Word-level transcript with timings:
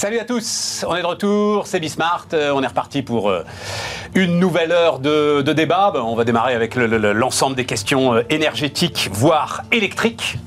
Salut 0.00 0.18
à 0.18 0.24
tous, 0.24 0.82
on 0.88 0.96
est 0.96 1.02
de 1.02 1.06
retour, 1.06 1.66
c'est 1.66 1.78
Bismart, 1.78 2.24
euh, 2.32 2.52
on 2.54 2.62
est 2.62 2.66
reparti 2.66 3.02
pour 3.02 3.28
euh, 3.28 3.44
une 4.14 4.38
nouvelle 4.38 4.72
heure 4.72 4.98
de, 4.98 5.42
débat. 5.52 5.90
Ben, 5.92 6.00
on 6.00 6.14
va 6.16 6.24
démarrer 6.24 6.54
avec 6.54 6.74
le- 6.74 6.86
le- 6.86 7.12
l'ensemble 7.12 7.54
des 7.54 7.66
questions 7.66 8.14
euh, 8.14 8.22
énergétiques, 8.30 9.10
voire 9.12 9.60
électriques. 9.70 10.38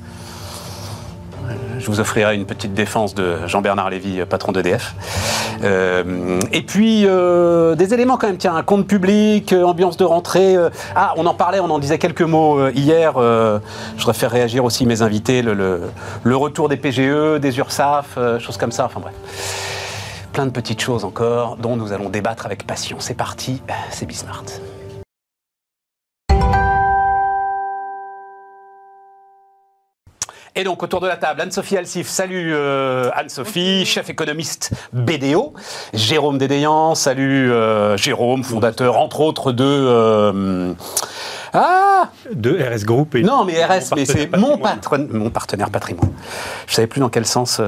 Je 1.84 1.90
vous 1.90 2.00
offrirai 2.00 2.34
une 2.34 2.46
petite 2.46 2.72
défense 2.72 3.14
de 3.14 3.46
Jean-Bernard 3.46 3.90
Lévy, 3.90 4.24
patron 4.24 4.52
d'EDF. 4.52 4.94
Euh, 5.62 6.40
et 6.50 6.62
puis, 6.62 7.04
euh, 7.06 7.74
des 7.74 7.92
éléments 7.92 8.16
quand 8.16 8.26
même, 8.26 8.38
tiens, 8.38 8.56
un 8.56 8.62
compte 8.62 8.86
public, 8.86 9.52
euh, 9.52 9.64
ambiance 9.64 9.98
de 9.98 10.04
rentrée. 10.04 10.56
ah, 10.96 11.12
on 11.18 11.26
en 11.26 11.34
parlait, 11.34 11.60
on 11.60 11.68
en 11.68 11.78
disait 11.78 11.98
quelques 11.98 12.22
mots 12.22 12.70
hier. 12.70 13.12
je 13.18 13.60
voudrais 13.98 14.14
faire 14.14 14.30
réagir 14.30 14.64
aussi 14.64 14.86
mes 14.86 15.02
invités, 15.02 15.42
le, 15.42 15.52
le- 15.52 16.36
retour 16.36 16.70
des 16.70 16.78
PGE, 16.78 17.38
des 17.38 17.58
URSAF, 17.58 18.18
choses 18.38 18.56
comme 18.56 18.72
ça, 18.72 18.86
enfin 18.86 19.00
bref. 19.00 19.12
Plein 20.32 20.46
de 20.46 20.52
petites 20.52 20.80
choses 20.80 21.04
encore 21.04 21.58
dont 21.58 21.76
nous 21.76 21.92
allons 21.92 22.08
débattre 22.08 22.46
avec 22.46 22.66
passion. 22.66 22.96
C'est 22.98 23.12
parti, 23.14 23.60
c'est 23.90 24.06
Bismart. 24.06 24.44
Et 30.56 30.62
donc 30.62 30.84
autour 30.84 31.00
de 31.00 31.08
la 31.08 31.16
table, 31.16 31.40
Anne-Sophie 31.40 31.76
Alsif, 31.76 32.06
salut 32.08 32.52
euh, 32.54 33.10
Anne-Sophie, 33.16 33.84
chef 33.84 34.08
économiste 34.08 34.70
BDO, 34.92 35.52
Jérôme 35.92 36.38
Dédéan, 36.38 36.94
salut 36.94 37.50
euh, 37.50 37.96
Jérôme, 37.96 38.44
fondateur 38.44 38.96
entre 38.98 39.20
autres 39.20 39.50
de... 39.50 39.64
euh, 39.64 40.72
ah 41.54 42.08
de 42.32 42.50
RS 42.56 42.84
Group 42.84 43.16
et 43.16 43.22
Non 43.22 43.44
mais 43.44 43.64
RS, 43.64 43.94
mais 43.96 44.04
c'est 44.04 44.34
mon, 44.36 44.56
patron- 44.56 45.08
mon 45.10 45.30
partenaire 45.30 45.70
patrimoine. 45.70 46.12
Je 46.68 46.74
savais 46.74 46.86
plus 46.86 47.00
dans 47.00 47.08
quel 47.08 47.26
sens... 47.26 47.60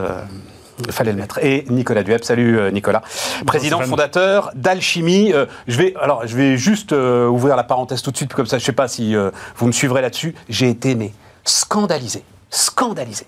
il 0.86 0.92
fallait 0.92 1.10
le 1.12 1.18
mettre. 1.18 1.38
Et 1.42 1.64
Nicolas 1.68 2.04
Dueb, 2.04 2.22
salut 2.22 2.70
Nicolas, 2.72 3.02
président 3.46 3.80
fondateur 3.80 4.50
d'Alchimie. 4.54 5.32
Euh, 5.32 5.46
je 5.66 5.76
vais, 5.76 5.94
alors, 6.00 6.24
je 6.26 6.36
vais 6.36 6.56
juste 6.56 6.92
euh, 6.92 7.26
ouvrir 7.26 7.56
la 7.56 7.64
parenthèse 7.64 8.02
tout 8.02 8.12
de 8.12 8.16
suite, 8.16 8.32
comme 8.32 8.46
ça, 8.46 8.58
je 8.58 8.64
sais 8.64 8.70
pas 8.72 8.86
si 8.86 9.16
euh, 9.16 9.32
vous 9.56 9.66
me 9.66 9.72
suivrez 9.72 10.02
là-dessus. 10.02 10.36
J'ai 10.48 10.68
été 10.68 10.94
mais 10.94 11.12
scandalisé, 11.44 12.22
scandalisé 12.50 13.26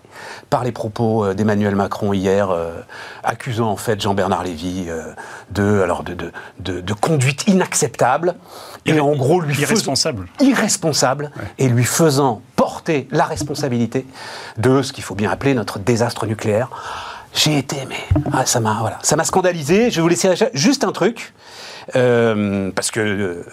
par 0.49 0.65
les 0.65 0.73
propos 0.73 1.25
euh, 1.25 1.35
d'Emmanuel 1.35 1.75
Macron 1.75 2.13
hier, 2.13 2.51
euh, 2.51 2.71
accusant 3.25 3.69
en 3.71 3.77
fait 3.77 4.01
Jean-Bernard 4.01 4.45
Lévy 4.45 4.87
euh, 4.89 5.13
de, 5.51 5.81
alors 5.83 6.03
de, 6.05 6.15
de, 6.15 6.33
de- 6.61 6.81
de 6.81 6.93
conduite 6.95 7.47
inacceptable 7.49 8.37
et 8.87 8.91
Irré- 8.93 9.01
en 9.01 9.15
gros 9.17 9.41
lui 9.41 9.55
faisant- 9.55 9.67
irresponsable. 9.73 10.29
irresponsable 10.41 11.31
et 11.59 11.69
lui 11.69 11.85
faisant 11.85 12.43
porter 12.57 13.09
la 13.11 13.25
responsabilité 13.25 14.07
de 14.57 14.83
ce 14.83 14.93
qu'il 14.93 15.05
faut 15.05 15.15
bien 15.15 15.31
appeler 15.31 15.55
notre 15.55 15.79
désastre 15.79 16.27
nucléaire. 16.27 16.69
J'ai 17.35 17.59
été, 17.59 17.77
mais 17.89 18.23
ah, 18.33 18.47
ça 18.47 18.61
m'a 18.61 18.79
voilà, 18.81 18.99
ça 19.03 19.15
m'a 19.17 19.25
scandalisé. 19.25 19.91
Je 19.91 19.97
vais 19.97 20.03
vous 20.03 20.09
laisser 20.09 20.33
juste 20.55 20.83
un 20.85 20.93
truc 20.93 21.35
euh, 21.97 22.71
parce 22.75 22.91
que 22.91 23.45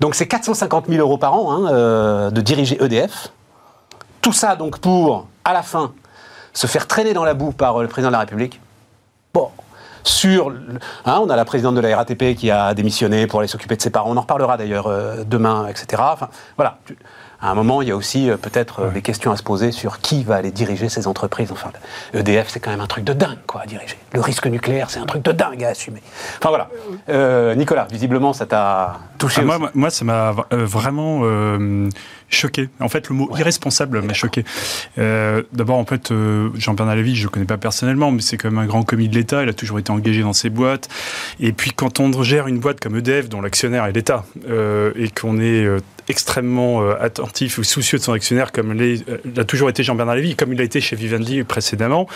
donc 0.00 0.14
c'est 0.14 0.26
450 0.28 0.86
000 0.88 1.00
euros 1.00 1.18
par 1.18 1.34
an 1.34 1.64
hein, 1.66 2.30
de 2.30 2.40
diriger 2.40 2.82
EDF. 2.82 3.32
Tout 4.26 4.32
ça 4.32 4.56
donc 4.56 4.80
pour 4.80 5.28
à 5.44 5.52
la 5.52 5.62
fin 5.62 5.92
se 6.52 6.66
faire 6.66 6.88
traîner 6.88 7.14
dans 7.14 7.22
la 7.22 7.32
boue 7.32 7.52
par 7.52 7.76
euh, 7.76 7.82
le 7.82 7.88
président 7.88 8.08
de 8.08 8.14
la 8.14 8.18
République. 8.18 8.60
Bon, 9.32 9.50
sur, 10.02 10.52
hein, 11.04 11.20
on 11.22 11.30
a 11.30 11.36
la 11.36 11.44
présidente 11.44 11.76
de 11.76 11.80
la 11.80 11.96
RATP 11.96 12.34
qui 12.34 12.50
a 12.50 12.74
démissionné 12.74 13.28
pour 13.28 13.38
aller 13.38 13.46
s'occuper 13.46 13.76
de 13.76 13.82
ses 13.82 13.90
parents. 13.90 14.10
On 14.10 14.16
en 14.16 14.22
reparlera 14.22 14.56
d'ailleurs 14.56 14.88
euh, 14.88 15.22
demain, 15.24 15.68
etc. 15.68 16.02
Enfin, 16.04 16.28
voilà. 16.56 16.80
À 17.40 17.50
un 17.50 17.54
moment, 17.54 17.82
il 17.82 17.88
y 17.88 17.90
a 17.90 17.96
aussi 17.96 18.30
euh, 18.30 18.36
peut-être 18.36 18.80
euh, 18.80 18.90
des 18.90 19.02
questions 19.02 19.30
à 19.30 19.36
se 19.36 19.42
poser 19.42 19.70
sur 19.72 19.98
qui 20.00 20.24
va 20.24 20.36
aller 20.36 20.50
diriger 20.50 20.88
ces 20.88 21.06
entreprises. 21.06 21.52
Enfin, 21.52 21.70
EDF, 22.14 22.48
c'est 22.48 22.60
quand 22.60 22.70
même 22.70 22.80
un 22.80 22.86
truc 22.86 23.04
de 23.04 23.12
dingue, 23.12 23.38
quoi, 23.46 23.62
à 23.62 23.66
diriger. 23.66 23.96
Le 24.14 24.20
risque 24.20 24.46
nucléaire, 24.46 24.88
c'est 24.90 25.00
un 25.00 25.06
truc 25.06 25.22
de 25.22 25.32
dingue 25.32 25.62
à 25.64 25.68
assumer. 25.68 26.02
Enfin 26.38 26.48
voilà. 26.48 26.68
Euh, 27.08 27.54
Nicolas, 27.54 27.86
visiblement, 27.90 28.32
ça 28.32 28.46
t'a 28.46 28.98
touché. 29.18 29.42
Ah, 29.42 29.44
moi, 29.44 29.54
aussi. 29.56 29.60
moi- 29.62 29.70
moi, 29.74 29.90
ça 29.90 30.04
m'a 30.04 30.34
vraiment 30.50 31.22
choqué. 32.30 32.68
En 32.80 32.88
fait, 32.88 33.08
le 33.08 33.14
mot 33.14 33.30
irresponsable 33.36 34.00
m'a 34.02 34.14
choqué. 34.14 34.44
D'abord, 34.96 35.78
en 35.78 35.84
fait, 35.84 36.12
Jean-Bernard 36.54 36.96
Lévy, 36.96 37.14
je 37.14 37.20
ne 37.20 37.24
le 37.24 37.30
connais 37.30 37.46
pas 37.46 37.58
personnellement, 37.58 38.10
mais 38.10 38.22
c'est 38.22 38.36
quand 38.38 38.50
même 38.50 38.58
un 38.58 38.66
grand 38.66 38.82
commis 38.82 39.08
de 39.08 39.14
l'État. 39.14 39.42
Il 39.42 39.48
a 39.48 39.52
toujours 39.54 39.78
été 39.78 39.90
engagé 39.92 40.22
dans 40.22 40.32
ses 40.32 40.50
boîtes. 40.50 40.88
Et 41.40 41.52
puis, 41.52 41.72
quand 41.72 42.00
on 42.00 42.22
gère 42.22 42.46
une 42.48 42.58
boîte 42.58 42.80
comme 42.80 42.96
EDF, 42.96 43.28
dont 43.28 43.40
l'actionnaire 43.42 43.84
est 43.84 43.92
l'État, 43.92 44.24
et 44.46 45.08
qu'on 45.10 45.38
est 45.40 45.66
extrêmement 46.08 46.82
euh, 46.82 46.94
attentif 47.00 47.58
ou 47.58 47.64
soucieux 47.64 47.98
de 47.98 48.02
son 48.02 48.12
actionnaire, 48.12 48.52
comme 48.52 48.78
euh, 48.80 48.96
l'a 49.34 49.44
toujours 49.44 49.68
été 49.68 49.82
Jean-Bernard 49.82 50.16
Lévy, 50.16 50.36
comme 50.36 50.52
il 50.52 50.60
a 50.60 50.64
été 50.64 50.80
chez 50.80 50.96
Vivendi 50.96 51.42
précédemment, 51.44 52.06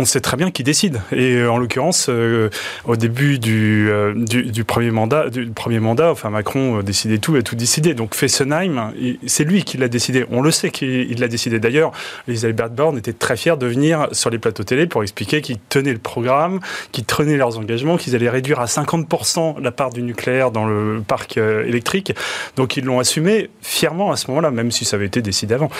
on 0.00 0.04
sait 0.06 0.20
très 0.20 0.36
bien 0.36 0.50
qui 0.50 0.62
décide. 0.62 1.00
Et 1.12 1.34
euh, 1.34 1.52
en 1.52 1.58
l'occurrence, 1.58 2.06
euh, 2.08 2.48
au 2.86 2.96
début 2.96 3.38
du, 3.38 3.88
euh, 3.90 4.14
du, 4.16 4.64
premier 4.64 4.90
mandat, 4.90 5.28
du 5.28 5.46
premier 5.50 5.78
mandat, 5.78 6.10
enfin 6.10 6.30
Macron 6.30 6.80
décidait 6.82 7.18
tout, 7.18 7.34
a 7.36 7.42
tout 7.42 7.54
décidé. 7.54 7.92
Donc 7.92 8.14
Fessenheim, 8.14 8.92
c'est 9.26 9.44
lui 9.44 9.62
qui 9.62 9.76
l'a 9.76 9.88
décidé. 9.88 10.24
On 10.30 10.40
le 10.40 10.50
sait 10.50 10.70
qu'il 10.70 11.10
il 11.10 11.20
l'a 11.20 11.28
décidé. 11.28 11.60
D'ailleurs, 11.60 11.92
Elisabeth 12.28 12.74
Borne 12.74 12.96
était 12.96 13.12
très 13.12 13.36
fière 13.36 13.58
de 13.58 13.66
venir 13.66 14.08
sur 14.12 14.30
les 14.30 14.38
plateaux 14.38 14.64
télé 14.64 14.86
pour 14.86 15.02
expliquer 15.02 15.42
qu'ils 15.42 15.58
tenaient 15.58 15.92
le 15.92 15.98
programme, 15.98 16.60
qu'ils 16.92 17.04
tenaient 17.04 17.36
leurs 17.36 17.58
engagements, 17.58 17.98
qu'ils 17.98 18.14
allaient 18.16 18.30
réduire 18.30 18.60
à 18.60 18.64
50% 18.64 19.60
la 19.60 19.70
part 19.70 19.90
du 19.90 20.02
nucléaire 20.02 20.50
dans 20.50 20.66
le 20.66 21.02
parc 21.06 21.36
électrique. 21.36 22.14
Donc 22.56 22.78
ils 22.78 22.84
l'ont 22.84 23.00
assumé 23.00 23.50
fièrement 23.60 24.12
à 24.12 24.16
ce 24.16 24.28
moment-là, 24.28 24.50
même 24.50 24.70
si 24.70 24.86
ça 24.86 24.96
avait 24.96 25.06
été 25.06 25.20
décidé 25.20 25.54
avant. 25.54 25.70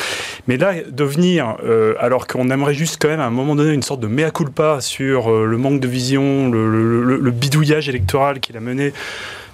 Mais 0.47 0.59
là, 0.59 0.75
de 0.86 1.04
venir, 1.04 1.56
alors 1.98 2.26
qu'on 2.26 2.50
aimerait 2.50 2.75
juste 2.75 3.00
quand 3.00 3.09
même 3.09 3.20
à 3.20 3.26
un 3.26 3.30
moment 3.30 3.54
donné 3.54 3.72
une 3.72 3.82
sorte 3.82 4.00
de 4.00 4.09
mea 4.10 4.31
culpa 4.31 4.81
sur 4.81 5.31
euh, 5.31 5.47
le 5.47 5.56
manque 5.56 5.81
de 5.81 5.88
vision, 5.88 6.50
le, 6.50 6.71
le- 6.71 7.03
le- 7.04 7.16
le 7.16 7.31
bidouillage 7.31 7.88
électoral 7.88 8.41
qu'il 8.41 8.56
a 8.56 8.60
mené, 8.60 8.93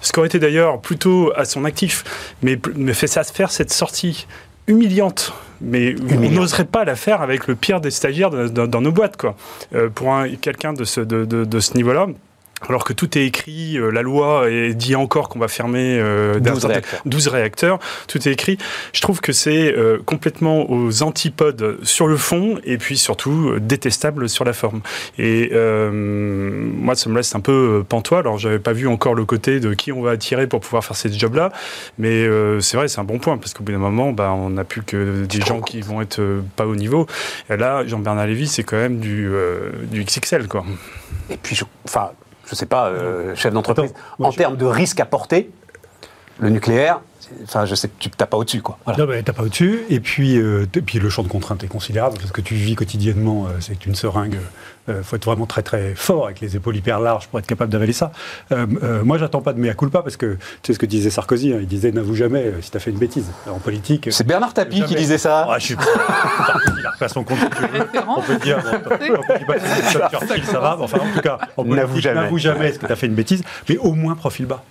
ce 0.01 0.11
qui 0.11 0.19
aurait 0.19 0.27
été 0.27 0.39
d'ailleurs 0.39 0.81
plutôt 0.81 1.31
à 1.35 1.45
son 1.45 1.63
actif, 1.65 2.03
mais, 2.43 2.59
mais 2.75 2.93
fait 2.93 3.07
ça 3.07 3.23
faire 3.23 3.51
cette 3.51 3.71
sortie 3.71 4.27
humiliante. 4.67 5.33
Mais 5.61 5.95
on 6.11 6.29
n'oserait 6.29 6.65
pas 6.65 6.85
la 6.85 6.95
faire 6.95 7.21
avec 7.21 7.47
le 7.47 7.55
pire 7.55 7.81
des 7.81 7.89
stagiaires 7.89 8.29
de- 8.29 8.47
dans, 8.47 8.67
dans 8.67 8.81
nos 8.81 8.91
boîtes, 8.91 9.17
quoi. 9.17 9.35
Euh, 9.73 9.89
pour 9.89 10.13
un- 10.13 10.29
quelqu'un 10.35 10.73
de 10.73 10.83
ce, 10.83 11.01
de, 11.01 11.25
de- 11.25 11.45
de 11.45 11.59
ce 11.59 11.73
niveau-là. 11.75 12.07
Alors 12.67 12.83
que 12.83 12.91
tout 12.93 13.17
est 13.17 13.25
écrit, 13.25 13.77
euh, 13.77 13.91
la 13.91 14.01
loi 14.01 14.49
et 14.49 14.73
dit 14.73 14.95
encore 14.95 15.29
qu'on 15.29 15.37
va 15.37 15.47
fermer 15.47 15.99
euh, 15.99 16.33
12 16.33 16.41
d'un 16.41 16.53
certain- 16.55 16.67
réacteurs. 16.69 17.01
12 17.05 17.27
réacteurs, 17.27 17.79
tout 18.07 18.27
est 18.27 18.31
écrit. 18.31 18.57
Je 18.93 19.01
trouve 19.01 19.21
que 19.21 19.31
c'est 19.31 19.73
euh, 19.77 19.99
complètement 20.05 20.69
aux 20.71 21.03
antipodes 21.03 21.77
sur 21.83 22.07
le 22.07 22.17
fond 22.17 22.57
et 22.63 22.77
puis 22.79 22.97
surtout 22.97 23.49
euh, 23.51 23.59
détestable 23.59 24.27
sur 24.27 24.43
la 24.43 24.53
forme. 24.53 24.81
Et 25.19 25.51
euh, 25.53 25.91
moi, 25.91 26.95
ça 26.95 27.09
me 27.11 27.15
laisse 27.15 27.35
un 27.35 27.41
peu 27.41 27.51
euh, 27.79 27.83
pantois. 27.83 28.19
Alors, 28.19 28.39
j'avais 28.39 28.59
pas 28.59 28.73
vu 28.73 28.87
encore 28.87 29.13
le 29.13 29.25
côté 29.25 29.59
de 29.59 29.75
qui 29.75 29.91
on 29.91 30.01
va 30.01 30.11
attirer 30.11 30.47
pour 30.47 30.59
pouvoir 30.59 30.83
faire 30.83 30.97
ces 30.97 31.13
jobs-là, 31.13 31.51
mais 31.99 32.09
euh, 32.25 32.59
c'est 32.59 32.75
vrai, 32.75 32.87
c'est 32.87 32.99
un 32.99 33.03
bon 33.03 33.19
point 33.19 33.37
parce 33.37 33.53
qu'au 33.53 33.63
bout 33.63 33.71
d'un 33.71 33.77
moment, 33.77 34.11
bah, 34.13 34.31
on 34.35 34.49
n'a 34.49 34.63
plus 34.63 34.81
que 34.81 35.25
des 35.25 35.41
gens 35.41 35.61
qui 35.61 35.81
vont 35.81 36.01
être 36.01 36.21
pas 36.55 36.65
au 36.65 36.75
niveau. 36.75 37.05
Et 37.51 37.55
là, 37.57 37.85
Jean-Bernard 37.85 38.25
Lévy, 38.27 38.47
c'est 38.47 38.63
quand 38.63 38.77
même 38.77 38.97
du, 38.99 39.27
euh, 39.29 39.69
du 39.91 40.03
XXL, 40.03 40.47
quoi. 40.47 40.65
Et 41.29 41.37
puis, 41.37 41.55
je, 41.55 41.63
enfin, 41.85 42.09
je 42.49 42.55
sais 42.55 42.65
pas, 42.65 42.87
euh, 42.87 43.35
chef 43.35 43.53
d'entreprise, 43.53 43.93
en 44.19 44.31
je- 44.31 44.37
termes 44.37 44.57
de 44.57 44.65
risque 44.65 44.99
à 44.99 45.05
porter, 45.05 45.49
le 46.39 46.49
nucléaire, 46.49 47.01
enfin, 47.43 47.65
je 47.65 47.75
sais 47.75 47.87
que 47.89 47.93
tu 47.99 48.09
t'as 48.09 48.25
pas 48.25 48.37
au-dessus, 48.37 48.61
quoi. 48.61 48.77
Voilà. 48.85 48.99
Non, 48.99 49.05
mais 49.11 49.21
t'as 49.23 49.33
pas 49.33 49.43
au-dessus. 49.43 49.81
Et 49.89 49.99
puis, 49.99 50.37
euh, 50.37 50.65
puis 50.85 50.99
le 50.99 51.09
champ 51.09 51.23
de 51.23 51.27
contrainte 51.27 51.63
est 51.63 51.67
considérable. 51.67 52.17
Parce 52.19 52.31
que 52.31 52.41
tu 52.41 52.55
vis 52.55 52.75
quotidiennement, 52.75 53.47
euh, 53.47 53.57
c'est 53.59 53.85
une 53.85 53.95
seringue. 53.95 54.37
Il 54.87 55.03
faut 55.03 55.15
être 55.15 55.25
vraiment 55.25 55.45
très 55.45 55.63
très 55.63 55.95
fort 55.95 56.25
avec 56.25 56.39
les 56.39 56.55
épaules 56.55 56.75
hyper 56.75 56.99
larges 56.99 57.27
pour 57.27 57.39
être 57.39 57.45
capable 57.45 57.71
d'avaler 57.71 57.93
ça. 57.93 58.11
Euh, 58.51 58.65
euh, 58.83 59.03
moi, 59.03 59.17
j'attends 59.17 59.41
pas 59.41 59.53
de 59.53 59.59
mea 59.59 59.73
culpa 59.73 60.01
parce 60.01 60.17
que 60.17 60.35
tu 60.35 60.39
sais 60.63 60.73
ce 60.73 60.79
que 60.79 60.85
disait 60.85 61.09
Sarkozy. 61.09 61.53
hein, 61.53 61.57
il 61.59 61.67
disait 61.67 61.91
n'avoue 61.91 62.15
jamais 62.15 62.43
euh, 62.45 62.61
si 62.61 62.71
t'as 62.71 62.79
fait 62.79 62.91
une 62.91 62.97
bêtise. 62.97 63.25
En 63.49 63.59
politique. 63.59 64.07
C'est 64.11 64.25
Bernard 64.25 64.53
Tapie 64.53 64.83
qui 64.83 64.95
disait 64.95 65.17
ça. 65.17 65.47
Ouais, 65.49 65.59
je 65.59 65.65
suis 65.65 65.75
il 66.79 66.85
a 66.85 66.91
refait 66.91 67.09
son 67.09 67.23
compte. 67.23 67.37
tu. 67.39 67.99
On 68.07 68.21
peut 68.21 68.37
dire, 68.37 68.61
bon, 68.61 68.69
on 68.73 68.89
peut 68.89 68.97
dire 68.97 69.19
pas 69.45 69.59
Churchill, 70.09 70.45
ça 70.45 70.59
va. 70.59 70.77
Enfin, 70.79 70.99
en 70.99 71.15
tout 71.15 71.21
cas, 71.21 71.37
N'avoue 71.63 71.99
jamais. 71.99 72.21
N'avoue 72.21 72.37
jamais 72.37 72.69
est-ce 72.69 72.79
que 72.79 72.85
tu 72.85 72.91
as 72.91 72.95
fait 72.95 73.07
une 73.07 73.15
bêtise, 73.15 73.43
mais 73.69 73.77
au 73.77 73.93
moins 73.93 74.15
profil 74.15 74.45
bas. 74.45 74.63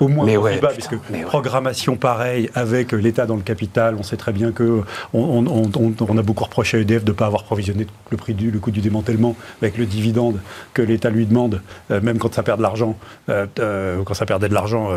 Au 0.00 0.08
moins 0.08 0.24
Mais 0.26 0.34
profil 0.36 0.54
ouais, 0.56 0.60
bas, 0.60 0.68
putain, 0.68 0.76
parce 0.78 0.88
que 0.88 1.12
mais 1.12 1.18
ouais. 1.18 1.24
programmation 1.24 1.96
pareille 1.96 2.50
avec 2.54 2.92
l'État 2.92 3.26
dans 3.26 3.36
le 3.36 3.42
capital, 3.42 3.96
on 3.98 4.02
sait 4.02 4.16
très 4.16 4.32
bien 4.32 4.52
que 4.52 4.82
on, 5.12 5.20
on- 5.20 5.46
on- 5.46 5.70
on- 5.76 5.94
on 6.08 6.18
a 6.18 6.22
beaucoup 6.22 6.44
reproché 6.44 6.76
à 6.76 6.80
EDF 6.80 7.04
de 7.04 7.10
ne 7.10 7.16
pas 7.16 7.26
avoir 7.26 7.44
provisionné 7.44 7.86
le 8.10 8.16
prix 8.16 8.34
du 8.34 8.50
le 8.50 8.58
coût 8.60 8.70
du 8.70 8.80
démantèlement 8.80 9.34
avec 9.60 9.76
le 9.76 9.86
dividende 9.86 10.40
que 10.74 10.82
l'État 10.82 11.10
lui 11.10 11.26
demande, 11.26 11.60
euh, 11.90 12.00
même 12.00 12.18
quand 12.18 12.32
ça 12.34 12.42
perd 12.42 12.58
de 12.58 12.62
l'argent, 12.62 12.96
euh, 13.28 13.46
euh, 13.58 14.02
quand 14.04 14.14
ça 14.14 14.26
perdait 14.26 14.48
de 14.48 14.54
l'argent, 14.54 14.88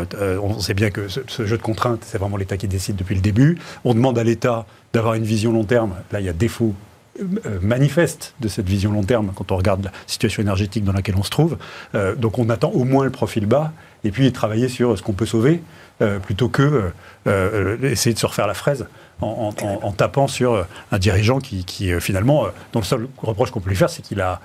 on 0.42 0.58
sait 0.60 0.74
bien 0.74 0.90
que 0.90 1.08
ce, 1.08 1.20
ce 1.26 1.46
jeu 1.46 1.56
de 1.56 1.62
contraintes, 1.62 2.02
c'est 2.04 2.18
vraiment 2.18 2.36
l'État 2.36 2.56
qui 2.56 2.68
décide 2.68 2.96
depuis 2.96 3.14
le 3.14 3.20
début. 3.20 3.58
On 3.84 3.94
demande 3.94 4.18
à 4.18 4.24
l'État 4.24 4.66
d'avoir 4.92 5.14
une 5.14 5.24
vision 5.24 5.52
long 5.52 5.64
terme. 5.64 5.94
Là, 6.12 6.20
il 6.20 6.26
y 6.26 6.28
a 6.28 6.32
défaut 6.32 6.74
manifeste 7.60 8.34
de 8.40 8.48
cette 8.48 8.66
vision 8.68 8.92
long 8.92 9.04
terme 9.04 9.32
quand 9.34 9.52
on 9.52 9.56
regarde 9.56 9.84
la 9.84 9.92
situation 10.06 10.42
énergétique 10.42 10.84
dans 10.84 10.92
laquelle 10.92 11.16
on 11.16 11.22
se 11.22 11.30
trouve. 11.30 11.58
donc 12.16 12.38
on 12.38 12.48
attend 12.48 12.70
au 12.70 12.84
moins 12.84 13.04
le 13.04 13.10
profil 13.10 13.44
bas 13.44 13.72
et 14.02 14.10
puis 14.10 14.32
travailler 14.32 14.68
sur 14.68 14.96
ce 14.96 15.02
qu'on 15.02 15.12
peut 15.12 15.26
sauver 15.26 15.62
plutôt 16.22 16.48
que 16.48 16.90
essayer 17.82 18.14
de 18.14 18.18
se 18.18 18.24
refaire 18.24 18.46
la 18.46 18.54
fraise 18.54 18.86
en, 19.20 19.92
tapant 19.92 20.26
sur 20.26 20.66
un 20.90 20.98
dirigeant 20.98 21.38
qui, 21.38 21.66
qui 21.66 21.92
finalement, 22.00 22.46
dont 22.72 22.80
le 22.80 22.86
seul 22.86 23.08
reproche 23.18 23.50
qu'on 23.50 23.60
peut 23.60 23.70
lui 23.70 23.76
faire, 23.76 23.90
c'est 23.90 24.02
qu'il 24.02 24.22
a 24.22 24.40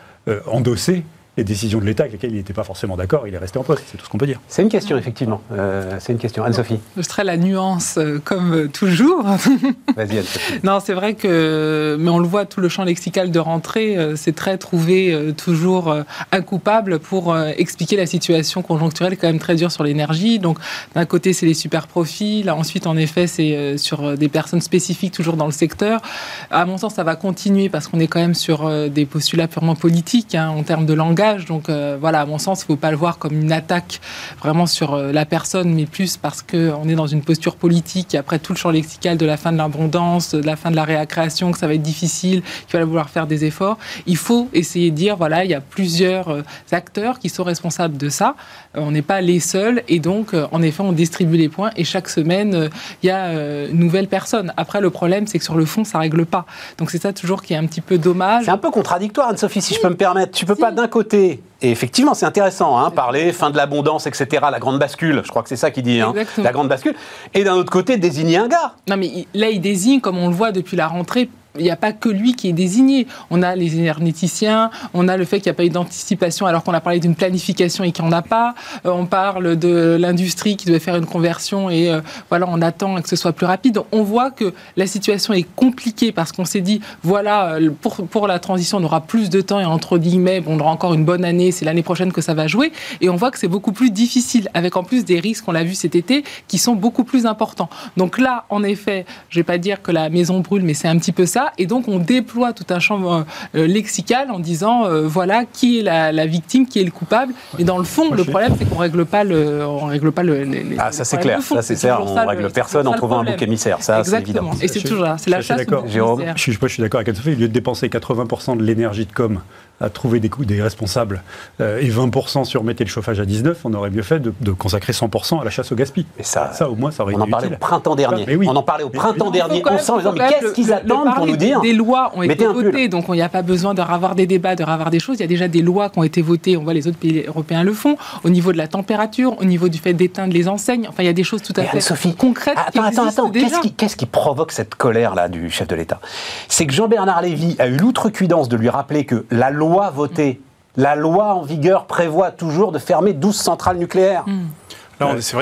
endossé 0.45 1.05
les 1.37 1.43
décisions 1.43 1.79
de 1.79 1.85
l'État 1.85 2.03
avec 2.03 2.13
lesquelles 2.13 2.31
il 2.31 2.37
n'était 2.37 2.53
pas 2.53 2.63
forcément 2.63 2.97
d'accord, 2.97 3.27
il 3.27 3.33
est 3.33 3.37
resté 3.37 3.59
en 3.59 3.63
poste, 3.63 3.83
c'est 3.91 3.97
tout 3.97 4.05
ce 4.05 4.09
qu'on 4.09 4.17
peut 4.17 4.25
dire. 4.25 4.41
C'est 4.47 4.63
une 4.63 4.69
question, 4.69 4.97
effectivement. 4.97 5.41
Euh, 5.51 5.97
c'est 5.99 6.11
une 6.11 6.17
question. 6.17 6.43
Anne-Sophie 6.43 6.79
Je 6.97 7.01
serai 7.03 7.23
la 7.23 7.37
nuance, 7.37 7.97
euh, 7.97 8.19
comme 8.23 8.69
toujours. 8.69 9.21
Vas-y, 9.95 10.17
Anne-Sophie. 10.17 10.59
Non, 10.63 10.79
c'est 10.83 10.93
vrai 10.93 11.13
que, 11.13 11.95
mais 11.99 12.09
on 12.09 12.17
le 12.17 12.27
voit, 12.27 12.45
tout 12.45 12.59
le 12.59 12.69
champ 12.69 12.83
lexical 12.83 13.29
de 13.29 13.39
rentrée, 13.39 13.97
euh, 13.97 14.15
c'est 14.15 14.35
très 14.35 14.57
trouvé 14.57 15.15
toujours 15.37 15.95
un 16.31 16.41
coupable 16.41 16.99
pour 16.99 17.37
expliquer 17.37 17.95
la 17.95 18.05
situation 18.05 18.61
conjoncturelle 18.61 19.17
quand 19.17 19.27
même 19.27 19.39
très 19.39 19.55
dure 19.55 19.71
sur 19.71 19.83
l'énergie. 19.83 20.39
Donc, 20.39 20.57
d'un 20.95 21.05
côté, 21.05 21.33
c'est 21.33 21.45
les 21.45 21.53
super 21.53 21.87
profits. 21.87 22.43
Là, 22.43 22.55
ensuite, 22.55 22.87
en 22.87 22.97
effet, 22.97 23.27
c'est 23.27 23.77
sur 23.77 24.17
des 24.17 24.29
personnes 24.29 24.61
spécifiques 24.61 25.13
toujours 25.13 25.37
dans 25.37 25.45
le 25.45 25.51
secteur. 25.51 26.01
À 26.49 26.65
mon 26.65 26.77
sens, 26.77 26.95
ça 26.95 27.03
va 27.03 27.15
continuer 27.15 27.69
parce 27.69 27.87
qu'on 27.87 27.99
est 27.99 28.07
quand 28.07 28.19
même 28.19 28.33
sur 28.33 28.89
des 28.89 29.05
postulats 29.05 29.47
purement 29.47 29.75
politiques 29.75 30.35
hein, 30.35 30.49
en 30.49 30.63
termes 30.63 30.85
de 30.85 30.93
langage 30.93 31.26
donc 31.35 31.69
euh, 31.69 31.97
voilà, 31.99 32.21
à 32.21 32.25
mon 32.25 32.37
sens, 32.37 32.61
il 32.61 32.63
ne 32.63 32.67
faut 32.67 32.75
pas 32.75 32.91
le 32.91 32.97
voir 32.97 33.17
comme 33.17 33.39
une 33.39 33.51
attaque 33.51 33.99
vraiment 34.39 34.65
sur 34.65 34.93
euh, 34.93 35.11
la 35.11 35.25
personne, 35.25 35.73
mais 35.73 35.85
plus 35.85 36.17
parce 36.17 36.41
qu'on 36.41 36.87
est 36.87 36.95
dans 36.95 37.07
une 37.07 37.21
posture 37.21 37.55
politique, 37.55 38.15
et 38.15 38.17
après 38.17 38.39
tout 38.39 38.53
le 38.53 38.57
champ 38.57 38.69
lexical 38.69 39.17
de 39.17 39.25
la 39.25 39.37
fin 39.37 39.51
de 39.51 39.57
l'abondance, 39.57 40.33
de 40.33 40.45
la 40.45 40.55
fin 40.55 40.71
de 40.71 40.75
la 40.75 40.83
récréation, 40.83 41.51
que 41.51 41.57
ça 41.57 41.67
va 41.67 41.73
être 41.73 41.81
difficile, 41.81 42.41
qu'il 42.67 42.79
va 42.79 42.85
vouloir 42.85 43.09
faire 43.09 43.27
des 43.27 43.45
efforts. 43.45 43.77
Il 44.05 44.17
faut 44.17 44.49
essayer 44.53 44.91
de 44.91 44.95
dire, 44.95 45.17
voilà, 45.17 45.43
il 45.43 45.51
y 45.51 45.53
a 45.53 45.61
plusieurs 45.61 46.29
euh, 46.29 46.41
acteurs 46.71 47.19
qui 47.19 47.29
sont 47.29 47.43
responsables 47.43 47.97
de 47.97 48.09
ça. 48.09 48.35
on 48.75 48.91
n'est 48.91 49.01
pas 49.01 49.21
les 49.21 49.39
seuls, 49.39 49.83
et 49.87 49.99
donc, 49.99 50.33
en 50.51 50.61
effet, 50.61 50.83
on 50.83 50.91
distribue 50.91 51.37
les 51.37 51.49
points, 51.49 51.71
et 51.75 51.83
chaque 51.83 52.09
semaine, 52.09 52.69
il 53.03 53.07
y 53.07 53.09
a 53.09 53.31
une 53.31 53.79
nouvelle 53.79 54.07
personne. 54.07 54.53
Après, 54.57 54.81
le 54.81 54.89
problème, 54.89 55.27
c'est 55.27 55.39
que 55.39 55.45
sur 55.45 55.55
le 55.55 55.65
fond, 55.65 55.83
ça 55.83 55.99
règle 55.99 56.25
pas. 56.25 56.45
Donc 56.77 56.91
c'est 56.91 57.01
ça 57.01 57.13
toujours 57.13 57.41
qui 57.41 57.53
est 57.53 57.57
un 57.57 57.65
petit 57.65 57.81
peu 57.81 57.97
dommage. 57.97 58.45
C'est 58.45 58.51
un 58.51 58.57
peu 58.57 58.71
contradictoire, 58.71 59.29
Anne-Sophie, 59.29 59.61
si 59.61 59.73
je 59.73 59.79
peux 59.79 59.89
me 59.89 59.95
permettre. 59.95 60.31
Tu 60.31 60.45
peux 60.45 60.55
pas 60.55 60.71
d'un 60.71 60.87
côté 60.87 61.16
et 61.17 61.71
effectivement, 61.71 62.13
c'est 62.13 62.25
intéressant, 62.25 62.77
hein, 62.77 62.91
parler 62.91 63.31
fin 63.31 63.49
de 63.49 63.57
l'abondance, 63.57 64.05
etc., 64.07 64.45
la 64.51 64.59
grande 64.59 64.79
bascule, 64.79 65.21
je 65.23 65.29
crois 65.29 65.43
que 65.43 65.49
c'est 65.49 65.55
ça 65.55 65.71
qu'il 65.71 65.83
dit, 65.83 66.01
hein, 66.01 66.13
la 66.37 66.51
grande 66.51 66.67
bascule, 66.67 66.95
et 67.33 67.43
d'un 67.43 67.55
autre 67.55 67.71
côté, 67.71 67.97
désigner 67.97 68.37
un 68.37 68.47
gars. 68.47 68.73
Non, 68.87 68.97
mais 68.97 69.25
là, 69.33 69.49
il 69.49 69.59
désigne, 69.59 69.99
comme 69.99 70.17
on 70.17 70.27
le 70.27 70.35
voit 70.35 70.51
depuis 70.51 70.77
la 70.77 70.87
rentrée, 70.87 71.29
il 71.57 71.63
n'y 71.63 71.71
a 71.71 71.75
pas 71.75 71.93
que 71.93 72.09
lui 72.09 72.35
qui 72.35 72.49
est 72.49 72.53
désigné. 72.53 73.07
On 73.29 73.41
a 73.41 73.55
les 73.55 73.77
énergéticiens, 73.77 74.69
on 74.93 75.07
a 75.07 75.17
le 75.17 75.25
fait 75.25 75.39
qu'il 75.39 75.49
n'y 75.49 75.55
a 75.55 75.57
pas 75.57 75.65
eu 75.65 75.69
d'anticipation 75.69 76.45
alors 76.45 76.63
qu'on 76.63 76.73
a 76.73 76.81
parlé 76.81 76.99
d'une 76.99 77.15
planification 77.15 77.83
et 77.83 77.91
qu'il 77.91 78.03
n'y 78.03 78.09
en 78.09 78.13
a 78.13 78.21
pas. 78.21 78.55
Euh, 78.85 78.91
on 78.91 79.05
parle 79.05 79.57
de 79.57 79.97
l'industrie 79.99 80.57
qui 80.57 80.65
devait 80.65 80.79
faire 80.79 80.95
une 80.95 81.05
conversion 81.05 81.69
et 81.69 81.89
euh, 81.89 82.01
voilà, 82.29 82.47
on 82.49 82.61
attend 82.61 83.01
que 83.01 83.09
ce 83.09 83.15
soit 83.15 83.33
plus 83.33 83.45
rapide. 83.45 83.79
On 83.91 84.03
voit 84.03 84.31
que 84.31 84.53
la 84.75 84.87
situation 84.87 85.33
est 85.33 85.47
compliquée 85.55 86.11
parce 86.11 86.31
qu'on 86.31 86.45
s'est 86.45 86.61
dit, 86.61 86.81
voilà, 87.03 87.55
euh, 87.55 87.69
pour, 87.81 87.95
pour 88.07 88.27
la 88.27 88.39
transition, 88.39 88.77
on 88.77 88.83
aura 88.83 89.01
plus 89.01 89.29
de 89.29 89.41
temps 89.41 89.59
et 89.59 89.65
entre 89.65 89.97
guillemets, 89.97 90.41
on 90.47 90.59
aura 90.59 90.71
encore 90.71 90.93
une 90.93 91.05
bonne 91.05 91.25
année, 91.25 91.51
c'est 91.51 91.65
l'année 91.65 91.83
prochaine 91.83 92.11
que 92.11 92.21
ça 92.21 92.33
va 92.33 92.47
jouer. 92.47 92.71
Et 93.01 93.09
on 93.09 93.15
voit 93.15 93.31
que 93.31 93.39
c'est 93.39 93.47
beaucoup 93.47 93.71
plus 93.71 93.91
difficile 93.91 94.49
avec 94.53 94.75
en 94.75 94.83
plus 94.83 95.05
des 95.05 95.19
risques, 95.19 95.45
on 95.47 95.51
l'a 95.51 95.63
vu 95.63 95.75
cet 95.75 95.95
été, 95.95 96.23
qui 96.47 96.57
sont 96.57 96.75
beaucoup 96.75 97.03
plus 97.03 97.25
importants. 97.25 97.69
Donc 97.95 98.17
là, 98.17 98.45
en 98.49 98.63
effet, 98.63 99.05
je 99.29 99.37
ne 99.37 99.41
vais 99.41 99.45
pas 99.45 99.57
dire 99.57 99.81
que 99.81 99.91
la 99.91 100.09
maison 100.09 100.39
brûle, 100.39 100.63
mais 100.63 100.73
c'est 100.73 100.87
un 100.87 100.97
petit 100.97 101.11
peu 101.11 101.25
ça. 101.25 101.46
Et 101.57 101.65
donc, 101.65 101.87
on 101.87 101.99
déploie 101.99 102.53
tout 102.53 102.65
un 102.69 102.79
champ 102.79 103.13
euh, 103.13 103.23
euh, 103.55 103.67
lexical 103.67 104.31
en 104.31 104.39
disant, 104.39 104.85
euh, 104.85 105.07
voilà, 105.07 105.43
qui 105.45 105.79
est 105.79 105.83
la, 105.83 106.25
victime, 106.25 106.67
qui 106.67 106.79
est 106.79 106.83
le 106.83 106.91
coupable. 106.91 107.33
Et 107.57 107.63
dans 107.63 107.77
le 107.77 107.83
fond, 107.83 108.11
le 108.11 108.23
problème, 108.23 108.55
c'est 108.57 108.65
qu'on 108.65 108.77
règle 108.77 109.05
pas 109.05 109.23
le, 109.23 109.65
on 109.65 109.85
règle 109.85 110.11
pas 110.11 110.23
le. 110.23 110.43
Les, 110.43 110.65
ah, 110.77 110.91
ça 110.91 111.05
c'est 111.05 111.17
clair, 111.17 111.41
ça 111.41 111.61
c'est 111.61 111.75
clair. 111.75 111.99
On 112.01 112.15
ne 112.15 112.27
règle 112.27 112.49
personne 112.51 112.87
en 112.87 112.93
trouvant 112.93 113.19
un 113.19 113.23
bouc 113.23 113.41
émissaire. 113.41 113.81
Ça, 113.81 114.03
c'est 114.03 114.21
évident. 114.21 114.51
Et 114.61 114.67
c'est 114.67 114.81
toujours 114.81 115.03
là, 115.03 115.15
c'est 115.17 115.29
la 115.29 115.41
chasse. 115.41 115.61
Jérôme, 115.87 116.23
je, 116.35 116.51
je, 116.51 116.67
suis 116.67 116.81
d'accord 116.81 116.99
avec 116.99 117.09
Anne-Sophie. 117.09 117.33
Au 117.33 117.39
lieu 117.39 117.47
de 117.47 117.53
dépenser 117.53 117.87
80% 117.87 118.57
de 118.57 118.63
l'énergie 118.63 119.05
de 119.05 119.11
com 119.11 119.39
à 119.79 119.89
trouver 119.89 120.19
des, 120.19 120.29
des 120.39 120.61
responsables 120.61 121.21
euh, 121.61 121.79
et 121.79 121.89
20% 121.89 122.45
sur 122.45 122.63
mettre 122.63 122.81
le 122.83 122.89
chauffage 122.89 123.19
à 123.19 123.25
19, 123.25 123.59
on 123.63 123.73
aurait 123.73 123.91
mieux 123.91 124.01
fait 124.01 124.19
de, 124.19 124.51
consacrer 124.51 124.93
100% 124.93 125.41
à 125.41 125.43
la 125.43 125.51
chasse 125.51 125.71
au 125.71 125.75
gaspillage. 125.75 126.09
Mais 126.17 126.23
ça, 126.23 126.51
ça 126.53 126.69
au 126.69 126.75
moins, 126.75 126.89
ça 126.89 127.03
aurait 127.03 127.13
On 127.15 127.21
en 127.21 127.27
parlait 127.27 127.53
au 127.53 127.57
printemps 127.57 127.95
dernier. 127.95 128.25
On 128.47 128.55
en 128.55 128.63
parlait 128.63 128.83
au 128.83 128.89
printemps 128.89 129.29
dernier. 129.29 129.61
On 129.69 129.77
sent 129.77 129.93
mais 130.13 130.29
qu'est-ce 130.29 130.53
qu'ils 130.53 130.73
attendent 130.73 131.13
pour 131.15 131.27
nous 131.27 131.37
dire 131.37 131.61
Des 131.61 131.73
lois 131.73 132.11
ont 132.15 132.23
été 132.23 132.45
votées, 132.45 132.87
donc 132.87 133.05
il 133.09 133.13
n'y 133.13 133.21
a 133.21 133.29
pas 133.29 133.41
besoin 133.43 133.73
de 133.73 133.81
ravoir 133.81 134.15
des 134.15 134.25
débats, 134.25 134.55
de 134.55 134.63
ravoir 134.63 134.89
des 134.89 134.99
choses. 134.99 135.17
Il 135.17 135.21
y 135.21 135.25
a 135.25 135.27
déjà 135.27 135.47
des 135.47 135.61
lois 135.61 135.89
qui 135.89 135.99
ont 135.99 136.03
été 136.03 136.21
votées. 136.21 136.57
On 136.57 136.63
voit 136.63 136.73
les 136.73 136.87
autres 136.87 136.97
pays 136.97 137.23
européens 137.27 137.63
le 137.63 137.73
font. 137.73 137.97
Au 138.23 138.29
niveau 138.29 138.51
de 138.51 138.57
la 138.57 138.67
température, 138.67 139.39
au 139.39 139.45
niveau 139.45 139.69
du 139.69 139.77
fait 139.77 139.93
d'éteindre 139.93 140.33
les 140.33 140.47
enseignes. 140.47 140.87
Enfin, 140.89 141.03
il 141.03 141.07
y 141.07 141.09
a 141.09 141.13
des 141.13 141.23
choses 141.23 141.41
tout 141.41 141.53
à 141.55 141.63
fait 141.63 142.13
concrètes. 142.17 142.57
Attends, 142.57 142.83
attends, 142.83 143.07
attends. 143.07 143.31
Qu'est-ce 143.77 143.95
qui, 143.95 144.05
provoque 144.07 144.53
cette 144.53 144.75
colère 144.75 145.13
là 145.13 145.27
du 145.27 145.51
chef 145.51 145.67
de 145.67 145.75
l'État? 145.75 145.99
C'est 146.47 146.65
que 146.65 146.73
Jean-Bernard 146.73 147.21
Lévy 147.21 147.55
a 147.59 147.67
eu 147.67 147.77
l'outrecuidance 147.77 148.49
de 148.49 148.55
lui 148.55 148.69
rappeler 148.69 149.05
que 149.05 149.25
la 149.31 149.51
loi 149.51 149.66
votée 149.91 150.41
la 150.77 150.95
loi 150.95 151.33
en 151.33 151.41
vigueur 151.41 151.87
prévoit 151.87 152.31
toujours 152.31 152.71
de 152.71 152.79
fermer 152.79 153.13
12 153.13 153.35
centrales 153.35 153.77
nucléaires. 153.77 154.23
Hmm. 154.27 155.19
c'est 155.19 155.35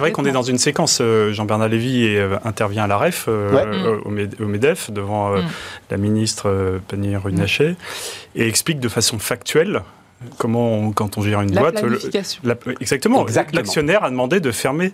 vrai 0.00 0.12
qu'on 0.12 0.24
est, 0.24 0.32
dans 0.32 0.42
une 0.42 0.58
séquence. 0.58 0.98
Euh, 1.00 1.32
Jean-Bernard 1.32 1.68
Lévy 1.68 2.16
euh, 2.16 2.38
intervient 2.44 2.84
à 2.84 2.86
la 2.86 2.96
REF, 2.96 3.26
euh, 3.28 4.00
au, 4.04 4.46
MEDEF, 4.46 4.90
devant 4.90 5.34
la 5.90 5.96
ministre 5.98 6.80
Pannier-Runacher, 6.88 7.76
et 8.34 8.48
explique 8.48 8.80
de 8.80 8.88
façon 8.88 9.18
factuelle 9.18 9.82
comment, 10.38 10.90
quand 10.92 11.18
on 11.18 11.22
gère 11.22 11.42
une 11.42 11.54
boîte. 11.54 11.84
exactement. 12.80 13.26
L'actionnaire 13.52 14.04
a 14.04 14.10
demandé 14.10 14.40
de 14.40 14.50
fermer 14.50 14.92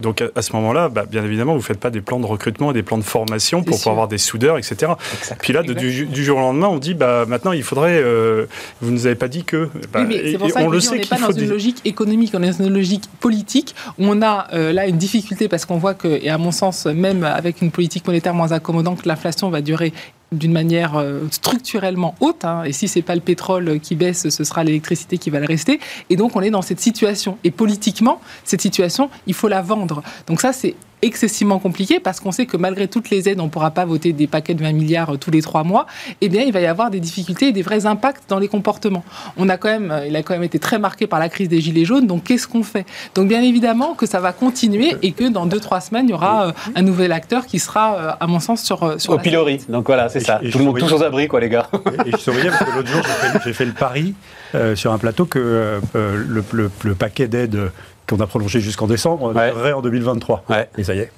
donc 0.00 0.22
à, 0.34 0.42
ce 0.42 0.52
moment-là, 0.52 0.88
bah, 0.88 1.04
bien 1.10 1.24
évidemment, 1.24 1.52
vous 1.52 1.58
ne 1.58 1.64
faites 1.64 1.80
pas 1.80 1.90
des 1.90 2.00
plans 2.00 2.20
de 2.20 2.26
recrutement 2.26 2.70
et 2.70 2.74
des 2.74 2.82
plans 2.82 2.98
de 2.98 3.02
formation 3.02 3.62
pour 3.62 3.76
pouvoir 3.76 3.92
avoir 3.92 4.08
des 4.08 4.18
soudeurs, 4.18 4.58
etc. 4.58 4.92
Puis 5.40 5.52
là, 5.52 5.62
du, 5.62 6.24
jour 6.24 6.38
au 6.38 6.40
lendemain, 6.40 6.68
on 6.68 6.78
dit 6.78 6.94
bah, 6.94 7.24
maintenant, 7.26 7.52
il 7.52 7.62
faudrait. 7.62 8.00
Euh, 8.02 8.46
vous 8.80 8.90
ne 8.90 8.94
nous 8.94 9.06
avez 9.06 9.14
pas 9.14 9.28
dit 9.28 9.44
que. 9.44 9.68
Bah, 9.92 10.00
oui, 10.08 10.20
mais 10.22 10.38
pour 10.38 10.50
ça 10.50 10.60
on 10.62 10.68
le 10.68 10.80
sait 10.80 10.96
n'est 10.96 11.06
pas 11.06 11.18
dans 11.18 11.32
une 11.32 11.48
logique 11.48 11.80
économique, 11.84 12.32
on 12.34 12.42
est 12.42 12.50
dans 12.58 12.64
une 12.64 12.74
logique 12.74 13.04
politique 13.20 13.74
on 14.16 14.22
a 14.22 14.48
euh, 14.52 14.72
là 14.72 14.86
une 14.86 14.96
difficulté 14.96 15.48
parce 15.48 15.64
qu'on 15.64 15.78
voit 15.78 15.94
que, 15.94 16.08
et 16.08 16.30
à 16.30 16.38
mon 16.38 16.52
sens, 16.52 16.86
même 16.86 17.24
avec 17.24 17.62
une 17.62 17.70
politique 17.70 18.06
monétaire 18.06 18.34
moins 18.34 18.52
accommodante, 18.52 19.06
l'inflation 19.06 19.50
va 19.50 19.60
durer 19.60 19.92
d'une 20.36 20.52
manière 20.52 20.96
euh, 20.96 21.26
structurellement 21.30 22.14
haute. 22.20 22.44
Hein, 22.44 22.64
et 22.64 22.72
si 22.72 22.88
c'est 22.88 23.02
pas 23.02 23.14
le 23.14 23.20
pétrole 23.20 23.80
qui 23.80 23.94
baisse, 23.94 24.28
ce 24.28 24.44
sera 24.44 24.64
l'électricité 24.64 25.18
qui 25.18 25.30
va 25.30 25.40
le 25.40 25.46
rester. 25.46 25.80
Et 26.10 26.16
donc 26.16 26.36
on 26.36 26.40
est 26.40 26.50
dans 26.50 26.62
cette 26.62 26.80
situation. 26.80 27.38
Et 27.44 27.50
politiquement, 27.50 28.20
cette 28.44 28.60
situation, 28.60 29.10
il 29.26 29.34
faut 29.34 29.48
la 29.48 29.62
vendre. 29.62 30.02
Donc 30.26 30.40
ça, 30.40 30.52
c'est 30.52 30.74
excessivement 31.02 31.58
compliqué 31.58 32.00
parce 32.00 32.20
qu'on 32.20 32.32
sait 32.32 32.46
que 32.46 32.56
malgré 32.56 32.88
toutes 32.88 33.10
les 33.10 33.28
aides, 33.28 33.40
on 33.40 33.44
ne 33.44 33.50
pourra 33.50 33.70
pas 33.70 33.84
voter 33.84 34.12
des 34.12 34.26
paquets 34.26 34.54
de 34.54 34.62
20 34.62 34.72
milliards 34.72 35.14
euh, 35.14 35.16
tous 35.16 35.30
les 35.30 35.42
trois 35.42 35.64
mois. 35.64 35.86
Eh 36.20 36.28
bien, 36.28 36.42
il 36.42 36.52
va 36.52 36.60
y 36.60 36.66
avoir 36.66 36.90
des 36.90 37.00
difficultés 37.00 37.48
et 37.48 37.52
des 37.52 37.62
vrais 37.62 37.86
impacts 37.86 38.28
dans 38.28 38.38
les 38.38 38.48
comportements. 38.48 39.04
On 39.36 39.48
a 39.48 39.56
quand 39.56 39.68
même, 39.68 39.90
euh, 39.90 40.06
il 40.06 40.16
a 40.16 40.22
quand 40.22 40.34
même 40.34 40.42
été 40.42 40.58
très 40.58 40.78
marqué 40.78 41.06
par 41.06 41.18
la 41.18 41.28
crise 41.28 41.48
des 41.48 41.60
gilets 41.60 41.84
jaunes. 41.84 42.06
Donc, 42.06 42.24
qu'est-ce 42.24 42.48
qu'on 42.48 42.62
fait? 42.62 42.86
Donc, 43.14 43.28
bien 43.28 43.42
évidemment 43.42 43.94
que 43.94 44.06
ça 44.06 44.20
va 44.20 44.32
continuer 44.32 44.96
et 45.02 45.12
que 45.12 45.28
dans 45.28 45.46
deux 45.46 45.60
trois 45.60 45.80
semaines, 45.80 46.06
il 46.06 46.10
y 46.10 46.14
aura 46.14 46.52
un 46.74 46.82
nouvel 46.82 47.12
acteur 47.12 47.46
qui 47.46 47.58
sera, 47.58 48.16
à 48.20 48.26
mon 48.26 48.40
sens, 48.40 48.62
sur 48.62 49.00
sur 49.00 49.12
au 49.12 49.18
pilori. 49.18 49.60
Donc 49.68 49.86
voilà, 49.86 50.08
c'est 50.08 50.20
ça. 50.20 50.40
Tout 50.50 50.58
le 50.58 50.64
monde 50.64 50.78
tous 50.78 50.92
aux 50.92 51.02
abris, 51.02 51.28
quoi, 51.28 51.40
les 51.40 51.48
gars. 51.48 51.68
Et, 52.04 52.12
je 52.12 52.16
surveillais 52.16 52.50
parce 52.50 52.64
que 52.64 52.76
l'autre 52.76 52.88
jour, 52.88 53.02
j'ai 53.44 53.52
fait, 53.52 53.64
le 53.64 53.72
pari 53.72 54.14
euh, 54.54 54.76
sur 54.76 54.92
un 54.92 54.98
plateau 54.98 55.26
que 55.26 55.38
euh, 55.38 55.80
le, 55.94 56.70
le, 56.84 56.94
paquet 56.94 57.28
d'aide 57.28 57.70
qu'on 58.08 58.20
a 58.20 58.26
prolongé 58.26 58.60
jusqu'en 58.60 58.86
décembre 58.86 59.34
ouais. 59.34 59.72
en 59.72 59.82
2023. 59.82 60.44
Et 60.78 60.84
ça 60.84 60.94
y 60.94 61.00
est. 61.00 61.10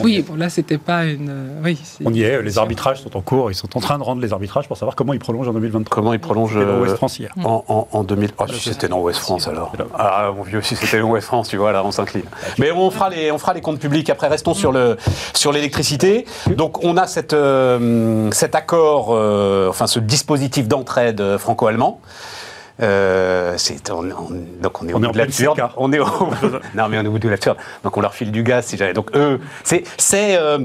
Oui, 0.00 0.22
bon 0.26 0.36
là 0.36 0.50
c'était 0.50 0.78
pas 0.78 1.04
une. 1.04 1.30
Euh, 1.30 1.60
oui, 1.64 1.78
on 2.04 2.12
y 2.12 2.22
est, 2.22 2.42
les 2.42 2.58
arbitrages 2.58 3.00
sont 3.02 3.16
en 3.16 3.22
cours, 3.22 3.50
ils 3.50 3.54
sont 3.54 3.76
en 3.76 3.80
train 3.80 3.98
de 3.98 4.02
rendre 4.02 4.20
les 4.20 4.32
arbitrages 4.32 4.68
pour 4.68 4.76
savoir 4.76 4.94
comment 4.94 5.14
ils 5.14 5.18
prolongent 5.18 5.48
en 5.48 5.52
2023. 5.52 5.94
Comment 5.94 6.12
ils 6.12 6.20
prolongent 6.20 6.56
euh, 6.56 6.80
West 6.80 6.96
France 6.96 7.18
hier. 7.18 7.32
En, 7.42 7.88
en, 7.90 8.04
2000. 8.04 8.30
Oh, 8.38 8.44
si 8.48 8.60
c'était 8.60 8.88
dans 8.88 9.00
West 9.00 9.20
France 9.20 9.48
alors. 9.48 9.72
Ah 9.98 10.32
mon 10.36 10.42
vieux, 10.42 10.60
si 10.60 10.76
c'était 10.76 10.98
dans 10.98 11.10
West 11.10 11.26
France, 11.26 11.48
tu 11.48 11.56
vois, 11.56 11.72
là 11.72 11.82
on 11.84 11.92
s'incline. 11.92 12.24
Mais 12.58 12.70
on 12.70 12.90
fera 12.90 13.08
les, 13.08 13.32
on 13.32 13.38
fera 13.38 13.54
les 13.54 13.60
comptes 13.62 13.78
publics. 13.78 14.10
Après, 14.10 14.28
restons 14.28 14.54
sur 14.54 14.72
le 14.72 14.96
sur 15.34 15.52
l'électricité. 15.52 16.26
Donc 16.48 16.84
on 16.84 16.96
a 16.96 17.06
cette, 17.06 17.32
euh, 17.32 18.30
cet 18.32 18.54
accord, 18.54 19.10
enfin 19.68 19.86
ce 19.86 19.98
dispositif 19.98 20.68
d'entraide 20.68 21.38
franco-allemand. 21.38 22.00
Euh, 22.82 23.54
c'est, 23.56 23.90
on, 23.90 24.02
donc 24.02 24.82
on 24.82 24.88
est 24.88 24.92
au 24.92 24.98
bout 24.98 25.12
de 25.12 25.18
la 25.18 25.26
turde. 25.26 25.60
On 25.76 25.92
est 25.92 25.98
au, 25.98 26.04
non 26.74 26.88
mais 26.88 26.98
on 26.98 27.02
est 27.02 27.06
au 27.06 27.12
bout 27.12 27.18
de 27.18 27.28
la 27.28 27.38
turde. 27.38 27.56
Donc 27.84 27.96
on 27.96 28.00
leur 28.00 28.14
file 28.14 28.30
du 28.30 28.42
gaz 28.42 28.66
si 28.66 28.76
jamais. 28.76 28.92
Donc 28.92 29.16
eux, 29.16 29.40
c'est 29.64 29.84
c'est 29.96 30.36
euh, 30.36 30.58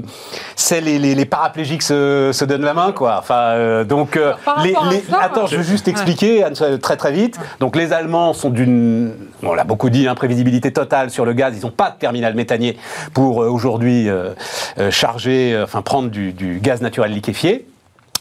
c'est 0.54 0.80
les, 0.80 0.98
les, 0.98 1.14
les, 1.14 1.24
paraplégiques 1.24 1.82
se, 1.82 2.30
se, 2.32 2.44
donnent 2.44 2.64
la 2.64 2.74
main 2.74 2.92
quoi. 2.92 3.16
Enfin 3.18 3.52
euh, 3.54 3.84
donc 3.84 4.16
euh, 4.16 4.34
les, 4.62 4.74
les 4.90 5.02
attends, 5.18 5.46
je 5.46 5.56
veux 5.56 5.62
juste 5.62 5.88
expliquer 5.88 6.44
très 6.82 6.96
très 6.96 7.12
vite. 7.12 7.38
Donc 7.60 7.76
les 7.76 7.92
Allemands 7.92 8.34
sont 8.34 8.50
d'une, 8.50 9.12
on 9.42 9.54
l'a 9.54 9.64
beaucoup 9.64 9.88
dit, 9.88 10.06
imprévisibilité 10.06 10.72
totale 10.72 11.10
sur 11.10 11.24
le 11.24 11.32
gaz. 11.32 11.56
Ils 11.56 11.64
n'ont 11.64 11.72
pas 11.72 11.90
de 11.90 11.96
terminal 11.96 12.34
méthanier 12.34 12.76
pour 13.14 13.38
aujourd'hui 13.38 14.08
charger, 14.90 15.58
enfin 15.62 15.82
prendre 15.82 16.10
du, 16.10 16.32
du 16.32 16.60
gaz 16.60 16.82
naturel 16.82 17.12
liquéfié. 17.12 17.66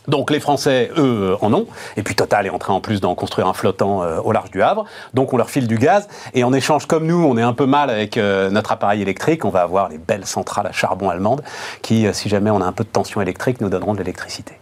Donc 0.07 0.31
les 0.31 0.39
Français, 0.39 0.91
eux, 0.97 1.37
en 1.41 1.53
ont. 1.53 1.67
Et 1.97 2.03
puis 2.03 2.15
Total 2.15 2.45
est 2.45 2.49
en 2.49 2.57
train 2.57 2.73
en 2.73 2.81
plus 2.81 3.01
d'en 3.01 3.15
construire 3.15 3.47
un 3.47 3.53
flottant 3.53 4.03
euh, 4.03 4.19
au 4.23 4.31
large 4.31 4.51
du 4.51 4.61
Havre. 4.61 4.85
Donc 5.13 5.33
on 5.33 5.37
leur 5.37 5.49
file 5.49 5.67
du 5.67 5.77
gaz. 5.77 6.07
Et 6.33 6.43
en 6.43 6.53
échange, 6.53 6.85
comme 6.85 7.05
nous, 7.05 7.23
on 7.23 7.37
est 7.37 7.41
un 7.41 7.53
peu 7.53 7.65
mal 7.65 7.89
avec 7.89 8.17
euh, 8.17 8.49
notre 8.49 8.71
appareil 8.71 9.01
électrique, 9.01 9.45
on 9.45 9.49
va 9.49 9.61
avoir 9.61 9.89
les 9.89 9.97
belles 9.97 10.25
centrales 10.25 10.67
à 10.67 10.71
charbon 10.71 11.09
allemandes 11.09 11.43
qui, 11.81 12.07
euh, 12.07 12.13
si 12.13 12.29
jamais 12.29 12.49
on 12.49 12.61
a 12.61 12.65
un 12.65 12.71
peu 12.71 12.83
de 12.83 12.89
tension 12.89 13.21
électrique, 13.21 13.61
nous 13.61 13.69
donneront 13.69 13.93
de 13.93 13.99
l'électricité. 13.99 14.53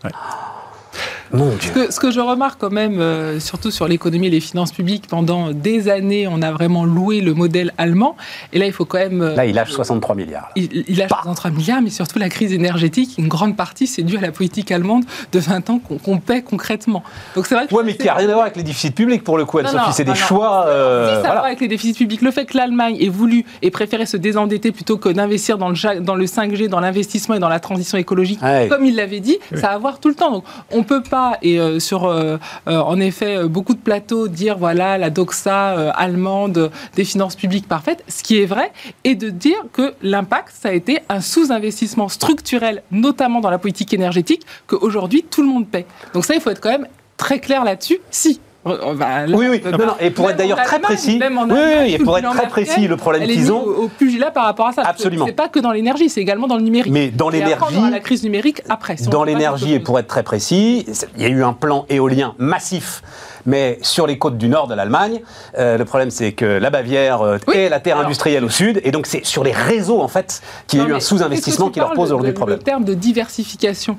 Mon 1.31 1.51
Ce 1.51 1.57
Dieu. 1.57 1.71
que, 1.73 1.93
ce 1.93 1.99
que 1.99 2.11
je 2.11 2.19
remarque 2.19 2.59
quand 2.59 2.71
même, 2.71 2.99
euh, 2.99 3.39
surtout 3.39 3.71
sur 3.71 3.87
l'économie 3.87 4.27
et 4.27 4.31
les 4.31 4.39
finances 4.39 4.71
publiques, 4.71 5.07
pendant 5.07 5.51
des 5.51 5.89
années, 5.89 6.27
on 6.27 6.41
a 6.41 6.51
vraiment 6.51 6.85
loué 6.85 7.21
le 7.21 7.33
modèle 7.33 7.73
allemand. 7.77 8.15
Et 8.53 8.59
là, 8.59 8.65
il 8.65 8.73
faut 8.73 8.85
quand 8.85 8.97
même. 8.97 9.21
euh, 9.21 9.35
Là, 9.35 9.45
il 9.45 9.53
lâche 9.55 9.71
63 9.71 10.15
milliards. 10.15 10.49
il, 10.55 10.85
il 10.87 10.97
lâche 10.97 11.09
Bah. 11.09 11.17
63 11.23 11.51
milliards, 11.51 11.81
mais 11.81 11.89
surtout 11.89 12.19
la 12.19 12.29
crise 12.29 12.53
énergétique, 12.53 13.15
une 13.17 13.27
grande 13.27 13.55
partie, 13.55 13.85
c'est 13.87 14.01
dû 14.03 14.17
à 14.17 14.21
la 14.21 14.31
politique 14.31 14.71
allemande 14.71 15.03
de 15.31 15.39
20 15.39 15.69
ans 15.69 15.79
qu'on 16.03 16.17
paie 16.17 16.41
concrètement. 16.41 17.03
Donc 17.35 17.45
c'est 17.45 17.55
vrai 17.55 17.67
que 17.67 17.73
Ouais, 17.75 17.83
mais 17.83 17.95
qui 17.95 18.05
n'a 18.07 18.15
rien 18.15 18.27
à 18.29 18.33
voir 18.33 18.41
avec 18.43 18.55
les 18.55 18.63
déficits 18.63 18.91
publics 18.91 19.23
pour 19.23 19.37
le 19.37 19.45
coup, 19.45 19.59
Anne-Sophie. 19.59 19.93
C'est 19.93 20.03
des 20.03 20.09
non, 20.11 20.15
choix. 20.15 20.65
euh, 20.67 21.07
Si, 21.07 21.11
ça 21.13 21.15
a 21.15 21.17
à 21.17 21.21
voilà. 21.21 21.33
voir 21.35 21.45
avec 21.45 21.59
les 21.61 21.67
déficits 21.67 21.93
publics. 21.93 22.21
Le 22.21 22.31
fait 22.31 22.45
que 22.45 22.57
l'Allemagne 22.57 22.97
ait 22.99 23.09
voulu 23.09 23.45
et 23.61 23.69
préféré 23.71 24.05
se 24.05 24.17
désendetter 24.17 24.71
plutôt 24.71 24.97
que 24.97 25.09
d'investir 25.09 25.57
dans 25.57 25.69
le, 25.69 25.75
ja- 25.75 25.99
dans 25.99 26.15
le 26.15 26.25
5G, 26.25 26.67
dans 26.69 26.79
l'investissement 26.79 27.35
et 27.35 27.39
dans 27.39 27.49
la 27.49 27.59
transition 27.59 27.97
écologique, 27.97 28.41
Ouais. 28.41 28.67
comme 28.69 28.85
il 28.85 28.95
l'avait 28.95 29.19
dit, 29.19 29.37
ça 29.55 29.67
a 29.69 29.73
à 29.75 29.77
voir 29.77 29.99
tout 29.99 30.09
le 30.09 30.15
temps. 30.15 30.31
Donc 30.31 30.43
on 30.71 30.83
peut 30.83 31.01
pas, 31.03 31.18
et 31.41 31.59
euh, 31.59 31.79
sur 31.79 32.05
euh, 32.05 32.37
euh, 32.67 32.79
en 32.79 32.99
effet 32.99 33.43
beaucoup 33.45 33.73
de 33.73 33.79
plateaux, 33.79 34.27
dire 34.27 34.57
voilà 34.57 34.97
la 34.97 35.09
doxa 35.09 35.91
allemande 35.91 36.71
des 36.95 37.03
finances 37.03 37.35
publiques 37.35 37.67
parfaites, 37.67 38.03
ce 38.07 38.23
qui 38.23 38.41
est 38.41 38.45
vrai, 38.45 38.71
et 39.03 39.15
de 39.15 39.29
dire 39.29 39.59
que 39.73 39.93
l'impact, 40.01 40.53
ça 40.53 40.69
a 40.69 40.71
été 40.73 40.99
un 41.09 41.21
sous-investissement 41.21 42.09
structurel, 42.09 42.83
notamment 42.91 43.41
dans 43.41 43.49
la 43.49 43.57
politique 43.57 43.93
énergétique, 43.93 44.45
qu'aujourd'hui 44.67 45.23
tout 45.29 45.41
le 45.41 45.47
monde 45.47 45.67
paie. 45.67 45.85
Donc 46.13 46.25
ça, 46.25 46.35
il 46.35 46.41
faut 46.41 46.49
être 46.49 46.61
quand 46.61 46.71
même 46.71 46.87
très 47.17 47.39
clair 47.39 47.63
là-dessus. 47.63 47.99
Si. 48.11 48.39
Euh, 48.69 48.93
bah, 48.93 49.25
là, 49.27 49.37
Oui, 49.37 49.47
oui. 49.49 49.61
Non, 49.65 49.77
non, 49.77 49.95
et 49.99 50.09
pour 50.09 50.29
être 50.29 50.37
d'ailleurs 50.37 50.61
très 50.63 50.79
précis, 50.79 51.19
oui, 51.21 51.93
et 51.93 51.99
pour 51.99 52.17
le 52.17 52.23
être 52.23 52.31
très 52.31 52.47
précis, 52.47 52.87
le 52.87 52.97
problème 52.97 53.27
qu'ils 53.27 53.51
ont, 53.51 53.63
au, 53.63 53.83
au 53.83 53.87
pugilat 53.87 54.31
par 54.31 54.45
rapport 54.45 54.67
à 54.67 54.73
ça. 54.73 54.83
Absolument. 54.83 55.25
C'est 55.25 55.33
pas 55.33 55.47
que 55.47 55.59
dans 55.59 55.71
l'énergie, 55.71 56.09
c'est 56.09 56.21
également 56.21 56.47
dans 56.47 56.57
le 56.57 56.63
numérique. 56.63 56.91
Mais 56.91 57.09
dans 57.09 57.29
l'énergie, 57.29 57.89
la 57.89 57.99
crise 57.99 58.23
numérique 58.23 58.61
après. 58.69 58.97
si 58.97 59.07
dans 59.07 59.23
l'énergie, 59.23 59.73
et 59.73 59.79
pour 59.79 59.99
être 59.99 60.07
très 60.07 60.23
précis, 60.23 60.85
il 61.17 61.21
y 61.21 61.25
a 61.25 61.29
eu 61.29 61.43
un 61.43 61.53
plan 61.53 61.85
éolien 61.89 62.33
massif. 62.37 63.01
Mais 63.45 63.79
sur 63.81 64.07
les 64.07 64.17
côtes 64.17 64.37
du 64.37 64.49
nord 64.49 64.67
de 64.67 64.75
l'Allemagne, 64.75 65.21
euh, 65.57 65.77
le 65.77 65.85
problème 65.85 66.11
c'est 66.11 66.31
que 66.33 66.45
la 66.45 66.69
Bavière 66.69 67.21
euh, 67.21 67.37
Oui, 67.47 67.55
est 67.55 67.69
la 67.69 67.79
terre 67.79 67.95
alors- 67.95 68.05
industrielle 68.07 68.43
au 68.43 68.49
sud, 68.49 68.81
et 68.83 68.91
donc 68.91 69.05
c'est 69.07 69.25
sur 69.25 69.43
les 69.43 69.51
réseaux 69.51 70.01
en 70.01 70.07
fait 70.07 70.41
qu'il 70.67 70.79
y 70.79 70.83
a 70.83 70.87
eu 70.87 70.93
un 70.93 70.99
sous-investissement 70.99 71.69
qui 71.69 71.79
leur 71.79 71.93
pose 71.93 72.11
aujourd'hui 72.11 72.31
problème. 72.33 72.57
Le 72.59 72.63
terme 72.63 72.83
de 72.83 72.93
diversification, 72.93 73.97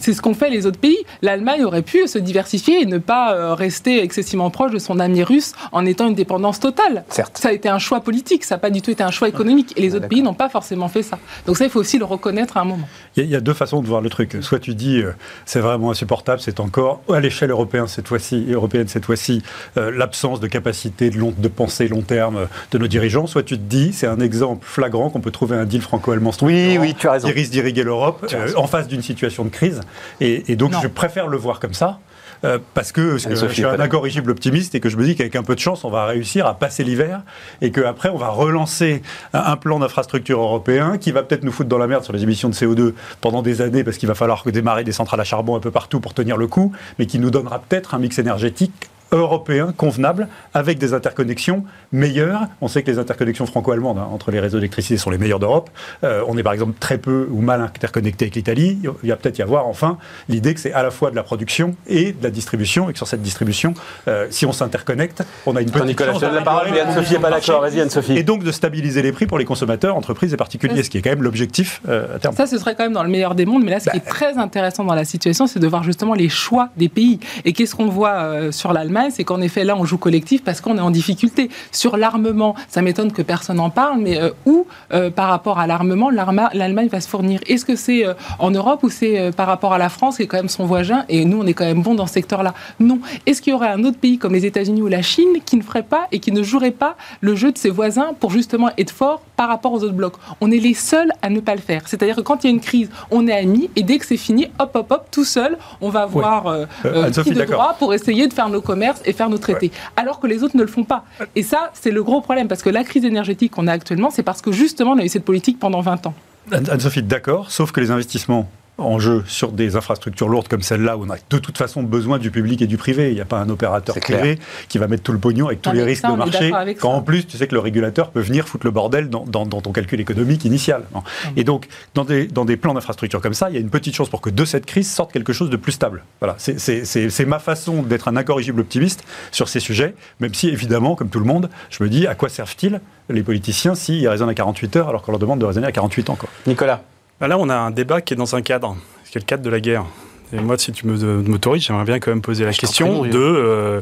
c'est 0.00 0.12
ce 0.12 0.20
qu'ont 0.22 0.34
fait 0.34 0.50
les 0.50 0.66
autres 0.66 0.78
pays. 0.78 0.98
L'Allemagne 1.22 1.64
aurait 1.64 1.82
pu 1.82 2.06
se 2.08 2.18
diversifier 2.18 2.82
et 2.82 2.86
ne 2.86 2.98
pas 2.98 3.34
euh, 3.34 3.54
rester 3.54 4.02
excessivement 4.02 4.50
proche 4.50 4.72
de 4.72 4.78
son 4.78 4.98
ami 5.00 5.22
russe 5.22 5.52
en 5.72 5.86
étant 5.86 6.08
une 6.08 6.14
dépendance 6.14 6.60
totale. 6.60 7.04
Certes. 7.08 7.38
Ça 7.38 7.48
a 7.50 7.52
été 7.52 7.68
un 7.68 7.78
choix 7.78 8.00
politique, 8.00 8.44
ça 8.44 8.56
n'a 8.56 8.58
pas 8.58 8.70
du 8.70 8.82
tout 8.82 8.90
été 8.90 9.02
un 9.02 9.10
choix 9.10 9.28
économique. 9.28 9.72
Et 9.76 9.80
les 9.80 9.94
autres 9.94 10.08
pays 10.08 10.22
n'ont 10.22 10.34
pas 10.34 10.48
forcément 10.48 10.88
fait 10.88 11.02
ça. 11.02 11.18
Donc 11.46 11.56
ça, 11.56 11.64
il 11.64 11.70
faut 11.70 11.80
aussi 11.80 11.98
le 11.98 12.04
reconnaître 12.04 12.56
à 12.56 12.60
un 12.60 12.64
moment. 12.64 12.88
Il 13.16 13.20
y, 13.20 13.22
a, 13.22 13.26
il 13.26 13.32
y 13.32 13.36
a 13.36 13.40
deux 13.40 13.54
façons 13.54 13.80
de 13.82 13.86
voir 13.86 14.00
le 14.00 14.08
truc. 14.10 14.36
Soit 14.40 14.58
tu 14.58 14.74
dis 14.74 14.98
euh, 15.00 15.12
c'est 15.44 15.60
vraiment 15.60 15.90
insupportable, 15.90 16.40
c'est 16.40 16.60
encore 16.60 17.00
à 17.12 17.20
l'échelle 17.20 17.50
européenne 17.50 17.86
cette 17.86 18.08
fois-ci, 18.08 18.46
européenne 18.50 18.81
cette 18.88 19.04
fois-ci, 19.04 19.42
euh, 19.76 19.90
l'absence 19.90 20.40
de 20.40 20.46
capacité 20.46 21.10
de, 21.10 21.18
long, 21.18 21.32
de 21.36 21.48
pensée 21.48 21.88
long 21.88 22.02
terme 22.02 22.36
euh, 22.36 22.46
de 22.70 22.78
nos 22.78 22.86
dirigeants. 22.86 23.26
Soit 23.26 23.42
tu 23.42 23.56
te 23.56 23.62
dis 23.62 23.92
c'est 23.92 24.06
un 24.06 24.20
exemple 24.20 24.66
flagrant 24.66 25.10
qu'on 25.10 25.20
peut 25.20 25.30
trouver 25.30 25.56
un 25.56 25.64
deal 25.64 25.80
franco-allemand 25.82 26.30
Oui, 26.30 26.34
structurant 26.34 26.80
oui, 26.82 26.94
tu 26.98 27.08
as 27.08 27.12
raison. 27.12 27.28
qui 27.28 27.34
risque 27.34 27.50
d'irriguer 27.52 27.82
l'Europe 27.82 28.26
euh, 28.32 28.52
en 28.56 28.66
face 28.66 28.88
d'une 28.88 29.02
situation 29.02 29.44
de 29.44 29.50
crise. 29.50 29.80
Et, 30.20 30.50
et 30.52 30.56
donc 30.56 30.72
Non. 30.72 30.80
je 30.82 30.88
préfère 30.88 31.28
le 31.28 31.36
voir 31.36 31.60
comme 31.60 31.74
ça. 31.74 31.98
Euh, 32.44 32.58
parce 32.74 32.92
que 32.92 33.00
euh, 33.00 33.28
Anne-Sophie 33.28 33.48
je 33.48 33.52
suis 33.54 33.64
un 33.64 33.80
incorrigible 33.80 34.30
optimiste 34.30 34.74
et 34.74 34.80
que 34.80 34.88
je 34.88 34.96
me 34.96 35.04
dis 35.04 35.14
qu'avec 35.14 35.36
un 35.36 35.42
peu 35.42 35.54
de 35.54 35.60
chance, 35.60 35.84
on 35.84 35.90
va 35.90 36.06
réussir 36.06 36.46
à 36.46 36.54
passer 36.54 36.84
l'hiver 36.84 37.22
et 37.60 37.70
qu'après, 37.70 38.08
on 38.08 38.18
va 38.18 38.28
relancer 38.28 39.02
un, 39.32 39.40
un 39.40 39.56
plan 39.56 39.78
d'infrastructure 39.78 40.40
européen 40.40 40.98
qui 40.98 41.12
va 41.12 41.22
peut-être 41.22 41.44
nous 41.44 41.52
foutre 41.52 41.68
dans 41.68 41.78
la 41.78 41.86
merde 41.86 42.04
sur 42.04 42.12
les 42.12 42.22
émissions 42.22 42.48
de 42.48 42.54
CO2 42.54 42.94
pendant 43.20 43.42
des 43.42 43.62
années 43.62 43.84
parce 43.84 43.96
qu'il 43.96 44.08
va 44.08 44.14
falloir 44.14 44.44
démarrer 44.46 44.84
des 44.84 44.92
centrales 44.92 45.20
à 45.20 45.24
charbon 45.24 45.56
un 45.56 45.60
peu 45.60 45.70
partout 45.70 46.00
pour 46.00 46.14
tenir 46.14 46.36
le 46.36 46.46
coup, 46.46 46.72
mais 46.98 47.06
qui 47.06 47.18
nous 47.18 47.30
donnera 47.30 47.58
peut-être 47.58 47.94
un 47.94 47.98
mix 47.98 48.18
énergétique 48.18 48.90
européen 49.12 49.72
convenable 49.76 50.28
avec 50.54 50.78
des 50.78 50.94
interconnexions 50.94 51.64
meilleures. 51.92 52.40
On 52.60 52.68
sait 52.68 52.82
que 52.82 52.90
les 52.90 52.98
interconnexions 52.98 53.46
franco-allemandes 53.46 53.98
hein, 53.98 54.08
entre 54.12 54.30
les 54.30 54.40
réseaux 54.40 54.58
d'électricité 54.58 54.96
sont 54.96 55.10
les 55.10 55.18
meilleures 55.18 55.38
d'Europe. 55.38 55.70
Euh, 56.04 56.22
on 56.26 56.36
est 56.38 56.42
par 56.42 56.52
exemple 56.52 56.72
très 56.80 56.98
peu 56.98 57.28
ou 57.30 57.40
mal 57.40 57.60
interconnecté 57.60 58.24
avec 58.24 58.34
l'Italie. 58.34 58.78
Il 59.02 59.10
va 59.10 59.16
peut-être 59.16 59.38
y 59.38 59.42
avoir 59.42 59.66
enfin 59.66 59.98
l'idée 60.28 60.54
que 60.54 60.60
c'est 60.60 60.72
à 60.72 60.82
la 60.82 60.90
fois 60.90 61.10
de 61.10 61.16
la 61.16 61.22
production 61.22 61.74
et 61.86 62.12
de 62.12 62.22
la 62.22 62.30
distribution 62.30 62.88
et 62.88 62.92
que 62.92 62.98
sur 62.98 63.06
cette 63.08 63.22
distribution, 63.22 63.74
euh, 64.08 64.26
si 64.30 64.46
on 64.46 64.52
s'interconnecte, 64.52 65.22
on 65.46 65.56
a 65.56 65.60
une 65.60 65.70
petite 65.70 65.86
Nicolas, 65.86 66.12
chance 66.12 66.20
je 66.20 66.26
te 66.26 66.30
donne 66.30 66.38
la 66.38 66.42
parole, 66.42 66.68
mais 66.72 66.80
Anne-Sophie 66.80 67.12
n'est 67.14 67.18
pas 67.20 67.30
d'accord. 67.30 67.60
Vas-y, 67.60 67.80
Anne-Sophie. 67.80 68.16
Et 68.16 68.22
donc 68.22 68.42
de 68.44 68.52
stabiliser 68.52 69.02
les 69.02 69.12
prix 69.12 69.26
pour 69.26 69.38
les 69.38 69.44
consommateurs, 69.44 69.96
entreprises 69.96 70.32
et 70.32 70.36
particuliers, 70.36 70.82
ce 70.82 70.90
qui 70.90 70.98
est 70.98 71.02
quand 71.02 71.10
même 71.10 71.22
l'objectif 71.22 71.80
euh, 71.88 72.16
à 72.16 72.18
terme. 72.18 72.34
Ça, 72.34 72.46
ce 72.46 72.58
serait 72.58 72.74
quand 72.74 72.84
même 72.84 72.92
dans 72.92 73.02
le 73.02 73.10
meilleur 73.10 73.34
des 73.34 73.46
mondes. 73.46 73.62
Mais 73.64 73.70
là, 73.72 73.80
ce 73.80 73.90
qui 73.90 73.98
Bah. 73.98 74.02
est 74.04 74.08
très 74.08 74.38
intéressant 74.38 74.84
dans 74.84 74.94
la 74.94 75.04
situation, 75.04 75.46
c'est 75.46 75.58
de 75.60 75.66
voir 75.68 75.82
justement 75.82 76.14
les 76.14 76.28
choix 76.28 76.70
des 76.76 76.88
pays. 76.88 77.20
Et 77.44 77.52
qu'est-ce 77.52 77.74
qu'on 77.74 77.88
voit 77.88 78.10
euh, 78.14 78.52
sur 78.52 78.72
l'Allemagne? 78.72 79.01
C'est 79.10 79.24
qu'en 79.24 79.40
effet, 79.40 79.64
là, 79.64 79.76
on 79.76 79.84
joue 79.84 79.98
collectif 79.98 80.42
parce 80.44 80.60
qu'on 80.60 80.76
est 80.76 80.80
en 80.80 80.90
difficulté. 80.90 81.50
Sur 81.70 81.96
l'armement, 81.96 82.54
ça 82.68 82.82
m'étonne 82.82 83.12
que 83.12 83.22
personne 83.22 83.56
n'en 83.56 83.70
parle, 83.70 84.00
mais 84.00 84.20
euh, 84.20 84.30
où, 84.46 84.66
euh, 84.92 85.10
par 85.10 85.28
rapport 85.28 85.58
à 85.58 85.66
l'armement, 85.66 86.10
l'Allemagne 86.10 86.88
va 86.88 87.00
se 87.00 87.08
fournir? 87.08 87.40
Est-ce 87.46 87.64
que 87.64 87.76
c'est 87.76 88.06
euh, 88.06 88.14
en 88.38 88.50
Europe 88.50 88.82
ou 88.82 88.90
c'est 88.90 89.30
par 89.36 89.46
rapport 89.46 89.72
à 89.72 89.78
la 89.78 89.88
France, 89.88 90.16
qui 90.16 90.24
est 90.24 90.26
quand 90.26 90.36
même 90.36 90.48
son 90.48 90.66
voisin 90.66 91.04
Et 91.08 91.24
nous, 91.24 91.40
on 91.40 91.46
est 91.46 91.54
quand 91.54 91.64
même 91.64 91.82
bon 91.82 91.94
dans 91.94 92.06
ce 92.06 92.14
secteur-là? 92.14 92.54
Non. 92.80 93.00
Est-ce 93.26 93.42
qu'il 93.42 93.52
y 93.52 93.54
aurait 93.54 93.68
un 93.68 93.84
autre 93.84 93.98
pays 93.98 94.18
comme 94.18 94.32
les 94.32 94.46
États-Unis 94.46 94.82
ou 94.82 94.88
la 94.88 95.02
Chine 95.02 95.38
qui 95.44 95.56
ne 95.56 95.62
ferait 95.62 95.82
pas 95.82 96.06
et 96.12 96.18
qui 96.18 96.32
ne 96.32 96.42
jouerait 96.42 96.70
pas 96.70 96.96
le 97.20 97.34
jeu 97.34 97.52
de 97.52 97.58
ses 97.58 97.70
voisins 97.70 98.12
pour 98.18 98.30
justement 98.30 98.70
être 98.78 98.90
fort 98.90 99.22
par 99.36 99.48
rapport 99.48 99.72
aux 99.72 99.82
autres 99.82 99.94
blocs? 99.94 100.14
On 100.40 100.50
est 100.50 100.58
les 100.58 100.74
seuls 100.74 101.12
à 101.22 101.30
ne 101.30 101.40
pas 101.40 101.54
le 101.54 101.60
faire. 101.60 101.82
C'est-à-dire 101.86 102.16
que 102.16 102.20
quand 102.20 102.44
il 102.44 102.48
y 102.48 102.50
a 102.50 102.52
une 102.52 102.60
crise, 102.60 102.90
on 103.10 103.26
est 103.26 103.32
amis 103.32 103.70
et 103.76 103.82
dès 103.82 103.98
que 103.98 104.06
c'est 104.06 104.16
fini, 104.16 104.48
hop, 104.58 104.70
hop, 104.74 104.86
hop, 104.90 105.06
tout 105.10 105.24
seul, 105.24 105.58
on 105.80 105.88
va 105.88 106.06
voir 106.06 106.46
Anne-Sophie, 106.84 107.30
qui 107.30 107.36
de 107.36 107.44
droit 107.44 107.76
pour 107.78 107.94
essayer 107.94 108.26
de 108.26 108.32
faire 108.32 108.48
nos 108.48 108.60
commerces 108.60 108.91
et 109.04 109.12
faire 109.12 109.28
nos 109.30 109.38
traités. 109.38 109.70
Alors 109.96 110.20
que 110.20 110.26
les 110.26 110.42
autres 110.42 110.56
ne 110.56 110.62
le 110.62 110.68
font 110.68 110.84
pas. 110.84 111.04
Et 111.36 111.42
ça, 111.42 111.70
c'est 111.74 111.90
le 111.90 112.02
gros 112.02 112.20
problème 112.20 112.48
parce 112.48 112.62
que 112.62 112.70
la 112.70 112.84
crise 112.84 113.04
énergétique 113.04 113.52
qu'on 113.52 113.66
a 113.66 113.72
actuellement, 113.72 114.10
c'est 114.10 114.22
parce 114.22 114.42
que 114.42 114.52
justement, 114.52 114.92
on 114.92 114.98
a 114.98 115.04
eu 115.04 115.08
cette 115.08 115.24
politique 115.24 115.58
pendant 115.58 115.80
20 115.80 116.06
ans. 116.06 116.14
Anne- 116.50 116.68
Anne-Sophie, 116.70 117.02
d'accord, 117.02 117.50
sauf 117.50 117.70
que 117.72 117.80
les 117.80 117.90
investissements 117.90 118.48
en 118.82 118.98
jeu 118.98 119.24
sur 119.26 119.52
des 119.52 119.76
infrastructures 119.76 120.28
lourdes 120.28 120.48
comme 120.48 120.62
celle-là, 120.62 120.96
où 120.96 121.04
on 121.06 121.10
a 121.10 121.16
de 121.30 121.38
toute 121.38 121.56
façon 121.58 121.82
besoin 121.82 122.18
du 122.18 122.30
public 122.30 122.60
et 122.62 122.66
du 122.66 122.76
privé. 122.76 123.08
Il 123.10 123.14
n'y 123.14 123.20
a 123.20 123.24
pas 123.24 123.38
un 123.40 123.48
opérateur 123.48 123.94
privé 124.00 124.38
qui 124.68 124.78
va 124.78 124.88
mettre 124.88 125.02
tout 125.02 125.12
le 125.12 125.18
pognon 125.18 125.46
avec 125.46 125.62
tous 125.62 125.70
les 125.72 125.82
risques 125.82 126.02
ça, 126.02 126.12
de 126.12 126.16
marché, 126.16 126.50
quand 126.80 126.90
ça. 126.90 126.96
en 126.96 127.02
plus 127.02 127.26
tu 127.26 127.36
sais 127.36 127.46
que 127.46 127.54
le 127.54 127.60
régulateur 127.60 128.10
peut 128.10 128.20
venir 128.20 128.46
foutre 128.48 128.66
le 128.66 128.72
bordel 128.72 129.08
dans, 129.08 129.24
dans- 129.24 129.46
dans 129.46 129.60
ton 129.60 129.72
calcul 129.72 130.00
économique 130.00 130.44
initial. 130.44 130.84
Bon. 130.92 131.02
Et 131.36 131.44
donc, 131.44 131.66
dans 131.94 132.04
des, 132.04 132.26
dans 132.26 132.44
des 132.44 132.56
plans 132.56 132.74
d'infrastructure 132.74 133.20
comme 133.20 133.34
ça, 133.34 133.48
il 133.50 133.54
y 133.54 133.56
a 133.56 133.60
une 133.60 133.70
petite 133.70 133.94
chance 133.94 134.08
pour 134.08 134.20
que 134.20 134.30
de 134.30 134.44
cette 134.44 134.66
crise 134.66 134.90
sorte 134.90 135.12
quelque 135.12 135.32
chose 135.32 135.50
de 135.50 135.56
plus 135.56 135.72
stable. 135.72 136.02
Voilà, 136.20 136.34
c'est- 136.38 137.24
ma 137.26 137.38
façon 137.38 137.82
d'être 137.82 138.08
un 138.08 138.16
incorrigible 138.16 138.60
optimiste 138.60 139.04
sur 139.30 139.48
ces 139.48 139.60
sujets, 139.60 139.94
même 140.20 140.34
si 140.34 140.48
évidemment, 140.48 140.96
comme 140.96 141.08
tout 141.08 141.20
le 141.20 141.24
monde, 141.26 141.48
je 141.70 141.82
me 141.82 141.88
dis 141.88 142.06
à 142.06 142.14
quoi 142.14 142.28
servent-ils 142.28 142.80
les 143.08 143.22
politiciens 143.22 143.74
s'ils 143.74 144.06
raisonnent 144.08 144.28
à 144.28 144.34
48 144.34 144.76
heures 144.76 144.88
alors 144.88 145.02
qu'on 145.02 145.12
leur 145.12 145.18
demande 145.18 145.38
de 145.38 145.44
raisonner 145.44 145.66
à 145.66 145.72
48 145.72 146.10
ans 146.10 146.16
quoi? 146.16 146.28
Nicolas. 146.46 146.82
Bah 147.22 147.28
Là, 147.28 147.38
on 147.38 147.48
a 147.48 147.54
un 147.54 147.70
débat 147.70 148.00
qui 148.00 148.14
est 148.14 148.16
dans 148.16 148.34
un 148.34 148.42
cadre, 148.42 148.76
qui 149.08 149.16
est 149.16 149.20
le 149.20 149.24
cadre 149.24 149.44
de 149.44 149.48
la 149.48 149.60
guerre. 149.60 149.84
Et 150.32 150.40
moi, 150.40 150.58
si 150.58 150.72
tu 150.72 150.88
me- 150.88 151.22
m'autorises, 151.22 151.62
j'aimerais 151.62 151.84
bien 151.84 152.00
quand 152.00 152.10
même 152.10 152.20
poser 152.20 152.44
la 152.44 152.50
Je 152.50 152.58
question 152.58 153.04
de 153.04 153.16
euh, 153.16 153.80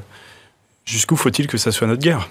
jusqu'où 0.85 1.17
faut-il 1.17 1.47
que 1.47 1.57
ça 1.57 1.73
soit 1.73 1.87
notre 1.87 2.03
guerre? 2.03 2.29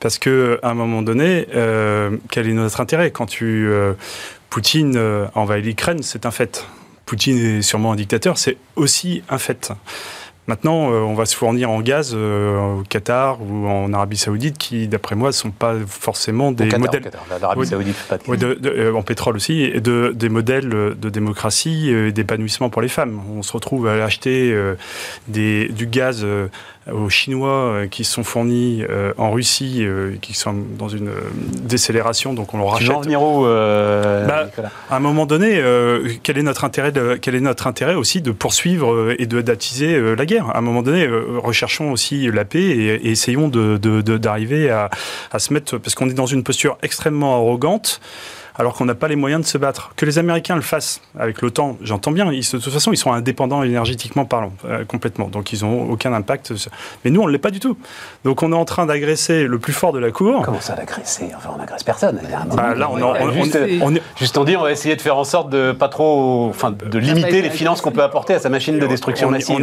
Parce 0.00 0.18
que 0.18 0.58
à 0.62 0.70
un 0.70 0.74
moment 0.74 1.02
donné, 1.02 1.46
euh, 1.54 2.16
quel 2.30 2.48
est 2.48 2.54
notre 2.54 2.80
intérêt? 2.80 3.10
Quand 3.10 3.26
tu 3.26 3.68
euh, 3.68 3.92
Poutine 4.48 4.98
envahit 5.34 5.62
l'Ukraine, 5.66 6.02
c'est 6.02 6.24
un 6.24 6.30
fait. 6.30 6.66
Poutine 7.04 7.58
est 7.58 7.60
sûrement 7.60 7.92
un 7.92 7.96
dictateur, 7.96 8.38
c'est 8.38 8.56
aussi 8.76 9.22
un 9.28 9.36
fait. 9.36 9.72
Maintenant, 10.46 10.92
euh, 10.92 11.00
on 11.00 11.14
va 11.14 11.24
se 11.24 11.34
fournir 11.34 11.70
en 11.70 11.80
gaz 11.80 12.12
euh, 12.14 12.80
au 12.80 12.82
Qatar 12.82 13.38
ou 13.40 13.66
en 13.66 13.92
Arabie 13.94 14.18
Saoudite, 14.18 14.58
qui, 14.58 14.88
d'après 14.88 15.14
moi, 15.16 15.28
ne 15.28 15.32
sont 15.32 15.50
pas 15.50 15.74
forcément 15.86 16.52
des 16.52 16.64
Qatar, 16.68 16.80
modèles. 16.80 17.10
L'Arabie 17.40 17.60
Oui. 17.60 17.66
Saoudite, 17.66 17.96
pas 18.08 18.18
de 18.18 18.22
Ouais, 18.28 18.36
de- 18.36 18.54
de- 18.54 18.68
euh, 18.68 18.94
en 18.94 19.02
pétrole 19.02 19.36
aussi, 19.36 19.62
et 19.62 19.80
de, 19.80 20.12
des 20.14 20.28
modèles 20.28 20.68
de 20.68 21.08
démocratie 21.08 21.88
et 21.90 22.12
d'épanouissement 22.12 22.68
pour 22.68 22.82
les 22.82 22.88
femmes. 22.88 23.20
On 23.34 23.42
se 23.42 23.52
retrouve 23.52 23.86
à 23.88 24.04
acheter 24.04 24.54
des, 25.28 25.68
du 25.68 25.86
gaz 25.86 26.26
aux 26.92 27.08
Chinois 27.08 27.48
euh, 27.50 27.86
qui 27.86 28.04
sont 28.04 28.24
fournis 28.24 28.84
euh, 28.90 29.12
en 29.16 29.30
Russie, 29.30 29.78
euh, 29.80 30.12
qui 30.20 30.34
sont 30.34 30.54
dans 30.78 30.88
une 30.88 31.08
euh, 31.08 31.20
décélération, 31.62 32.34
donc 32.34 32.52
on 32.52 32.58
leur 32.58 32.76
Tu 32.76 32.84
veux 32.84 32.90
en 32.90 32.94
rachète. 32.96 33.04
venir 33.06 33.22
où, 33.22 33.46
euh, 33.46 34.26
Bah, 34.26 34.46
À 34.90 34.96
un 34.96 35.00
moment 35.00 35.24
donné, 35.24 35.58
euh, 35.58 36.08
quel 36.22 36.36
est 36.36 36.42
notre 36.42 36.64
intérêt 36.64 36.92
de, 36.92 37.18
Quel 37.20 37.34
est 37.34 37.40
notre 37.40 37.66
intérêt 37.66 37.94
aussi 37.94 38.20
de 38.20 38.32
poursuivre 38.32 38.92
euh, 38.92 39.14
et 39.18 39.26
de 39.26 39.40
d'attiser 39.40 39.94
euh, 39.94 40.14
la 40.14 40.26
guerre? 40.26 40.50
À 40.50 40.58
un 40.58 40.60
moment 40.60 40.82
donné, 40.82 41.06
euh, 41.06 41.38
recherchons 41.42 41.90
aussi 41.90 42.30
la 42.30 42.44
paix 42.44 42.60
et, 42.62 42.86
et 42.96 43.10
essayons 43.10 43.48
de- 43.48 43.78
de- 43.78 44.02
de- 44.02 44.18
d'arriver 44.18 44.68
à, 44.70 44.90
à 45.32 45.38
se 45.38 45.52
mettre, 45.54 45.78
parce 45.78 45.94
qu'on 45.94 46.08
est 46.10 46.14
dans 46.14 46.26
une 46.26 46.42
posture 46.44 46.76
extrêmement 46.82 47.34
arrogante 47.34 48.00
alors 48.56 48.74
qu'on 48.74 48.84
n'a 48.84 48.94
pas 48.94 49.08
les 49.08 49.16
moyens 49.16 49.42
de 49.42 49.46
se 49.46 49.58
battre. 49.58 49.92
Que 49.96 50.06
les 50.06 50.18
Américains 50.18 50.54
le 50.54 50.62
fassent 50.62 51.00
avec 51.18 51.42
l'OTAN, 51.42 51.76
j'entends 51.82 52.12
bien. 52.12 52.30
Ils, 52.32 52.40
de 52.40 52.58
toute 52.58 52.72
façon, 52.72 52.92
ils 52.92 52.96
sont 52.96 53.12
indépendants 53.12 53.62
énergétiquement 53.62 54.24
parlant, 54.24 54.52
euh, 54.64 54.84
complètement. 54.84 55.28
Donc, 55.28 55.52
ils 55.52 55.64
n'ont 55.64 55.90
aucun 55.90 56.12
impact. 56.12 56.52
Mais 57.04 57.10
nous, 57.10 57.20
on 57.20 57.26
ne 57.26 57.32
l'est 57.32 57.38
pas 57.38 57.50
du 57.50 57.60
tout. 57.60 57.76
Donc, 58.24 58.42
on 58.42 58.52
est 58.52 58.56
en 58.56 58.64
train 58.64 58.86
d'agresser 58.86 59.44
le 59.44 59.58
plus 59.58 59.72
fort 59.72 59.92
de 59.92 59.98
la 59.98 60.10
cour. 60.10 60.42
Comment 60.44 60.60
ça, 60.60 60.74
d'agresser? 60.74 61.30
Enfin, 61.36 61.50
on 61.54 61.58
n'agresse 61.58 61.82
personne. 61.82 62.20
Bah, 62.54 62.74
là, 62.74 62.90
on, 62.90 63.02
on, 63.02 63.32
juste, 63.32 63.58
on, 63.82 63.92
juste 64.16 64.38
en 64.38 64.44
dit, 64.44 64.56
on 64.56 64.62
va 64.62 64.70
essayer 64.70 64.94
de 64.94 65.00
faire 65.00 65.16
en 65.16 65.24
sorte 65.24 65.50
de 65.50 65.72
pas 65.72 65.88
trop, 65.88 66.48
enfin, 66.48 66.70
de 66.70 66.98
limiter 66.98 67.42
les 67.42 67.50
finances 67.50 67.80
qu'on 67.80 67.92
peut 67.92 68.02
apporter 68.02 68.34
à 68.34 68.38
sa 68.38 68.48
machine 68.48 68.78
de 68.78 68.86
destruction 68.86 69.30
massive. 69.30 69.56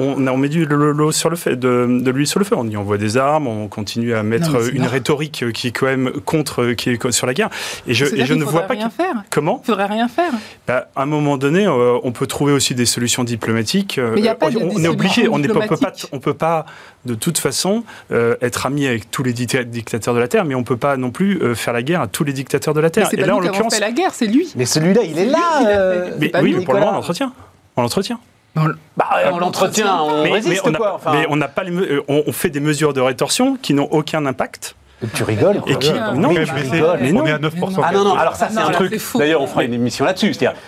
On, 0.00 0.36
met 0.36 0.48
du 0.48 0.64
l'eau 0.64 1.12
sur 1.12 1.28
le 1.28 1.36
feu, 1.36 1.56
de, 1.56 2.00
de 2.00 2.10
l'huile 2.10 2.26
sur 2.26 2.38
le 2.38 2.44
feu. 2.46 2.56
On 2.56 2.66
y 2.66 2.76
envoie 2.76 2.96
des 2.96 3.18
armes, 3.18 3.46
on 3.46 3.68
continue 3.68 4.14
à 4.14 4.22
mettre 4.22 4.72
une 4.72 4.86
rhétorique 4.86 5.52
qui 5.52 5.68
est 5.68 5.72
quand 5.72 5.86
même 5.86 6.10
contre, 6.24 6.72
qui 6.72 6.90
est 6.90 7.10
sur 7.10 7.26
la 7.26 7.34
guerre. 7.34 7.50
Et 7.86 7.92
je, 7.92 8.06
et 8.06 8.24
je 8.30 8.34
ne 8.34 8.44
vois 8.44 8.62
pas 8.62 8.74
rien 8.74 8.90
faire. 8.90 9.24
Comment 9.30 9.60
Il 9.62 9.66
faudrait 9.66 9.86
rien 9.86 10.08
faire. 10.08 10.32
Bah, 10.66 10.88
à 10.94 11.02
un 11.02 11.06
moment 11.06 11.36
donné, 11.36 11.66
euh, 11.66 11.98
on 12.02 12.12
peut 12.12 12.26
trouver 12.26 12.52
aussi 12.52 12.74
des 12.74 12.86
solutions 12.86 13.24
diplomatiques. 13.24 13.98
Mais 13.98 14.20
il 14.20 14.22
n'y 14.22 14.28
a 14.28 14.34
pas 14.34 14.50
de 14.50 14.58
on 14.58 14.82
est 14.82 14.88
obligé, 14.88 15.28
on 15.28 15.38
ne 15.38 15.48
peut 15.48 15.60
pas, 15.60 15.92
on 16.12 16.20
peut 16.20 16.34
pas 16.34 16.66
de 17.04 17.14
toute 17.14 17.38
façon 17.38 17.84
euh, 18.12 18.36
être 18.40 18.66
ami 18.66 18.86
avec 18.86 19.10
tous 19.10 19.22
les 19.22 19.32
dictateurs 19.32 20.14
de 20.14 20.20
la 20.20 20.28
terre, 20.28 20.44
mais 20.44 20.54
on 20.54 20.64
peut 20.64 20.76
pas 20.76 20.96
non 20.96 21.10
plus 21.10 21.42
euh, 21.42 21.54
faire 21.54 21.72
la 21.72 21.82
guerre 21.82 22.02
à 22.02 22.06
tous 22.06 22.24
les 22.24 22.32
dictateurs 22.32 22.74
de 22.74 22.80
la 22.80 22.90
terre. 22.90 23.08
Mais 23.12 23.22
et 23.22 23.24
là, 23.24 23.36
en 23.36 23.40
l'occurrence, 23.40 23.74
fait 23.74 23.80
la 23.80 23.92
guerre, 23.92 24.14
c'est 24.14 24.26
lui. 24.26 24.52
Mais 24.56 24.66
celui-là, 24.66 25.02
il 25.04 25.18
est, 25.18 25.26
là. 25.26 26.10
mais, 26.18 26.30
oui, 26.40 26.54
mais 26.56 26.64
pour 26.64 26.74
le 26.74 26.80
moment, 26.80 26.92
on 26.92 26.96
l'entretient. 26.96 27.32
On 27.76 27.82
l'entretient. 27.82 28.20
On, 28.56 28.66
bah, 28.96 29.06
on 29.32 29.38
l'entretient, 29.38 30.02
on 30.02 30.24
mais, 30.24 30.32
résiste 30.32 30.64
mais 30.64 30.70
on 30.70 30.72
quoi. 30.72 31.00
Mais 31.12 31.26
on 31.28 31.36
n'a 31.36 31.46
pas 31.46 31.62
les, 31.62 32.00
on, 32.08 32.32
fait 32.32 32.50
des 32.50 32.58
mesures 32.58 32.92
de 32.92 33.00
rétorsion 33.00 33.56
qui 33.56 33.74
n'ont 33.74 33.88
aucun 33.92 34.26
impact. 34.26 34.74
Tu 35.14 35.22
rigoles 35.22 35.62
Et 35.66 35.76
qui, 35.76 35.92
non, 35.92 36.32
mais, 36.32 36.44
mais 36.70 37.12
on 37.12 37.26
est 37.26 37.32
à 37.32 37.38
9%. 37.38 37.80
Ah 37.82 37.92
non, 37.92 38.04
non, 38.04 38.14
alors 38.14 38.36
ça 38.36 38.48
c'est 38.50 38.58
un 38.58 38.70
truc. 38.70 39.00
D'ailleurs, 39.16 39.40
on 39.40 39.46
fera 39.46 39.64
une 39.64 39.72
émission 39.72 40.04
là-dessus. 40.04 40.34
C'est-à-dire, 40.34 40.58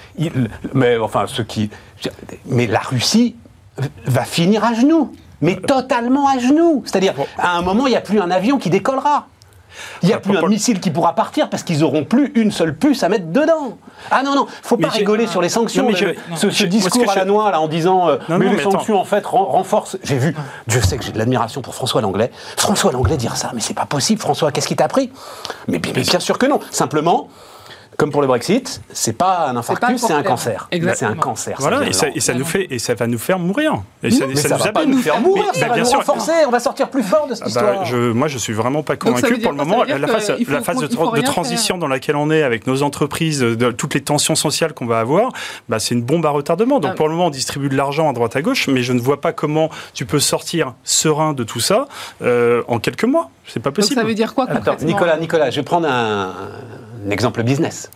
mais 0.73 0.97
enfin, 0.97 1.25
ce 1.27 1.43
qui. 1.43 1.71
Mais 2.47 2.67
la 2.67 2.81
Russie 2.81 3.37
va 4.07 4.25
finir 4.25 4.65
à 4.65 4.75
genoux. 4.75 5.13
Mais 5.43 5.57
totalement 5.57 6.29
à 6.29 6.39
genoux. 6.39 6.83
C'est-à-dire, 6.87 7.15
à 7.37 7.57
un 7.57 7.63
moment, 7.63 7.87
il 7.87 7.91
n'y 7.91 7.97
a 7.97 8.01
plus 8.01 8.21
un 8.21 8.31
avion 8.31 8.59
qui 8.59 8.71
décollera. 8.71 9.27
Il 10.03 10.09
n'y 10.09 10.15
a 10.15 10.19
plus 10.19 10.37
un 10.37 10.47
missile 10.49 10.81
qui 10.81 10.91
pourra 10.91 11.15
partir 11.15 11.49
parce 11.51 11.63
qu'ils 11.63 11.81
n'auront 11.81 12.05
plus 12.05 12.33
une 12.35 12.51
seule 12.51 12.77
puce 12.77 13.03
à 13.03 13.09
mettre 13.09 13.27
dedans. 13.27 13.79
Ah 14.11 14.23
non, 14.23 14.35
non, 14.35 14.47
faut 14.63 14.77
pas 14.77 14.89
rigoler 14.89 15.27
sur 15.27 15.41
les 15.41 15.49
sanctions. 15.49 15.89
ce, 16.37 16.65
discours 16.65 17.11
à 17.11 17.17
la 17.17 17.25
noix 17.25 17.51
là, 17.51 17.61
en 17.61 17.69
disant 17.69 18.09
euh, 18.09 18.17
mais 18.29 18.49
les 18.49 18.63
sanctions 18.63 19.01
en 19.01 19.05
fait 19.05 19.25
renforcent. 19.27 19.97
J'ai 20.03 20.19
vu, 20.19 20.35
Dieu 20.67 20.81
sait 20.81 20.97
que 20.97 21.05
j'ai 21.05 21.13
de 21.13 21.19
l'admiration 21.19 21.63
pour 21.63 21.75
François 21.75 22.01
Langlais. 22.01 22.31
François 22.57 22.93
Langlais 22.93 23.17
dire 23.17 23.37
ça, 23.37 23.51
mais 23.55 23.61
c'est 23.61 23.75
pas 23.75 23.87
possible, 23.87 24.21
François, 24.21 24.53
qu'est-ce 24.53 24.69
qui 24.69 24.77
t'a 24.77 24.89
pris? 24.89 25.11
Mais 25.69 25.79
bien 25.79 26.21
sûr 26.21 26.39
que 26.39 26.47
non. 26.47 26.61
Simplement, 26.71 27.29
comme 27.97 28.11
pour 28.11 28.23
le 28.23 28.27
Brexit, 28.27 28.81
c'est 28.93 29.17
pas 29.17 29.49
un 29.49 29.57
infarctus, 29.57 30.01
c'est 30.01 30.13
un 30.13 30.23
cancer. 30.23 30.69
C'est 30.95 31.05
un 31.05 31.15
cancer. 31.15 31.57
Voilà, 31.59 31.83
et 31.87 31.93
ça, 31.93 32.35
nous 32.35 32.45
fait, 32.45 32.67
et 32.71 32.79
ça 32.79 32.95
va 32.95 33.07
nous 33.07 33.19
faire 33.19 33.39
mourir. 33.39 33.83
Et 34.03 34.11
ça, 34.11 34.27
mais 34.27 34.37
ça, 34.37 34.57
va 34.57 34.73
pas 34.73 34.87
nous 34.87 34.99
faire 34.99 35.21
mourir, 35.21 35.45
ça 35.55 35.69
va 35.69 35.77
nous 35.77 35.85
renforcer, 35.85 36.33
on 36.47 36.51
va 36.51 36.61
sortir 36.61 36.89
plus 36.89 37.03
fort 37.03 37.27
de 37.27 37.35
cette 37.35 37.49
ah 37.57 37.61
bah, 37.61 37.83
histoire. 37.83 38.15
moi, 38.15 38.29
je 38.29 38.39
suis 38.39 38.53
vraiment 38.53 38.83
pas 38.83 38.97
convaincu. 38.97 39.39
Pour 39.39 39.53
le 39.53 39.59
moment, 39.59 39.85
la 39.85 40.07
phase, 40.09 40.29
de, 40.29 41.23
transition 41.23 41.79
dans 41.79 41.89
laquelle 41.89 42.17
on 42.17 42.31
est 42.31 42.43
avec 42.43 42.67
nos 42.67 42.83
entreprises, 42.83 43.41
de, 43.41 43.71
toutes 43.71 43.95
les 43.95 44.01
tensions 44.01 44.35
sociales 44.35 44.73
qu'on 44.73 44.87
va 44.87 45.01
avoir, 45.01 45.33
bah, 45.69 45.79
c'est 45.79 45.95
une 45.95 46.03
bombe 46.03 46.25
à 46.27 46.31
retardement. 46.31 46.81
Donc, 46.81 46.93
ah. 46.95 46.97
pour 46.97 47.09
le 47.09 47.15
moment, 47.15 47.27
on 47.27 47.31
distribue 47.31 47.69
de 47.69 47.77
l'argent 47.77 48.09
à 48.09 48.13
droite 48.13 48.37
à 48.37 48.43
gauche, 48.43 48.69
mais 48.69 48.83
je 48.83 48.93
ne 48.93 49.01
vois 49.01 49.21
pas 49.21 49.33
comment 49.33 49.71
tu 49.95 50.07
peux 50.07 50.21
sortir 50.21 50.75
serein 50.85 51.33
de 51.33 51.45
tout 51.45 51.61
ça 51.61 51.87
euh, 52.23 52.63
en 52.69 52.79
quelques 52.79 53.05
mois. 53.05 53.31
C'est 53.47 53.61
pas 53.61 53.71
possible. 53.71 54.01
ça 54.01 54.07
veut 54.07 54.15
dire 54.15 54.35
quoi 54.35 54.47
Attends, 54.49 54.77
Nicolas, 54.83 55.19
Nicolas, 55.19 55.51
je 55.51 55.57
vais 55.57 55.65
prendre 55.65 55.89
un 55.89 56.33
un 57.07 57.11
exemple 57.11 57.43
business. 57.43 57.91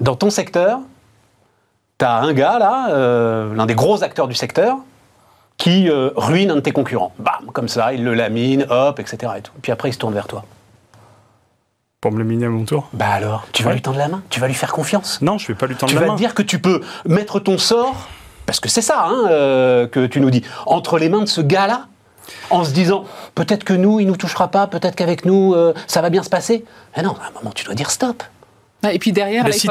Dans 0.00 0.16
ton 0.16 0.30
secteur, 0.30 0.80
tu 1.98 2.04
as 2.04 2.14
un 2.14 2.32
gars 2.32 2.58
là, 2.58 2.90
euh, 2.90 3.54
l'un 3.54 3.66
des 3.66 3.74
gros 3.74 4.02
acteurs 4.04 4.28
du 4.28 4.34
secteur, 4.34 4.76
qui 5.56 5.90
euh, 5.90 6.10
ruine 6.14 6.52
un 6.52 6.56
de 6.56 6.60
tes 6.60 6.70
concurrents. 6.70 7.12
Bam, 7.18 7.50
comme 7.52 7.68
ça, 7.68 7.92
il 7.92 8.04
le 8.04 8.14
lamine, 8.14 8.66
hop, 8.70 9.00
etc. 9.00 9.32
Et, 9.38 9.42
tout. 9.42 9.52
puis 9.60 9.72
après, 9.72 9.90
il 9.90 9.92
se 9.92 9.98
tourne 9.98 10.14
vers 10.14 10.28
toi. 10.28 10.44
Pour 12.00 12.12
me 12.12 12.18
laminer 12.18 12.46
à 12.46 12.48
mon 12.48 12.64
tour 12.64 12.88
Bah 12.92 13.08
alors, 13.08 13.44
tu 13.50 13.64
vas 13.64 13.72
lui 13.72 13.82
tendre 13.82 13.98
la 13.98 14.06
main? 14.06 14.22
Tu 14.30 14.38
vas 14.38 14.46
lui 14.46 14.54
faire 14.54 14.72
confiance? 14.72 15.20
Non, 15.20 15.36
je 15.36 15.48
vais 15.48 15.54
pas 15.54 15.66
lui 15.66 15.74
tendre 15.74 15.92
la 15.92 16.00
main. 16.00 16.06
Tu 16.06 16.12
vas 16.12 16.16
dire 16.16 16.34
que 16.34 16.42
tu 16.42 16.60
peux 16.60 16.80
mettre 17.04 17.40
ton 17.40 17.58
sort, 17.58 18.08
parce 18.46 18.60
que 18.60 18.68
c'est 18.68 18.82
ça 18.82 19.06
hein, 19.06 19.26
euh, 19.30 19.88
que 19.88 20.06
tu 20.06 20.20
nous 20.20 20.30
dis, 20.30 20.44
entre 20.64 20.96
les 20.98 21.08
mains 21.08 21.22
de 21.22 21.26
ce 21.26 21.40
gars-là 21.40 21.88
en 22.50 22.64
se 22.64 22.72
disant 22.72 23.04
peut-être 23.34 23.64
que 23.64 23.74
nous, 23.74 24.00
il 24.00 24.06
nous 24.06 24.16
touchera 24.16 24.48
pas, 24.48 24.66
peut-être 24.66 24.96
qu'avec 24.96 25.24
nous, 25.24 25.54
euh, 25.54 25.74
ça 25.86 26.02
va 26.02 26.10
bien 26.10 26.22
se 26.22 26.30
passer. 26.30 26.64
Mais 26.96 27.02
non, 27.02 27.14
à 27.22 27.28
un 27.28 27.32
moment, 27.32 27.52
tu 27.54 27.64
dois 27.64 27.74
dire 27.74 27.90
stop. 27.90 28.22
Ah, 28.84 28.92
et 28.92 29.00
puis 29.00 29.10
derrière, 29.10 29.44
mais, 29.44 29.50
si 29.50 29.68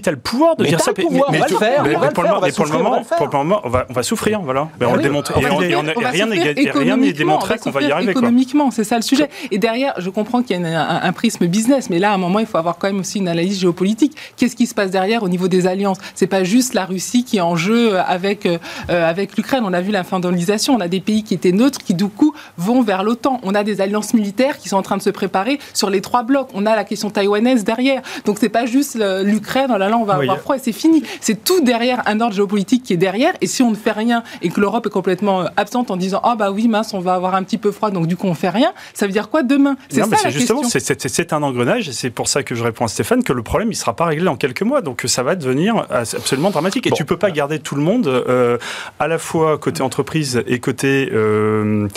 tu 0.00 0.08
as, 0.08 0.12
le 0.12 0.16
pouvoir 0.16 0.56
de 0.56 0.64
dire 0.64 0.80
ça, 0.80 0.92
mais, 0.96 1.04
mais, 1.10 1.20
mais, 1.32 1.38
faire, 1.48 1.84
mais, 1.84 1.92
pour, 2.14 2.22
le, 2.22 2.30
moment, 2.30 3.02
pour 3.02 3.26
le 3.26 3.32
moment, 3.32 3.60
on 3.62 3.68
va, 3.68 3.84
on 3.90 3.92
va 3.92 4.02
souffrir, 4.02 4.40
voilà. 4.40 4.68
on 4.80 4.94
le 4.94 5.02
démontre. 5.02 5.36
Et, 5.36 5.44
rien 5.44 6.96
n'est 6.96 7.12
démontré 7.12 7.58
qu'on 7.58 7.70
va 7.70 7.82
y 7.82 7.92
arriver. 7.92 8.12
Économiquement, 8.12 8.70
c'est 8.70 8.84
ça 8.84 8.96
le 8.96 9.02
sujet. 9.02 9.28
Et 9.50 9.58
derrière, 9.58 9.92
je 9.98 10.08
comprends 10.08 10.42
qu'il 10.42 10.58
y 10.58 10.64
a 10.64 11.04
un, 11.04 11.12
prisme 11.12 11.46
business, 11.46 11.90
mais 11.90 11.98
là, 11.98 12.12
à 12.12 12.14
un 12.14 12.18
moment, 12.18 12.38
il 12.38 12.46
faut 12.46 12.56
avoir 12.56 12.78
quand 12.78 12.86
même 12.86 13.00
aussi 13.00 13.18
une 13.18 13.28
analyse 13.28 13.60
géopolitique. 13.60 14.16
Qu'est-ce 14.38 14.56
qui 14.56 14.66
se 14.66 14.74
passe 14.74 14.90
derrière 14.90 15.22
au 15.22 15.28
niveau 15.28 15.48
des 15.48 15.66
alliances? 15.66 15.98
C'est 16.14 16.26
pas 16.26 16.42
juste 16.42 16.72
la 16.72 16.86
Russie 16.86 17.24
qui 17.24 17.36
est 17.36 17.42
en 17.42 17.56
jeu 17.56 17.98
avec 17.98 18.46
euh, 18.46 18.58
avec 18.88 19.36
l'Ukraine. 19.36 19.64
On 19.66 19.74
a 19.74 19.82
vu 19.82 19.92
l'infantilisation. 19.92 20.74
On 20.74 20.80
a 20.80 20.88
des 20.88 21.00
pays 21.00 21.22
qui 21.22 21.34
étaient 21.34 21.52
neutres 21.52 21.80
qui 21.84 21.92
du 21.92 22.06
coup 22.06 22.34
vont 22.56 22.80
vers 22.80 23.02
l'OTAN. 23.02 23.40
On 23.42 23.54
a 23.54 23.62
des 23.62 23.82
alliances 23.82 24.14
militaires 24.14 24.56
qui 24.56 24.70
sont 24.70 24.76
en 24.76 24.82
train 24.82 24.96
de 24.96 25.02
se 25.02 25.10
préparer 25.10 25.58
sur 25.74 25.90
les 25.90 26.00
trois 26.00 26.22
blocs. 26.22 26.48
On 26.54 26.64
a 26.64 26.74
la 26.74 26.84
question 26.84 27.10
taïwanaise 27.10 27.64
derrière. 27.64 28.00
Donc 28.24 28.37
c'est 28.38 28.48
pas 28.48 28.66
juste 28.66 28.98
l'Ukraine, 29.24 29.70
oh 29.74 29.78
là 29.78 29.88
là, 29.88 29.96
on 29.96 30.04
va 30.04 30.14
avoir 30.14 30.40
froid 30.40 30.56
et 30.56 30.60
c'est 30.60 30.72
fini. 30.72 31.02
C'est 31.20 31.44
tout 31.44 31.60
derrière 31.60 32.02
un 32.06 32.20
ordre 32.20 32.34
géopolitique 32.34 32.82
qui 32.82 32.92
est 32.92 32.98
derrière. 32.98 33.34
Et 33.40 33.46
si 33.46 33.62
on 33.62 33.70
ne 33.70 33.76
fait 33.76 33.92
rien 33.92 34.22
et 34.42 34.50
que 34.50 34.60
l'Europe 34.60 34.86
est 34.86 34.90
complètement 34.90 35.42
euh, 35.42 35.46
absente 35.56 35.90
en 35.90 35.96
disant 35.96 36.20
ah 36.22 36.36
bah 36.36 36.50
oui 36.50 36.68
mince, 36.68 36.94
on 36.94 37.00
va 37.00 37.14
avoir 37.14 37.34
un 37.34 37.42
petit 37.42 37.58
peu 37.58 37.72
froid, 37.72 37.90
donc 37.90 38.06
du 38.06 38.16
coup 38.16 38.26
on 38.26 38.34
fait 38.34 38.48
rien, 38.48 38.72
ça 38.94 39.06
veut 39.06 39.12
dire 39.12 39.28
quoi 39.28 39.42
demain? 39.42 39.76
C'est 39.88 40.02
ça 40.02 40.16
la 40.24 40.30
justement, 40.30 40.62
C'est 40.64 41.32
un 41.32 41.42
engrenage 41.42 41.88
et 41.88 41.92
c'est 41.92 42.10
pour 42.10 42.28
ça 42.28 42.42
que 42.42 42.54
je 42.54 42.62
réponds 42.62 42.84
à 42.84 42.88
Stéphane 42.88 43.22
que 43.22 43.32
le 43.32 43.42
problème 43.42 43.70
il 43.70 43.76
sera 43.76 43.94
pas 43.94 44.06
réglé 44.06 44.28
en 44.28 44.36
quelques 44.36 44.62
mois. 44.62 44.82
Donc 44.82 45.04
ça 45.06 45.22
va 45.22 45.36
devenir 45.36 45.86
absolument 45.90 46.50
dramatique. 46.50 46.86
Et 46.86 46.90
tu 46.90 47.04
peux 47.04 47.16
pas 47.16 47.30
garder 47.30 47.58
tout 47.58 47.74
le 47.74 47.82
monde 47.82 48.06
euh, 48.06 48.58
à 48.98 49.08
la 49.08 49.18
fois 49.18 49.58
côté 49.58 49.82
entreprise 49.82 50.42
et 50.46 50.58
côté 50.60 51.10
euh, 51.12 51.88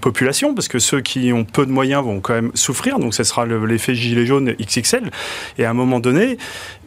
population 0.00 0.54
parce 0.54 0.68
que 0.68 0.78
ceux 0.78 1.00
qui 1.00 1.32
ont 1.32 1.44
peu 1.44 1.66
de 1.66 1.72
moyens 1.72 2.04
vont 2.04 2.20
quand 2.20 2.34
même 2.34 2.50
souffrir. 2.54 2.98
Donc 2.98 3.14
ce 3.14 3.24
sera 3.24 3.46
l'effet 3.46 3.94
gilet 3.94 4.26
jaune 4.26 4.54
XXL. 4.60 5.10
Et 5.58 5.64
à 5.64 5.70
un 5.70 5.74
moment 5.74 6.00
donné, 6.00 6.38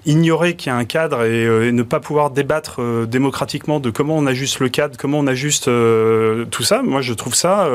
ignorer 0.07 0.55
qu'il 0.55 0.71
y 0.71 0.75
a 0.75 0.77
un 0.77 0.85
cadre 0.85 1.23
et, 1.23 1.45
euh, 1.45 1.71
ne 1.71 1.83
pas 1.83 1.99
pouvoir 1.99 2.31
débattre 2.31 2.81
euh, 2.81 3.05
démocratiquement 3.05 3.79
de 3.79 3.89
comment 3.89 4.15
on 4.15 4.25
ajuste 4.25 4.59
le 4.59 4.69
cadre, 4.69 4.95
comment 4.97 5.19
on 5.19 5.27
ajuste 5.27 5.67
euh, 5.67 6.45
tout 6.49 6.63
ça, 6.63 6.81
moi 6.81 7.01
je 7.01 7.13
trouve 7.13 7.35
ça 7.35 7.67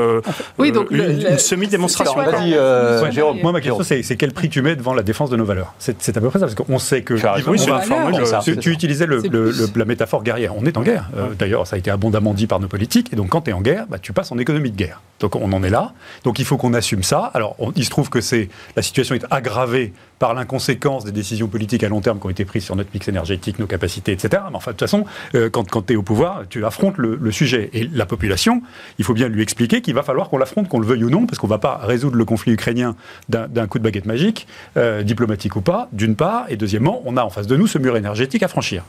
oui, 0.57 0.71
donc 0.71 0.89
une, 0.91 1.37
semi-démonstration. 1.37 2.15
moi 3.41 3.51
ma 3.51 3.61
question 3.61 3.83
c'est 3.83 4.15
quel 4.17 4.31
prix 4.31 4.49
tu 4.49 4.61
mets 4.61 4.75
devant 4.75 4.93
la 4.93 5.03
défense 5.03 5.29
de 5.29 5.37
nos 5.37 5.45
valeurs? 5.45 5.73
C'est 5.77 6.17
à 6.17 6.21
peu 6.21 6.29
près 6.29 6.39
ça, 6.39 6.47
parce 6.47 6.55
qu'on 6.55 6.79
sait 6.79 7.03
que... 7.03 7.13
tu, 8.59 8.71
utilisais 8.71 9.07
la 9.07 9.85
métaphore 9.85 10.23
guerrière. 10.23 10.53
On 10.57 10.65
est 10.65 10.77
en 10.77 10.81
guerre. 10.81 11.09
D'ailleurs, 11.37 11.67
ça 11.67 11.75
a 11.75 11.79
été 11.79 11.91
abondamment 11.91 12.33
dit 12.33 12.47
par 12.47 12.59
nos 12.59 12.67
politiques. 12.67 13.13
Et 13.13 13.15
donc 13.15 13.29
quand 13.29 13.41
tu 13.41 13.51
es 13.51 13.53
en 13.53 13.61
guerre, 13.61 13.85
bah, 13.87 13.99
tu 14.01 14.13
passes 14.13 14.31
en 14.31 14.37
économie 14.37 14.71
de 14.71 14.77
guerre. 14.77 15.01
Donc 15.19 15.35
on 15.35 15.51
en 15.53 15.63
est 15.63 15.69
là. 15.69 15.93
Donc 16.23 16.39
il 16.39 16.45
faut 16.45 16.57
qu'on 16.57 16.73
assume 16.73 17.03
ça. 17.03 17.31
Alors 17.33 17.55
il 17.75 17.85
se 17.85 17.89
trouve 17.89 18.09
que 18.09 18.19
la 18.75 18.81
situation 18.81 19.15
est 19.15 19.25
aggravée 19.29 19.93
par 20.19 20.33
l'inconséquence 20.33 21.03
des 21.03 21.11
décisions 21.11 21.47
politiques 21.47 21.83
à 21.83 21.89
long 21.89 22.01
terme 22.01 22.19
qui 22.23 22.27
ont 22.27 22.31
été 22.31 22.45
prises 22.45 22.63
sur 22.63 22.75
notre 22.75 22.89
mix 22.93 23.07
énergétique, 23.07 23.59
nos 23.59 23.67
capacités, 23.67 24.13
etc. 24.13 24.43
Mais 24.49 24.55
enfin, 24.55 24.71
de 24.71 24.77
toute 24.77 24.87
façon, 24.87 25.05
euh, 25.35 25.49
quand, 25.49 25.85
tu 25.85 25.93
es 25.93 25.95
au 25.95 26.03
pouvoir, 26.03 26.43
tu 26.49 26.65
affrontes 26.65 26.97
le, 26.97 27.31
sujet. 27.31 27.69
Et 27.73 27.89
la 27.91 28.05
population, 28.05 28.61
il 28.97 29.05
faut 29.05 29.13
bien 29.13 29.27
lui 29.27 29.41
expliquer 29.41 29.81
qu'il 29.81 29.93
va 29.93 30.03
falloir 30.03 30.29
qu'on 30.29 30.37
l'affronte, 30.37 30.69
qu'on 30.69 30.79
le 30.79 30.87
veuille 30.87 31.03
ou 31.03 31.09
non, 31.09 31.25
parce 31.25 31.39
qu'on 31.39 31.47
ne 31.47 31.53
va 31.53 31.57
pas 31.57 31.79
résoudre 31.83 32.15
le 32.15 32.25
conflit 32.25 32.53
ukrainien 32.53 32.95
d'un 33.29 33.67
coup 33.67 33.79
de 33.79 33.83
baguette 33.83 34.05
magique, 34.05 34.47
euh, 34.77 35.03
diplomatique 35.03 35.55
ou 35.55 35.61
pas, 35.61 35.89
d'une 35.91 36.15
part. 36.15 36.45
Et 36.49 36.55
deuxièmement, 36.55 37.01
on 37.05 37.17
a 37.17 37.23
en 37.23 37.29
face 37.29 37.47
de 37.47 37.57
nous 37.57 37.67
ce 37.67 37.77
mur 37.77 37.97
énergétique 37.97 38.43
à 38.43 38.47
franchir. 38.47 38.83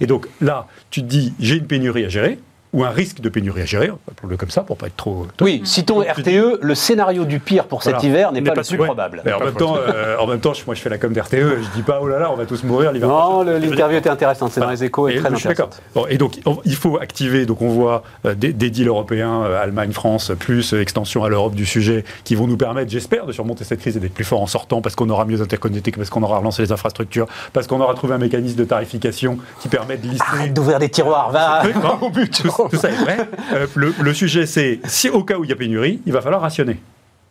Et 0.00 0.06
donc 0.06 0.28
là, 0.40 0.66
tu 0.90 1.00
te 1.00 1.06
dis, 1.06 1.32
j'ai 1.40 1.56
une 1.56 1.66
pénurie 1.66 2.04
à 2.04 2.08
gérer 2.08 2.38
ou 2.74 2.82
un 2.82 2.90
risque 2.90 3.20
de 3.20 3.28
pénurie 3.28 3.62
à 3.62 3.66
gérer, 3.66 3.90
pour 4.16 4.28
le 4.28 4.36
comme 4.36 4.50
ça, 4.50 4.62
pour 4.62 4.76
pas 4.76 4.88
être 4.88 4.96
trop. 4.96 5.28
Oui, 5.40 5.62
citons 5.64 6.00
RTE, 6.00 6.58
le 6.60 6.74
scénario 6.74 7.24
du 7.24 7.38
pire 7.38 7.66
pour 7.66 7.84
cet 7.84 8.02
hiver 8.02 8.32
n'est 8.32 8.42
pas, 8.42 8.54
le 8.54 8.62
plus 8.62 8.76
probable. 8.76 9.22
en, 9.24 9.44
même 9.44 9.54
temps, 9.54 9.76
euh, 9.76 10.16
en 10.18 10.26
même 10.26 10.40
temps, 10.40 10.52
moi 10.66 10.74
je 10.74 10.80
fais 10.80 10.90
la 10.90 10.98
com 10.98 11.12
d'RTE, 11.12 11.34
je 11.34 11.76
dis 11.76 11.82
pas 11.82 12.00
oh 12.02 12.08
là 12.08 12.18
là, 12.18 12.32
on 12.32 12.36
va 12.36 12.46
tous 12.46 12.64
mourir 12.64 12.90
l'hiver. 12.90 13.08
Non, 13.08 13.42
l'interview 13.42 13.98
était 13.98 14.10
intéressante, 14.10 14.50
c'est 14.52 14.60
dans 14.60 14.70
les 14.70 14.82
échos 14.82 15.08
et, 15.08 15.16
très 15.16 15.32
intéressante. 15.32 15.80
Bon, 15.94 16.06
et 16.08 16.18
donc 16.18 16.40
il 16.64 16.74
faut 16.74 16.98
activer, 16.98 17.46
donc 17.46 17.62
on 17.62 17.68
voit 17.68 18.02
euh, 18.26 18.34
des, 18.34 18.52
deals 18.52 18.88
européens, 18.88 19.44
euh, 19.44 19.62
Allemagne, 19.62 19.92
France, 19.92 20.32
plus 20.36 20.72
extension 20.72 21.22
à 21.22 21.28
l'Europe 21.28 21.54
du 21.54 21.66
sujet, 21.66 22.04
qui 22.24 22.34
vont 22.34 22.48
nous 22.48 22.56
permettre, 22.56 22.90
j'espère, 22.90 23.24
de 23.24 23.30
surmonter 23.30 23.62
cette 23.62 23.78
crise 23.78 23.96
et 23.96 24.00
d'être 24.00 24.14
plus 24.14 24.24
fort 24.24 24.42
en 24.42 24.48
sortant, 24.48 24.82
parce 24.82 24.96
qu'on 24.96 25.08
aura 25.10 25.24
mieux 25.26 25.40
interconnecté, 25.40 25.92
parce 25.92 26.10
qu'on 26.10 26.24
aura 26.24 26.38
relancé 26.38 26.62
les 26.62 26.72
infrastructures, 26.72 27.28
parce 27.52 27.68
qu'on 27.68 27.80
aura 27.80 27.94
trouvé 27.94 28.14
un 28.14 28.18
mécanisme 28.18 28.56
de 28.56 28.64
tarification 28.64 29.38
qui 29.60 29.68
permet 29.68 29.96
de 29.96 30.08
lister. 30.08 30.26
Arrête 30.26 30.52
d'ouvrir 30.52 30.80
des 30.80 30.88
tiroirs, 30.88 31.30
va 31.30 31.62
au 32.00 32.10
but. 32.10 32.42
Tout, 32.68 32.76
ça 32.76 32.90
est 32.90 32.96
vrai. 32.96 33.16
Euh, 33.52 33.66
le, 33.74 34.14
sujet, 34.14 34.46
c'est 34.46 34.80
si 34.84 35.08
au 35.08 35.22
cas 35.24 35.38
où 35.38 35.44
il 35.44 35.50
y 35.50 35.52
a 35.52 35.56
pénurie, 35.56 36.00
il 36.06 36.12
va 36.12 36.20
falloir 36.20 36.40
rationner. 36.40 36.78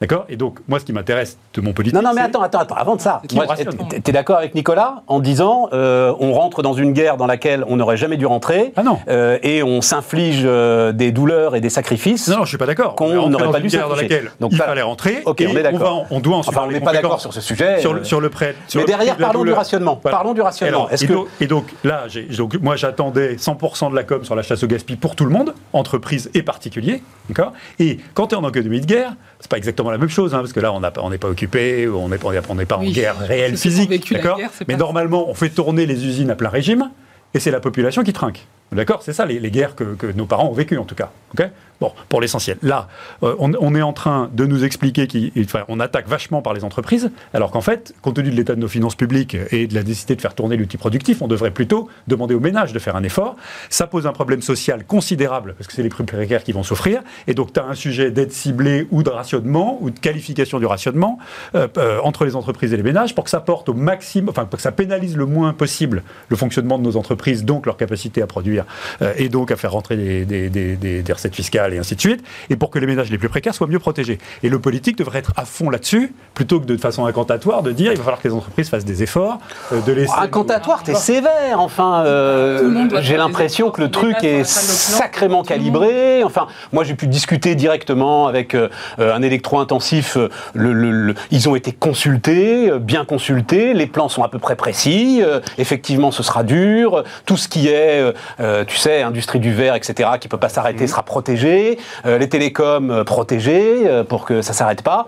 D'accord 0.03 0.25
Et 0.27 0.35
donc, 0.35 0.59
moi, 0.67 0.81
ce 0.81 0.83
qui 0.83 0.91
m'intéresse 0.91 1.37
de 1.53 1.61
mon 1.61 1.71
politique. 1.71 1.95
Non, 1.95 2.01
non, 2.01 2.13
mais 2.13 2.19
attends, 2.19 2.41
attends, 2.41 2.59
attends. 2.59 2.75
Avant 2.75 2.97
de 2.97 3.01
ça, 3.01 3.21
t'es 3.89 4.01
t'es 4.01 4.11
d'accord 4.11 4.35
avec 4.35 4.53
Nicolas 4.53 5.03
en 5.07 5.21
disant 5.21 5.69
euh, 5.71 6.13
on 6.19 6.33
rentre 6.33 6.61
dans 6.61 6.73
une 6.73 6.91
guerre 6.91 7.15
dans 7.15 7.25
laquelle 7.25 7.63
on 7.69 7.77
n'aurait 7.77 7.95
jamais 7.95 8.17
dû 8.17 8.25
rentrer 8.25 8.73
Ah 8.75 8.83
non. 8.83 8.99
euh, 9.07 9.37
et 9.43 9.63
on 9.63 9.79
s'inflige 9.79 10.41
euh, 10.43 10.91
des 10.91 11.13
douleurs 11.13 11.55
et 11.55 11.61
des 11.61 11.69
sacrifices. 11.69 12.27
Non, 12.27 12.39
non, 12.39 12.43
je 12.43 12.49
suis 12.49 12.57
pas 12.57 12.65
d'accord. 12.65 12.95
qu'on 12.95 13.29
n'aurait 13.29 13.49
pas 13.49 13.61
dû 13.61 13.69
guerre 13.69 13.87
dans 13.87 13.95
laquelle 13.95 14.31
Donc 14.41 14.51
il 14.51 14.57
fallait 14.57 14.81
rentrer. 14.81 15.21
Ok, 15.25 15.41
on 15.47 15.55
est 15.55 15.63
d'accord. 15.63 16.05
On, 16.11 16.19
doit 16.19 16.35
ensuite 16.35 16.53
Enfin, 16.53 16.67
on 16.67 16.71
n'est 16.73 16.81
pas 16.81 16.91
d'accord 16.91 17.21
sur 17.21 17.33
ce 17.33 17.39
sujet. 17.39 17.79
Sur 17.79 17.93
le, 17.93 18.03
sur 18.03 18.19
le 18.19 18.29
prêt. 18.29 18.55
sur 18.67 18.81
Mais 18.81 18.85
derrière, 18.85 19.15
de 19.15 19.21
parlons 19.21 19.45
du 19.45 19.53
rationnement. 19.53 19.95
Parlons 19.95 20.33
du 20.33 20.41
rationnement. 20.41 20.87
Alors, 20.87 21.01
et, 21.01 21.07
que- 21.07 21.13
donc, 21.13 21.27
et 21.39 21.47
donc, 21.47 21.65
là, 21.85 22.07
donc, 22.37 22.57
moi 22.61 22.75
j'attendais 22.75 23.35
100% 23.35 23.91
de 23.91 23.95
la 23.95 24.03
com 24.03 24.25
sur 24.25 24.35
la 24.35 24.43
chasse 24.43 24.63
au 24.63 24.67
gaspillage 24.67 24.99
pour 24.99 25.15
tout 25.15 25.23
le 25.23 25.31
monde, 25.31 25.53
entreprises 25.71 26.29
et 26.33 26.43
particuliers. 26.43 27.01
D'accord? 27.29 27.53
Et 27.79 27.99
quand 28.15 28.27
tu 28.27 28.35
es 28.35 28.37
en 28.37 28.49
économie 28.49 28.81
de 28.81 28.85
guerre, 28.85 29.13
c'est 29.43 29.49
pas 29.49 29.57
exactement 29.57 29.91
la 29.91 29.97
même 29.97 30.07
chose, 30.07 30.33
hein, 30.33 30.39
parce 30.39 30.53
que 30.53 30.61
là, 30.61 30.71
on 30.71 31.09
n'est 31.09 31.17
pas 31.17 31.27
occupé, 31.27 31.85
on 31.89 32.07
n'est 32.07 32.17
pas, 32.17 32.29
on 32.47 32.55
n'est 32.55 32.65
pas 32.65 32.77
en 32.77 32.83
guerre 32.85 33.19
réelle 33.19 33.57
physique. 33.57 34.09
D'accord 34.13 34.39
Mais 34.69 34.77
normalement, 34.77 35.29
on 35.29 35.33
fait 35.33 35.49
tourner 35.49 35.85
les 35.85 36.05
usines 36.05 36.31
à 36.31 36.35
plein 36.35 36.47
régime, 36.47 36.89
et 37.33 37.39
c'est 37.39 37.51
la 37.51 37.59
population 37.59 38.03
qui 38.03 38.13
trinque. 38.13 38.47
D'accord? 38.71 39.03
C'est 39.03 39.11
ça 39.11 39.25
les, 39.25 39.41
les 39.41 39.51
guerres 39.51 39.75
que, 39.75 39.95
que 39.95 40.07
nos 40.07 40.25
parents 40.25 40.47
ont 40.47 40.53
vécues, 40.53 40.77
en 40.77 40.85
tout 40.85 40.95
cas. 40.95 41.11
Pour 42.09 42.21
l'essentiel. 42.21 42.57
Là, 42.61 42.87
euh, 43.23 43.35
on, 43.39 43.75
est 43.75 43.81
en 43.81 43.93
train 43.93 44.29
de 44.33 44.45
nous 44.45 44.63
expliquer 44.63 45.07
qu'on 45.07 45.79
attaque 45.79 46.07
vachement 46.07 46.41
par 46.41 46.53
les 46.53 46.63
entreprises, 46.63 47.11
alors 47.33 47.51
qu'en 47.51 47.61
fait, 47.61 47.93
compte 48.01 48.15
tenu 48.15 48.29
de 48.29 48.35
l'état 48.35 48.55
de 48.55 48.59
nos 48.59 48.67
finances 48.67 48.95
publiques 48.95 49.35
et 49.51 49.67
de 49.67 49.75
la 49.75 49.83
nécessité 49.83 50.15
de 50.15 50.21
faire 50.21 50.35
tourner 50.35 50.55
l'outil 50.57 50.77
productif, 50.77 51.21
on 51.21 51.27
devrait 51.27 51.51
plutôt 51.51 51.89
demander 52.07 52.35
aux 52.35 52.39
ménages 52.39 52.73
de 52.73 52.79
faire 52.79 52.95
un 52.95 53.03
effort. 53.03 53.35
Ça 53.69 53.87
pose 53.87 54.07
un 54.07 54.11
problème 54.11 54.41
social 54.41 54.85
considérable, 54.85 55.55
parce 55.57 55.67
que 55.67 55.73
c'est 55.73 55.83
les 55.83 55.89
plus 55.89 56.03
précaires 56.03 56.43
qui 56.43 56.51
vont 56.51 56.63
souffrir. 56.63 57.01
Et 57.27 57.33
donc, 57.33 57.53
tu 57.53 57.59
as 57.59 57.65
un 57.65 57.75
sujet 57.75 58.11
d'aide 58.11 58.31
ciblée 58.31 58.87
ou 58.91 59.03
de 59.03 59.09
rationnement, 59.09 59.77
ou 59.81 59.89
de 59.89 59.99
qualification 59.99 60.59
du 60.59 60.65
rationnement 60.65 61.17
euh, 61.55 61.67
euh, 61.77 61.99
entre 62.03 62.25
les 62.25 62.35
entreprises 62.35 62.73
et 62.73 62.77
les 62.77 62.83
ménages, 62.83 63.15
pour 63.15 63.23
que 63.23 63.29
ça 63.29 63.39
porte 63.39 63.69
au 63.69 63.73
maximum, 63.73 64.29
enfin, 64.29 64.45
pour 64.45 64.57
que 64.57 64.63
ça 64.63 64.71
pénalise 64.71 65.17
le 65.17 65.25
moins 65.25 65.53
possible 65.53 66.03
le 66.29 66.35
fonctionnement 66.35 66.77
de 66.77 66.83
nos 66.83 66.97
entreprises, 66.97 67.43
donc 67.43 67.65
leur 67.65 67.77
capacité 67.77 68.21
à 68.21 68.27
produire, 68.27 68.65
et 69.17 69.29
donc 69.29 69.51
à 69.51 69.55
faire 69.55 69.71
rentrer 69.71 69.95
des 70.25 71.03
recettes 71.13 71.35
fiscales 71.35 71.72
et 71.73 71.79
ainsi 71.79 71.95
de 71.95 71.99
suite, 72.01 72.23
et 72.49 72.55
pour 72.55 72.69
que 72.69 72.79
les 72.79 72.87
ménages 72.87 73.09
les 73.11 73.17
plus 73.17 73.29
précaires 73.29 73.53
soient 73.55 73.67
mieux 73.67 73.79
protégés. 73.79 74.17
Et 74.43 74.49
le 74.49 74.59
politique 74.59 74.97
devrait 74.97 75.19
être 75.19 75.31
à 75.35 75.45
fond 75.45 75.69
là-dessus, 75.69 76.13
plutôt 76.33 76.59
que 76.59 76.65
de, 76.65 76.75
de 76.75 76.81
façon 76.81 77.05
incantatoire 77.05 77.63
de 77.63 77.71
dire 77.71 77.91
il 77.91 77.97
va 77.97 78.03
falloir 78.03 78.21
que 78.21 78.27
les 78.27 78.33
entreprises 78.33 78.69
fassent 78.69 78.85
des 78.85 79.03
efforts, 79.03 79.39
euh, 79.71 79.81
de 79.81 79.91
laisser. 79.91 80.13
Incantatoire, 80.17 80.83
t'es 80.83 80.95
sévère. 80.95 81.59
Enfin, 81.59 82.03
euh, 82.05 82.59
Tout 82.59 82.65
le 82.65 82.71
monde 82.71 82.87
doit 82.89 83.01
j'ai 83.01 83.17
l'impression 83.17 83.71
que 83.71 83.81
le 83.81 83.89
truc 83.91 84.23
est 84.23 84.43
sacrément 84.43 85.43
calibré. 85.43 86.23
Enfin, 86.23 86.47
moi, 86.71 86.83
j'ai 86.83 86.95
pu 86.95 87.07
discuter 87.07 87.55
directement 87.55 88.27
avec 88.27 88.53
euh, 88.55 88.69
euh, 88.99 89.13
un 89.15 89.21
électro-intensif. 89.21 90.17
le- 90.53 90.73
le- 90.73 90.91
le- 90.91 91.13
ils 91.31 91.47
ont 91.49 91.55
été 91.55 91.71
consultés, 91.71 92.71
bien 92.79 93.05
consultés. 93.05 93.73
Les 93.73 93.87
plans 93.87 94.09
sont 94.09 94.23
à 94.23 94.29
peu 94.29 94.39
près 94.39 94.55
précis. 94.55 95.21
euh, 95.23 95.39
effectivement, 95.57 96.11
ce 96.11 96.23
sera 96.23 96.43
dur. 96.43 97.03
Tout 97.25 97.37
ce 97.37 97.47
qui 97.47 97.67
est, 97.67 98.03
tu 98.67 98.77
sais, 98.77 99.01
industrie 99.01 99.39
du 99.39 99.53
verre, 99.53 99.75
etc., 99.75 100.09
qui 100.19 100.27
peut 100.27 100.37
pas 100.37 100.49
s'arrêter, 100.49 100.87
sera 100.87 101.03
protégé. 101.03 101.62
Euh, 102.05 102.17
les 102.17 102.29
télécoms 102.29 102.91
euh, 102.91 103.03
protégés 103.03 103.83
euh, 103.85 104.03
pour 104.03 104.25
que 104.25 104.41
ça 104.41 104.53
s'arrête 104.53 104.81
pas. 104.81 105.07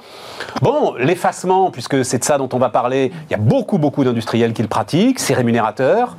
Bon, 0.62 0.94
l'effacement, 0.98 1.72
puisque 1.72 2.04
c'est 2.06 2.20
de 2.20 2.24
ça 2.24 2.38
dont 2.38 2.50
on 2.54 2.58
va 2.58 2.70
parler, 2.70 3.12
il 3.30 3.32
y 3.32 3.36
a 3.36 3.40
beaucoup, 3.40 3.78
beaucoup 3.78 4.04
d'industriels 4.04 4.54
qui 4.54 4.62
le 4.62 4.68
pratiquent, 4.68 5.20
c'est 5.20 5.34
rémunérateur. 5.34 6.16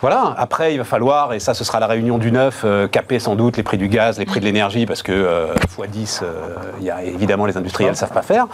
Voilà, 0.00 0.34
après 0.38 0.72
il 0.74 0.78
va 0.78 0.84
falloir, 0.84 1.34
et 1.34 1.40
ça 1.40 1.52
ce 1.52 1.62
sera 1.62 1.78
la 1.78 1.86
réunion 1.86 2.16
du 2.16 2.32
9, 2.32 2.62
euh, 2.64 2.88
caper 2.88 3.18
sans 3.18 3.34
doute 3.36 3.56
les 3.58 3.62
prix 3.62 3.76
du 3.76 3.88
gaz, 3.88 4.18
les 4.18 4.24
prix 4.24 4.40
de 4.40 4.44
l'énergie, 4.46 4.86
parce 4.86 5.02
que 5.02 5.12
euh, 5.12 5.48
x10, 5.78 6.20
euh, 6.22 6.56
il 6.78 6.86
y 6.86 6.90
a 6.90 7.02
évidemment 7.02 7.44
les 7.44 7.56
industriels 7.58 7.90
ne 7.92 7.96
savent 7.96 8.12
pas 8.12 8.22
faire. 8.22 8.46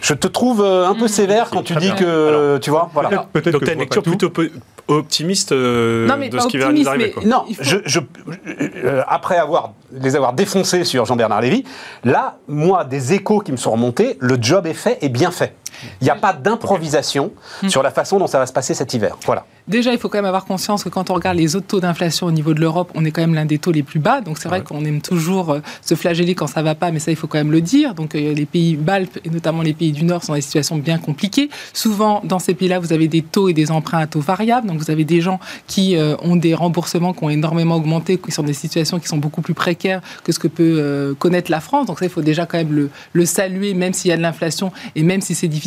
Je 0.00 0.14
te 0.14 0.26
trouve 0.26 0.62
euh, 0.64 0.86
un 0.88 0.94
peu 0.94 1.08
sévère 1.08 1.50
quand 1.50 1.62
tu 1.62 1.74
dis 1.76 1.92
que, 1.94 2.58
tu 2.58 2.70
vois, 2.70 2.88
voilà. 2.94 3.26
Peut-être 3.32 3.50
Donc 3.52 3.60
que 3.60 3.64
tu 3.66 3.70
as 3.70 3.74
une 3.74 3.80
lecture 3.80 4.02
plutôt 4.02 4.30
po- 4.30 4.42
optimiste 4.88 5.52
euh, 5.52 6.06
Non, 6.06 6.16
mais 6.18 6.28
de 6.30 6.38
ce 6.38 6.46
qui 6.48 6.56
va 6.58 6.72
nous 6.72 6.88
arriver. 6.88 7.10
quoi. 7.12 7.22
Non, 7.24 7.44
Il 7.48 7.56
faut- 7.56 7.62
je, 7.62 7.76
je- 7.84 8.00
euh, 8.84 9.02
après 9.08 9.36
avoir 9.36 9.72
les 9.92 10.16
avoir 10.16 10.32
défoncés 10.32 10.84
sur 10.84 11.04
Jean-Bernard 11.04 11.42
Lévy, 11.42 11.64
là, 12.04 12.38
moi, 12.48 12.84
des 12.84 13.12
échos 13.12 13.40
qui 13.40 13.52
me 13.52 13.56
sont 13.58 13.70
remontés, 13.72 14.16
le 14.20 14.38
job 14.40 14.66
est 14.66 14.72
fait 14.74 14.98
et 15.02 15.08
bien 15.10 15.30
fait. 15.30 15.54
Il 16.00 16.04
n'y 16.04 16.10
a 16.10 16.14
pas 16.14 16.32
d'improvisation 16.32 17.32
sur 17.68 17.82
la 17.82 17.90
façon 17.90 18.18
dont 18.18 18.26
ça 18.26 18.38
va 18.38 18.46
se 18.46 18.52
passer 18.52 18.74
cet 18.74 18.94
hiver. 18.94 19.16
Voilà. 19.26 19.46
Déjà, 19.68 19.92
il 19.92 19.98
faut 19.98 20.08
quand 20.08 20.18
même 20.18 20.24
avoir 20.24 20.44
conscience 20.44 20.82
que 20.82 20.88
quand 20.88 21.10
on 21.10 21.14
regarde 21.14 21.36
les 21.36 21.54
autres 21.54 21.68
taux 21.68 21.80
d'inflation 21.80 22.26
au 22.26 22.32
niveau 22.32 22.52
de 22.52 22.60
l'Europe, 22.60 22.90
on 22.96 23.04
est 23.04 23.12
quand 23.12 23.20
même 23.20 23.34
l'un 23.34 23.44
des 23.44 23.58
taux 23.58 23.70
les 23.70 23.84
plus 23.84 24.00
bas. 24.00 24.20
Donc 24.20 24.38
c'est 24.38 24.48
vrai 24.48 24.62
qu'on 24.62 24.84
aime 24.84 25.00
toujours 25.00 25.50
euh, 25.50 25.60
se 25.82 25.94
flageller 25.94 26.34
quand 26.34 26.48
ça 26.48 26.62
va 26.62 26.74
pas, 26.74 26.90
mais 26.90 26.98
ça, 26.98 27.12
il 27.12 27.16
faut 27.16 27.28
quand 27.28 27.38
même 27.38 27.52
le 27.52 27.60
dire. 27.60 27.94
Donc 27.94 28.14
euh, 28.14 28.34
les 28.34 28.44
pays 28.44 28.74
baltes 28.74 29.20
et 29.24 29.30
notamment 29.30 29.62
les 29.62 29.72
pays 29.72 29.92
du 29.92 30.04
Nord 30.04 30.24
sont 30.24 30.32
dans 30.32 30.36
des 30.36 30.42
situations 30.42 30.76
bien 30.76 30.98
compliquées. 30.98 31.48
Souvent, 31.72 32.20
dans 32.24 32.40
ces 32.40 32.54
pays-là, 32.54 32.80
vous 32.80 32.92
avez 32.92 33.06
des 33.06 33.22
taux 33.22 33.48
et 33.48 33.52
des 33.54 33.70
emprunts 33.70 33.98
à 33.98 34.08
taux 34.08 34.20
variables. 34.20 34.66
Donc 34.66 34.78
vous 34.78 34.90
avez 34.90 35.04
des 35.04 35.20
gens 35.20 35.38
qui 35.68 35.96
euh, 35.96 36.16
ont 36.22 36.34
des 36.34 36.54
remboursements 36.54 37.12
qui 37.12 37.22
ont 37.22 37.30
énormément 37.30 37.76
augmenté, 37.76 38.18
qui 38.18 38.32
sont 38.32 38.42
dans 38.42 38.48
des 38.48 38.54
situations 38.54 38.98
qui 38.98 39.06
sont 39.06 39.18
beaucoup 39.18 39.42
plus 39.42 39.54
précaires 39.54 40.00
que 40.24 40.32
ce 40.32 40.40
que 40.40 40.48
peut 40.48 40.76
euh, 40.80 41.14
connaître 41.14 41.52
la 41.52 41.60
France. 41.60 41.86
Donc 41.86 42.00
ça, 42.00 42.04
il 42.04 42.10
faut 42.10 42.20
déjà 42.20 42.46
quand 42.46 42.58
même 42.58 42.72
le, 42.72 42.90
le 43.12 43.24
saluer, 43.26 43.74
même 43.74 43.92
s'il 43.92 44.10
y 44.10 44.12
a 44.12 44.16
de 44.16 44.22
l'inflation 44.22 44.72
et 44.96 45.04
même 45.04 45.20
si 45.20 45.36
c'est 45.36 45.46
difficile. 45.46 45.61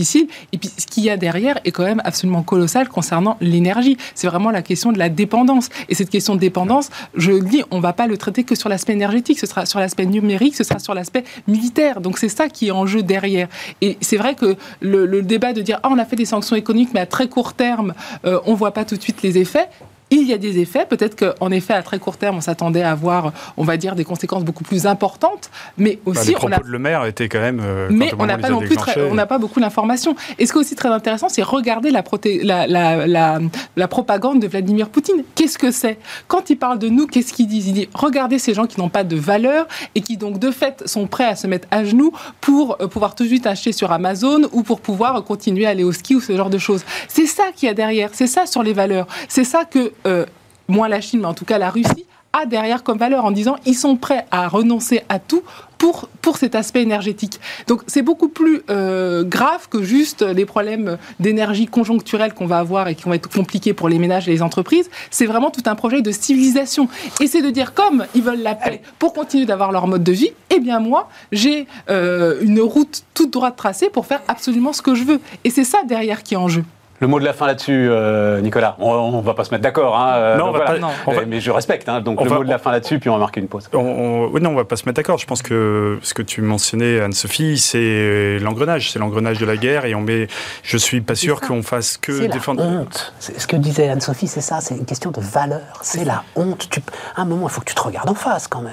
Et 0.51 0.57
puis 0.57 0.69
ce 0.77 0.85
qu'il 0.87 1.03
y 1.03 1.09
a 1.09 1.17
derrière 1.17 1.59
est 1.63 1.71
quand 1.71 1.83
même 1.83 2.01
absolument 2.03 2.43
colossal 2.43 2.89
concernant 2.89 3.37
l'énergie. 3.41 3.97
C'est 4.13 4.27
vraiment 4.27 4.51
la 4.51 4.61
question 4.61 4.91
de 4.91 4.99
la 4.99 5.09
dépendance. 5.09 5.69
Et 5.89 5.95
cette 5.95 6.09
question 6.09 6.35
de 6.35 6.39
dépendance, 6.39 6.89
je 7.15 7.31
le 7.31 7.41
dis, 7.41 7.63
on 7.71 7.77
ne 7.77 7.81
va 7.81 7.93
pas 7.93 8.07
le 8.07 8.17
traiter 8.17 8.43
que 8.43 8.55
sur 8.55 8.69
l'aspect 8.69 8.93
énergétique, 8.93 9.39
ce 9.39 9.47
sera 9.47 9.65
sur 9.65 9.79
l'aspect 9.79 10.05
numérique, 10.05 10.55
ce 10.55 10.63
sera 10.63 10.79
sur 10.79 10.93
l'aspect 10.93 11.23
militaire. 11.47 12.01
Donc 12.01 12.17
c'est 12.17 12.29
ça 12.29 12.49
qui 12.49 12.67
est 12.67 12.71
en 12.71 12.85
jeu 12.85 13.03
derrière. 13.03 13.47
Et 13.81 13.97
c'est 14.01 14.17
vrai 14.17 14.35
que 14.35 14.55
le, 14.81 15.21
débat 15.21 15.53
de 15.53 15.61
dire 15.61 15.79
ah 15.83 15.89
on 15.91 15.97
a 15.97 16.05
fait 16.05 16.15
des 16.15 16.25
sanctions 16.25 16.55
économiques, 16.55 16.89
mais 16.93 16.99
à 16.99 17.05
très 17.05 17.27
court 17.27 17.53
terme, 17.53 17.93
euh, 18.25 18.39
on 18.45 18.51
ne 18.51 18.57
voit 18.57 18.71
pas 18.71 18.85
tout 18.85 18.95
de 18.95 19.01
suite 19.01 19.21
les 19.23 19.37
effets. 19.37 19.69
Il 20.11 20.27
y 20.27 20.33
a 20.33 20.37
des 20.37 20.59
effets. 20.59 20.85
Peut-être 20.85 21.15
qu'en 21.15 21.49
effet, 21.49 21.73
à 21.73 21.81
très 21.81 21.97
court 21.97 22.17
terme, 22.17 22.37
on 22.37 22.41
s'attendait 22.41 22.83
à 22.83 22.91
avoir, 22.91 23.33
on 23.57 23.63
va 23.63 23.75
dire, 23.75 23.95
des 23.95 24.03
conséquences 24.03 24.43
beaucoup 24.43 24.63
plus 24.63 24.85
importantes. 24.85 25.49
Mais 25.79 25.95
Bah, 26.05 26.11
aussi, 26.11 26.31
on 26.35 26.37
propos 26.39 26.53
a 26.53 26.57
de 26.59 26.67
Le 26.67 26.77
Maire 26.79 27.05
étaient 27.05 27.27
quand 27.27 27.39
même. 27.39 27.59
euh, 27.59 27.87
mais 27.91 28.09
quand 28.11 28.17
on 28.19 28.25
n'a 28.27 28.37
pas 28.37 28.49
non 28.49 28.59
plus 28.59 28.75
très- 28.75 29.09
on 29.09 29.15
n'a 29.15 29.25
pas 29.25 29.39
beaucoup 29.39 29.59
d'informations. 29.59 30.15
Et 30.37 30.45
ce 30.45 30.51
qui 30.53 30.59
est 30.59 30.61
aussi 30.61 30.75
très 30.75 30.89
intéressant, 30.89 31.27
c'est 31.27 31.41
regarder 31.41 31.89
la, 31.89 32.03
proté- 32.03 32.41
la, 32.43 32.67
la, 32.67 33.07
la, 33.07 33.39
la 33.75 33.87
propagande 33.87 34.39
de 34.39 34.47
Vladimir 34.47 34.89
Poutine. 34.89 35.23
Qu'est-ce 35.33 35.57
que 35.57 35.71
c'est? 35.71 35.97
Quand 36.27 36.49
il 36.51 36.57
parle 36.57 36.77
de 36.77 36.87
nous, 36.87 37.07
qu'est-ce 37.07 37.33
qu'il 37.33 37.47
dit? 37.47 37.63
Il 37.65 37.73
dit 37.73 37.89
regardez 37.95 38.37
ces 38.37 38.53
gens 38.53 38.67
qui 38.67 38.79
n'ont 38.79 38.89
pas 38.89 39.03
de 39.03 39.15
valeur 39.15 39.67
et 39.95 40.01
qui 40.01 40.17
donc 40.17 40.37
de 40.37 40.51
fait 40.51 40.83
sont 40.87 41.07
prêts 41.07 41.25
à 41.25 41.35
se 41.35 41.47
mettre 41.47 41.67
à 41.71 41.83
genoux 41.83 42.11
pour 42.41 42.77
euh, 42.79 42.87
pouvoir 42.87 43.15
tout 43.15 43.23
de 43.23 43.29
suite 43.29 43.47
acheter 43.47 43.71
sur 43.71 43.91
Amazon 43.91 44.41
ou 44.51 44.61
pour 44.61 44.81
pouvoir 44.81 45.23
continuer 45.23 45.65
à 45.65 45.69
aller 45.69 45.83
au 45.83 45.91
ski 45.91 46.15
ou 46.15 46.21
ce 46.21 46.37
genre 46.37 46.51
de 46.51 46.59
choses. 46.59 46.83
C'est 47.07 47.25
ça 47.25 47.45
qu'il 47.55 47.67
y 47.67 47.71
a 47.71 47.73
derrière. 47.73 48.09
C'est 48.13 48.27
ça 48.27 48.45
sur 48.45 48.61
les 48.61 48.73
valeurs. 48.73 49.07
C'est 49.27 49.43
ça 49.43 49.65
que 49.65 49.91
euh, 50.05 50.25
moins 50.67 50.87
la 50.87 51.01
Chine, 51.01 51.21
mais 51.21 51.27
en 51.27 51.33
tout 51.33 51.45
cas 51.45 51.57
la 51.57 51.69
Russie 51.69 52.05
a 52.35 52.45
derrière 52.45 52.83
comme 52.83 52.97
valeur 52.97 53.25
en 53.25 53.31
disant 53.31 53.55
ils 53.65 53.75
sont 53.75 53.95
prêts 53.95 54.25
à 54.29 54.47
renoncer 54.47 55.03
à 55.07 55.19
tout 55.19 55.43
pour, 55.77 56.09
pour 56.21 56.37
cet 56.37 56.55
aspect 56.55 56.81
énergétique. 56.81 57.39
Donc 57.67 57.81
c'est 57.87 58.01
beaucoup 58.01 58.27
plus 58.27 58.61
euh, 58.69 59.23
grave 59.23 59.67
que 59.69 59.83
juste 59.83 60.21
les 60.21 60.45
problèmes 60.45 60.97
d'énergie 61.19 61.67
conjoncturelle 61.67 62.33
qu'on 62.33 62.45
va 62.45 62.59
avoir 62.59 62.87
et 62.87 62.95
qui 62.95 63.03
vont 63.03 63.13
être 63.13 63.29
compliqués 63.29 63.73
pour 63.73 63.89
les 63.89 63.99
ménages 63.99 64.27
et 64.27 64.31
les 64.31 64.41
entreprises. 64.41 64.89
C'est 65.11 65.25
vraiment 65.25 65.51
tout 65.51 65.63
un 65.65 65.75
projet 65.75 66.01
de 66.01 66.11
civilisation. 66.11 66.89
Et 67.21 67.27
c'est 67.27 67.41
de 67.41 67.49
dire 67.49 67.73
comme 67.73 68.05
ils 68.15 68.23
veulent 68.23 68.43
la 68.43 68.55
paix 68.55 68.81
pour 68.99 69.13
continuer 69.13 69.45
d'avoir 69.45 69.71
leur 69.71 69.87
mode 69.87 70.03
de 70.03 70.11
vie, 70.11 70.31
eh 70.49 70.59
bien 70.59 70.79
moi 70.79 71.09
j'ai 71.31 71.67
euh, 71.89 72.39
une 72.41 72.59
route 72.59 73.03
toute 73.13 73.31
droite 73.31 73.55
tracée 73.55 73.89
pour 73.89 74.05
faire 74.05 74.21
absolument 74.27 74.73
ce 74.73 74.81
que 74.81 74.95
je 74.95 75.03
veux. 75.03 75.21
Et 75.43 75.49
c'est 75.49 75.63
ça 75.63 75.83
derrière 75.85 76.23
qui 76.23 76.33
est 76.33 76.37
en 76.37 76.47
jeu. 76.47 76.63
Le 77.01 77.07
mot 77.07 77.19
de 77.19 77.25
la 77.25 77.33
fin 77.33 77.45
là-dessus, 77.45 77.87
euh, 77.89 78.39
Nicolas. 78.39 78.77
On, 78.79 79.17
ne 79.17 79.21
va 79.21 79.33
pas 79.33 79.43
se 79.43 79.51
mettre 79.51 79.63
d'accord. 79.63 79.97
Hein, 79.97 80.13
euh, 80.15 80.37
Non, 80.37 80.45
on 80.45 80.51
va 80.51 80.59
voilà. 80.59 80.71
pas- 80.73 80.79
non. 80.79 80.87
on 81.07 81.11
va- 81.11 81.25
Mais 81.25 81.41
je 81.41 81.51
respecte. 81.51 81.89
hein, 81.89 81.99
donc 81.99 82.21
on 82.21 82.23
le 82.23 82.29
va- 82.29 82.37
mot 82.37 82.43
de 82.45 82.49
la 82.49 82.57
fin 82.57 82.71
là-dessus, 82.71 82.99
puis 82.99 83.09
on 83.09 83.13
va 83.13 83.19
marquer 83.19 83.41
une 83.41 83.47
pause. 83.49 83.69
On, 83.73 83.79
on- 83.79 84.25
oui, 84.27 84.39
non, 84.41 84.51
on 84.51 84.55
va 84.55 84.63
pas 84.63 84.77
se 84.77 84.85
mettre 84.85 84.95
d'accord. 84.95 85.17
Je 85.17 85.25
pense 85.25 85.41
que 85.41 85.99
ce 86.01 86.13
que 86.13 86.21
tu 86.21 86.41
mentionnais, 86.41 87.01
Anne-Sophie, 87.01 87.57
c'est 87.57 88.39
l'engrenage. 88.39 88.91
C'est 88.91 88.99
l'engrenage 88.99 89.39
de 89.39 89.45
la 89.45 89.57
guerre 89.57 89.83
et 89.85 89.93
on 89.93 90.01
met. 90.01 90.27
Je 90.63 90.77
suis 90.77 91.01
pas 91.01 91.15
sûr 91.15 91.41
qu'on 91.41 91.63
fasse 91.63 91.97
que 91.97 92.13
C'est 92.17 92.27
la 92.29 92.33
défendre. 92.33 92.63
honte. 92.63 93.13
C'est 93.19 93.39
ce 93.39 93.47
que 93.47 93.57
disait 93.57 93.89
Anne-Sophie, 93.89 94.27
c'est 94.27 94.41
ça, 94.41 94.61
c'est 94.61 94.75
une 94.75 94.85
question 94.85 95.11
de 95.11 95.19
valeur. 95.19 95.61
C'est 95.81 96.05
la 96.05 96.23
honte. 96.37 96.67
Tu... 96.69 96.79
À 97.17 97.21
un 97.23 97.25
moment, 97.25 97.47
il 97.47 97.51
faut 97.51 97.59
que 97.61 97.65
tu 97.65 97.75
te 97.75 97.81
regardes 97.81 98.09
en 98.09 98.15
face 98.15 98.47
quand 98.47 98.61
même. 98.61 98.71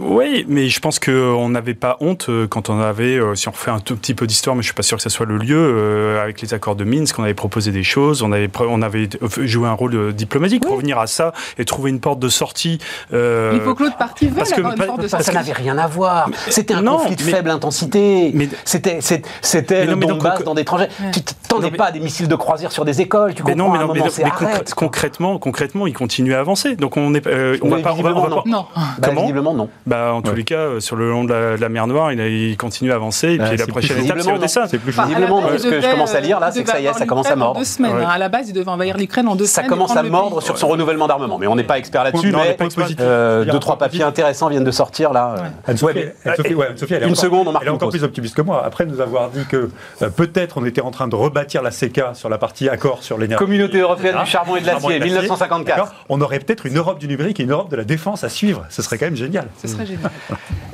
Oui, 0.00 0.44
mais 0.48 0.68
je 0.68 0.80
pense 0.80 0.98
qu'on 0.98 1.48
n'avait 1.48 1.74
pas 1.74 1.96
honte 2.00 2.26
euh, 2.28 2.46
quand 2.46 2.68
on 2.70 2.80
avait, 2.80 3.16
euh, 3.18 3.34
si 3.34 3.48
on 3.48 3.52
refait 3.52 3.70
un 3.70 3.80
tout 3.80 3.96
petit 3.96 4.14
peu 4.14 4.26
d'histoire, 4.26 4.54
mais 4.54 4.62
je 4.62 4.66
suis 4.66 4.74
pas 4.74 4.82
sûr 4.82 4.96
que 4.96 5.02
ce 5.02 5.08
soit 5.08 5.26
le 5.26 5.38
lieu, 5.38 5.56
euh, 5.56 6.22
avec 6.22 6.40
les 6.40 6.54
accords 6.54 6.76
de 6.76 6.84
Minsk, 6.84 7.18
on 7.18 7.22
avait 7.24 7.34
proposé 7.34 7.72
des 7.72 7.82
choses, 7.82 8.22
on 8.22 8.32
avait, 8.32 8.50
on 8.60 8.82
avait 8.82 9.08
euh, 9.22 9.28
joué 9.46 9.66
un 9.68 9.72
rôle 9.72 9.94
euh, 9.94 10.12
diplomatique, 10.12 10.64
revenir 10.68 10.98
à 10.98 11.06
ça 11.06 11.32
et 11.58 11.64
trouver 11.64 11.90
une 11.90 12.00
porte 12.00 12.18
de 12.20 12.28
sortie. 12.28 12.78
euh, 13.12 13.52
Il 13.54 13.60
faut 13.60 13.74
que 13.74 13.84
l'autre 13.84 13.96
partie 13.96 14.26
veuille 14.26 14.36
parce 14.36 14.50
que- 14.50 14.60
avoir 14.60 14.74
une 14.76 14.84
porte 14.84 15.00
de 15.02 15.08
Ça, 15.08 15.18
sortie. 15.18 15.24
ça 15.26 15.32
n'avait 15.32 15.52
rien 15.52 15.78
à 15.78 15.86
voir. 15.86 16.30
C'était 16.48 16.74
un 16.74 16.82
non, 16.82 16.98
conflit 16.98 17.16
de 17.16 17.24
mais- 17.24 17.30
faible 17.32 17.50
intensité. 17.50 18.30
mais- 18.34 18.48
C'était 18.64 19.86
le 19.86 19.92
non, 19.94 19.98
donc, 19.98 20.10
Donbass 20.18 20.40
on- 20.40 20.44
dans 20.44 20.54
des 20.54 20.64
tranchées. 20.64 20.88
Tu 21.12 21.20
t'attendais 21.22 21.70
pas 21.70 21.86
à 21.86 21.90
des 21.92 22.00
missiles 22.00 22.28
de 22.28 22.36
croisière 22.36 22.72
sur 22.72 22.84
des 22.84 23.00
écoles. 23.00 23.34
Tu 23.34 23.42
mais 23.42 23.52
comprends 23.52 23.66
non, 23.66 23.72
mais 23.72 23.78
non, 23.78 23.86
moment, 23.94 24.04
arrête, 24.24 24.74
concrètement, 24.74 25.38
concrètement, 25.38 25.86
il 25.86 25.92
continue 25.94 26.34
à 26.34 26.40
avancer. 26.40 26.76
Donc 26.76 26.96
on 26.96 27.14
est, 27.14 27.26
euh, 27.26 27.56
on 27.62 27.68
va 27.68 27.78
pas, 27.78 27.92
on 27.92 28.02
va, 28.02 28.10
on 28.10 28.14
va 28.14 28.20
visiblement, 28.20 28.42
pas- 28.42 28.50
Non. 28.50 28.66
Bah, 28.74 29.08
Comment? 29.08 29.20
Visiblement 29.22 29.54
non. 29.54 29.68
Bah, 29.86 30.12
en 30.12 30.20
tous 30.22 30.30
Ouais. 30.30 30.36
les 30.36 30.44
cas, 30.44 30.56
euh, 30.56 30.80
sur 30.80 30.96
le 30.96 31.08
long 31.10 31.24
de 31.24 31.32
la, 31.32 31.56
de 31.56 31.60
la 31.60 31.68
mer 31.70 31.86
Noire, 31.86 32.12
il, 32.12 32.20
a- 32.20 32.28
il 32.28 32.56
continue 32.58 32.92
à 32.92 32.96
avancer. 32.96 33.28
Et 33.34 33.38
Ah, 33.40 33.48
puis 33.48 33.56
la 33.56 33.64
c'est 33.64 33.70
prochaine 33.70 33.96
plus 33.96 34.04
étape, 34.06 34.20
c'est 34.20 34.32
Odessa. 34.32 34.66
C'est 34.68 34.78
plus 34.78 34.94
la 34.96 35.04
Visiblement, 35.06 35.42
ce 35.56 35.66
que 35.66 35.80
je 35.80 35.90
commence 35.90 36.14
à 36.14 36.20
lire, 36.20 36.40
là, 36.40 36.50
il 36.50 36.52
c'est 36.54 36.64
que 36.64 36.70
ça 36.70 36.80
y 36.80 36.86
est, 36.86 36.92
ça 36.92 37.06
commence 37.06 37.30
à 37.30 37.36
mordre. 37.36 37.58
deux 37.60 37.64
semaines. 37.64 37.94
Ouais. 37.96 38.04
hein. 38.04 38.08
À 38.10 38.18
la 38.18 38.28
base, 38.28 38.48
il 38.48 38.52
devait 38.52 38.68
envahir 38.68 38.96
l'Ukraine 38.96 39.28
en 39.28 39.34
deux 39.36 39.46
Ça 39.46 39.62
semaines. 39.62 39.66
et 39.66 39.68
commence 39.70 39.96
à 39.96 40.02
mordre 40.02 40.36
pays. 40.38 40.44
sur 40.46 40.58
son 40.58 40.68
renouvellement 40.68 41.06
d'armement, 41.06 41.38
mais 41.38 41.46
on 41.46 41.54
n'est 41.56 41.64
pas 41.64 41.78
expert 41.78 42.04
là-dessus. 42.04 42.32
Mais 42.32 42.56
euh, 43.00 43.44
deux 43.44 43.58
trois 43.58 43.78
papiers 43.78 44.02
intéressants 44.02 44.48
viennent 44.48 44.64
de 44.64 44.70
sortir 44.70 45.12
là. 45.12 45.34
Une 45.66 45.74
encore- 45.74 47.16
seconde, 47.16 47.48
on 47.48 47.52
marque 47.52 47.62
Elle 47.64 47.68
est 47.68 47.72
encore 47.72 47.90
plus 47.90 48.04
optimiste 48.04 48.34
que 48.34 48.42
moi. 48.42 48.62
Après 48.64 48.84
nous 48.86 49.00
avoir 49.00 49.30
dit 49.30 49.44
que 49.46 49.70
euh, 50.02 50.08
peut-être 50.10 50.58
on 50.58 50.64
était 50.64 50.80
en 50.80 50.90
train 50.90 51.08
de 51.08 51.14
rebâtir 51.14 51.62
la 51.62 51.70
CK 51.70 52.00
sur 52.14 52.28
la 52.28 52.38
partie 52.38 52.68
accord 52.68 53.02
sur 53.02 53.18
l'énergie. 53.18 53.44
Communauté 53.44 53.78
européenne 53.78 54.14
Ah, 54.18 54.24
du 54.24 54.30
charbon 54.30 54.56
et 54.56 54.60
de 54.60 54.66
l'acier, 54.66 54.90
et 54.96 54.98
de 54.98 55.04
l'acier. 55.04 55.20
1954. 55.22 55.76
D'accord 55.76 55.94
On 56.08 56.20
aurait 56.20 56.38
peut-être 56.40 56.66
une 56.66 56.76
Europe 56.76 56.98
du 56.98 57.08
numérique 57.08 57.40
et 57.40 57.42
une 57.44 57.52
Europe 57.52 57.70
de 57.70 57.76
la 57.76 57.84
défense 57.84 58.24
à 58.24 58.28
suivre. 58.28 58.64
Ce 58.70 58.82
serait 58.82 58.98
quand 58.98 59.06
même 59.06 59.16
génial. 59.16 59.46
Ce 59.68 59.74
serait 59.74 59.86
génial. 59.86 60.10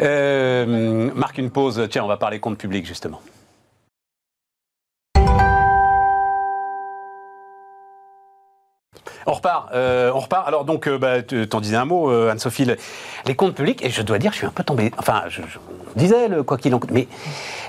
Euh, 0.00 1.11
marque 1.14 1.38
une 1.38 1.50
pause. 1.50 1.87
Tiens, 1.88 2.02
on 2.02 2.09
va 2.09 2.16
parler 2.16 2.40
compte 2.40 2.59
public 2.59 2.85
justement. 2.85 3.20
On 9.26 9.33
repart, 9.33 9.70
euh, 9.72 10.12
on 10.14 10.20
repart. 10.20 10.46
Alors 10.46 10.64
donc, 10.64 10.87
euh, 10.87 10.98
bah, 10.98 11.22
tu 11.22 11.48
t'en 11.48 11.61
disais 11.61 11.76
un 11.76 11.85
mot, 11.87 12.11
euh, 12.11 12.30
Anne-Sophie, 12.30 12.66
le- 12.66 12.76
les 13.26 13.35
comptes 13.35 13.54
publics, 13.54 13.83
et 13.85 13.88
je 13.90 14.02
dois 14.02 14.18
dire, 14.18 14.33
je 14.33 14.37
suis 14.38 14.46
un 14.46 14.50
peu 14.50 14.62
tombé. 14.64 14.92
Enfin, 14.98 15.24
je, 15.28 15.40
je- 15.42 15.59
on 15.59 15.98
disait 15.98 16.28
le 16.28 16.42
quoi 16.42 16.59
qu'il 16.59 16.74
en 16.74 16.78
coûte, 16.78 16.90
mais 16.92 17.09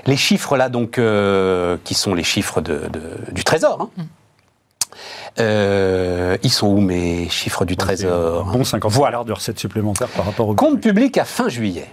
les 0.04 0.16
chiffres 0.16 0.56
là, 0.56 0.68
donc, 0.68 1.00
qui 1.84 1.94
sont 1.94 2.14
les 2.14 2.24
chiffres 2.24 2.60
de, 2.60 2.82
de- 2.88 3.32
du 3.32 3.42
Trésor. 3.44 3.90
hein, 3.98 4.04
euh, 5.38 6.36
ils 6.42 6.50
sont 6.52 6.68
où 6.68 6.80
mes 6.80 7.28
chiffres 7.28 7.64
du 7.64 7.76
Trésor? 7.76 8.44
Bon 8.46 8.64
50 8.64 8.90
Voilà. 8.92 9.22
de 9.24 9.32
recettes 9.32 9.58
supplémentaires 9.58 10.08
par 10.08 10.24
rapport 10.26 10.48
au 10.48 10.54
Compte 10.54 10.80
public 10.80 11.18
à 11.18 11.24
fin 11.24 11.48
juillet. 11.48 11.86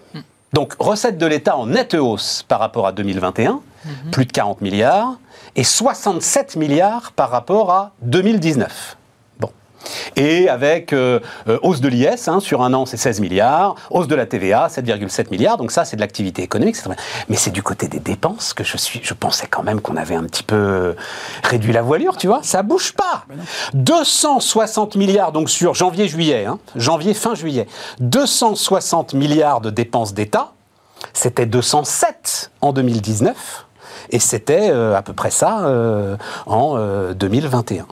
Donc, 0.54 0.74
recettes 0.80 1.18
de 1.18 1.26
l'État 1.26 1.58
en 1.58 1.66
nette 1.66 1.96
hausse 1.96 2.44
par 2.48 2.60
rapport 2.60 2.86
à 2.86 2.92
2021, 2.92 3.60
plus 4.12 4.26
de 4.26 4.32
40 4.32 4.62
milliards, 4.62 5.18
et 5.56 5.64
67 5.64 6.56
milliards 6.56 7.12
par 7.12 7.30
rapport 7.32 7.72
à 7.72 7.92
2019. 8.04 8.98
Et 10.16 10.50
avec 10.50 10.94
euh, 10.94 11.20
euh, 11.48 11.60
hausse 11.62 11.82
de 11.82 11.88
l'IS, 11.88 12.28
hein, 12.28 12.40
sur 12.40 12.62
un 12.62 12.74
an 12.74 12.86
c'est 12.86 12.98
16 12.98 13.20
milliards, 13.20 13.76
hausse 13.90 14.08
de 14.08 14.16
la 14.16 14.26
TVA 14.26 14.68
7,7 14.68 15.30
milliards, 15.32 15.58
donc 15.58 15.72
ça 15.72 15.86
c'est 15.86 15.96
de 15.96 16.02
l'activité 16.02 16.42
économique. 16.42 16.76
c'est 16.76 16.84
très 16.84 16.96
bien. 16.96 17.04
Mais 17.30 17.36
c'est 17.36 17.52
du 17.52 17.64
côté 17.64 17.88
des 17.88 18.00
dépenses 18.00 18.54
que 18.54 18.64
je 18.64 18.78
suis, 18.78 19.02
je 19.04 19.14
pensais 19.14 19.48
quand 19.48 19.64
même 19.64 19.82
qu'on 19.82 19.98
avait 19.98 20.16
un 20.16 20.24
petit 20.24 20.44
peu 20.44 20.96
réduit 21.44 21.74
la 21.74 21.82
voilure, 21.82 22.18
tu 22.18 22.28
vois, 22.28 22.42
ça 22.44 22.64
bouge 22.64 22.94
pas. 22.94 23.26
260 23.74 24.96
milliards 24.96 25.32
donc 25.32 25.50
sur 25.50 25.74
janvier-juillet, 25.74 26.46
hein, 26.46 26.60
janvier 26.76 27.14
fin 27.14 27.36
juillet, 27.36 27.68
260 28.00 29.14
milliards 29.14 29.62
de 29.62 29.70
dépenses 29.70 30.14
d'État, 30.14 30.54
c'était 31.14 31.46
207 31.46 32.52
en 32.62 32.74
2019 32.74 33.66
et 34.10 34.20
c'était 34.20 34.70
euh, 34.72 34.96
à 34.96 35.02
peu 35.02 35.14
près 35.14 35.32
ça 35.32 35.66
euh, 35.66 36.16
en 36.46 36.76
euh, 36.78 37.14
2021. 37.14 37.86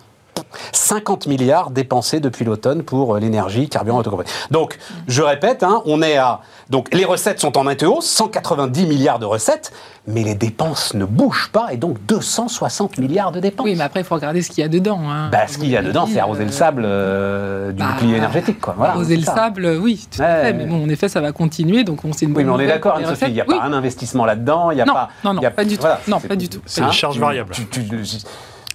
50 0.73 1.27
milliards 1.27 1.71
dépensés 1.71 2.19
depuis 2.19 2.45
l'automne 2.45 2.83
pour 2.83 3.15
euh, 3.15 3.19
l'énergie, 3.19 3.69
carburant, 3.69 3.99
autocompagnie. 3.99 4.29
Donc, 4.51 4.77
je 5.07 5.21
répète, 5.21 5.63
hein, 5.63 5.81
on 5.85 6.01
est 6.01 6.17
à. 6.17 6.41
Donc, 6.69 6.87
les 6.93 7.05
recettes 7.05 7.39
sont 7.39 7.57
en 7.57 7.65
nette 7.65 7.83
hausse, 7.83 8.05
190 8.05 8.85
milliards 8.85 9.19
de 9.19 9.25
recettes, 9.25 9.71
mais 10.07 10.23
les 10.23 10.35
dépenses 10.35 10.93
ne 10.93 11.03
bougent 11.05 11.49
pas, 11.51 11.67
et 11.71 11.77
donc 11.77 11.97
260 12.05 12.97
milliards 12.97 13.31
de 13.31 13.39
dépenses. 13.39 13.65
Oui, 13.65 13.75
mais 13.77 13.83
après, 13.83 14.01
il 14.01 14.03
faut 14.05 14.15
regarder 14.15 14.41
ce 14.41 14.49
qu'il 14.49 14.59
y 14.61 14.63
a 14.65 14.69
dedans. 14.69 14.99
hein. 15.09 15.29
Bah, 15.31 15.47
ce 15.47 15.57
qu'il 15.57 15.69
y 15.69 15.77
a 15.77 15.81
dedans, 15.81 16.07
c'est 16.11 16.19
arroser 16.19 16.45
le 16.45 16.51
sable 16.51 16.83
euh, 16.85 17.71
du 17.71 17.81
bah, 17.83 17.89
bouclier 17.93 18.15
énergétique, 18.17 18.59
quoi. 18.61 18.73
Voilà, 18.77 18.93
Arroser 18.93 19.17
le 19.17 19.23
ça. 19.23 19.35
sable, 19.35 19.77
oui, 19.81 20.07
tout 20.09 20.21
à 20.21 20.25
Ouais, 20.25 20.41
fait. 20.43 20.53
Mais 20.53 20.65
bon, 20.65 20.83
en 20.85 20.89
effet, 20.89 21.09
ça 21.09 21.19
va 21.21 21.31
continuer, 21.33 21.83
donc 21.83 22.05
on 22.05 22.13
sait 22.13 22.25
une 22.25 22.31
Oui, 22.31 22.43
bonne 22.43 22.45
mais 22.45 22.51
on 22.51 22.59
est 22.59 22.67
d'accord, 22.67 22.95
Anne-Sophie, 22.95 23.25
il 23.27 23.33
n'y 23.33 23.41
a 23.41 23.45
pas 23.45 23.53
Oui. 23.53 23.59
un 23.61 23.73
investissement 23.73 24.25
là-dedans, 24.25 24.71
il 24.71 24.77
y 24.77 24.81
a 24.81 24.85
Non, 24.85 24.93
pas... 24.93 25.09
non, 25.23 25.33
non, 25.33 25.41
il 25.41 25.43
y 25.43 25.47
a- 25.47 25.51
pas 25.51 25.65
du 25.65 25.75
tout. 25.75 25.81
voilà, 25.81 25.99
Non, 26.07 26.19
pas 26.19 26.35
du 26.35 26.47
tout. 26.49 26.61
C'est 26.65 26.81
une 26.81 26.91
charge 26.91 27.15
tu- 27.15 27.21
variable. 27.21 27.53
tu- 27.53 27.67
tu- 27.67 27.81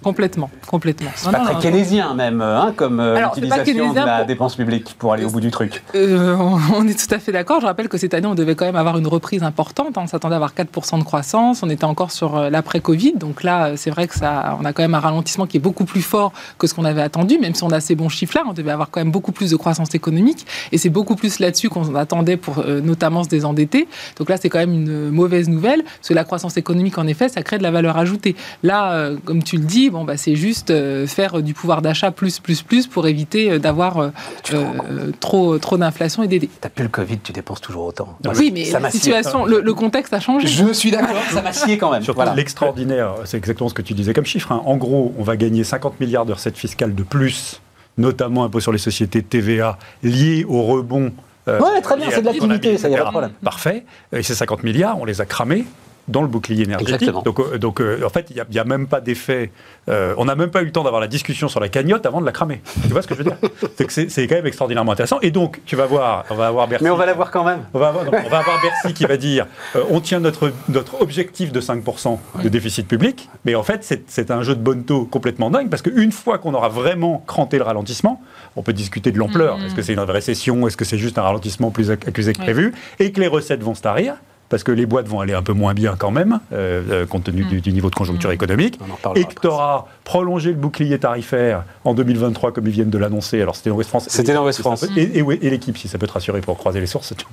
Complètement, 0.02 0.50
complètement. 0.66 1.10
C'est 1.16 1.30
pas 1.30 1.38
non, 1.38 1.44
très 1.44 1.54
non. 1.54 1.60
keynésien 1.60 2.14
même, 2.14 2.40
hein, 2.42 2.72
comme 2.76 3.00
euh, 3.00 3.18
l'utilisation 3.20 3.90
de 3.92 3.96
la 3.96 4.18
pour- 4.18 4.26
dépense 4.26 4.54
publique 4.54 4.94
pour 4.98 5.12
aller 5.12 5.24
au 5.24 5.30
bout 5.30 5.40
du 5.40 5.50
truc. 5.50 5.82
Euh, 5.94 6.36
on 6.74 6.86
est 6.86 6.94
tout 7.06 7.12
à 7.14 7.18
fait 7.18 7.32
d'accord. 7.32 7.60
Je 7.60 7.66
rappelle 7.66 7.88
que 7.88 7.98
cette 7.98 8.14
année, 8.14 8.26
on 8.26 8.34
devait 8.34 8.54
quand 8.54 8.66
même 8.66 8.76
avoir 8.76 8.98
une 8.98 9.06
reprise 9.06 9.42
importante. 9.42 9.96
hein. 9.98 10.02
On 10.04 10.06
s'attendait 10.06 10.34
à 10.34 10.36
avoir 10.36 10.52
4% 10.54 10.98
de 10.98 11.04
croissance. 11.04 11.62
On 11.62 11.70
était 11.70 11.84
encore 11.84 12.10
sur 12.12 12.36
euh, 12.36 12.50
l'après-Covid. 12.50 13.14
Donc 13.14 13.42
là, 13.42 13.72
c'est 13.76 13.90
vrai 13.90 14.06
que 14.06 14.14
ça, 14.14 14.56
on 14.60 14.64
a 14.64 14.72
quand 14.72 14.82
même 14.82 14.94
un 14.94 15.00
ralentissement 15.00 15.46
qui 15.46 15.56
est 15.56 15.60
beaucoup 15.60 15.84
plus 15.86 16.02
fort 16.02 16.32
que 16.58 16.66
ce 16.66 16.74
qu'on 16.74 16.84
avait 16.84 17.02
attendu, 17.02 17.38
même 17.38 17.54
si 17.54 17.64
on 17.64 17.70
a 17.70 17.80
ces 17.80 17.94
bons 17.96 18.08
chiffres-là. 18.08 18.44
On 18.48 18.52
devait 18.52 18.70
avoir 18.72 18.90
quand 18.90 19.00
même 19.00 19.10
beaucoup 19.10 19.32
plus 19.32 19.50
de 19.50 19.56
croissance 19.56 19.94
économique. 19.94 20.46
Et 20.72 20.78
c'est 20.78 20.90
beaucoup 20.90 21.16
plus 21.16 21.38
là-dessus 21.38 21.68
qu'on 21.68 21.94
attendait 21.94 22.36
pour 22.36 22.58
euh, 22.58 22.80
notamment 22.80 23.24
se 23.24 23.28
désendetter. 23.28 23.88
Donc 24.18 24.28
là, 24.28 24.36
c'est 24.36 24.48
quand 24.50 24.58
même 24.58 24.72
une 24.74 25.10
mauvaise 25.10 25.48
nouvelle. 25.48 25.82
Parce 25.82 26.08
que 26.08 26.14
la 26.14 26.24
croissance 26.24 26.56
économique, 26.56 26.98
en 26.98 27.06
effet, 27.06 27.28
ça 27.28 27.42
crée 27.42 27.58
de 27.58 27.62
la 27.62 27.70
valeur 27.70 27.96
ajoutée. 27.96 28.36
Là, 28.62 28.92
euh, 28.92 29.16
comme 29.24 29.42
tu 29.42 29.56
le 29.56 29.64
dis, 29.64 29.85
bon, 29.90 30.04
bah, 30.04 30.16
c'est 30.16 30.36
juste 30.36 30.70
euh, 30.70 31.06
faire 31.06 31.42
du 31.42 31.54
pouvoir 31.54 31.82
d'achat 31.82 32.10
plus, 32.10 32.38
plus, 32.40 32.62
plus 32.62 32.86
pour 32.86 33.06
éviter 33.06 33.50
euh, 33.52 33.58
d'avoir 33.58 33.98
euh, 33.98 34.08
euh, 34.52 35.12
trop, 35.20 35.58
trop 35.58 35.76
d'inflation 35.76 36.22
et 36.22 36.28
d'aider. 36.28 36.48
T'as 36.60 36.68
plus 36.68 36.84
le 36.84 36.88
Covid, 36.90 37.18
tu 37.18 37.32
dépenses 37.32 37.60
toujours 37.60 37.86
autant. 37.86 38.16
Oui, 38.36 38.50
mais 38.52 38.64
ça 38.64 38.80
la 38.80 38.90
situation, 38.90 39.44
le, 39.46 39.60
le 39.60 39.74
contexte 39.74 40.12
a 40.12 40.20
changé. 40.20 40.46
Je 40.46 40.72
suis 40.72 40.90
d'accord, 40.90 41.16
ça 41.30 41.42
m'a 41.42 41.52
scié 41.52 41.78
quand 41.78 41.90
même. 41.90 42.02
Surtout 42.02 42.16
Voilà. 42.18 42.34
l'extraordinaire, 42.34 43.14
c'est 43.24 43.36
exactement 43.36 43.68
ce 43.68 43.74
que 43.74 43.82
tu 43.82 43.94
disais 43.94 44.12
comme 44.12 44.26
chiffre. 44.26 44.52
hein. 44.52 44.62
En 44.64 44.76
gros, 44.76 45.12
on 45.18 45.22
va 45.22 45.36
gagner 45.36 45.64
50 45.64 46.00
milliards 46.00 46.26
de 46.26 46.32
recettes 46.32 46.56
fiscales 46.58 46.94
de 46.94 47.02
plus, 47.02 47.60
notamment 47.98 48.44
impôt 48.44 48.60
sur 48.60 48.72
les 48.72 48.78
sociétés 48.78 49.22
TVA, 49.22 49.78
liés 50.02 50.44
au 50.48 50.62
rebond. 50.62 51.12
euh, 51.48 51.60
Ouais, 51.60 51.80
très 51.80 51.96
bien, 51.96 52.06
c'est 52.10 52.22
de 52.22 52.28
à 52.28 52.32
l'activité, 52.32 52.76
ça, 52.78 52.88
y 52.88 52.94
a 52.94 52.98
pas 52.98 53.04
de 53.04 53.10
problème. 53.10 53.32
Parfait. 53.42 53.84
Et 54.12 54.22
ces 54.22 54.34
50 54.34 54.62
milliards, 54.64 54.98
on 55.00 55.04
les 55.04 55.20
a 55.20 55.24
cramés 55.26 55.64
dans 56.08 56.22
le 56.22 56.28
bouclier 56.28 56.64
énergétique. 56.64 56.94
Exactement. 56.94 57.22
Donc, 57.22 57.40
euh, 57.40 57.58
donc 57.58 57.80
euh, 57.80 58.00
en 58.04 58.08
fait, 58.10 58.26
il 58.30 58.42
n'y 58.50 58.58
a, 58.58 58.64
même 58.64 58.86
pas 58.86 59.00
d'effet. 59.00 59.50
euh, 59.88 60.14
on 60.18 60.24
n'a 60.26 60.34
même 60.36 60.50
pas 60.50 60.62
eu 60.62 60.66
le 60.66 60.72
temps 60.72 60.84
d'avoir 60.84 61.00
la 61.00 61.08
discussion 61.08 61.48
sur 61.48 61.58
la 61.60 61.68
cagnotte 61.68 62.06
avant 62.06 62.20
de 62.20 62.26
la 62.26 62.32
cramer. 62.32 62.60
Tu 62.82 62.88
vois 62.88 63.02
ce 63.02 63.06
que 63.08 63.14
je 63.14 63.22
veux 63.22 63.24
dire? 63.24 63.36
C'est 63.76 63.84
que 63.86 63.92
c'est- 63.92 64.08
c'est 64.08 64.26
quand 64.26 64.36
même 64.36 64.46
extraordinairement 64.46 64.92
intéressant. 64.92 65.18
Et 65.22 65.30
donc, 65.30 65.60
tu 65.66 65.74
vas 65.76 65.86
voir, 65.86 66.24
on 66.30 66.34
va 66.34 66.46
avoir 66.46 66.68
Bercy. 66.68 66.84
Mais 66.84 66.90
on 66.90 66.96
va 66.96 67.06
la 67.06 67.14
voir 67.14 67.30
quand 67.30 67.44
même. 67.44 67.60
On 67.74 67.78
va 67.78 67.88
avoir, 67.88 68.04
non, 68.04 68.12
on 68.24 68.28
va 68.28 68.38
avoir 68.38 68.60
Bercy 68.62 68.94
qui 68.94 69.04
va 69.04 69.16
dire 69.16 69.46
euh, 69.74 69.82
on 69.90 70.00
tient 70.00 70.20
notre, 70.20 70.52
notre 70.68 71.00
objectif 71.02 71.52
de 71.52 71.60
5% 71.60 72.18
de 72.42 72.48
déficit 72.48 72.86
public, 72.86 73.28
mais 73.44 73.54
en 73.54 73.62
fait, 73.62 73.82
c'est 73.84 74.04
c'est 74.08 74.30
un 74.30 74.42
jeu 74.42 74.54
de 74.54 74.60
bonneto 74.60 75.04
complètement 75.06 75.50
dingue 75.50 75.68
parce 75.68 75.82
qu'une 75.82 76.12
fois 76.12 76.38
qu'on 76.38 76.54
aura 76.54 76.68
vraiment 76.68 77.22
cranté 77.26 77.58
le 77.58 77.64
ralentissement, 77.64 78.22
on 78.56 78.62
peut 78.62 78.72
discuter 78.72 79.10
de 79.12 79.18
l'ampleur. 79.18 79.58
Est-ce 79.64 79.74
que 79.74 79.82
c'est 79.82 79.92
une 79.94 80.00
récession 80.00 80.66
Est-ce 80.66 80.76
que 80.76 80.84
c'est 80.84 80.98
juste 80.98 81.18
un 81.18 81.22
ralentissement 81.22 81.70
plus 81.70 81.90
ac- 81.90 82.06
accusé 82.08 82.32
que 82.32 82.38
Ouais. 82.38 82.44
prévu? 82.44 82.72
Et 82.98 83.12
que 83.12 83.20
les 83.20 83.26
recettes 83.26 83.62
vont 83.62 83.74
se 83.74 83.82
tarir 83.82 84.14
parce 84.48 84.62
que 84.62 84.72
les 84.72 84.86
boîtes 84.86 85.08
vont 85.08 85.20
aller 85.20 85.34
un 85.34 85.42
peu 85.42 85.52
moins 85.52 85.74
bien 85.74 85.96
quand 85.98 86.10
même, 86.10 86.40
euh, 86.52 86.82
euh, 86.90 87.06
compte 87.06 87.24
tenu 87.24 87.44
du, 87.44 87.60
du 87.60 87.72
niveau 87.72 87.90
de 87.90 87.94
conjoncture 87.94 88.30
économique. 88.30 88.78
On 88.80 88.92
en 88.92 88.96
parlera 88.96 89.20
Et 89.20 89.24
que 89.34 89.40
tu 89.40 89.46
auras 89.46 89.86
prolongé 90.06 90.50
le 90.50 90.56
bouclier 90.56 90.98
tarifaire 91.00 91.64
en 91.84 91.92
2023 91.92 92.52
comme 92.52 92.66
ils 92.66 92.72
viennent 92.72 92.90
de 92.90 92.96
l'annoncer. 92.96 93.42
Alors 93.42 93.56
c'était 93.56 93.70
West 93.70 93.90
France. 93.90 94.06
C'était 94.08 94.34
West 94.38 94.60
France. 94.60 94.86
Et, 94.96 95.02
et, 95.02 95.46
et 95.46 95.50
l'équipe, 95.50 95.76
si 95.76 95.88
ça 95.88 95.98
peut 95.98 96.06
te 96.06 96.12
rassurer 96.12 96.40
pour 96.40 96.56
croiser 96.56 96.80
les 96.80 96.86
sources. 96.86 97.12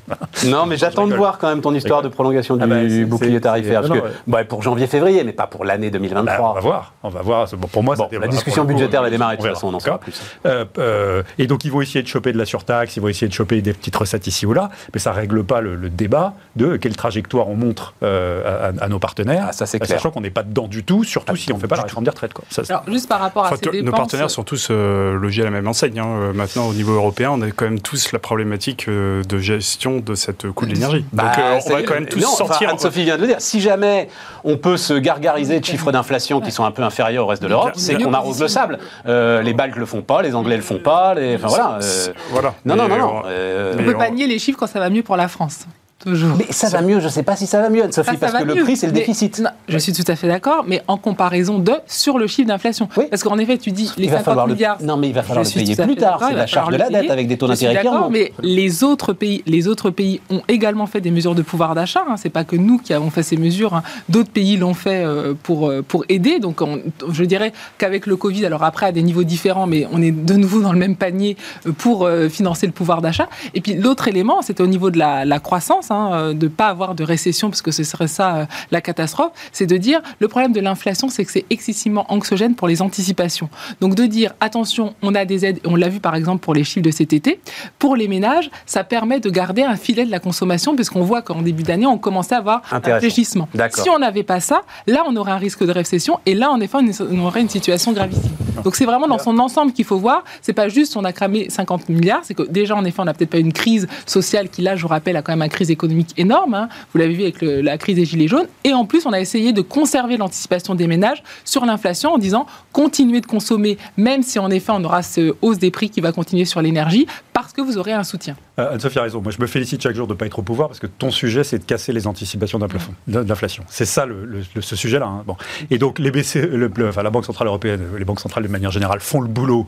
Non, 0.48 0.66
mais 0.66 0.76
j'attends 0.76 1.08
de 1.08 1.16
voir 1.16 1.38
quand 1.38 1.48
même 1.48 1.62
ton 1.62 1.74
histoire 1.74 2.02
de 2.02 2.10
prolongation 2.10 2.58
du 2.58 2.64
Ah 2.64 2.68
bah, 2.68 2.76
c'est- 2.90 3.06
bouclier 3.06 3.40
tarifaire. 3.40 3.82
Parce 3.82 3.94
non, 3.94 4.02
que, 4.02 4.08
bah, 4.28 4.44
pour 4.44 4.62
janvier-février, 4.62 5.24
mais 5.24 5.32
pas 5.32 5.48
pour 5.48 5.64
l'année 5.64 5.90
Bah, 5.90 6.00
2023. 6.00 6.50
on 6.50 6.54
va 6.54 6.60
voir, 6.60 6.94
on 7.04 7.10
va 7.10 7.22
voir. 7.22 7.48
Bon, 7.56 7.68
pour 7.68 7.84
moi, 7.84 7.96
Bon, 7.96 8.10
la 8.20 8.28
discussion 8.28 8.66
budgétaire 8.66 9.02
va 9.02 9.08
on 9.08 9.12
démarrer, 9.12 9.38
de 9.38 9.42
toute 9.42 9.52
façon, 9.52 9.72
plus. 10.02 10.22
Euh, 10.46 10.66
euh, 10.80 11.24
et 11.38 11.48
donc, 11.48 11.64
ils 11.64 11.72
vont 11.72 11.80
essayer 11.82 12.02
de 12.04 12.08
choper 12.08 12.34
de 12.34 12.38
la 12.38 12.46
surtaxe, 12.46 12.98
ils 12.98 13.00
vont 13.02 13.08
essayer 13.08 13.28
de 13.30 13.34
choper 13.34 13.62
des 13.62 13.72
petites 13.74 13.96
recettes 13.96 14.28
ici 14.28 14.46
ou 14.46 14.54
là, 14.54 14.70
mais 14.94 15.00
ça 15.00 15.14
règle 15.14 15.44
pas 15.46 15.62
le, 15.62 15.76
le 15.76 15.90
débat 15.90 16.34
de 16.58 16.76
quelle 16.76 16.96
trajectoire 16.98 17.48
on 17.48 17.56
montre 17.56 17.94
euh, 18.04 18.72
à, 18.80 18.84
à 18.84 18.88
nos 18.90 19.00
partenaires, 19.00 19.46
Ah, 19.50 19.54
ça, 19.54 19.66
c'est 19.66 19.80
clair. 19.80 19.98
sachant 19.98 20.12
qu'on 20.12 20.22
n'est 20.22 20.30
pas 20.30 20.44
dedans 20.44 20.68
du 20.68 20.84
tout, 20.84 21.04
surtout 21.04 21.36
si 21.38 21.52
on 21.54 21.56
du 21.56 21.62
fait 21.62 21.68
pas 21.68 21.78
la 21.78 21.84
réforme 21.84 22.04
des 22.04 22.10
retraites. 22.10 22.34
Quoi. 22.34 22.44
Ça, 22.50 22.63
Alors, 22.70 22.84
juste 22.88 23.08
par 23.10 23.20
rapport 23.20 23.44
à 23.44 23.48
Enfin, 23.48 23.56
ces 23.64 23.70
dépenses... 23.70 23.86
nos 23.86 23.92
partenaires 23.92 24.30
sont 24.30 24.44
tous 24.44 24.68
euh, 24.72 25.18
logés 25.18 25.42
à 25.42 25.46
la 25.46 25.52
même 25.52 25.68
enseigne. 25.68 26.00
hein. 26.00 26.08
Euh, 26.08 26.34
Maintenant, 26.34 26.68
au 26.68 26.74
niveau 26.74 26.94
européen, 26.94 27.32
on 27.32 27.42
a 27.42 27.52
quand 27.52 27.66
même 27.66 27.80
tous 27.80 28.12
la 28.12 28.20
problématique 28.20 28.88
euh, 28.88 29.24
de 29.24 29.38
gestion 29.38 30.00
de 30.00 30.16
cette 30.16 30.50
coût 30.52 30.66
de 30.66 30.74
l'énergie. 30.74 31.06
Bah, 31.14 31.24
Donc, 31.24 31.38
euh, 31.40 31.60
on 31.66 31.70
va 31.72 31.84
quand 31.84 31.94
même 31.96 32.06
tous 32.08 32.20
non, 32.20 32.28
enfin, 32.30 32.46
sortir. 32.48 32.70
Anne-Sophie 32.70 33.04
vient 33.04 33.16
de 33.18 33.22
le 33.22 33.28
dire. 33.28 33.38
Si 33.42 33.62
jamais 33.62 34.08
on 34.44 34.58
peut 34.58 34.78
se 34.78 34.94
gargariser 34.94 35.60
de 35.60 35.66
chiffres 35.66 35.92
d'inflation 35.92 36.42
qui 36.42 36.52
sont 36.52 36.66
un 36.66 36.72
peu 36.72 36.84
inférieurs 36.84 37.26
au 37.26 37.28
reste 37.28 37.44
de 37.44 37.48
l'Europe, 37.48 37.74
c'est 37.76 37.96
qu'on 37.96 38.14
arrose 38.14 38.42
le 38.42 38.48
sable. 38.48 38.80
Euh, 39.06 39.42
les 39.42 39.54
Baltes 39.54 39.76
le 39.76 39.86
font 39.86 40.02
pas, 40.02 40.22
les 40.22 40.36
Anglais 40.36 40.56
le 40.58 40.64
font 40.64 40.80
pas. 40.80 41.14
Les... 41.16 41.36
Enfin 41.36 41.48
voilà. 41.48 41.80
euh, 41.82 42.08
Voilà. 42.32 42.54
Non, 42.66 42.76
non, 42.76 42.88
non, 42.88 42.98
non. 42.98 43.14
On 43.20 43.84
peut 43.84 43.94
on- 43.96 44.00
pas 44.00 44.10
nier 44.10 44.28
les 44.28 44.40
chiffres 44.40 44.58
quand 44.60 44.68
ça 44.68 44.80
va 44.80 44.90
mieux 44.90 45.04
pour 45.04 45.18
la 45.18 45.28
France. 45.28 45.66
Toujours. 46.04 46.36
Mais 46.38 46.48
ça 46.50 46.70
va 46.70 46.82
mieux, 46.82 47.00
je 47.00 47.06
ne 47.06 47.10
sais 47.10 47.24
pas 47.24 47.36
si 47.36 47.48
ça 47.48 47.62
va 47.62 47.70
mieux, 47.70 47.84
Anne-Sophie, 47.84 48.18
parce 48.18 48.34
que 48.34 48.44
le 48.44 48.64
prix, 48.64 48.76
c'est 48.78 48.88
le 48.88 48.94
déficit. 48.94 49.42
je 49.68 49.78
suis 49.78 49.94
tout 49.94 50.04
à 50.08 50.16
fait 50.16 50.28
d'accord, 50.28 50.66
mais 50.68 50.82
en 50.88 50.98
comparaison 50.98 51.60
de 51.60 51.74
sur 51.88 52.18
le 52.18 52.28
chiffre 52.28 52.48
d'inflation. 52.48 52.90
Oui. 52.98 53.06
Parce 53.10 53.24
qu'en 53.24 53.38
effet, 53.38 53.58
tu 53.58 53.72
dis 53.72 53.92
les 53.98 54.10
50 54.10 54.48
milliards. 54.48 54.78
Non, 54.82 54.98
mais 54.98 55.10
il 55.10 55.14
va 55.14 55.24
falloir 55.24 55.46
le 55.46 55.52
payer 55.52 55.76
plus 55.76 55.96
tard. 55.96 56.22
C'est 56.28 56.36
la 56.36 56.48
charge 56.48 56.74
de 56.74 56.78
la 56.78 56.90
dette 56.90 57.12
avec 57.12 57.28
des 57.28 57.38
taux 57.38 57.48
d'intérêt 57.48 57.82
qui 57.82 57.88
remontent. 57.88 58.10
Mais 58.10 58.34
les 58.42 58.84
autres 58.84 59.14
pays, 59.14 59.44
les 59.46 59.68
autres 59.68 59.90
pays 59.90 60.22
ont 60.30 60.42
également 60.48 60.88
fait 60.88 61.02
des 61.02 61.12
mesures 61.12 61.36
de 61.36 61.42
pouvoir 61.42 61.76
d'achat. 61.76 62.04
Hein. 62.08 62.16
C'est 62.18 62.30
pas 62.30 62.44
que 62.44 62.56
nous 62.56 62.78
qui 62.78 62.94
avons 62.94 63.10
fait 63.10 63.24
ces 63.24 63.38
mesures. 63.38 63.74
Hein. 63.74 63.84
D'autres 64.10 64.30
pays 64.30 64.58
l'ont 64.58 64.74
fait 64.74 65.04
euh, 65.04 65.34
pour 65.42 65.70
euh, 65.70 65.82
pour 65.82 66.06
aider. 66.10 66.40
Donc, 66.40 66.62
je 67.10 67.24
dirais 67.24 67.54
qu'avec 67.78 68.06
le 68.06 68.16
Covid, 68.16 68.46
alors 68.46 68.64
après 68.64 68.88
à 68.88 68.92
des 68.92 69.04
niveaux 69.04 69.24
différents, 69.24 69.68
mais 69.68 69.88
on 69.92 70.02
est 70.02 70.12
de 70.12 70.34
nouveau 70.34 70.62
dans 70.62 70.74
le 70.74 70.80
même 70.80 70.96
panier 70.96 71.38
euh, 71.66 71.72
pour 71.72 72.08
financer 72.30 72.66
le 72.66 72.72
pouvoir 72.72 73.02
d'achat. 73.02 73.28
Et 73.54 73.62
puis 73.62 73.76
l'autre 73.76 74.08
élément, 74.08 74.42
c'est 74.42 74.60
au 74.60 74.68
niveau 74.68 74.90
de 74.90 74.98
la, 74.98 75.26
la 75.26 75.40
croissance, 75.40 75.92
hein, 75.94 76.34
de 76.34 76.48
pas 76.48 76.68
avoir 76.68 76.96
de 76.96 77.04
récession, 77.04 77.50
parce 77.50 77.62
que 77.62 77.72
ce 77.72 77.84
serait 77.84 78.08
ça 78.08 78.36
euh, 78.36 78.46
la 78.72 78.82
catastrophe, 78.82 79.32
c'est 79.52 79.66
de 79.66 79.78
dire 79.78 80.02
le 80.20 80.28
problème 80.28 80.54
de 80.54 80.60
l'inflation, 80.60 81.10
c'est 81.10 81.26
que 81.26 81.32
c'est 81.32 81.46
excessivement 81.50 82.06
anxiogène 82.12 82.56
pour 82.56 82.68
les 82.68 82.82
anticipations. 82.82 83.50
Donc 83.82 83.96
de 83.96 84.06
dire 84.06 84.34
attention, 84.40 84.96
on 85.02 85.16
a 85.16 85.26
des 85.26 85.46
aides, 85.46 85.60
on 85.66 85.76
l'a 85.76 85.90
vu 85.90 86.00
par 86.00 86.16
exemple 86.16 86.44
pour 86.44 86.54
les 86.54 86.64
chiffres 86.64 86.86
de 86.86 86.92
cet 86.92 87.14
été, 87.14 87.40
pour 87.80 87.96
les 87.96 88.08
ménages, 88.08 88.50
ça 88.66 88.84
permet 88.84 89.20
de 89.20 89.30
garder 89.30 89.64
un 89.64 89.76
filet 89.76 90.06
de 90.06 90.12
la 90.12 90.20
consommation, 90.20 90.76
puisqu'on 90.76 91.04
voit 91.04 91.22
qu'en 91.22 91.42
début 91.42 91.64
d'année, 91.64 91.86
on 91.86 91.98
commençait 91.98 92.36
à 92.36 92.40
avoir 92.40 92.62
un 92.72 93.00
fléchissement. 93.00 93.48
Si 93.72 93.90
on 93.90 94.00
n'avait 94.00 94.24
pas 94.24 94.40
ça, 94.40 94.62
là, 94.88 95.04
on 95.08 95.16
aurait 95.16 95.32
un 95.32 95.38
risque 95.38 95.66
de 95.66 95.72
récession, 95.72 96.20
et 96.26 96.36
là, 96.36 96.52
en 96.52 96.60
effet, 96.60 96.78
on 96.78 97.20
aurait 97.20 97.42
une 97.42 97.50
situation 97.50 97.92
gravissime. 97.92 98.32
Donc 98.64 98.76
c'est 98.76 98.86
vraiment 98.86 99.08
dans 99.08 99.18
son 99.18 99.38
ensemble 99.40 99.74
qu'il 99.74 99.86
faut 99.86 99.98
voir. 99.98 100.24
C'est 100.42 100.54
pas 100.54 100.70
juste 100.70 100.96
on 100.96 101.04
a 101.04 101.12
cramé 101.12 101.50
50 101.50 101.90
milliards, 101.90 102.22
c'est 102.24 102.34
que 102.34 102.44
déjà 102.44 102.76
en 102.76 102.86
effet 102.86 103.02
on 103.02 103.06
n'a 103.06 103.14
peut-être 103.14 103.32
pas 103.32 103.40
une 103.40 103.54
crise 103.54 103.88
sociale 104.06 104.50
qui 104.50 104.62
là, 104.62 104.76
je 104.76 104.84
vous 104.84 104.88
rappelle, 104.88 105.18
a 105.18 105.22
quand 105.22 105.36
même 105.36 105.44
une 105.44 105.50
crise 105.50 105.72
économique 105.74 106.14
énorme. 106.18 106.54
Hein. 106.54 106.70
Vous 106.94 107.00
l'avez 107.00 107.14
vu 107.14 107.24
avec 107.24 107.42
la 107.42 107.78
crise 107.78 107.98
des 107.98 108.06
gilets 108.06 108.28
jaunes. 108.28 108.48
Et 108.64 108.74
en 108.74 108.86
plus, 108.86 109.06
on 109.06 109.14
a 109.14 109.20
essayé 109.20 109.52
de 109.52 109.62
conserver 109.62 110.18
l'anticipation 110.18 110.76
des 110.76 110.88
ménages 110.88 111.24
sur 111.44 111.66
l'inflation 111.66 112.14
en 112.14 112.18
disant 112.18 112.46
continuez 112.72 113.22
de 113.22 113.26
consommer, 113.26 113.78
même 113.98 114.24
si 114.24 114.40
en 114.40 114.50
effet 114.50 114.72
on 114.72 114.84
aura 114.84 115.04
ce 115.04 115.36
hausse 115.42 115.60
des 115.60 115.72
prix 115.72 115.90
qui 115.90 116.02
va 116.02 116.12
continuer 116.12 116.46
sur 116.46 116.62
l'énergie, 116.62 117.08
parce 117.34 117.54
que 117.54 117.62
vous 117.62 117.78
aurez 117.78 117.94
un 117.94 118.04
soutien. 118.04 118.36
Euh, 118.60 118.74
Anne-Sophie 118.74 119.00
a 119.00 119.02
raison. 119.04 119.22
Moi, 119.22 119.32
je 119.32 119.42
me 119.42 119.48
félicite 119.48 119.82
chaque 119.82 119.96
jour 119.96 120.06
de 120.06 120.14
ne 120.14 120.18
pas 120.18 120.28
être 120.28 120.38
au 120.38 120.44
pouvoir 120.44 120.68
parce 120.68 120.80
que 120.80 120.86
ton 120.86 121.10
sujet, 121.10 121.44
c'est 121.44 121.58
de 121.58 121.64
casser 121.64 121.92
les 121.92 122.06
anticipations 122.06 122.60
d'inflation. 123.08 123.64
C'est 123.68 123.86
ça 123.86 124.06
le, 124.06 124.44
ce 124.60 124.76
sujet-là. 124.76 125.08
Hein. 125.08 125.24
Bon. 125.26 125.36
Et 125.72 125.80
donc, 125.80 125.98
les 125.98 126.12
BC, 126.12 126.50
enfin, 126.88 127.02
la 127.02 127.10
Banque 127.10 127.26
Centrale 127.26 127.48
Européenne, 127.48 127.82
les 127.98 128.06
banques 128.06 128.20
centrales 128.20 128.44
de 128.44 128.50
manière 128.50 128.70
générale 128.70 129.00
font 129.00 129.22
le 129.22 129.28
boulot. 129.28 129.68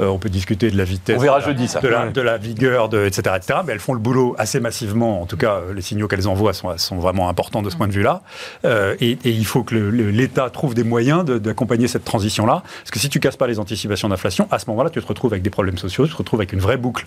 Euh, 0.00 0.06
on 0.06 0.18
peut 0.18 0.30
discuter 0.30 0.70
de 0.70 0.78
la 0.78 0.84
vitesse. 0.84 1.18
On 1.18 1.22
verra 1.22 1.40
jeudi, 1.40 1.68
ça. 1.68 1.80
De 1.80 1.88
la, 1.88 2.08
de 2.08 2.20
la 2.22 2.38
vigueur, 2.38 2.88
de, 2.88 3.04
etc., 3.04 3.36
etc. 3.36 3.60
Mais 3.66 3.72
elles 3.72 3.80
font 3.80 3.92
le 3.92 3.98
boulot 3.98 4.34
assez 4.38 4.60
massivement. 4.60 5.20
En 5.20 5.26
tout 5.26 5.36
cas, 5.36 5.56
euh, 5.56 5.74
les 5.74 5.82
signaux 5.82 6.08
qu'elles 6.08 6.28
envoient 6.28 6.54
sont, 6.54 6.76
sont, 6.78 6.96
vraiment 6.96 7.28
importants 7.28 7.60
de 7.62 7.68
ce 7.68 7.76
point 7.76 7.88
de 7.88 7.92
vue-là. 7.92 8.22
et, 8.64 9.18
il 9.24 9.44
faut 9.46 9.62
que 9.62 9.74
l'État 9.74 10.48
trouve 10.50 10.74
des 10.74 10.84
moyens 10.84 11.24
d'accompagner 11.24 11.88
cette 11.88 12.04
transition-là. 12.04 12.62
Parce 12.62 12.90
que 12.90 12.98
si 12.98 13.08
tu 13.08 13.20
casses 13.20 13.36
pas 13.36 13.46
les 13.46 13.58
anticipations 13.58 14.08
d'inflation, 14.08 14.48
à 14.50 14.58
ce 14.58 14.70
moment-là, 14.70 14.88
tu 14.88 15.02
te 15.02 15.06
retrouves 15.06 15.32
avec 15.32 15.42
des 15.42 15.50
problèmes 15.50 15.78
sociaux, 15.78 16.06
tu 16.06 16.12
te 16.12 16.16
retrouves 16.16 16.40
avec 16.40 16.52
une 16.52 16.60
vraie 16.60 16.76
boucle 16.76 17.06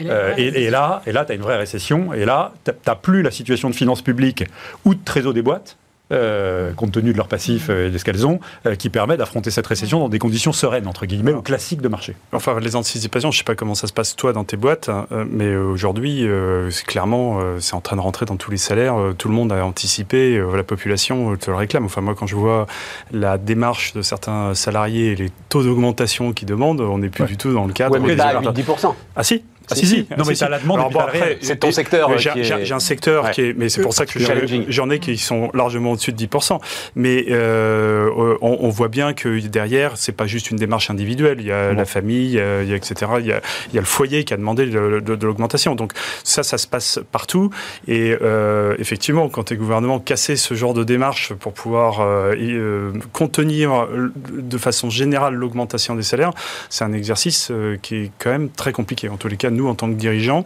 Euh, 0.00 0.34
et, 0.36 0.70
là, 0.70 1.02
et 1.06 1.12
là, 1.12 1.24
tu 1.24 1.32
as 1.32 1.34
une 1.34 1.42
vraie 1.42 1.56
récession. 1.56 2.12
Et 2.12 2.24
là, 2.24 2.52
tu 2.64 2.72
n'as 2.86 2.94
plus 2.94 3.22
la 3.22 3.30
situation 3.30 3.70
de 3.70 3.74
finances 3.74 4.02
publiques 4.02 4.44
ou 4.84 4.94
de 4.94 5.00
trésor 5.04 5.34
des 5.34 5.42
boîtes. 5.42 5.76
Euh, 6.12 6.72
compte 6.72 6.92
tenu 6.92 7.12
de 7.12 7.16
leur 7.16 7.28
passif 7.28 7.68
euh, 7.70 7.86
et 7.86 7.90
de 7.90 7.98
ce 7.98 8.04
qu'elles 8.04 8.26
ont, 8.26 8.40
qui 8.78 8.90
permet 8.90 9.16
d'affronter 9.16 9.50
cette 9.50 9.66
récession 9.66 10.00
dans 10.00 10.08
des 10.08 10.18
conditions 10.18 10.52
sereines, 10.52 10.86
entre 10.86 11.06
guillemets, 11.06 11.32
ou 11.32 11.42
classiques 11.42 11.80
de 11.80 11.88
marché. 11.88 12.16
Enfin, 12.32 12.58
les 12.60 12.74
anticipations, 12.76 13.30
je 13.30 13.36
ne 13.36 13.38
sais 13.38 13.44
pas 13.44 13.54
comment 13.54 13.74
ça 13.74 13.86
se 13.86 13.92
passe 13.92 14.16
toi 14.16 14.32
dans 14.32 14.44
tes 14.44 14.56
boîtes, 14.56 14.88
hein, 14.88 15.06
mais 15.30 15.54
aujourd'hui, 15.54 16.26
c'est 16.70 16.86
clairement, 16.86 17.40
c'est 17.58 17.74
en 17.74 17.80
train 17.80 17.96
de 17.96 18.00
rentrer 18.00 18.26
dans 18.26 18.36
tous 18.36 18.50
les 18.50 18.56
salaires. 18.56 18.96
tout 19.18 19.28
le 19.28 19.34
monde 19.34 19.52
a 19.52 19.64
anticipé, 19.64 20.42
la 20.54 20.62
population 20.62 21.36
te 21.36 21.50
le 21.50 21.56
réclame. 21.56 21.84
Enfin, 21.84 22.00
moi, 22.00 22.14
quand 22.14 22.26
je 22.26 22.36
vois 22.36 22.66
la 23.12 23.38
démarche 23.38 23.92
de 23.92 24.02
certains 24.02 24.54
salariés 24.54 25.12
et 25.12 25.16
les 25.16 25.30
taux 25.48 25.62
d'augmentation 25.62 26.32
qu'ils 26.32 26.48
demandent, 26.48 26.80
on 26.80 26.98
n'est 26.98 27.08
plus 27.08 27.24
du 27.24 27.36
tout 27.36 27.52
dans 27.52 27.66
le 27.66 27.72
cadre. 27.72 27.98
Ouais, 27.98 28.00
mais 28.00 28.16
10%. 28.16 28.94
Ah 29.16 29.22
si 29.22 29.42
ah, 29.70 29.74
si, 29.74 29.86
si. 29.86 30.06
Non, 30.16 30.24
mais 30.26 30.34
ça 30.34 30.48
la 30.48 30.58
demande. 30.58 30.80
c'est 31.40 31.60
ton 31.60 31.70
secteur. 31.70 32.10
J'ai 32.18 32.72
un 32.72 32.80
secteur 32.80 33.30
qui 33.30 33.42
est. 33.42 33.54
Mais 33.56 33.68
c'est 33.68 33.82
pour 33.82 33.94
ça 33.94 34.06
que 34.06 34.18
j'en 34.68 34.90
ai 34.90 34.98
qui 34.98 35.18
sont 35.18 35.50
largement 35.54 35.92
au-dessus 35.92 36.12
de 36.12 36.24
10%. 36.24 36.58
Mais 36.94 37.26
euh, 37.30 38.36
on, 38.40 38.68
voit 38.68 38.88
bien 38.88 39.12
que 39.12 39.40
derrière, 39.40 39.96
c'est 39.96 40.12
pas 40.12 40.26
juste 40.26 40.50
une 40.50 40.56
démarche 40.56 40.90
individuelle. 40.90 41.38
Il 41.40 41.46
y 41.46 41.52
a 41.52 41.72
la 41.72 41.84
famille, 41.84 42.32
il 42.32 42.68
y 42.68 42.72
a, 42.72 42.76
etc. 42.76 43.12
Il 43.20 43.26
y 43.26 43.32
a, 43.32 43.40
le 43.74 43.82
foyer 43.82 44.24
qui 44.24 44.34
a 44.34 44.36
demandé 44.36 44.66
de, 44.66 45.24
l'augmentation. 45.24 45.74
Donc 45.74 45.92
ça, 46.24 46.42
ça 46.42 46.58
se 46.58 46.66
passe 46.66 47.00
partout. 47.12 47.50
Et 47.88 48.16
euh, 48.20 48.74
effectivement, 48.78 49.28
quand 49.28 49.50
les 49.50 49.56
gouvernements 49.56 49.98
cassaient 49.98 50.36
ce 50.36 50.54
genre 50.54 50.74
de 50.74 50.84
démarche 50.84 51.32
pour 51.34 51.52
pouvoir 51.52 52.00
euh, 52.00 52.92
contenir 53.12 53.88
de 54.30 54.58
façon 54.58 54.90
générale 54.90 55.34
l'augmentation 55.34 55.94
des 55.94 56.02
salaires, 56.02 56.32
c'est 56.68 56.84
un 56.84 56.92
exercice 56.92 57.52
qui 57.82 57.96
est 57.96 58.10
quand 58.18 58.30
même 58.30 58.50
très 58.50 58.72
compliqué. 58.72 59.08
En 59.08 59.16
tous 59.16 59.28
les 59.28 59.36
cas, 59.36 59.50
nous, 59.50 59.59
en 59.68 59.74
tant 59.74 59.88
que 59.88 59.94
dirigeants, 59.94 60.44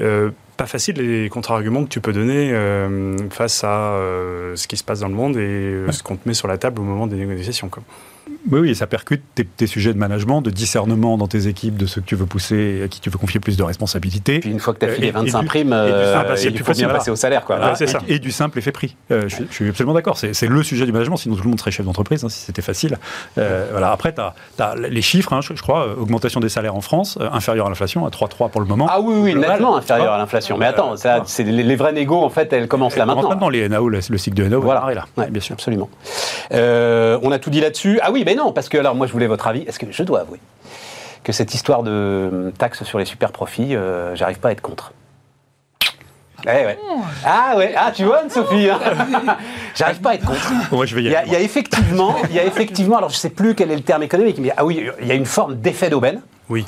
euh, 0.00 0.30
pas 0.56 0.66
facile 0.66 0.96
les 0.96 1.28
contre-arguments 1.28 1.84
que 1.84 1.88
tu 1.88 2.00
peux 2.00 2.12
donner 2.12 2.50
euh, 2.52 3.16
face 3.30 3.62
à 3.62 3.92
euh, 3.92 4.56
ce 4.56 4.66
qui 4.66 4.76
se 4.76 4.84
passe 4.84 5.00
dans 5.00 5.08
le 5.08 5.14
monde 5.14 5.36
et 5.36 5.92
ce 5.92 6.02
qu'on 6.02 6.16
te 6.16 6.26
met 6.26 6.34
sur 6.34 6.48
la 6.48 6.58
table 6.58 6.80
au 6.80 6.84
moment 6.84 7.06
des 7.06 7.16
négociations. 7.16 7.68
Quoi. 7.68 7.82
Oui, 8.50 8.60
oui, 8.60 8.74
ça 8.74 8.86
percute 8.86 9.22
tes, 9.56 9.66
sujets 9.66 9.92
de 9.92 9.98
management, 9.98 10.40
de 10.40 10.50
discernement 10.50 11.18
dans 11.18 11.26
tes 11.26 11.48
équipes 11.48 11.76
de 11.76 11.86
ceux 11.86 12.00
que 12.00 12.06
tu 12.06 12.14
veux 12.14 12.26
pousser, 12.26 12.82
à 12.84 12.88
qui 12.88 13.00
tu 13.00 13.10
veux 13.10 13.18
confier 13.18 13.40
plus 13.40 13.56
de 13.56 13.62
responsabilités. 13.62 14.38
Puis 14.38 14.50
une 14.50 14.60
fois 14.60 14.72
que 14.72 14.78
tu 14.78 14.86
as 14.86 14.88
filé 14.88 15.10
25 15.10 15.44
primes, 15.44 15.72
euh, 15.72 16.36
il 16.42 16.58
faut 16.58 16.72
bien 16.72 16.88
passer 16.88 17.10
au 17.10 17.16
salaire. 17.16 17.44
Quoi. 17.44 17.72
et, 17.80 17.86
ça. 17.86 17.98
et, 18.06 18.18
du 18.18 18.30
simple 18.30 18.58
effet 18.58 18.70
prix. 18.72 18.96
Euh, 19.10 19.28
je, 19.28 19.42
suis 19.50 19.68
absolument 19.68 19.94
d'accord. 19.94 20.16
C'est 20.16 20.46
le 20.46 20.62
sujet 20.62 20.86
du 20.86 20.92
management, 20.92 21.16
sinon 21.16 21.34
tout 21.34 21.42
le 21.42 21.48
monde 21.48 21.58
serait 21.58 21.72
chef 21.72 21.84
d'entreprise, 21.84 22.24
hein, 22.24 22.28
si 22.28 22.38
c'était 22.38 22.62
facile. 22.62 22.98
Euh, 23.38 23.66
voilà. 23.72 23.90
Après, 23.90 24.14
tu 24.14 24.20
as, 24.20 24.74
les 24.76 25.02
chiffres, 25.02 25.32
hein, 25.32 25.40
je, 25.40 25.60
crois, 25.60 25.96
augmentation 25.98 26.38
des 26.38 26.48
salaires 26.48 26.76
en 26.76 26.80
France, 26.80 27.18
inférieure 27.32 27.66
à 27.66 27.68
l'inflation, 27.68 28.06
à 28.06 28.10
3,3 28.10 28.50
pour 28.50 28.60
le 28.60 28.66
moment. 28.66 28.86
Ah 28.88 29.00
oui, 29.00 29.14
oui, 29.18 29.34
nettement 29.34 29.76
inférieure 29.76 30.12
à 30.12 30.18
l'inflation. 30.18 30.56
Mais 30.56 30.66
attends, 30.66 30.94
c'est 31.24 31.42
les, 31.42 31.76
vrais 31.76 31.92
négos, 31.92 32.22
en 32.22 32.30
fait, 32.30 32.52
elles 32.52 32.68
commencent 32.68 32.96
là 32.96 33.06
maintenant. 33.06 33.28
Maintenant, 33.28 33.48
les 33.48 33.68
NAO, 33.68 33.88
le, 33.88 34.00
cycle 34.00 34.36
de 34.36 34.48
NAO, 34.48 34.60
voilà. 34.60 34.86
là. 34.94 35.26
bien 35.28 35.40
sûr. 35.40 35.54
Absolument. 35.54 35.88
on 36.52 37.32
a 37.32 37.38
tout 37.40 37.50
dit 37.50 37.60
là-dessus. 37.60 37.98
Ah 38.02 38.12
oui, 38.12 38.22
mais 38.24 38.35
non, 38.36 38.52
parce 38.52 38.68
que 38.68 38.78
alors 38.78 38.94
moi 38.94 39.06
je 39.06 39.12
voulais 39.12 39.26
votre 39.26 39.46
avis. 39.46 39.62
Est-ce 39.62 39.78
que 39.78 39.90
je 39.90 40.02
dois 40.02 40.20
avouer 40.20 40.40
que 41.26 41.32
cette 41.32 41.54
histoire 41.54 41.82
de 41.82 41.90
euh, 41.90 42.50
taxe 42.56 42.84
sur 42.84 43.00
les 43.00 43.04
super 43.04 43.32
profits, 43.32 43.74
euh, 43.74 44.14
j'arrive 44.14 44.38
pas 44.38 44.50
à 44.50 44.52
être 44.52 44.60
contre. 44.60 44.92
Eh 46.44 46.48
ouais. 46.48 46.78
Ah 47.24 47.54
ouais, 47.56 47.74
ah 47.76 47.90
tu 47.92 48.04
vois 48.04 48.28
Sophie, 48.28 48.70
hein 48.70 48.78
j'arrive 49.74 50.00
pas 50.00 50.10
à 50.10 50.14
être 50.14 50.24
contre. 50.24 50.86
je 50.86 50.94
vais 50.94 51.02
y, 51.02 51.06
il, 51.06 51.10
y 51.10 51.34
a, 51.34 51.40
effectivement, 51.40 52.14
il 52.30 52.36
y 52.36 52.38
a 52.38 52.44
effectivement, 52.44 52.98
alors 52.98 53.10
je 53.10 53.16
sais 53.16 53.30
plus 53.30 53.56
quel 53.56 53.72
est 53.72 53.76
le 53.76 53.82
terme 53.82 54.04
économique, 54.04 54.38
mais 54.38 54.52
ah 54.56 54.64
oui, 54.64 54.88
il 55.00 55.08
y 55.08 55.10
a 55.10 55.14
une 55.16 55.26
forme 55.26 55.56
d'effet 55.56 55.90
d'aubaine. 55.90 56.20
Oui. 56.48 56.64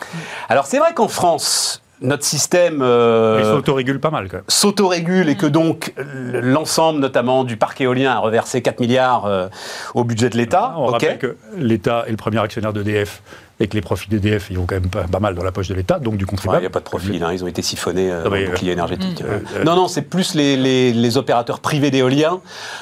Alors 0.48 0.66
c'est 0.66 0.78
vrai 0.78 0.92
qu'en 0.92 1.06
France, 1.06 1.80
notre 2.00 2.24
système 2.24 2.82
euh, 2.82 3.54
s'autorégule 3.54 4.00
pas 4.00 4.10
mal. 4.10 4.28
S'autorégule 4.48 5.28
et 5.28 5.36
que 5.36 5.46
donc 5.46 5.92
l'ensemble, 5.96 7.00
notamment 7.00 7.44
du 7.44 7.56
parc 7.56 7.80
éolien, 7.80 8.12
a 8.12 8.18
reversé 8.18 8.62
4 8.62 8.80
milliards 8.80 9.26
euh, 9.26 9.48
au 9.94 10.04
budget 10.04 10.30
de 10.30 10.36
l'État. 10.36 10.74
On 10.76 10.86
rappelle 10.86 11.18
que 11.18 11.36
l'État 11.56 12.04
est 12.06 12.10
le 12.10 12.16
premier 12.16 12.38
actionnaire 12.38 12.72
d'EDF 12.72 13.22
et 13.60 13.66
que 13.66 13.74
les 13.74 13.80
profits 13.80 14.08
d'EDF, 14.08 14.50
ils 14.50 14.58
vont 14.58 14.66
quand 14.66 14.76
même 14.76 14.88
pas, 14.88 15.20
mal 15.20 15.34
dans 15.34 15.42
la 15.42 15.52
poche 15.52 15.68
de 15.68 15.74
l'État, 15.74 15.98
donc 15.98 16.16
du 16.16 16.26
contribuable. 16.26 16.62
Il 16.62 16.66
n'y 16.66 16.66
a 16.66 16.70
pas 16.70 16.78
de 16.78 16.84
profit, 16.84 17.20
hein, 17.22 17.32
ils 17.32 17.42
ont 17.42 17.48
été 17.48 17.62
siphonnés 17.62 18.10
euh, 18.10 18.24
dans 18.24 18.30
le 18.30 18.46
bouclier 18.46 18.72
énergétique. 18.72 19.22
non, 19.64 19.74
non, 19.74 19.88
c'est 19.88 20.02
plus 20.02 20.34
les, 20.34 20.56
les, 20.56 20.92
les, 20.92 21.16
opérateurs 21.16 21.60
privés 21.60 21.90
d'éolien, 21.90 22.40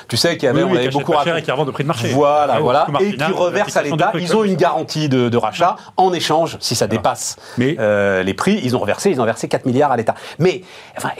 tu 0.08 0.16
sais, 0.16 0.36
qui 0.36 0.46
avaient, 0.46 0.62
oui, 0.62 0.78
oui, 0.78 0.88
beaucoup 0.90 1.14
cher 1.24 1.36
et 1.36 1.42
qui 1.42 1.50
revendent 1.50 1.70
au 1.70 1.72
prix 1.72 1.84
de 1.84 1.88
marché. 1.88 2.08
Voilà, 2.08 2.60
voilà, 2.60 2.86
et 3.00 3.16
qui 3.16 3.32
reversent 3.32 3.76
à 3.76 3.82
l'État. 3.82 4.12
Ils 4.14 4.36
ont 4.36 4.44
une 4.44 4.56
garantie 4.56 5.08
de, 5.08 5.28
de, 5.28 5.36
rachat 5.36 5.76
en 5.96 6.12
échange, 6.12 6.56
si 6.60 6.74
ça 6.74 6.86
dépasse 6.86 7.36
Mais, 7.58 7.76
euh, 7.78 8.22
les 8.22 8.34
prix, 8.34 8.60
ils 8.62 8.76
ont 8.76 8.80
reversé, 8.80 9.10
ils 9.10 9.20
ont 9.20 9.24
versé 9.24 9.48
4 9.48 9.66
milliards 9.66 9.92
à 9.92 9.96
l'État. 9.96 10.14
Mais, 10.38 10.62
enfin, 10.96 11.10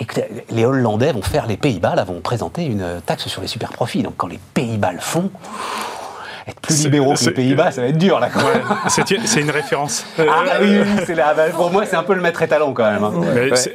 les 0.50 0.64
Hollandais 0.64 1.12
vont 1.12 1.22
faire, 1.22 1.46
les 1.46 1.56
Pays-Bas, 1.56 1.94
là, 1.94 2.04
vont 2.04 2.20
présenter 2.20 2.64
une 2.64 3.00
taxe 3.04 3.28
sur 3.28 3.40
les 3.40 3.48
super 3.48 3.70
profits. 3.70 4.02
Donc 4.02 4.14
quand 4.16 4.26
les 4.26 4.40
Pays-Bas 4.54 4.92
le 4.92 5.00
font, 5.00 5.30
être 6.48 6.60
plus 6.60 6.84
libéraux 6.84 7.14
que 7.14 7.24
les 7.24 7.30
Pays-Bas, 7.32 7.72
ça 7.72 7.80
va 7.82 7.88
être 7.88 7.98
dur 7.98 8.20
là 8.20 8.30
quand 8.32 8.44
même. 8.44 8.62
c'est 8.88 9.40
une 9.40 9.50
référence. 9.50 10.06
Ah 10.18 10.22
bah 10.44 10.52
oui, 10.60 10.78
oui 11.08 11.14
la, 11.14 11.34
bah, 11.34 11.48
pour 11.50 11.70
moi 11.72 11.86
c'est 11.86 11.96
un 11.96 12.02
peu 12.02 12.14
le 12.14 12.20
maître 12.20 12.40
étalon 12.42 12.72
quand 12.72 12.90
même. 12.90 13.02
Hein. 13.02 13.12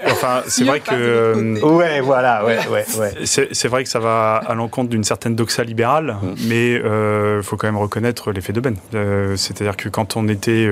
Enfin, 0.08 0.42
c'est 0.48 0.64
vrai 0.64 0.80
que. 0.80 0.94
Euh, 0.94 1.60
ouais, 1.62 2.02
voilà, 2.02 2.46
ouais, 2.46 2.60
ouais, 2.70 2.86
ouais. 2.98 3.14
C'est 3.26 3.68
vrai 3.68 3.84
que 3.84 3.90
ça 3.90 4.00
va 4.00 4.36
à 4.36 4.54
l'encontre 4.54 4.90
d'une 4.90 5.04
certaine 5.04 5.36
doxa 5.36 5.64
libérale, 5.64 6.18
mais 6.48 6.74
il 6.74 6.82
euh, 6.82 7.42
faut 7.42 7.58
quand 7.58 7.68
même 7.68 7.78
reconnaître 7.78 8.32
l'effet 8.32 8.54
de 8.54 8.60
Ben. 8.60 8.76
Euh, 8.96 9.36
c'est-à-dire 9.36 9.76
que 9.76 9.90
quand 9.90 10.16
on 10.16 10.28
était 10.28 10.70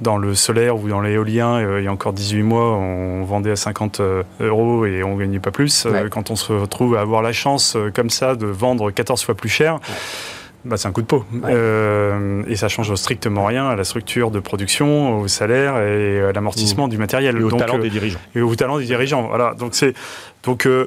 dans 0.00 0.16
le 0.16 0.34
solaire 0.34 0.76
ou 0.76 0.88
dans 0.88 1.00
l'éolien, 1.00 1.78
il 1.78 1.84
y 1.84 1.88
a 1.88 1.92
encore 1.92 2.12
18 2.12 2.42
mois, 2.42 2.76
on 2.76 3.24
vendait 3.24 3.52
à 3.52 3.56
50 3.56 4.00
euros 4.40 4.86
et 4.86 5.02
on 5.02 5.16
gagnait 5.16 5.40
pas 5.40 5.50
plus. 5.50 5.86
Quand 6.10 6.30
on 6.30 6.36
se 6.36 6.52
retrouve 6.52 6.96
à 6.96 7.00
avoir 7.00 7.22
la 7.22 7.32
chance 7.32 7.76
comme 7.94 8.10
ça 8.10 8.34
de 8.34 8.46
vendre 8.46 8.90
14 8.90 9.22
fois 9.22 9.34
plus 9.34 9.48
cher 9.48 9.78
bah, 10.68 10.76
c'est 10.76 10.88
un 10.88 10.92
coup 10.92 11.02
de 11.02 11.06
peau. 11.06 11.24
Euh, 11.46 12.42
et 12.46 12.56
ça 12.56 12.68
change 12.68 12.94
strictement 12.94 13.44
rien 13.46 13.68
à 13.68 13.76
la 13.76 13.84
structure 13.84 14.30
de 14.30 14.38
production, 14.40 15.20
au 15.20 15.28
salaire 15.28 15.78
et 15.80 16.20
à 16.22 16.32
l'amortissement 16.32 16.88
du 16.88 16.98
matériel. 16.98 17.36
Et 17.38 17.42
au 17.42 17.50
Donc, 17.50 17.60
talent 17.60 17.78
euh, 17.78 17.82
des 17.82 17.90
dirigeants. 17.90 18.20
et 18.34 18.40
au 18.40 18.54
talent 18.54 18.78
des 18.78 18.84
dirigeants. 18.84 19.28
Voilà. 19.28 19.54
Donc 19.54 19.74
c'est 19.74 19.94
donc 20.44 20.66
euh, 20.66 20.86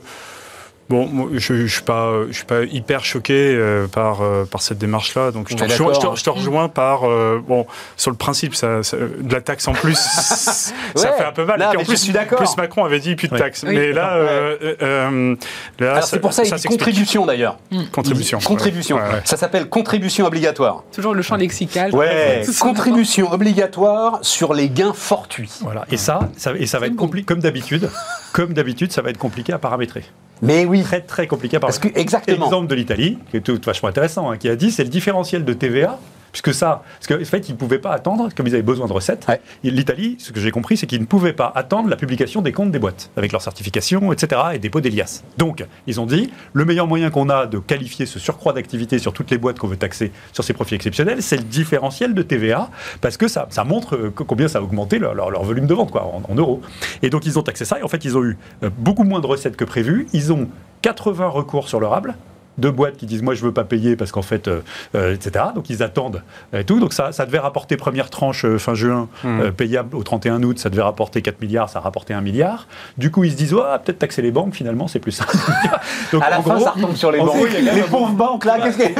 bon, 0.91 1.07
moi, 1.07 1.29
je, 1.33 1.65
je 1.65 1.73
suis 1.73 1.81
pas 1.83 2.11
je 2.29 2.33
suis 2.35 2.45
pas 2.45 2.63
hyper 2.63 3.03
choqué 3.03 3.33
euh, 3.55 3.87
par 3.87 4.21
euh, 4.21 4.45
par 4.45 4.61
cette 4.61 4.77
démarche 4.77 5.15
là. 5.15 5.31
Donc 5.31 5.47
je 5.49 5.55
te, 5.55 5.63
rejoins, 5.63 5.93
je 5.93 5.97
te- 5.97 6.01
d'accord, 6.01 6.15
je 6.17 6.23
te 6.23 6.29
rejoins 6.29 6.69
par 6.69 7.09
euh, 7.09 7.41
bon 7.47 7.65
sur 7.97 8.11
le 8.11 8.17
principe 8.17 8.53
ça, 8.55 8.83
ça- 8.83 8.97
de 8.97 9.33
la 9.33 9.41
taxe 9.41 9.67
en 9.67 9.73
plus 9.73 9.95
ça 9.97 10.71
Ouais. 10.95 11.17
fait 11.17 11.23
un 11.23 11.31
peu 11.31 11.45
mal. 11.45 11.59
Non, 11.59 11.67
Et 11.67 11.69
puis 11.69 11.77
en 11.77 11.81
je 11.81 11.85
plus, 11.87 11.97
suis 11.97 12.11
plus 12.13 12.57
Macron 12.57 12.83
avait 12.85 12.99
dit 12.99 13.15
plus 13.15 13.27
de 13.29 13.33
Oui. 13.33 13.39
taxes. 13.39 13.63
Oui. 13.65 13.73
Mais 13.75 13.91
là, 13.93 14.15
euh, 14.15 14.57
euh, 14.61 14.75
euh, 14.81 15.35
là, 15.79 16.01
c'est 16.01 16.19
pour 16.19 16.33
ça 16.33 16.43
qu'il 16.43 16.51
dit 16.53 16.59
s'explique. 16.61 16.79
contribution 16.79 17.25
d'ailleurs. 17.25 17.57
Contribution. 17.91 18.37
Il 18.37 18.41
dit 18.41 18.47
Contribution. 18.47 18.97
Ouais, 18.97 19.03
ouais. 19.03 19.21
Ça 19.25 19.37
s'appelle 19.37 19.69
contribution 19.69 20.25
obligatoire. 20.25 20.83
Toujours 20.93 21.13
le 21.13 21.21
champ 21.21 21.37
lexical. 21.37 21.93
Ouais, 21.95 22.43
contribution 22.59 23.31
obligatoire 23.31 24.19
sur 24.21 24.53
les 24.53 24.69
gains 24.69 24.93
fortuits. 24.93 25.51
Voilà. 25.61 25.85
Et 25.91 25.97
ça, 25.97 26.19
ça, 26.37 26.51
et 26.57 26.65
ça 26.67 26.79
va 26.79 26.87
être 26.87 26.95
compliqué, 26.95 27.25
comme 27.25 27.39
d'habitude, 27.39 27.89
comme 28.33 28.53
d'habitude, 28.53 28.91
ça 28.91 29.01
va 29.01 29.09
être 29.11 29.17
compliqué 29.17 29.53
à 29.53 29.59
paramétrer. 29.59 30.03
Mais 30.41 30.65
oui, 30.65 30.81
Très, 30.83 31.01
très 31.01 31.27
compliqué 31.27 31.59
parce 31.59 31.79
que 31.79 31.87
exactement. 31.95 32.45
Exemple 32.45 32.67
de 32.67 32.75
l'Italie, 32.75 33.17
qui 33.29 33.37
est 33.37 33.41
tout 33.41 33.59
vachement 33.63 33.89
intéressant, 33.89 34.29
hein, 34.31 34.37
qui 34.37 34.49
a 34.49 34.55
dit 34.55 34.71
c'est 34.71 34.83
le 34.83 34.89
différentiel 34.89 35.45
de 35.45 35.53
TVA. 35.53 35.99
Puisque 36.31 36.53
ça, 36.53 36.83
parce 36.99 37.07
qu'en 37.07 37.25
fait, 37.25 37.49
ils 37.49 37.53
ne 37.53 37.57
pouvaient 37.57 37.79
pas 37.79 37.91
attendre, 37.91 38.29
comme 38.35 38.47
ils 38.47 38.53
avaient 38.53 38.61
besoin 38.63 38.87
de 38.87 38.93
recettes. 38.93 39.25
Ouais. 39.27 39.41
L'Italie, 39.63 40.15
ce 40.19 40.31
que 40.31 40.39
j'ai 40.39 40.51
compris, 40.51 40.77
c'est 40.77 40.87
qu'ils 40.87 41.01
ne 41.01 41.05
pouvaient 41.05 41.33
pas 41.33 41.51
attendre 41.55 41.89
la 41.89 41.95
publication 41.97 42.41
des 42.41 42.51
comptes 42.53 42.71
des 42.71 42.79
boîtes, 42.79 43.11
avec 43.17 43.31
leur 43.31 43.41
certification, 43.41 44.11
etc., 44.13 44.41
et 44.53 44.59
dépôt 44.59 44.79
d'Elias. 44.81 45.23
Donc, 45.37 45.65
ils 45.87 45.99
ont 45.99 46.05
dit, 46.05 46.31
le 46.53 46.63
meilleur 46.65 46.87
moyen 46.87 47.09
qu'on 47.09 47.29
a 47.29 47.45
de 47.47 47.59
qualifier 47.59 48.05
ce 48.05 48.17
surcroît 48.19 48.53
d'activité 48.53 48.97
sur 48.99 49.11
toutes 49.13 49.29
les 49.31 49.37
boîtes 49.37 49.59
qu'on 49.59 49.67
veut 49.67 49.77
taxer 49.77 50.11
sur 50.31 50.43
ces 50.43 50.53
profits 50.53 50.75
exceptionnels, 50.75 51.21
c'est 51.21 51.37
le 51.37 51.43
différentiel 51.43 52.13
de 52.13 52.21
TVA, 52.21 52.69
parce 53.01 53.17
que 53.17 53.27
ça, 53.27 53.47
ça 53.49 53.63
montre 53.63 53.95
euh, 53.95 54.09
combien 54.15 54.47
ça 54.47 54.59
a 54.59 54.61
augmenté 54.61 54.99
leur, 54.99 55.13
leur- 55.13 55.31
leur 55.31 55.43
volume 55.43 55.67
de 55.67 55.73
vente, 55.73 55.91
quoi, 55.91 56.03
en, 56.05 56.21
en 56.29 56.35
euros. 56.35 56.61
Et 57.01 57.09
donc, 57.09 57.25
ils 57.25 57.37
ont 57.39 57.43
taxé 57.43 57.65
ça, 57.65 57.79
et 57.79 57.83
en 57.83 57.87
fait, 57.87 58.05
ils 58.05 58.17
ont 58.17 58.23
eu 58.23 58.37
euh, 58.63 58.69
beaucoup 58.77 59.03
moins 59.03 59.19
de 59.19 59.27
recettes 59.27 59.57
que 59.57 59.65
prévu. 59.65 60.07
Ils 60.13 60.31
ont 60.31 60.47
80 60.81 61.27
recours 61.27 61.67
sur 61.67 61.79
leur 61.79 61.93
able 61.93 62.15
deux 62.61 62.71
boîtes 62.71 62.95
qui 62.97 63.05
disent 63.05 63.21
moi 63.23 63.33
je 63.33 63.41
veux 63.43 63.51
pas 63.51 63.63
payer 63.65 63.95
parce 63.95 64.11
qu'en 64.11 64.21
fait 64.21 64.47
euh, 64.47 64.61
euh, 64.95 65.13
etc 65.15 65.45
donc 65.55 65.69
ils 65.69 65.83
attendent 65.83 66.21
et 66.53 66.63
tout 66.63 66.79
donc 66.79 66.93
ça, 66.93 67.11
ça 67.11 67.25
devait 67.25 67.39
rapporter 67.39 67.75
première 67.77 68.09
tranche 68.09 68.45
euh, 68.45 68.57
fin 68.57 68.73
juin 68.75 69.09
Hmm. 69.23 69.41
euh, 69.41 69.51
payable 69.51 69.95
au 69.95 70.03
31 70.03 70.41
août 70.43 70.57
ça 70.59 70.69
devait 70.69 70.81
rapporter 70.81 71.21
4 71.21 71.41
milliards 71.41 71.69
ça 71.69 71.79
a 71.79 71.81
rapporté 71.81 72.13
1 72.13 72.21
milliard 72.21 72.67
du 72.97 73.11
coup 73.11 73.23
ils 73.23 73.31
se 73.31 73.35
disent 73.37 73.53
ouais, 73.53 73.61
peut-être 73.83 73.99
taxer 73.99 74.21
les 74.21 74.31
banques 74.31 74.53
finalement 74.55 74.87
c'est 74.87 74.99
plus 74.99 75.11
simple 75.11 75.35
donc 76.13 76.23
À 76.23 76.29
la 76.29 76.39
en 76.39 76.43
fin, 76.43 76.55
gros, 76.55 76.63
ça 76.63 76.71
retombe 76.71 76.95
sur 76.95 77.11
les 77.11 77.19
banques. 77.19 77.35
Les 77.73 77.81
pauvres 77.83 78.11
banques, 78.13 78.45
là, 78.45 78.57
qu'est-ce 78.61 78.77
qu'elles 78.77 78.93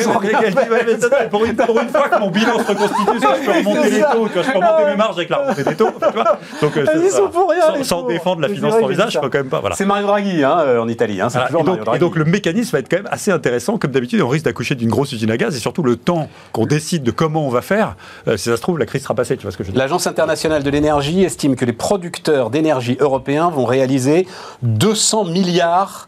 pour, 1.29 1.45
une, 1.45 1.55
pour 1.55 1.79
une 1.79 1.89
fois 1.89 2.09
que 2.09 2.19
mon 2.19 2.29
bilan 2.31 2.59
se 2.59 2.67
reconstitue, 2.67 3.19
ça, 3.19 3.35
je 3.39 3.45
peux 3.45 3.57
remonter 3.57 3.89
les 3.91 3.99
taux, 4.01 4.27
tu 4.27 4.33
vois, 4.33 4.43
je 4.43 4.51
peux 4.51 4.57
remonter 4.57 4.85
mes 4.91 4.95
marges 4.95 5.15
avec 5.17 5.29
la 5.29 5.37
remontée 5.37 5.63
des 5.63 5.75
taux. 5.75 5.89
Tu 5.91 6.13
vois 6.13 6.39
donc, 6.61 6.71
Ils 6.75 7.09
ça- 7.09 7.17
sont 7.17 7.29
pour 7.29 7.49
rien, 7.49 7.83
sans, 7.83 8.03
défendre 8.03 8.41
la 8.41 8.49
finance 8.49 8.77
qu'il 8.77 8.87
visage, 8.87 9.13
je 9.13 9.19
peux 9.19 9.29
quand 9.29 9.39
même 9.39 9.49
pas. 9.49 9.59
Voilà. 9.59 9.75
C'est 9.75 9.85
Mario 9.85 10.07
Draghi 10.07 10.43
hein, 10.43 10.79
en 10.79 10.87
Italie. 10.87 11.21
Hein, 11.21 11.27
Voilà. 11.29 11.49
donc, 11.49 11.79
et 11.95 11.99
donc, 11.99 12.15
le 12.15 12.25
mécanisme 12.25 12.71
va 12.75 12.79
être 12.79 12.89
quand 12.89 12.97
même 12.97 13.09
assez 13.11 13.31
intéressant. 13.31 13.50
Comme 13.79 13.91
d'habitude, 13.91 14.21
on 14.21 14.27
risque 14.27 14.45
d'accoucher 14.45 14.75
d'une 14.75 14.89
grosse 14.89 15.11
usine 15.11 15.29
à 15.31 15.37
gaz 15.37 15.55
et 15.55 15.59
surtout 15.59 15.83
le 15.83 15.95
temps 15.95 16.29
qu'on 16.53 16.65
décide 16.65 17.03
de 17.03 17.11
comment 17.11 17.45
on 17.45 17.49
va 17.49 17.61
faire. 17.61 17.95
euh, 18.27 18.37
si 18.37 18.45
ça 18.49 18.57
se 18.57 18.61
trouve, 18.61 18.77
la 18.79 18.85
crise 18.85 19.03
sera 19.03 19.13
passée. 19.15 19.35
Tu 19.37 19.43
vois 19.43 19.51
ce 19.51 19.57
que 19.57 19.63
je 19.63 19.69
veux 19.69 19.73
dire 19.73 19.81
L'Agence 19.81 20.07
internationale 20.07 20.63
de 20.63 20.69
l'énergie 20.69 21.23
estime 21.23 21.55
que 21.55 21.65
les 21.65 21.73
producteurs 21.73 22.49
d'énergie 22.49 22.97
européens 22.99 23.49
vont 23.49 23.65
réaliser 23.65 24.27
200 24.63 25.25
milliards 25.25 26.07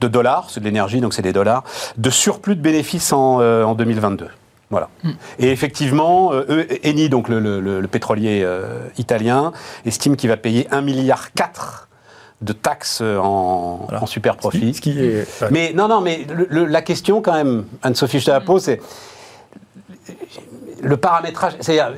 de 0.00 0.08
dollars, 0.08 0.48
c'est 0.50 0.60
de 0.60 0.64
l'énergie, 0.64 1.00
donc 1.00 1.14
c'est 1.14 1.22
des 1.22 1.32
dollars, 1.32 1.64
de 1.96 2.10
surplus 2.10 2.56
de 2.56 2.60
bénéfices 2.60 3.12
en, 3.12 3.40
euh, 3.40 3.64
en 3.64 3.74
2022. 3.74 4.28
Voilà. 4.70 4.88
Et 5.38 5.50
effectivement, 5.50 6.32
euh, 6.32 6.64
Eni, 6.82 7.08
donc 7.08 7.28
le, 7.28 7.38
le- 7.38 7.86
pétrolier 7.86 8.42
euh, 8.42 8.80
italien, 8.98 9.52
estime 9.86 10.16
qu'il 10.16 10.28
va 10.28 10.36
payer 10.36 10.66
1,4 10.72 10.82
milliard 10.82 11.28
de 12.42 12.52
taxes 12.52 13.00
en, 13.00 13.86
en 13.90 14.06
super 14.06 14.36
profit. 14.36 14.74
Ce 14.74 14.80
qui 14.80 14.98
est. 14.98 15.42
ouais. 15.42 15.48
Mais 15.50 15.72
non, 15.74 15.88
non, 15.88 16.00
mais 16.00 16.26
le- 16.28 16.46
le- 16.50 16.64
la 16.66 16.82
question 16.82 17.22
quand 17.22 17.32
même, 17.32 17.64
Anne-Sophie, 17.82 18.20
je 18.20 18.26
te 18.26 18.30
la 18.30 18.40
pose, 18.40 18.62
c'est 18.64 18.80
le 20.82 20.96
paramétrage. 20.96 21.54
C'est-à-dire, 21.60 21.94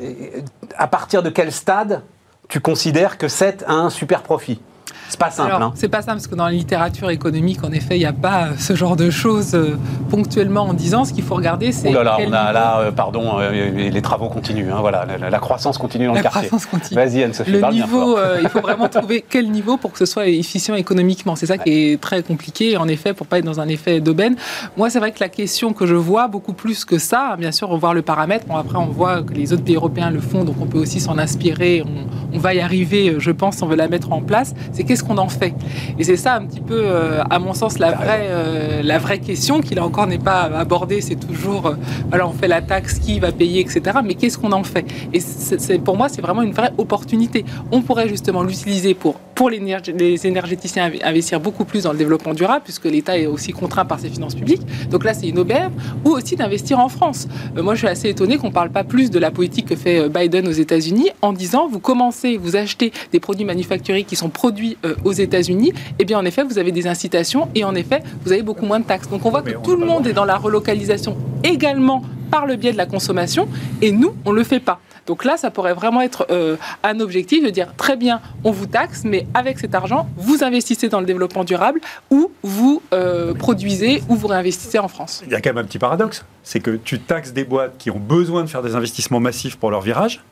à 0.76 0.86
partir 0.86 1.22
de 1.22 1.30
quel 1.30 1.50
stade 1.52 2.02
tu 2.48 2.60
considères 2.60 3.18
que 3.18 3.28
c'est 3.28 3.64
un 3.66 3.90
super 3.90 4.22
profit? 4.22 4.60
C'est 5.08 5.18
pas 5.20 5.30
simple. 5.30 5.52
Hein. 5.52 5.72
c'est 5.74 5.88
pas 5.88 6.02
simple 6.02 6.16
parce 6.16 6.26
que 6.26 6.34
dans 6.34 6.46
la 6.46 6.52
littérature 6.52 7.10
économique, 7.10 7.62
en 7.64 7.70
effet, 7.72 7.96
il 7.96 8.00
n'y 8.00 8.06
a 8.06 8.12
pas 8.12 8.46
euh, 8.46 8.52
ce 8.58 8.74
genre 8.74 8.96
de 8.96 9.10
choses 9.10 9.54
euh, 9.54 9.76
ponctuellement 10.10 10.62
en 10.62 10.74
disant. 10.74 11.04
Ce 11.04 11.12
qu'il 11.12 11.22
faut 11.24 11.34
regarder, 11.34 11.72
c'est 11.72 11.88
Ouh 11.90 11.94
là 11.94 12.02
là, 12.02 12.16
on 12.20 12.32
a 12.32 12.52
là, 12.52 12.78
euh, 12.80 12.90
pardon, 12.92 13.38
euh, 13.38 13.70
les 13.90 14.02
travaux 14.02 14.28
continuent. 14.28 14.70
hein, 14.72 14.78
voilà, 14.80 15.06
la, 15.20 15.30
la 15.30 15.38
croissance 15.38 15.78
continue 15.78 16.06
dans 16.06 16.12
la 16.12 16.18
le 16.20 16.22
quartier. 16.24 16.48
croissance 16.48 16.66
continue. 16.66 16.96
Vas-y, 17.00 17.22
Anne-Sophie, 17.22 17.52
Le 17.52 17.70
niveau, 17.72 18.16
euh, 18.18 18.40
il 18.42 18.48
faut 18.48 18.60
vraiment 18.60 18.88
trouver 18.88 19.24
quel 19.28 19.50
niveau 19.50 19.76
pour 19.76 19.92
que 19.92 19.98
ce 19.98 20.06
soit 20.06 20.26
efficient 20.28 20.74
économiquement. 20.74 21.36
C'est 21.36 21.46
ça 21.46 21.58
qui 21.58 21.70
est 21.92 22.00
très 22.00 22.22
compliqué, 22.22 22.76
en 22.76 22.88
effet, 22.88 23.14
pour 23.14 23.26
pas 23.26 23.38
être 23.38 23.44
dans 23.44 23.60
un 23.60 23.68
effet 23.68 24.00
d'aubaine. 24.00 24.36
Moi, 24.76 24.90
c'est 24.90 24.98
vrai 24.98 25.12
que 25.12 25.20
la 25.20 25.28
question 25.28 25.72
que 25.72 25.86
je 25.86 25.94
vois 25.94 26.26
beaucoup 26.28 26.52
plus 26.52 26.84
que 26.84 26.98
ça, 26.98 27.36
bien 27.38 27.52
sûr, 27.52 27.68
revoir 27.68 27.94
le 27.94 28.02
paramètre. 28.02 28.46
Bon, 28.46 28.56
après, 28.56 28.78
on 28.78 28.86
voit 28.86 29.22
que 29.22 29.32
les 29.34 29.52
autres 29.52 29.64
pays 29.64 29.76
européens 29.76 30.10
le 30.10 30.20
font, 30.20 30.44
donc 30.44 30.56
on 30.60 30.66
peut 30.66 30.78
aussi 30.78 31.00
s'en 31.00 31.18
inspirer. 31.18 31.82
On, 31.86 32.36
on 32.36 32.38
va 32.38 32.54
y 32.54 32.60
arriver, 32.60 33.16
je 33.18 33.30
pense, 33.30 33.62
on 33.62 33.66
veut 33.66 33.76
la 33.76 33.88
mettre 33.88 34.12
en 34.12 34.20
place. 34.20 34.54
C'est 34.76 34.84
qu'est-ce 34.84 35.02
qu'on 35.02 35.16
en 35.16 35.30
fait? 35.30 35.54
Et 35.98 36.04
c'est 36.04 36.18
ça, 36.18 36.34
un 36.34 36.44
petit 36.44 36.60
peu, 36.60 36.78
euh, 36.78 37.22
à 37.30 37.38
mon 37.38 37.54
sens, 37.54 37.78
la 37.78 37.92
vraie, 37.92 38.26
euh, 38.28 38.82
la 38.82 38.98
vraie 38.98 39.20
question 39.20 39.62
qui, 39.62 39.74
là 39.74 39.82
encore, 39.82 40.06
n'est 40.06 40.18
pas 40.18 40.42
abordée. 40.42 41.00
C'est 41.00 41.14
toujours, 41.16 41.68
euh, 41.68 41.74
voilà, 42.10 42.28
on 42.28 42.32
fait 42.32 42.46
la 42.46 42.60
taxe, 42.60 42.98
qui 42.98 43.18
va 43.18 43.32
payer, 43.32 43.60
etc. 43.60 43.80
Mais 44.04 44.14
qu'est-ce 44.14 44.36
qu'on 44.36 44.52
en 44.52 44.64
fait? 44.64 44.84
Et 45.14 45.20
c'est, 45.20 45.78
pour 45.78 45.96
moi, 45.96 46.10
c'est 46.10 46.20
vraiment 46.20 46.42
une 46.42 46.52
vraie 46.52 46.72
opportunité. 46.76 47.46
On 47.72 47.80
pourrait 47.80 48.06
justement 48.10 48.42
l'utiliser 48.42 48.92
pour, 48.92 49.14
pour 49.34 49.48
les 49.48 50.26
énergéticiens 50.26 50.90
inv- 50.90 51.02
investir 51.02 51.40
beaucoup 51.40 51.64
plus 51.64 51.84
dans 51.84 51.92
le 51.92 51.98
développement 51.98 52.34
durable, 52.34 52.60
puisque 52.62 52.84
l'État 52.84 53.16
est 53.16 53.26
aussi 53.26 53.52
contraint 53.52 53.86
par 53.86 53.98
ses 53.98 54.10
finances 54.10 54.34
publiques. 54.34 54.62
Donc 54.90 55.04
là, 55.04 55.14
c'est 55.14 55.26
une 55.28 55.38
aubaine. 55.38 55.70
Ou 56.04 56.10
aussi 56.10 56.36
d'investir 56.36 56.78
en 56.80 56.90
France. 56.90 57.28
Euh, 57.56 57.62
moi, 57.62 57.74
je 57.74 57.78
suis 57.78 57.88
assez 57.88 58.10
étonné 58.10 58.36
qu'on 58.36 58.48
ne 58.48 58.52
parle 58.52 58.70
pas 58.70 58.84
plus 58.84 59.10
de 59.10 59.18
la 59.18 59.30
politique 59.30 59.66
que 59.66 59.76
fait 59.76 60.10
Biden 60.10 60.46
aux 60.46 60.52
États-Unis 60.52 61.08
en 61.22 61.32
disant 61.32 61.66
vous 61.66 61.80
commencez, 61.80 62.36
vous 62.36 62.56
achetez 62.56 62.92
des 63.12 63.20
produits 63.20 63.46
manufacturés 63.46 64.04
qui 64.04 64.16
sont 64.16 64.28
produits 64.28 64.65
euh, 64.84 64.94
aux 65.04 65.12
États-Unis. 65.12 65.72
Eh 65.98 66.04
bien, 66.04 66.18
en 66.18 66.24
effet, 66.24 66.42
vous 66.42 66.58
avez 66.58 66.72
des 66.72 66.86
incitations 66.86 67.48
et 67.54 67.64
en 67.64 67.74
effet, 67.74 68.02
vous 68.24 68.32
avez 68.32 68.42
beaucoup 68.42 68.66
moins 68.66 68.80
de 68.80 68.84
taxes. 68.84 69.08
Donc, 69.08 69.24
on 69.24 69.30
voit 69.30 69.42
que 69.42 69.56
on 69.56 69.62
tout 69.62 69.76
le 69.76 69.86
monde 69.86 70.06
est 70.06 70.12
dans 70.12 70.24
la 70.24 70.36
relocalisation 70.36 71.16
également 71.44 72.02
par 72.30 72.46
le 72.46 72.56
biais 72.56 72.72
de 72.72 72.76
la 72.76 72.86
consommation 72.86 73.48
et 73.82 73.92
nous, 73.92 74.14
on 74.24 74.32
ne 74.32 74.38
le 74.38 74.44
fait 74.44 74.60
pas. 74.60 74.80
Donc 75.06 75.24
là, 75.24 75.36
ça 75.36 75.50
pourrait 75.50 75.74
vraiment 75.74 76.02
être 76.02 76.26
euh, 76.30 76.56
un 76.82 76.98
objectif 77.00 77.44
de 77.44 77.50
dire 77.50 77.72
très 77.76 77.96
bien, 77.96 78.20
on 78.44 78.50
vous 78.50 78.66
taxe, 78.66 79.02
mais 79.04 79.26
avec 79.34 79.58
cet 79.58 79.74
argent, 79.74 80.08
vous 80.16 80.42
investissez 80.42 80.88
dans 80.88 81.00
le 81.00 81.06
développement 81.06 81.44
durable 81.44 81.80
ou 82.10 82.32
vous 82.42 82.82
euh, 82.92 83.32
produisez 83.32 84.02
ou 84.08 84.16
vous 84.16 84.26
réinvestissez 84.26 84.78
en 84.78 84.88
France. 84.88 85.22
Il 85.24 85.32
y 85.32 85.36
a 85.36 85.40
quand 85.40 85.50
même 85.50 85.64
un 85.64 85.66
petit 85.66 85.78
paradoxe. 85.78 86.24
C'est 86.42 86.60
que 86.60 86.72
tu 86.72 86.98
taxes 86.98 87.32
des 87.32 87.44
boîtes 87.44 87.78
qui 87.78 87.90
ont 87.90 88.00
besoin 88.00 88.42
de 88.42 88.48
faire 88.48 88.62
des 88.62 88.74
investissements 88.74 89.20
massifs 89.20 89.56
pour 89.56 89.70
leur 89.70 89.80
virage 89.80 90.22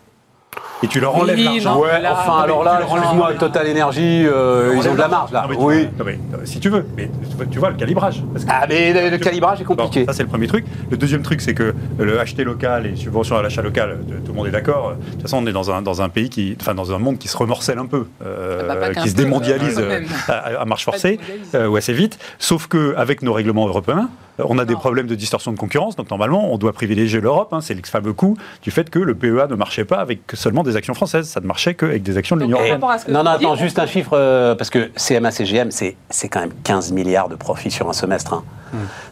et 0.83 0.87
tu 0.89 1.01
leur 1.01 1.15
enlèves 1.17 1.39
l'argent. 1.39 1.81
Ouais, 1.81 2.01
là, 2.01 2.13
enfin, 2.19 2.43
alors 2.43 2.63
là, 2.65 2.81
excuse-moi. 2.83 3.33
Total 3.39 3.67
Energy, 3.71 4.27
euh, 4.27 4.75
ils 4.77 4.89
ont 4.89 4.95
de 4.95 4.99
la 4.99 5.09
marge, 5.09 5.33
là. 5.33 5.43
Non, 5.43 5.49
mais 5.49 5.57
tu- 5.57 5.63
Oui. 5.63 5.89
non, 5.99 6.05
mais, 6.05 6.19
euh, 6.35 6.37
si 6.45 6.61
tu 6.61 6.69
veux, 6.69 6.85
mais 6.97 7.09
tu- 7.39 7.49
tu 7.49 7.59
vois 7.59 7.71
le 7.71 7.77
calibrage. 7.77 8.23
Parce 8.33 8.45
que- 8.45 8.51
Ah, 8.53 8.67
mais 8.69 8.93
le, 8.93 9.11
le 9.11 9.19
calibrage 9.19 9.61
est 9.61 9.65
Bon, 9.65 9.75
compliqué. 9.77 10.05
ça, 10.05 10.13
c'est 10.13 10.23
le 10.23 10.29
premier 10.29 10.47
truc. 10.47 10.65
Le 10.91 10.97
deuxième 10.97 11.23
truc, 11.23 11.41
c'est 11.41 11.55
que 11.55 11.75
le 11.99 12.21
acheter 12.21 12.45
local 12.45 12.87
et 12.87 12.97
subvention 12.97 13.37
à 13.37 13.43
l'achat 13.43 13.63
local, 13.63 13.91
euh, 14.11 14.15
tout 14.25 14.33
le 14.33 14.37
monde 14.37 14.47
est 14.47 14.51
d'accord. 14.51 14.93
De 14.95 15.13
toute 15.13 15.23
façon, 15.23 15.39
on 15.43 15.47
est 15.47 15.53
dans 15.53 15.71
un, 15.71 15.81
dans 15.81 16.03
un 16.03 16.09
pays 16.09 16.29
qui, 16.29 16.57
enfin, 16.61 16.75
dans 16.75 16.93
un 16.93 16.99
monde 16.99 17.19
qui 17.19 17.29
se 17.29 17.37
remorcelle 17.37 17.79
un 17.79 17.87
peu, 17.87 18.07
euh, 18.25 18.69
Ah 18.69 18.75
bah, 18.77 18.95
qui 18.95 19.09
se 19.09 19.15
peu, 19.17 19.23
démondialise 19.23 19.79
euh, 19.81 20.01
à, 20.29 20.61
à 20.61 20.65
marche 20.67 20.85
forcée, 20.85 21.19
euh, 21.55 21.67
ou 21.69 21.77
assez 21.77 21.93
vite. 21.93 22.19
Sauf 22.39 22.67
que 22.67 22.95
avec 22.97 23.23
nos 23.23 23.33
règlements 23.33 23.67
européens, 23.67 24.09
on 24.39 24.59
a 24.59 24.65
des 24.65 24.75
problèmes 24.75 25.07
de 25.07 25.15
distorsion 25.15 25.53
de 25.53 25.57
concurrence. 25.59 25.95
Donc 25.97 26.11
normalement, 26.11 26.53
on 26.53 26.59
doit 26.59 26.73
privilégier 26.73 27.21
l'Europe. 27.21 27.53
hein. 27.53 27.61
c'est 27.61 27.75
le 27.75 27.81
fameux 27.85 28.13
coup 28.13 28.37
du 28.63 28.71
fait 28.73 28.91
que 28.91 28.99
le 28.99 29.15
PEA 29.15 29.47
ne 29.49 29.55
marchait 29.55 29.85
pas 29.85 29.99
avec 29.99 30.21
seulement 30.35 30.63
des 30.65 30.74
actions 30.77 30.95
françaises. 30.95 31.29
Ça 31.29 31.41
ne 31.41 31.47
marchait 31.47 31.75
qu'avec 31.75 32.03
des 32.03 32.17
actions 32.17 32.37
de 32.37 32.43
l'Union 32.43 32.57
européenne. 32.59 32.81
par 32.81 32.89
rapport 32.91 32.97
à 32.97 32.99
ce 33.01 33.07
que 33.07 33.11
non, 33.13 33.23
non, 33.25 33.31
attends, 33.33 33.57
juste 33.57 33.79
un 33.79 33.87
chiffre, 33.87 34.13
euh, 34.15 34.55
parce 34.55 34.71
que 34.71 34.91
CMA, 34.97 35.31
CGM, 35.31 35.71
c'est 35.71 35.97
c'est 36.11 36.29
quand 36.29 36.41
même 36.41 36.53
15 36.65 36.93
milliards 36.93 37.29
de 37.29 37.37
profits 37.37 37.71
sur 37.71 37.89
un 37.89 37.93
semestre. 37.93 38.35
hein. 38.35 38.45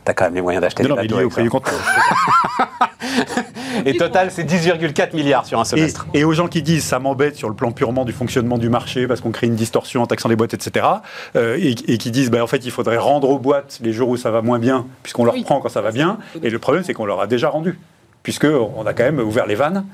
T'as 0.04 0.12
quand 0.12 0.24
même 0.24 0.34
les 0.34 0.42
moyens 0.42 0.60
d'acheter 0.60 0.82
Non, 0.82 0.96
des 0.96 1.06
non, 1.08 1.16
mais 1.16 1.20
lié 1.20 1.24
au 1.24 1.28
prix 1.30 1.44
du. 1.44 1.50
Et 3.86 3.96
Total, 3.96 4.30
c'est 4.30 4.44
10,4 4.44 5.14
milliards 5.14 5.46
sur 5.46 5.58
un 5.60 5.64
semestre. 5.64 6.06
et 6.14 6.24
aux 6.24 6.32
gens 6.32 6.48
qui 6.48 6.62
disent 6.62 6.84
ça 6.84 6.98
m'embête 6.98 7.36
sur 7.36 7.48
le 7.48 7.54
plan 7.54 7.70
purement 7.72 8.04
du 8.04 8.12
fonctionnement 8.12 8.58
du 8.58 8.68
marché 8.68 9.06
parce 9.06 9.20
qu'on 9.20 9.30
crée 9.30 9.46
une 9.46 9.54
distorsion 9.56 10.02
en 10.02 10.06
taxant 10.06 10.28
les 10.28 10.36
boîtes, 10.36 10.54
etc. 10.54 10.86
euh, 11.36 11.56
et, 11.60 11.74
et 11.88 11.98
qui 11.98 12.10
disent 12.10 12.30
bah, 12.30 12.42
en 12.42 12.46
fait 12.46 12.64
il 12.64 12.70
faudrait 12.70 12.98
rendre 12.98 13.28
aux 13.30 13.38
boîtes 13.38 13.78
les 13.82 13.92
jours 13.92 14.08
où 14.08 14.16
ça 14.16 14.30
va 14.30 14.42
moins 14.42 14.58
bien 14.58 14.86
puisqu'on 15.02 15.24
leur 15.24 15.34
Oui. 15.34 15.42
prend 15.42 15.60
quand 15.60 15.68
ça 15.68 15.80
va 15.80 15.90
bien. 15.90 16.18
Et 16.42 16.50
le 16.50 16.58
problème 16.58 16.84
c'est 16.84 16.94
qu'on 16.94 17.06
leur 17.06 17.20
a 17.20 17.26
déjà 17.26 17.48
rendu 17.48 17.78
puisque 18.22 18.44
on 18.46 18.86
a 18.86 18.92
quand 18.94 19.04
même 19.04 19.18
ouvert 19.20 19.46
les 19.46 19.54
vannes 19.56 19.84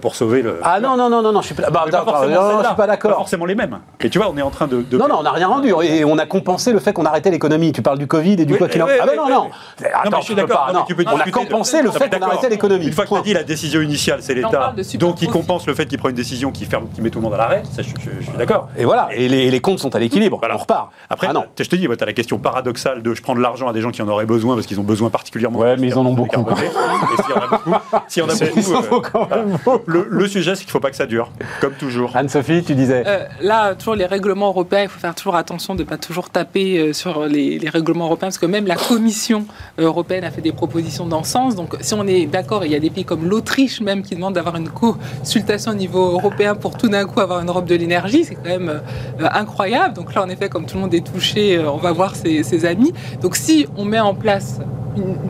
pour 0.00 0.14
sauver 0.16 0.42
le. 0.42 0.60
Ah 0.62 0.80
non, 0.80 0.96
non, 0.96 1.08
non, 1.08 1.22
non, 1.22 1.32
non, 1.32 1.40
je 1.40 1.46
suis 1.46 1.54
pas, 1.54 1.70
bah, 1.70 1.82
Mais 1.86 1.90
pas 1.92 1.98
d'accord, 1.98 2.22
non, 2.22 2.28
non, 2.28 2.62
je 2.62 2.66
suis 2.66 2.74
pas 2.76 3.14
forcément 3.14 3.44
les 3.46 3.54
mêmes. 3.54 3.78
Et 4.00 4.10
tu 4.10 4.18
vois, 4.18 4.28
on 4.30 4.36
est 4.36 4.42
en 4.42 4.50
train 4.50 4.66
de. 4.66 4.82
de- 4.82 4.98
Non, 4.98 5.08
non, 5.08 5.16
on 5.20 5.22
n'a 5.22 5.30
rien 5.32 5.46
rendu. 5.48 5.72
Et 5.82 6.04
on 6.04 6.18
a 6.18 6.26
compensé 6.26 6.72
le 6.72 6.80
fait 6.80 6.92
qu'on 6.92 7.04
arrêtait 7.04 7.30
l'économie. 7.30 7.72
Tu 7.72 7.82
parles 7.82 7.98
du 7.98 8.06
Covid 8.06 8.32
et 8.32 8.44
du 8.44 8.52
Oui, 8.54 8.58
quoi 8.58 8.68
qu'il 8.68 8.82
en 8.82 8.86
oui, 8.86 8.92
Ah 9.00 9.04
oui, 9.04 9.10
ben 9.10 9.16
non, 9.16 9.26
oui, 9.26 9.32
non. 9.32 9.46
oui. 9.80 9.86
Attends, 9.94 10.10
Non, 10.10 10.16
je 10.18 10.24
suis 10.24 10.34
tu 10.34 10.40
peux 10.40 10.46
d'accord. 10.48 10.66
non, 10.68 10.80
Non, 10.80 10.84
on 10.88 10.90
a 10.90 11.14
discuter 11.24 11.30
de- 11.30 11.34
compensé 11.50 11.78
le 11.82 11.88
Non, 11.88 11.92
fait 11.92 12.10
qu'on 12.10 12.26
arrêtait 12.26 12.48
l'économie. 12.48 12.86
Une 12.86 12.92
fois 12.92 13.04
que 13.04 13.10
tu 13.10 13.16
as 13.16 13.22
dit 13.22 13.34
la 13.34 13.44
décision 13.44 13.80
initiale, 13.80 14.18
c'est 14.20 14.32
on 14.32 14.36
l'État. 14.48 14.74
Donc 14.98 15.22
il 15.22 15.28
compense 15.28 15.66
le 15.66 15.74
fait 15.74 15.86
qu'il 15.86 15.98
prend 15.98 16.08
une 16.08 16.14
décision 16.16 16.50
qui 16.50 16.64
ferme, 16.64 16.88
qui 16.94 17.00
met 17.00 17.10
tout 17.10 17.18
le 17.18 17.24
monde 17.24 17.34
à 17.34 17.38
l'arrêt. 17.38 17.62
Ça, 17.74 17.82
je, 17.82 17.88
je- 17.88 18.10
je 18.20 18.24
suis 18.28 18.36
d'accord. 18.38 18.68
Et 18.76 18.84
voilà, 18.84 19.08
et 19.12 19.28
les, 19.28 19.50
les 19.50 19.60
comptes 19.60 19.78
sont 19.78 19.94
à 19.94 19.98
l'équilibre. 19.98 20.38
Voilà. 20.38 20.56
On 20.56 20.58
repart. 20.58 20.90
Après, 21.08 21.28
ah 21.30 21.32
non. 21.32 21.44
je 21.58 21.64
te 21.64 21.76
dis, 21.76 21.86
tu 21.86 22.02
as 22.02 22.06
la 22.06 22.12
question 22.12 22.38
paradoxale 22.38 23.02
de 23.02 23.14
je 23.14 23.22
prends 23.22 23.34
de 23.34 23.40
l'argent 23.40 23.68
à 23.68 23.72
des 23.72 23.80
gens 23.80 23.90
qui 23.90 24.02
en 24.02 24.08
auraient 24.08 24.26
besoin 24.26 24.54
parce 24.54 24.66
qu'ils 24.66 24.80
ont 24.80 24.84
besoin 24.84 25.10
particulièrement. 25.10 25.58
Ouais, 25.60 25.76
mais 25.76 25.86
ils 25.88 25.96
en 25.98 26.04
ont 26.04 26.14
beaucoup. 26.14 26.40
Et 26.50 28.08
s'il 28.08 28.22
y 28.22 28.26
en 28.26 28.28
a 28.28 28.34
beaucoup, 28.34 29.67
le, 29.86 30.06
le 30.08 30.28
sujet, 30.28 30.54
c'est 30.54 30.62
qu'il 30.62 30.68
ne 30.68 30.72
faut 30.72 30.80
pas 30.80 30.90
que 30.90 30.96
ça 30.96 31.06
dure, 31.06 31.30
comme 31.60 31.74
toujours. 31.74 32.16
Anne-Sophie, 32.16 32.62
tu 32.64 32.74
disais. 32.74 33.04
Euh, 33.06 33.24
là, 33.40 33.74
toujours 33.74 33.94
les 33.94 34.06
règlements 34.06 34.48
européens, 34.48 34.82
il 34.82 34.88
faut 34.88 35.00
faire 35.00 35.14
toujours 35.14 35.36
attention 35.36 35.74
de 35.74 35.82
ne 35.82 35.88
pas 35.88 35.98
toujours 35.98 36.30
taper 36.30 36.78
euh, 36.78 36.92
sur 36.92 37.26
les, 37.26 37.58
les 37.58 37.68
règlements 37.68 38.06
européens, 38.06 38.28
parce 38.28 38.38
que 38.38 38.46
même 38.46 38.66
la 38.66 38.76
Commission 38.76 39.46
européenne 39.78 40.24
a 40.24 40.30
fait 40.30 40.40
des 40.40 40.52
propositions 40.52 41.06
dans 41.06 41.24
ce 41.24 41.32
sens. 41.32 41.54
Donc, 41.54 41.76
si 41.80 41.94
on 41.94 42.06
est 42.06 42.26
d'accord, 42.26 42.64
il 42.64 42.72
y 42.72 42.76
a 42.76 42.80
des 42.80 42.90
pays 42.90 43.04
comme 43.04 43.28
l'Autriche 43.28 43.80
même 43.80 44.02
qui 44.02 44.14
demandent 44.14 44.34
d'avoir 44.34 44.56
une 44.56 44.68
consultation 44.68 45.72
au 45.72 45.74
niveau 45.74 46.12
européen 46.12 46.54
pour 46.54 46.76
tout 46.76 46.88
d'un 46.88 47.04
coup 47.04 47.20
avoir 47.20 47.40
une 47.40 47.48
Europe 47.48 47.66
de 47.66 47.74
l'énergie, 47.74 48.24
c'est 48.24 48.34
quand 48.34 48.44
même 48.44 48.68
euh, 48.68 49.28
incroyable. 49.32 49.94
Donc 49.94 50.14
là, 50.14 50.22
en 50.22 50.28
effet, 50.28 50.48
comme 50.48 50.66
tout 50.66 50.76
le 50.76 50.82
monde 50.82 50.94
est 50.94 51.06
touché, 51.06 51.56
euh, 51.56 51.70
on 51.70 51.76
va 51.76 51.92
voir 51.92 52.16
ses, 52.16 52.42
ses 52.42 52.64
amis. 52.64 52.92
Donc, 53.20 53.36
si 53.36 53.66
on 53.76 53.84
met 53.84 54.00
en 54.00 54.14
place 54.14 54.60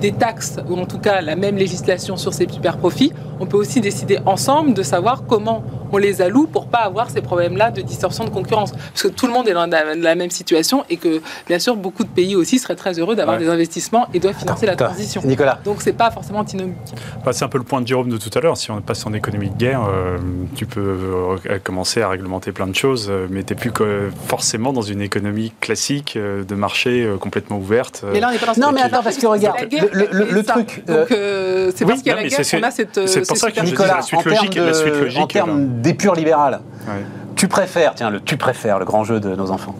des 0.00 0.12
taxes, 0.12 0.58
ou 0.68 0.76
en 0.76 0.86
tout 0.86 0.98
cas 0.98 1.20
la 1.20 1.36
même 1.36 1.56
législation 1.56 2.16
sur 2.16 2.32
ces 2.34 2.48
super 2.48 2.76
profits, 2.78 3.12
on 3.40 3.46
peut 3.46 3.56
aussi 3.56 3.80
décider 3.80 4.18
ensemble 4.26 4.74
de 4.74 4.82
savoir 4.82 5.24
comment 5.26 5.62
on 5.92 5.98
les 5.98 6.22
alloue 6.22 6.46
pour 6.46 6.66
pas 6.68 6.78
avoir 6.78 7.10
ces 7.10 7.20
problèmes-là 7.22 7.70
de 7.70 7.80
distorsion 7.82 8.24
de 8.24 8.30
concurrence. 8.30 8.72
Parce 8.72 9.02
que 9.02 9.08
tout 9.08 9.26
le 9.26 9.32
monde 9.32 9.48
est 9.48 9.52
dans 9.54 9.66
la, 9.66 9.94
la 9.94 10.14
même 10.14 10.30
situation 10.30 10.84
et 10.90 10.96
que, 10.96 11.20
bien 11.46 11.58
sûr, 11.58 11.76
beaucoup 11.76 12.04
de 12.04 12.08
pays 12.08 12.36
aussi 12.36 12.58
seraient 12.58 12.76
très 12.76 12.98
heureux 12.98 13.14
d'avoir 13.16 13.36
Ouais. 13.38 13.44
des 13.44 13.50
investissements 13.50 14.06
et 14.14 14.20
doivent 14.20 14.34
financer 14.36 14.66
la 14.66 14.72
Attends, 14.72 14.86
transition. 14.86 15.20
Nicolas. 15.24 15.58
Donc, 15.64 15.82
c'est 15.82 15.92
pas 15.92 16.10
forcément 16.10 16.38
antinomique. 16.40 16.76
Bah, 17.24 17.32
c'est 17.32 17.44
un 17.44 17.48
peu 17.48 17.58
le 17.58 17.64
point 17.64 17.80
de 17.80 17.86
Jérôme 17.86 18.08
de 18.08 18.16
tout 18.16 18.30
à 18.36 18.40
l'heure. 18.40 18.56
Si 18.56 18.70
on 18.70 18.80
passe 18.80 19.04
en 19.06 19.12
économie 19.12 19.50
de 19.50 19.56
guerre, 19.56 19.82
euh, 19.88 20.16
tu 20.56 20.66
peux 20.66 20.80
euh, 20.80 21.58
commencer 21.62 22.00
à 22.02 22.08
réglementer 22.08 22.52
plein 22.52 22.66
de 22.66 22.74
choses, 22.74 23.08
euh, 23.10 23.26
mais 23.30 23.42
tu 23.42 23.52
n'es 23.52 23.58
plus 23.60 23.72
que 23.72 24.10
forcément 24.26 24.72
dans 24.72 24.82
une 24.82 25.00
économie 25.02 25.52
classique 25.60 26.16
de 26.16 26.54
marché 26.54 27.08
complètement 27.20 27.58
ouverte. 27.58 28.04
Mais 28.12 28.20
là, 28.20 28.28
on 28.28 28.32
n'est 28.32 28.38
pas 28.38 28.46
dans 28.54 28.66
Non, 28.68 28.72
mais 28.72 28.80
attends, 28.82 29.02
parce 29.02 29.16
que 29.16 29.26
regarde, 29.26 29.56
le- 29.92 30.42
truc, 30.42 30.84
Donc, 30.86 31.12
euh, 31.12 31.70
c'est 31.74 31.84
oui, 31.84 31.90
parce 31.90 32.02
qu'il 32.02 32.08
y 32.10 32.12
a 32.12 32.16
la 32.16 32.28
guerre 32.28 32.44
c'est- 32.44 32.56
qu'on 32.58 32.62
a 32.66 32.70
cette. 32.70 33.06
c'est 33.08 33.26
pour 33.26 33.36
ça 33.36 33.50
que 33.50 33.60
dis 33.60 33.66
Nicolas, 33.66 33.96
la 33.96 34.02
suite 34.02 34.24
logique- 34.24 34.54
la 34.56 34.72
suite 34.74 34.94
logique, 34.94 35.20
en 35.20 35.26
termes 35.26 35.60
là. 35.60 35.66
D'épure 35.80 36.14
libérale, 36.14 36.60
Ouais. 36.86 37.04
tu 37.36 37.48
préfères, 37.48 37.94
tiens, 37.94 38.10
le 38.10 38.20
tu 38.20 38.36
préfères, 38.36 38.78
le 38.78 38.84
grand 38.84 39.04
jeu 39.04 39.20
de 39.20 39.34
nos 39.34 39.50
enfants, 39.50 39.74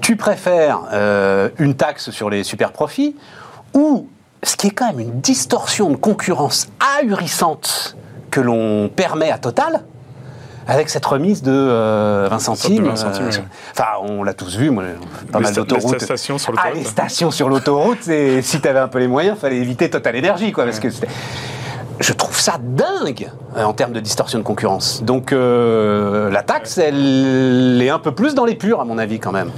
tu 0.00 0.16
préfères 0.16 0.80
euh, 0.92 1.48
une 1.58 1.74
taxe 1.74 2.10
sur 2.10 2.30
les 2.30 2.42
super 2.44 2.72
profits 2.72 3.16
ou 3.74 4.08
ce 4.42 4.56
qui 4.56 4.68
est 4.68 4.70
quand 4.70 4.86
même 4.88 5.00
une 5.00 5.20
distorsion 5.20 5.90
de 5.90 5.96
concurrence 5.96 6.68
ahurissante 7.00 7.96
que 8.30 8.40
l'on 8.40 8.88
permet 8.88 9.30
à 9.30 9.38
Total 9.38 9.82
avec 10.70 10.90
cette 10.90 11.06
remise 11.06 11.42
de 11.42 11.50
euh, 11.50 12.28
20 12.30 12.38
centimes. 12.40 12.84
De 12.84 12.88
20 12.90 12.96
centimes, 12.96 13.24
euh. 13.32 13.72
Enfin, 13.72 13.86
on 14.02 14.22
l'a 14.22 14.34
tous 14.34 14.56
vu, 14.58 14.68
moi, 14.70 14.84
pas 15.32 15.38
Les 15.38 15.44
mal 15.44 15.54
d'autoroutes. 15.54 15.92
les 15.94 15.98
stations 15.98 16.36
sur 16.36 16.52
Ah, 16.56 16.64
l'autoroute. 16.66 16.78
les 16.84 16.90
stations 16.90 17.30
sur 17.30 17.48
l'autoroute, 17.48 18.02
si 18.42 18.60
tu 18.60 18.68
avais 18.68 18.78
un 18.78 18.88
peu 18.88 18.98
les 18.98 19.08
moyens, 19.08 19.38
fallait 19.38 19.56
éviter 19.56 19.88
Total 19.88 20.14
Énergie, 20.14 20.52
quoi, 20.52 20.64
parce 20.64 20.78
que 20.78 20.88
je 22.00 22.12
trouve 22.12 22.38
ça 22.38 22.58
dingue 22.60 23.30
euh, 23.56 23.64
en 23.64 23.72
termes 23.72 23.92
de 23.92 24.00
distorsion 24.00 24.38
de 24.38 24.44
concurrence. 24.44 25.02
Donc 25.02 25.32
euh, 25.32 26.30
la 26.30 26.42
taxe, 26.42 26.78
elle 26.78 27.80
est 27.82 27.90
un 27.90 27.98
peu 27.98 28.12
plus 28.12 28.34
dans 28.34 28.44
les 28.44 28.54
purs, 28.54 28.80
à 28.80 28.84
mon 28.84 28.98
avis, 28.98 29.18
quand 29.18 29.32
même. 29.32 29.50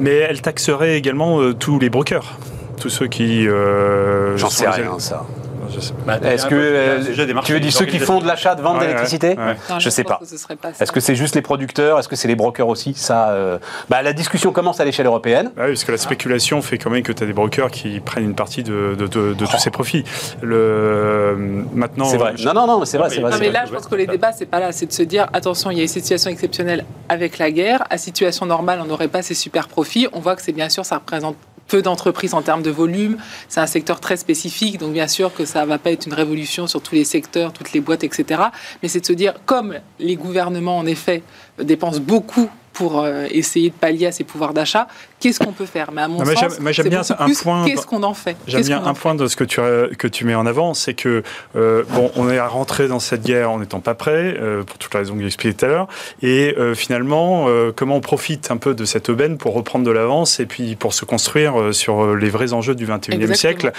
Mais 0.00 0.14
elle 0.16 0.40
taxerait 0.42 0.96
également 0.96 1.40
euh, 1.40 1.54
tous 1.54 1.78
les 1.78 1.90
brokers. 1.90 2.38
Tous 2.80 2.88
ceux 2.88 3.06
qui. 3.06 3.46
euh, 3.48 4.36
J'en 4.36 4.48
sais 4.50 4.64
les- 4.66 4.82
rien, 4.82 4.98
ça. 4.98 5.24
Je 5.70 5.80
sais. 5.80 5.92
Bah, 6.06 6.18
Est-ce 6.22 6.46
que 6.46 6.54
euh, 6.54 7.02
tu 7.44 7.52
veux 7.52 7.60
dire 7.60 7.72
ceux 7.72 7.84
qui 7.86 7.98
font 7.98 8.20
de 8.20 8.26
l'achat, 8.26 8.54
de 8.54 8.62
vente 8.62 8.74
Ouais, 8.78 8.80
d'électricité 8.86 9.28
ouais, 9.30 9.36
ouais. 9.36 9.56
Non, 9.70 9.78
Je 9.78 9.88
sais 9.90 10.02
pense 10.04 10.18
pas. 10.18 10.70
Est-ce 10.80 10.92
que 10.92 11.00
c'est 11.00 11.14
juste 11.14 11.34
les 11.34 11.42
producteurs? 11.42 11.98
Est-ce 11.98 12.08
que 12.08 12.16
c'est 12.16 12.28
les 12.28 12.34
brokers 12.36 12.68
aussi? 12.68 12.94
Ça, 12.94 13.30
euh, 13.30 13.58
bah, 13.88 14.02
la 14.02 14.12
discussion 14.12 14.52
commence 14.52 14.80
à 14.80 14.84
l'échelle 14.84 15.06
européenne. 15.06 15.50
Ah 15.56 15.62
oui, 15.64 15.68
parce 15.72 15.84
que 15.84 15.92
la 15.92 15.98
spéculation 15.98 16.62
fait 16.62 16.78
quand 16.78 16.90
même 16.90 17.02
que 17.02 17.12
tu 17.12 17.22
as 17.22 17.26
des 17.26 17.32
brokers 17.32 17.70
qui 17.70 18.00
prennent 18.00 18.24
une 18.24 18.34
partie 18.34 18.62
de, 18.62 18.94
de- 18.98 19.06
de- 19.06 19.34
de 19.34 19.46
tous 19.46 19.58
ces 19.58 19.70
profits. 19.70 20.04
Le, 20.42 21.64
maintenant, 21.74 22.04
C'est 22.06 22.16
vrai. 22.16 22.32
je- 22.36 22.44
Non, 22.46 22.54
non, 22.54 22.66
non, 22.66 22.84
c'est 22.84 22.98
vrai, 22.98 23.08
mais- 23.08 23.14
c'est 23.14 23.20
vrai. 23.20 23.30
Non, 23.30 23.36
mais 23.38 23.48
vrai. 23.50 23.60
là, 23.60 23.64
je 23.66 23.72
pense 23.72 23.86
que 23.86 23.94
les 23.94 24.06
débats, 24.06 24.32
c'est 24.32 24.46
pas 24.46 24.60
là. 24.60 24.72
C'est 24.72 24.86
de 24.86 24.92
se 24.92 25.02
dire, 25.02 25.26
attention, 25.32 25.70
il 25.70 25.78
y 25.78 25.80
a 25.80 25.82
une 25.82 25.88
situation 25.88 26.30
exceptionnelle 26.30 26.84
avec 27.08 27.38
la 27.38 27.50
guerre. 27.50 27.84
À 27.90 27.98
situation 27.98 28.46
normale, 28.46 28.80
on 28.82 28.86
n'aurait 28.86 29.08
pas 29.08 29.22
ces 29.22 29.34
super 29.34 29.68
profits. 29.68 30.08
On 30.12 30.20
voit 30.20 30.36
que 30.36 30.42
c'est 30.42 30.52
bien 30.52 30.68
sûr, 30.68 30.84
ça 30.84 30.96
représente 30.96 31.36
peu 31.72 31.80
d'entreprises 31.80 32.34
en 32.34 32.42
termes 32.42 32.62
de 32.62 32.70
volume. 32.70 33.16
C'est 33.48 33.60
un 33.60 33.66
secteur 33.66 33.98
très 33.98 34.18
spécifique, 34.18 34.76
donc 34.76 34.92
bien 34.92 35.08
sûr 35.08 35.32
que 35.32 35.46
ça 35.46 35.64
va 35.64 35.78
pas 35.78 35.90
être 35.90 36.04
une 36.06 36.12
révolution 36.12 36.66
sur 36.66 36.82
tous 36.82 36.94
les 36.94 37.04
secteurs, 37.04 37.54
toutes 37.54 37.72
les 37.72 37.80
boîtes, 37.80 38.04
etc. 38.04 38.42
Mais 38.82 38.88
c'est 38.88 39.00
de 39.00 39.06
se 39.06 39.14
dire, 39.14 39.32
comme 39.46 39.76
les 39.98 40.16
gouvernements, 40.16 40.76
en 40.76 40.84
effet, 40.84 41.22
dépensent 41.58 42.00
beaucoup 42.00 42.50
pour 42.72 43.00
euh, 43.02 43.26
essayer 43.30 43.70
de 43.70 43.74
pallier 43.74 44.06
à 44.06 44.12
ces 44.12 44.24
pouvoirs 44.24 44.54
d'achat, 44.54 44.86
qu'est-ce 45.20 45.38
qu'on 45.38 45.52
peut 45.52 45.66
faire? 45.66 45.90
Mais 45.92 46.02
à 46.02 46.08
mon 46.08 46.18
Non, 46.18 46.24
sens, 46.24 46.34
j'aime- 46.70 46.88
bien 46.88 47.02
un 47.18 47.24
plus, 47.26 47.42
point- 47.42 47.64
Qu'est-ce 47.66 47.86
qu'on 47.86 48.02
en 48.02 48.14
fait? 48.14 48.36
J'aime 48.46 48.62
bien 48.62 48.84
un 48.84 48.94
point 48.94 49.14
de 49.14 49.26
ce 49.26 49.36
que 49.36 49.44
tu, 49.44 49.60
as- 49.60 49.88
que 49.96 50.08
tu 50.08 50.24
mets 50.24 50.34
en 50.34 50.46
avant, 50.46 50.74
c'est 50.74 50.94
que 50.94 51.22
euh, 51.56 51.82
bon, 51.90 52.10
on 52.16 52.28
est 52.30 52.40
rentré 52.40 52.88
dans 52.88 52.98
cette 53.00 53.22
guerre 53.24 53.50
en 53.50 53.58
n'étant 53.60 53.80
pas 53.80 53.94
prêt, 53.94 54.36
euh, 54.40 54.62
pour 54.64 54.78
toutes 54.78 54.92
les 54.94 54.98
raisons 55.00 55.14
que 55.14 55.20
j'ai 55.20 55.26
expliquées 55.26 55.54
tout 55.54 55.64
à 55.66 55.68
l'heure, 55.68 55.88
et 56.22 56.54
euh, 56.58 56.74
finalement, 56.74 57.46
comment 57.76 57.96
on 57.96 58.00
profite 58.00 58.50
un 58.50 58.56
peu 58.56 58.74
de 58.74 58.84
cette 58.84 59.08
aubaine 59.08 59.38
pour 59.38 59.54
reprendre 59.54 59.84
de 59.84 59.90
l'avance 59.90 60.40
et 60.40 60.46
puis 60.46 60.74
pour 60.76 60.94
se 60.94 61.04
construire 61.04 61.72
sur 61.74 62.14
les 62.16 62.30
vrais 62.30 62.52
enjeux 62.52 62.74
du 62.74 62.86
21e 62.86 63.12
Exactement. 63.20 63.34
siècle? 63.34 63.72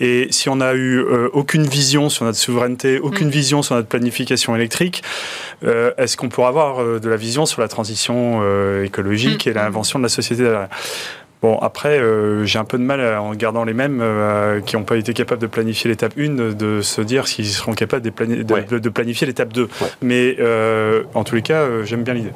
Et 0.00 0.28
si 0.30 0.48
on 0.48 0.56
n'a 0.56 0.74
eu 0.74 1.00
aucune 1.32 1.64
vision 1.66 2.08
sur 2.08 2.24
notre 2.24 2.38
souveraineté, 2.38 2.98
aucune 2.98 3.28
Mm. 3.28 3.30
vision 3.30 3.62
sur 3.62 3.74
notre 3.74 3.88
planification 3.88 4.56
électrique, 4.56 5.02
est-ce 5.62 6.16
qu'on 6.16 6.28
pourra 6.28 6.48
avoir 6.48 7.00
de 7.00 7.08
la 7.08 7.16
vision 7.16 7.46
sur 7.46 7.60
la 7.60 7.68
transition 7.68 8.37
euh, 8.42 8.84
écologique 8.84 9.46
Mm. 9.46 9.50
et 9.50 9.52
l'invention 9.52 9.98
de 9.98 10.04
la 10.04 10.08
société 10.08 10.42
derrière 10.42 10.68
Bon, 11.40 11.56
après, 11.58 12.00
euh, 12.00 12.44
j'ai 12.46 12.58
un 12.58 12.64
peu 12.64 12.78
de 12.78 12.82
mal, 12.82 13.00
à- 13.00 13.22
en 13.22 13.32
gardant 13.32 13.62
les 13.64 13.72
mêmes 13.72 14.00
euh, 14.02 14.60
qui 14.60 14.74
n'ont 14.74 14.82
pas 14.82 14.96
été 14.96 15.12
capables 15.14 15.40
de 15.40 15.46
planifier 15.46 15.88
l'étape 15.88 16.14
1, 16.18 16.52
de 16.54 16.80
se 16.82 17.00
dire 17.00 17.28
s'ils 17.28 17.46
seront 17.46 17.74
capables 17.74 18.02
de, 18.04 18.10
plani- 18.10 18.42
de- 18.44 18.52
Ouais. 18.54 18.64
de- 18.68 18.80
de 18.80 18.88
planifier 18.88 19.24
l'étape 19.28 19.52
2. 19.52 19.68
Mais 20.02 20.34
euh, 20.40 21.04
en 21.14 21.22
tous 21.22 21.36
les 21.36 21.42
cas, 21.42 21.60
euh, 21.60 21.84
j'aime 21.84 22.02
bien 22.02 22.14
l'idée. 22.14 22.32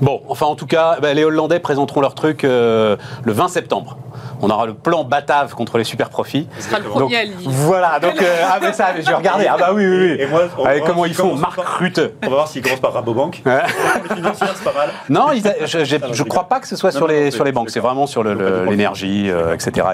Bon, 0.00 0.22
enfin 0.28 0.46
en 0.46 0.54
tout 0.54 0.66
cas, 0.66 0.98
bah, 1.00 1.14
les 1.14 1.24
Hollandais 1.24 1.58
présenteront 1.60 2.00
leur 2.00 2.14
truc 2.14 2.44
euh, 2.44 2.96
le 3.24 3.32
20 3.32 3.48
septembre. 3.48 3.96
On 4.44 4.50
aura 4.50 4.66
le 4.66 4.74
plan 4.74 5.04
Batave 5.04 5.54
contre 5.54 5.78
les 5.78 5.84
super 5.84 6.08
profits. 6.10 6.48
Ce 6.58 6.68
sera 6.68 6.78
le 6.80 6.84
premier 6.86 7.16
à. 7.16 7.20
Voilà, 7.46 8.00
donc 8.00 8.20
euh, 8.20 8.42
ah 8.44 8.58
mais 8.60 8.72
ça, 8.72 8.88
je 8.98 9.02
vais 9.06 9.14
regarder. 9.14 9.46
Ah 9.48 9.56
bah 9.58 9.70
oui, 9.72 9.86
oui, 9.86 9.96
oui. 9.98 10.16
Et 10.18 10.26
moi, 10.26 10.42
voir 10.56 10.68
comment 10.84 11.04
ils 11.06 11.14
font 11.14 11.34
Marc 11.36 11.60
Rutte. 11.78 12.00
On 12.22 12.26
va 12.28 12.34
voir 12.34 12.48
s'ils 12.48 12.62
commencent 12.62 12.80
par 12.80 12.92
Rabobank. 12.92 13.42
Ouais. 13.46 13.62
Les 14.10 14.16
financières, 14.16 14.52
c'est 14.56 14.64
pas 14.64 14.72
mal. 14.76 14.90
Non, 15.08 15.32
ils 15.32 15.46
a- 15.46 15.64
je, 15.64 15.84
je 15.84 16.22
crois 16.24 16.44
pas 16.48 16.58
que 16.60 16.66
ce 16.66 16.74
soit 16.76 16.90
Non, 16.90 16.96
sur 16.98 17.06
non, 17.08 17.12
les 17.14 17.30
sur 17.30 17.44
banques. 17.52 17.70
c'est 17.70 17.80
vraiment 17.80 18.06
sur 18.06 18.24
l'énergie, 18.24 19.30
euh, 19.30 19.54
etc. 19.54 19.86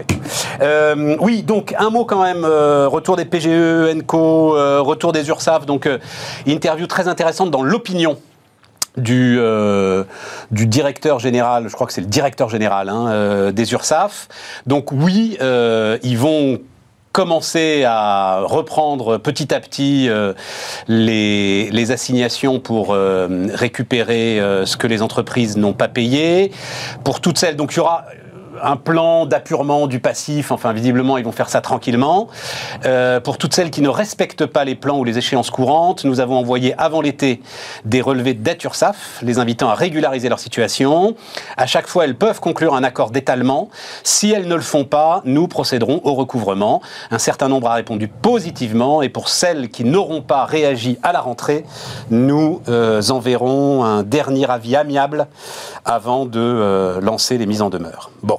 Euh, 0.62 1.16
oui, 1.20 1.42
donc 1.42 1.74
un 1.78 1.90
mot 1.90 2.04
quand 2.04 2.22
même. 2.22 2.44
euh, 2.44 2.88
retour 2.88 3.16
des 3.16 3.24
PGE, 3.24 3.94
Enco, 3.96 4.56
euh, 4.56 4.80
retour 4.80 5.12
des 5.12 5.28
URSAF. 5.28 5.66
Donc 5.66 5.86
euh, 5.86 5.98
interview 6.46 6.86
très 6.86 7.06
intéressante 7.08 7.50
dans 7.50 7.62
l'opinion. 7.62 8.16
Du, 8.98 9.38
euh, 9.38 10.04
du 10.50 10.66
directeur 10.66 11.20
général, 11.20 11.68
je 11.68 11.74
crois 11.74 11.86
que 11.86 11.92
c'est 11.92 12.00
le 12.00 12.08
directeur 12.08 12.48
général 12.48 12.88
hein, 12.88 13.08
euh, 13.08 13.52
des 13.52 13.72
URSAF. 13.72 14.28
Donc 14.66 14.90
oui, 14.92 15.38
euh, 15.40 15.98
ils 16.02 16.18
vont 16.18 16.58
commencer 17.12 17.84
à 17.86 18.40
reprendre 18.44 19.16
petit 19.16 19.54
à 19.54 19.60
petit 19.60 20.08
les, 20.86 21.90
assignations 21.90 22.60
pour 22.60 22.94
récupérer 22.94 24.40
ce 24.64 24.76
que 24.76 24.86
les 24.86 25.02
entreprises 25.02 25.56
n'ont 25.56 25.72
pas 25.72 25.88
payé. 25.88 26.52
Pour 27.02 27.20
toutes 27.20 27.38
celles, 27.38 27.56
donc 27.56 27.72
il 27.72 27.78
y 27.78 27.80
aura 27.80 28.04
un 28.62 28.76
plan 28.76 29.26
d'appurement 29.26 29.86
du 29.86 30.00
passif, 30.00 30.52
enfin 30.52 30.72
visiblement 30.72 31.18
ils 31.18 31.24
vont 31.24 31.32
faire 31.32 31.48
ça 31.48 31.60
tranquillement. 31.60 32.28
Euh, 32.84 33.20
pour 33.20 33.38
toutes 33.38 33.54
celles 33.54 33.70
qui 33.70 33.82
ne 33.82 33.88
respectent 33.88 34.46
pas 34.46 34.64
les 34.64 34.74
plans 34.74 34.98
ou 34.98 35.04
les 35.04 35.18
échéances 35.18 35.50
courantes, 35.50 36.04
nous 36.04 36.20
avons 36.20 36.36
envoyé 36.36 36.74
avant 36.78 37.00
l'été 37.00 37.40
des 37.84 38.00
relevés 38.00 38.34
de 38.34 38.42
dette 38.42 38.58
les 39.22 39.38
invitant 39.38 39.68
à 39.68 39.74
régulariser 39.74 40.28
leur 40.28 40.38
situation. 40.38 41.14
À 41.56 41.66
chaque 41.66 41.86
fois, 41.86 42.04
elles 42.04 42.16
peuvent 42.16 42.40
conclure 42.40 42.74
un 42.74 42.84
accord 42.84 43.10
d'étalement. 43.10 43.68
Si 44.02 44.30
elles 44.30 44.48
ne 44.48 44.54
le 44.54 44.60
font 44.60 44.84
pas, 44.84 45.22
nous 45.24 45.48
procéderons 45.48 46.00
au 46.04 46.14
recouvrement. 46.14 46.82
Un 47.10 47.18
certain 47.18 47.48
nombre 47.48 47.68
a 47.68 47.74
répondu 47.74 48.08
positivement 48.08 49.02
et 49.02 49.08
pour 49.08 49.28
celles 49.28 49.68
qui 49.68 49.84
n'auront 49.84 50.22
pas 50.22 50.44
réagi 50.44 50.98
à 51.02 51.12
la 51.12 51.20
rentrée, 51.20 51.64
nous 52.10 52.60
euh, 52.68 53.02
enverrons 53.10 53.84
un 53.84 54.02
dernier 54.02 54.50
avis 54.50 54.76
amiable 54.76 55.26
avant 55.84 56.26
de 56.26 56.40
euh, 56.40 57.00
lancer 57.00 57.38
les 57.38 57.46
mises 57.46 57.62
en 57.62 57.70
demeure. 57.70 58.10
Bon, 58.22 58.38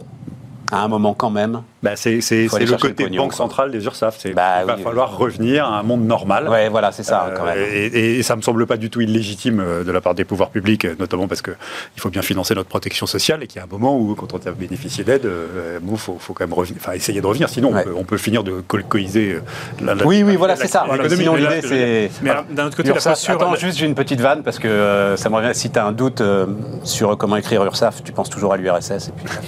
à 0.71 0.83
un 0.83 0.87
moment 0.87 1.13
quand 1.13 1.29
même, 1.31 1.63
Bah, 1.81 1.91
c'est 1.95 2.15
le 2.15 2.77
côté 2.77 3.07
le 3.07 3.15
banque 3.17 3.33
centrale 3.33 3.71
des 3.71 3.85
URSAF. 3.85 4.17
Bah 4.35 4.59
il 4.61 4.65
va 4.67 4.75
oui, 4.75 4.83
falloir 4.83 5.17
revenir 5.17 5.65
à 5.65 5.79
un 5.79 5.83
monde 5.83 6.03
normal. 6.05 6.49
Ouais, 6.49 6.67
voilà, 6.67 6.91
c'est 6.91 7.03
ça, 7.03 7.31
quand 7.37 7.43
Euh, 7.47 7.55
même. 7.55 7.91
et, 7.93 8.21
ça 8.23 8.35
me 8.35 8.41
semble 8.41 8.65
pas 8.67 8.75
du 8.75 8.89
tout 8.89 8.99
illégitime 9.01 9.61
euh, 9.61 9.83
de 9.85 9.91
la 9.91 10.01
part 10.01 10.13
des 10.13 10.25
pouvoirs 10.25 10.49
publics, 10.49 10.83
euh, 10.85 10.95
notamment 10.99 11.27
parce 11.29 11.41
que 11.41 11.51
il 11.95 12.01
faut 12.01 12.09
bien 12.09 12.21
financer 12.21 12.53
notre 12.53 12.67
protection 12.67 13.05
sociale 13.05 13.43
et 13.43 13.47
qu'il 13.47 13.57
y 13.57 13.61
a 13.61 13.63
un 13.63 13.67
moment 13.71 13.97
où, 13.97 14.13
quand 14.15 14.33
on 14.33 14.37
a 14.45 14.51
bénéficié 14.51 15.03
d'aide, 15.05 15.25
euh, 15.25 15.79
bon, 15.81 15.95
faut, 15.95 16.17
faut 16.19 16.33
quand 16.33 16.43
même 16.45 16.53
revenir, 16.53 16.81
enfin, 16.81 16.91
essayer 16.93 17.21
de 17.21 17.25
revenir. 17.27 17.47
Sinon, 17.49 17.71
Ouais. 17.71 17.81
on, 17.81 17.83
peut, 17.85 17.93
on 17.99 18.03
peut 18.03 18.17
finir 18.17 18.43
de 18.43 18.59
colcoiser. 18.61 19.33
euh, 19.35 19.41
la- 19.81 19.95
la- 19.95 20.05
Oui, 20.05 20.21
oui, 20.23 20.33
la- 20.33 20.37
voilà, 20.37 20.55
c'est 20.57 20.67
ça. 20.67 20.85
Sinon, 21.09 21.35
l'idée, 21.35 21.61
c'est. 21.61 22.11
Mais 22.21 22.31
d'un 22.51 22.65
autre 22.67 22.75
côté, 22.75 22.89
la 22.89 22.95
Ursaf, 22.95 23.13
posture. 23.13 23.35
attends, 23.35 23.51
la- 23.53 23.57
juste 23.57 23.77
j'ai 23.77 23.85
une 23.85 23.95
petite 23.95 24.19
vanne 24.19 24.43
parce 24.43 24.59
que 24.59 24.67
euh, 24.67 25.15
ça 25.15 25.29
me 25.29 25.35
revient. 25.35 25.51
Si 25.53 25.69
tu 25.69 25.79
as 25.79 25.85
un 25.85 25.93
doute 25.93 26.19
euh, 26.21 26.45
sur 26.83 27.17
comment 27.17 27.37
écrire 27.37 27.63
URSAF, 27.63 28.03
tu 28.03 28.11
penses 28.11 28.29
toujours 28.29 28.51
à 28.53 28.57
l'URSS. 28.57 29.07
Et 29.07 29.11
puis... 29.15 29.25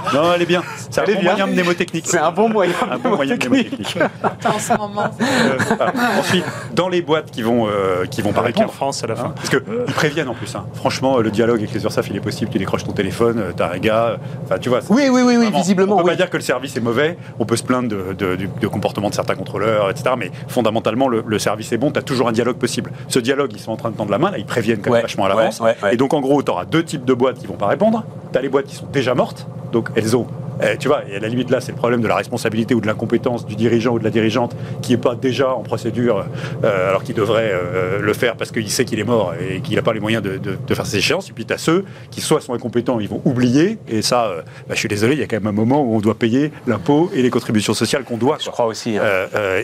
Non, 0.13 0.33
elle 0.35 0.41
est 0.41 0.45
bien. 0.45 0.61
C'est 0.89 0.99
un 1.01 1.03
Elle 1.05 1.09
est 1.11 1.13
bon 1.15 1.21
bien. 1.21 1.29
moyen 1.31 1.47
mnémotechnique. 1.47 2.05
C'est 2.07 2.17
un 2.19 2.31
bon 2.31 2.49
moyen. 2.49 2.73
Un 2.89 2.97
bon 2.97 3.15
moyen 3.15 3.35
mnémotechnique. 3.35 3.97
En 4.45 4.59
ce 4.59 4.73
moment, 4.77 5.03
Euh, 5.21 5.57
voilà. 5.77 5.93
Ensuite, 6.19 6.45
dans 6.73 6.89
les 6.89 7.01
boîtes 7.01 7.31
qui 7.31 7.41
vont, 7.41 7.67
euh, 7.67 8.05
qui 8.05 8.21
vont 8.21 8.33
pas 8.33 8.41
répondre. 8.41 8.71
France 8.71 9.03
à 9.03 9.07
la 9.07 9.15
fin. 9.15 9.25
Hein, 9.27 9.33
parce 9.35 9.49
qu'ils 9.49 9.93
préviennent 9.93 10.29
en 10.29 10.33
plus. 10.33 10.53
hein. 10.55 10.65
Franchement, 10.73 11.17
le 11.19 11.29
dialogue 11.31 11.59
avec 11.59 11.73
les 11.73 11.83
URSAF, 11.83 12.09
il 12.09 12.15
est 12.15 12.19
possible. 12.21 12.51
Tu 12.51 12.57
décroches 12.59 12.83
ton 12.83 12.91
téléphone, 12.93 13.39
euh, 13.39 13.51
t'as 13.55 13.73
un 13.73 13.77
gars. 13.77 14.05
euh, 14.05 14.17
Enfin, 14.45 14.57
tu 14.59 14.69
vois. 14.69 14.79
Oui, 14.89 15.03
oui, 15.09 15.21
oui, 15.21 15.21
oui, 15.27 15.35
Vraiment, 15.37 15.57
visiblement. 15.59 15.93
On 15.95 15.97
peut 15.99 16.03
oui. 16.03 16.09
pas 16.11 16.15
dire 16.15 16.29
que 16.29 16.37
le 16.37 16.43
service 16.43 16.75
est 16.77 16.81
mauvais. 16.81 17.17
On 17.39 17.45
peut 17.45 17.55
se 17.55 17.63
plaindre 17.63 17.89
de, 17.89 18.13
de- 18.13 18.35
du- 18.35 18.49
de 18.59 18.67
comportement 18.67 19.09
de 19.09 19.13
certains 19.15 19.35
contrôleurs, 19.35 19.89
etc. 19.89 20.15
Mais 20.17 20.31
fondamentalement, 20.47 21.07
le, 21.07 21.23
le 21.25 21.39
service 21.39 21.71
est 21.71 21.77
bon. 21.77 21.91
Tu 21.91 21.99
as 21.99 22.03
toujours 22.03 22.27
un 22.27 22.31
dialogue 22.31 22.57
possible. 22.57 22.91
Ce 23.07 23.19
dialogue, 23.19 23.51
ils 23.53 23.59
sont 23.59 23.71
en 23.71 23.77
train 23.77 23.91
de 23.91 23.95
tendre 23.97 24.11
la 24.11 24.17
main. 24.17 24.31
Là, 24.31 24.37
ils 24.37 24.45
préviennent 24.45 24.79
quand 24.81 24.89
même 24.91 24.97
Ouais, 24.97 25.01
vachement 25.01 25.25
à 25.25 25.29
l'avance. 25.29 25.59
ouais, 25.59 25.75
ouais. 25.83 25.93
Et 25.93 25.97
donc, 25.97 26.13
en 26.13 26.21
gros, 26.21 26.41
tu 26.43 26.51
auras 26.51 26.65
deux 26.65 26.83
types 26.83 27.05
de 27.05 27.13
boîtes 27.13 27.37
qui 27.39 27.47
vont 27.47 27.55
pas 27.55 27.67
répondre. 27.67 28.03
Tu 28.31 28.37
as 28.37 28.41
les 28.41 28.49
boîtes 28.49 28.65
qui 28.65 28.75
sont 28.75 28.87
déjà 28.91 29.13
mortes. 29.13 29.47
Donc, 29.71 29.89
elles 29.95 30.15
ont. 30.15 30.27
Eh, 30.63 30.77
tu 30.77 30.87
vois, 30.87 31.01
et 31.09 31.15
à 31.15 31.19
la 31.19 31.27
limite, 31.27 31.49
là, 31.49 31.61
c'est 31.61 31.71
le 31.71 31.77
problème 31.77 32.01
de 32.01 32.07
la 32.07 32.15
responsabilité 32.15 32.73
ou 32.75 32.81
de 32.81 32.87
l'incompétence 32.87 33.45
du 33.45 33.55
dirigeant 33.55 33.93
ou 33.93 33.99
de 33.99 34.03
la 34.03 34.09
dirigeante 34.09 34.55
qui 34.81 34.91
n'est 34.93 34.97
pas 34.97 35.15
déjà 35.15 35.49
en 35.53 35.61
procédure, 35.61 36.25
euh, 36.63 36.89
alors 36.89 37.03
qu'il 37.03 37.15
devrait 37.15 37.51
euh, 37.53 37.99
le 37.99 38.13
faire 38.13 38.35
parce 38.35 38.51
qu'il 38.51 38.69
sait 38.69 38.85
qu'il 38.85 38.99
est 38.99 39.03
mort 39.03 39.33
et 39.39 39.61
qu'il 39.61 39.75
n'a 39.75 39.81
pas 39.81 39.93
les 39.93 39.99
moyens 39.99 40.23
de, 40.23 40.37
de- 40.37 40.57
de 40.67 40.75
faire 40.75 40.85
ses 40.85 40.97
échéances. 40.97 41.29
Et 41.29 41.33
puis, 41.33 41.45
tu 41.45 41.53
as 41.53 41.57
ceux 41.57 41.85
qui, 42.11 42.21
soit 42.21 42.41
sont 42.41 42.53
incompétents, 42.53 42.99
ils 42.99 43.09
vont 43.09 43.21
oublier. 43.25 43.77
Et 43.87 44.01
ça, 44.01 44.25
euh, 44.25 44.41
bah, 44.67 44.73
je 44.75 44.79
suis 44.79 44.89
désolé, 44.89 45.13
il 45.13 45.19
y 45.19 45.23
a 45.23 45.27
quand 45.27 45.37
même 45.37 45.47
un 45.47 45.51
moment 45.51 45.81
où 45.81 45.95
on 45.95 45.99
doit 45.99 46.15
payer 46.15 46.51
l'impôt 46.67 47.09
et 47.13 47.21
les 47.21 47.29
contributions 47.29 47.73
sociales 47.73 48.03
qu'on 48.03 48.17
doit. 48.17 48.37
Je 48.39 48.49
crois 48.49 48.65
aussi. 48.65 48.97
hein. 48.97 49.03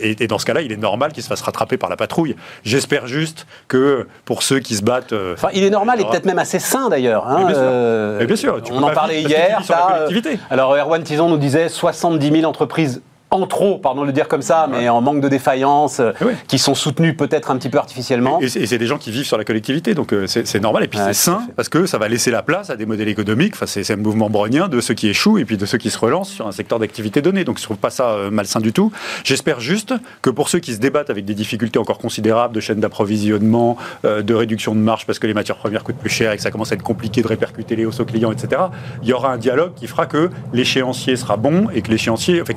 Et, 0.02 0.16
et 0.22 0.26
dans 0.26 0.38
ce 0.38 0.46
cas-là, 0.46 0.62
il 0.62 0.72
est 0.72 0.76
normal 0.76 1.12
qu'il 1.12 1.22
se 1.22 1.28
fasse 1.28 1.42
rattraper 1.42 1.76
par 1.76 1.90
la 1.90 1.96
patrouille. 1.96 2.36
J'espère 2.64 3.06
juste 3.06 3.46
que 3.68 4.06
pour 4.24 4.42
ceux 4.42 4.58
qui 4.60 4.74
se 4.74 4.82
battent. 4.82 5.14
Enfin, 5.34 5.48
il 5.54 5.62
est 5.64 5.70
normal 5.70 6.00
et 6.00 6.04
peut-être 6.04 6.24
même 6.26 6.38
assez 6.38 6.58
sain 6.58 6.88
d'ailleurs. 6.88 7.26
hein, 7.26 7.44
Mais 7.46 7.52
bien 7.52 7.54
sûr. 7.54 8.26
bien 8.26 8.36
sûr, 8.36 8.62
tu 8.62 8.72
on 8.72 8.82
en 8.82 8.90
parlait 8.90 9.22
hier. 9.22 9.60
collectivité. 9.66 10.38
alors 10.50 10.74
Erwan 10.88 11.02
Tison 11.02 11.28
nous 11.28 11.36
disait 11.36 11.68
70 11.68 12.30
000 12.40 12.44
entreprises 12.48 13.02
en 13.30 13.46
trop, 13.46 13.78
pardon 13.78 14.02
de 14.02 14.06
le 14.06 14.12
dire 14.12 14.28
comme 14.28 14.42
ça, 14.42 14.68
mais 14.70 14.88
en 14.88 15.00
manque 15.00 15.20
de 15.20 15.28
défaillance, 15.28 16.00
euh, 16.00 16.12
qui 16.46 16.58
sont 16.58 16.74
soutenues 16.74 17.14
peut-être 17.14 17.50
un 17.50 17.56
petit 17.56 17.68
peu 17.68 17.78
artificiellement. 17.78 18.40
Et 18.40 18.48
c'est 18.48 18.60
et 18.60 18.66
c'est 18.66 18.78
des 18.78 18.86
gens 18.86 18.98
qui 18.98 19.10
vivent 19.10 19.26
sur 19.26 19.38
la 19.38 19.44
collectivité, 19.44 19.94
donc 19.94 20.12
euh, 20.12 20.26
c'est 20.26 20.60
normal. 20.60 20.84
Et 20.84 20.88
puis 20.88 20.98
Ouais, 20.98 21.06
c'est 21.08 21.14
sain 21.14 21.42
parce 21.56 21.68
que 21.68 21.86
ça 21.86 21.98
va 21.98 22.08
laisser 22.08 22.30
la 22.30 22.42
place 22.42 22.70
à 22.70 22.76
des 22.76 22.86
modèles 22.86 23.08
économiques. 23.08 23.54
Enfin, 23.54 23.66
c'est 23.66 23.90
un 23.90 23.96
mouvement 23.96 24.30
brownien 24.30 24.68
de 24.68 24.80
ceux 24.80 24.94
qui 24.94 25.08
échouent 25.08 25.38
et 25.38 25.44
puis 25.44 25.56
de 25.56 25.66
ceux 25.66 25.78
qui 25.78 25.90
se 25.90 25.98
relancent 25.98 26.30
sur 26.30 26.46
un 26.46 26.52
secteur 26.52 26.78
d'activité 26.78 27.22
donné. 27.22 27.44
Donc 27.44 27.58
je 27.58 27.62
trouve 27.62 27.76
pas 27.76 27.90
ça 27.90 28.10
euh, 28.10 28.30
malsain 28.30 28.60
du 28.60 28.72
tout. 28.72 28.90
J'espère 29.24 29.60
juste 29.60 29.94
que 30.22 30.30
pour 30.30 30.48
ceux 30.48 30.58
qui 30.58 30.74
se 30.74 30.78
débattent 30.78 31.10
avec 31.10 31.24
des 31.24 31.34
difficultés 31.34 31.78
encore 31.78 31.98
considérables 31.98 32.54
de 32.54 32.60
chaîne 32.60 32.80
d'approvisionnement, 32.80 33.76
euh, 34.04 34.22
de 34.22 34.34
réduction 34.34 34.74
de 34.74 34.80
marge 34.80 35.06
parce 35.06 35.18
que 35.18 35.26
les 35.26 35.34
matières 35.34 35.56
premières 35.56 35.84
coûtent 35.84 35.96
plus 35.96 36.10
cher 36.10 36.32
et 36.32 36.36
que 36.36 36.42
ça 36.42 36.50
commence 36.50 36.72
à 36.72 36.74
être 36.74 36.82
compliqué 36.82 37.22
de 37.22 37.28
répercuter 37.28 37.76
les 37.76 37.84
hausses 37.84 38.00
aux 38.00 38.04
clients, 38.04 38.32
etc. 38.32 38.62
Il 39.02 39.08
y 39.08 39.12
aura 39.12 39.32
un 39.32 39.38
dialogue 39.38 39.74
qui 39.74 39.86
fera 39.86 40.06
que 40.06 40.30
l'échéancier 40.52 41.16
sera 41.16 41.36
bon 41.36 41.68
et 41.74 41.82
que 41.82 41.90
l'échéancier, 41.90 42.42
en 42.42 42.44
fait, 42.44 42.54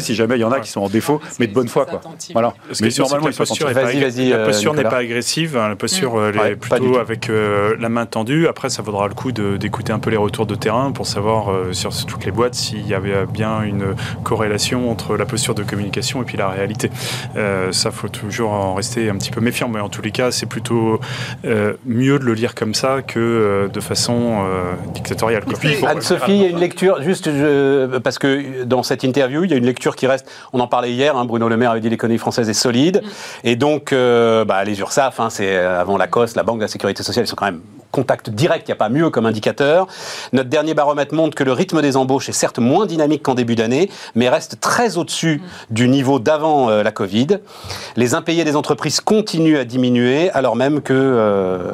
si 0.00 0.14
jamais 0.14 0.36
il 0.36 0.40
y 0.40 0.44
en 0.44 0.52
a 0.52 0.60
qui 0.60 0.70
sont 0.70 0.80
en 0.82 0.88
défaut, 0.88 1.20
mais 1.38 1.46
de 1.46 1.52
bonne 1.54 1.68
foi, 1.68 1.86
quoi. 1.86 2.00
Voilà. 2.32 2.54
Mais 2.68 2.74
sûr, 2.74 2.84
c'est 2.84 2.90
que 2.90 3.00
normalement, 3.00 3.26
la 3.26 3.30
ils 3.30 3.34
sont 3.34 3.44
posture, 3.44 3.68
est 3.70 3.72
Vas-y, 3.74 4.00
pas, 4.00 4.08
vas-y, 4.08 4.28
la 4.30 4.36
euh, 4.36 4.46
posture 4.46 4.72
n'est 4.72 4.78
Nicolas. 4.78 4.90
pas 4.90 5.02
agressive. 5.02 5.56
La 5.56 5.76
posture, 5.76 6.26
est 6.26 6.56
plutôt 6.56 6.98
avec 6.98 7.28
euh, 7.30 7.76
la 7.78 7.88
main 7.88 8.06
tendue. 8.06 8.46
Après, 8.48 8.70
ça 8.70 8.82
vaudra 8.82 9.08
le 9.08 9.14
coup 9.14 9.32
d'écouter 9.32 9.92
un 9.92 9.98
peu 9.98 10.10
les 10.10 10.16
retours 10.16 10.46
de 10.46 10.54
terrain 10.54 10.92
pour 10.92 11.06
savoir 11.06 11.50
euh, 11.52 11.72
sur 11.72 11.90
toutes 12.06 12.24
les 12.24 12.30
boîtes 12.32 12.54
s'il 12.54 12.86
y 12.86 12.94
avait 12.94 13.26
bien 13.26 13.62
une 13.62 13.94
corrélation 14.22 14.90
entre 14.90 15.16
la 15.16 15.26
posture 15.26 15.54
de 15.54 15.62
communication 15.62 16.22
et 16.22 16.24
puis 16.24 16.36
la 16.36 16.48
réalité. 16.48 16.90
Euh, 17.36 17.72
ça, 17.72 17.90
faut 17.90 18.08
toujours 18.08 18.52
en 18.52 18.74
rester 18.74 19.10
un 19.10 19.16
petit 19.16 19.30
peu 19.30 19.40
méfiant. 19.40 19.68
Mais 19.68 19.80
en 19.80 19.88
tous 19.88 20.02
les 20.02 20.10
cas, 20.10 20.30
c'est 20.30 20.46
plutôt 20.46 21.00
euh, 21.44 21.74
mieux 21.84 22.18
de 22.18 22.24
le 22.24 22.34
lire 22.34 22.54
comme 22.54 22.74
ça 22.74 23.02
que 23.02 23.18
euh, 23.18 23.68
de 23.68 23.80
façon 23.80 24.44
euh, 24.46 24.72
dictatoriale. 24.94 25.42
Anne-Sophie, 25.86 26.32
il 26.34 26.42
y 26.42 26.44
a 26.44 26.48
une 26.48 26.58
lecture, 26.60 27.02
juste 27.02 27.30
je- 27.30 27.98
parce 27.98 28.18
que 28.18 28.64
dans 28.64 28.82
cette 28.82 29.04
interview, 29.04 29.44
il 29.44 29.50
y 29.50 29.54
a 29.54 29.56
une 29.56 29.66
lecture 29.66 29.73
qui 29.74 30.06
reste, 30.06 30.26
on 30.52 30.60
en 30.60 30.66
parlait 30.66 30.92
hier, 30.92 31.16
hein, 31.16 31.24
Bruno 31.24 31.48
Le 31.48 31.56
Maire 31.56 31.72
avait 31.72 31.80
dit 31.80 31.90
l'économie 31.90 32.18
française 32.18 32.48
est 32.48 32.54
solide, 32.54 33.02
et 33.42 33.56
donc 33.56 33.92
euh, 33.92 34.44
bah, 34.44 34.64
les 34.64 34.78
URSAF, 34.80 35.20
hein, 35.20 35.30
c'est 35.30 35.56
euh, 35.56 35.80
avant 35.80 35.96
la 35.96 36.06
COS, 36.06 36.34
la 36.36 36.42
Banque 36.42 36.58
de 36.58 36.62
la 36.62 36.68
Sécurité 36.68 37.02
Sociale, 37.02 37.24
ils 37.24 37.28
sont 37.28 37.36
quand 37.36 37.46
même 37.46 37.60
contact 37.94 38.28
direct, 38.28 38.66
il 38.66 38.72
n'y 38.72 38.74
a 38.74 38.76
pas 38.76 38.88
mieux 38.88 39.08
comme 39.10 39.24
indicateur. 39.24 39.86
Notre 40.32 40.48
dernier 40.48 40.74
baromètre 40.74 41.14
montre 41.14 41.36
que 41.36 41.44
le 41.44 41.52
rythme 41.52 41.80
des 41.80 41.96
embauches 41.96 42.28
est 42.28 42.32
certes 42.32 42.58
moins 42.58 42.86
dynamique 42.86 43.22
qu'en 43.22 43.36
début 43.36 43.54
d'année, 43.54 43.88
mais 44.16 44.28
reste 44.28 44.58
très 44.60 44.98
au-dessus 44.98 45.40
du 45.70 45.88
niveau 45.88 46.18
d'avant 46.18 46.70
euh, 46.70 46.82
la 46.82 46.90
Covid. 46.90 47.38
Les 47.96 48.14
impayés 48.14 48.42
des 48.42 48.56
entreprises 48.56 49.00
continuent 49.00 49.58
à 49.58 49.64
diminuer, 49.64 50.28
alors 50.30 50.56
même 50.56 50.82
que 50.82 50.92
euh, 50.92 51.70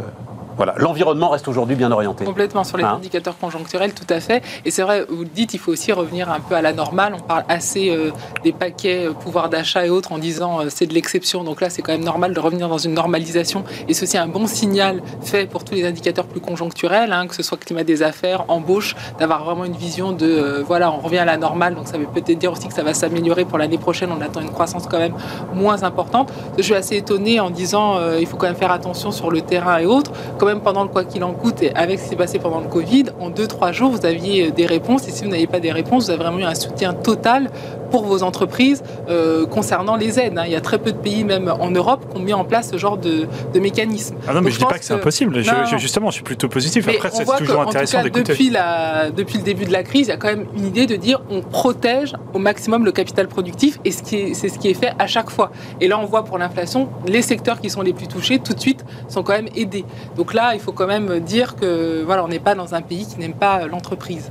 voilà, 0.60 0.74
l'environnement 0.76 1.30
reste 1.30 1.48
aujourd'hui 1.48 1.74
bien 1.74 1.90
orienté. 1.90 2.26
Complètement 2.26 2.64
sur 2.64 2.76
les 2.76 2.84
Hein 2.84 2.96
indicateurs 2.96 3.38
conjoncturels, 3.38 3.94
tout 3.94 4.06
à 4.10 4.20
fait. 4.20 4.42
Et 4.66 4.70
c'est 4.70 4.82
vrai, 4.82 5.06
vous 5.08 5.22
le 5.22 5.30
dites, 5.30 5.54
il 5.54 5.58
faut 5.58 5.72
aussi 5.72 5.90
revenir 5.90 6.30
un 6.30 6.38
peu 6.38 6.54
à 6.54 6.60
la 6.60 6.74
normale. 6.74 7.14
On 7.16 7.20
parle 7.20 7.44
assez 7.48 7.88
euh, 7.88 8.10
des 8.44 8.52
paquets 8.52 9.06
euh, 9.06 9.14
pouvoir 9.14 9.48
d'achat 9.48 9.86
et 9.86 9.88
autres 9.88 10.12
en 10.12 10.18
disant 10.18 10.60
euh, 10.60 10.66
c'est 10.68 10.84
de 10.84 10.92
l'exception. 10.92 11.44
Donc 11.44 11.62
là, 11.62 11.70
c'est 11.70 11.80
quand 11.80 11.92
même 11.92 12.04
normal 12.04 12.34
de 12.34 12.40
revenir 12.40 12.68
dans 12.68 12.76
une 12.76 12.92
normalisation. 12.92 13.64
Et 13.88 13.94
ceci 13.94 14.18
est 14.18 14.20
un 14.20 14.28
bon 14.28 14.46
signal 14.46 15.00
fait 15.22 15.48
pour 15.48 15.64
tous 15.64 15.72
les 15.72 15.86
indicateurs 15.86 16.26
plus 16.26 16.40
conjoncturels, 16.42 17.10
hein, 17.14 17.26
que 17.26 17.34
ce 17.34 17.42
soit 17.42 17.56
climat 17.56 17.84
des 17.84 18.02
affaires, 18.02 18.44
embauche, 18.48 18.96
d'avoir 19.18 19.44
vraiment 19.44 19.64
une 19.64 19.76
vision 19.76 20.12
de 20.12 20.26
euh, 20.26 20.62
voilà, 20.62 20.92
on 20.92 20.98
revient 20.98 21.18
à 21.18 21.24
la 21.24 21.38
normale. 21.38 21.74
Donc 21.74 21.88
ça 21.88 21.96
veut 21.96 22.04
peut-être 22.04 22.38
dire 22.38 22.52
aussi 22.52 22.68
que 22.68 22.74
ça 22.74 22.82
va 22.82 22.92
s'améliorer 22.92 23.46
pour 23.46 23.56
l'année 23.56 23.78
prochaine. 23.78 24.10
On 24.12 24.20
attend 24.20 24.42
une 24.42 24.52
croissance 24.52 24.86
quand 24.86 24.98
même 24.98 25.14
moins 25.54 25.84
importante. 25.84 26.30
Je 26.58 26.62
suis 26.62 26.74
assez 26.74 26.96
étonné 26.96 27.40
en 27.40 27.48
disant 27.48 27.96
il 28.18 28.26
faut 28.26 28.36
quand 28.36 28.46
même 28.46 28.56
faire 28.56 28.72
attention 28.72 29.10
sur 29.10 29.30
le 29.30 29.40
terrain 29.40 29.78
et 29.78 29.86
autres. 29.86 30.12
Quand 30.36 30.49
même 30.50 30.60
pendant 30.60 30.82
le 30.82 30.88
quoi 30.88 31.04
qu'il 31.04 31.22
en 31.24 31.32
coûte 31.32 31.62
et 31.62 31.72
avec 31.74 31.98
ce 31.98 32.04
qui 32.04 32.10
s'est 32.10 32.16
passé 32.16 32.38
pendant 32.38 32.60
le 32.60 32.66
Covid, 32.66 33.06
en 33.20 33.30
2-3 33.30 33.72
jours, 33.72 33.90
vous 33.92 34.04
aviez 34.04 34.50
des 34.50 34.66
réponses. 34.66 35.06
Et 35.06 35.12
si 35.12 35.24
vous 35.24 35.30
n'avez 35.30 35.46
pas 35.46 35.60
des 35.60 35.72
réponses, 35.72 36.04
vous 36.04 36.10
avez 36.10 36.22
vraiment 36.22 36.38
eu 36.38 36.44
un 36.44 36.54
soutien 36.54 36.92
total 36.92 37.50
pour 37.90 38.04
vos 38.04 38.22
entreprises 38.22 38.82
euh, 39.08 39.46
concernant 39.46 39.96
les 39.96 40.18
aides. 40.18 40.38
hein. 40.38 40.44
Il 40.46 40.52
y 40.52 40.56
a 40.56 40.60
très 40.60 40.78
peu 40.78 40.92
de 40.92 40.96
pays, 40.98 41.24
même 41.24 41.52
en 41.60 41.70
Europe, 41.70 42.06
qui 42.10 42.16
ont 42.20 42.22
mis 42.24 42.32
en 42.32 42.44
place 42.44 42.70
ce 42.70 42.76
genre 42.78 42.96
de, 42.98 43.26
de 43.52 43.60
mécanisme. 43.60 44.16
Ah 44.26 44.32
non, 44.32 44.40
mais 44.40 44.42
Donc, 44.42 44.48
je 44.50 44.54
je 44.54 44.58
dis 44.60 44.64
pas 44.66 44.78
que 44.78 44.84
c'est 44.84 44.94
impossible. 44.94 45.36
Non, 45.36 45.64
je- 45.70 45.76
justement, 45.76 46.08
je 46.10 46.14
suis 46.14 46.22
plutôt 46.24 46.48
positif. 46.48 46.86
Mais 46.86 46.96
Après, 46.96 47.10
c'est 47.12 47.24
toujours 47.24 47.62
que, 47.64 47.68
intéressant 47.68 48.02
d'écouter. 48.02 48.22
depuis, 48.32 48.50
la, 48.50 49.10
depuis 49.10 49.38
le 49.38 49.44
début 49.44 49.64
de 49.64 49.72
la 49.72 49.82
crise, 49.82 50.06
il 50.06 50.10
y 50.10 50.12
a 50.12 50.16
quand 50.16 50.28
même 50.28 50.46
une 50.56 50.66
idée 50.66 50.86
de 50.86 50.96
dire 50.96 51.20
on 51.30 51.40
protège 51.40 52.14
au 52.34 52.38
maximum 52.38 52.84
le 52.84 52.92
capital 52.92 53.26
productif 53.28 53.78
et 53.84 53.90
ce 53.92 54.00
c'est 54.34 54.48
ce 54.48 54.58
qui 54.58 54.68
est 54.68 54.74
fait 54.74 54.92
à 54.98 55.06
chaque 55.06 55.30
fois. 55.30 55.50
Et 55.80 55.88
là, 55.88 55.98
on 55.98 56.04
voit 56.06 56.24
pour 56.24 56.38
l'inflation, 56.38 56.88
les 57.06 57.22
secteurs 57.22 57.60
qui 57.60 57.70
sont 57.70 57.82
les 57.82 57.92
plus 57.92 58.06
touchés, 58.08 58.38
tout 58.38 58.54
de 58.54 58.60
suite, 58.60 58.84
sont 59.08 59.22
quand 59.22 59.32
même 59.34 59.48
aidés. 59.56 59.84
Donc 60.16 60.34
là, 60.34 60.52
il 60.54 60.60
faut 60.60 60.72
quand 60.72 60.86
même 60.86 61.20
dire 61.20 61.56
que 61.56 62.02
voilà, 62.04 62.24
on 62.24 62.28
n'est 62.28 62.38
pas 62.38 62.54
dans 62.54 62.74
un 62.74 62.82
pays 62.82 63.06
qui 63.06 63.18
n'aime 63.18 63.34
pas 63.34 63.66
l'entreprise. 63.66 64.30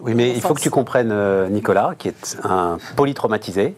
Oui, 0.00 0.14
mais 0.14 0.30
il 0.30 0.40
faut 0.40 0.54
que 0.54 0.60
tu 0.60 0.70
comprennes, 0.70 1.12
euh, 1.12 1.48
Nicolas, 1.48 1.94
qui 1.98 2.08
est 2.08 2.36
un 2.42 2.78
polytraumatisé, 2.96 3.74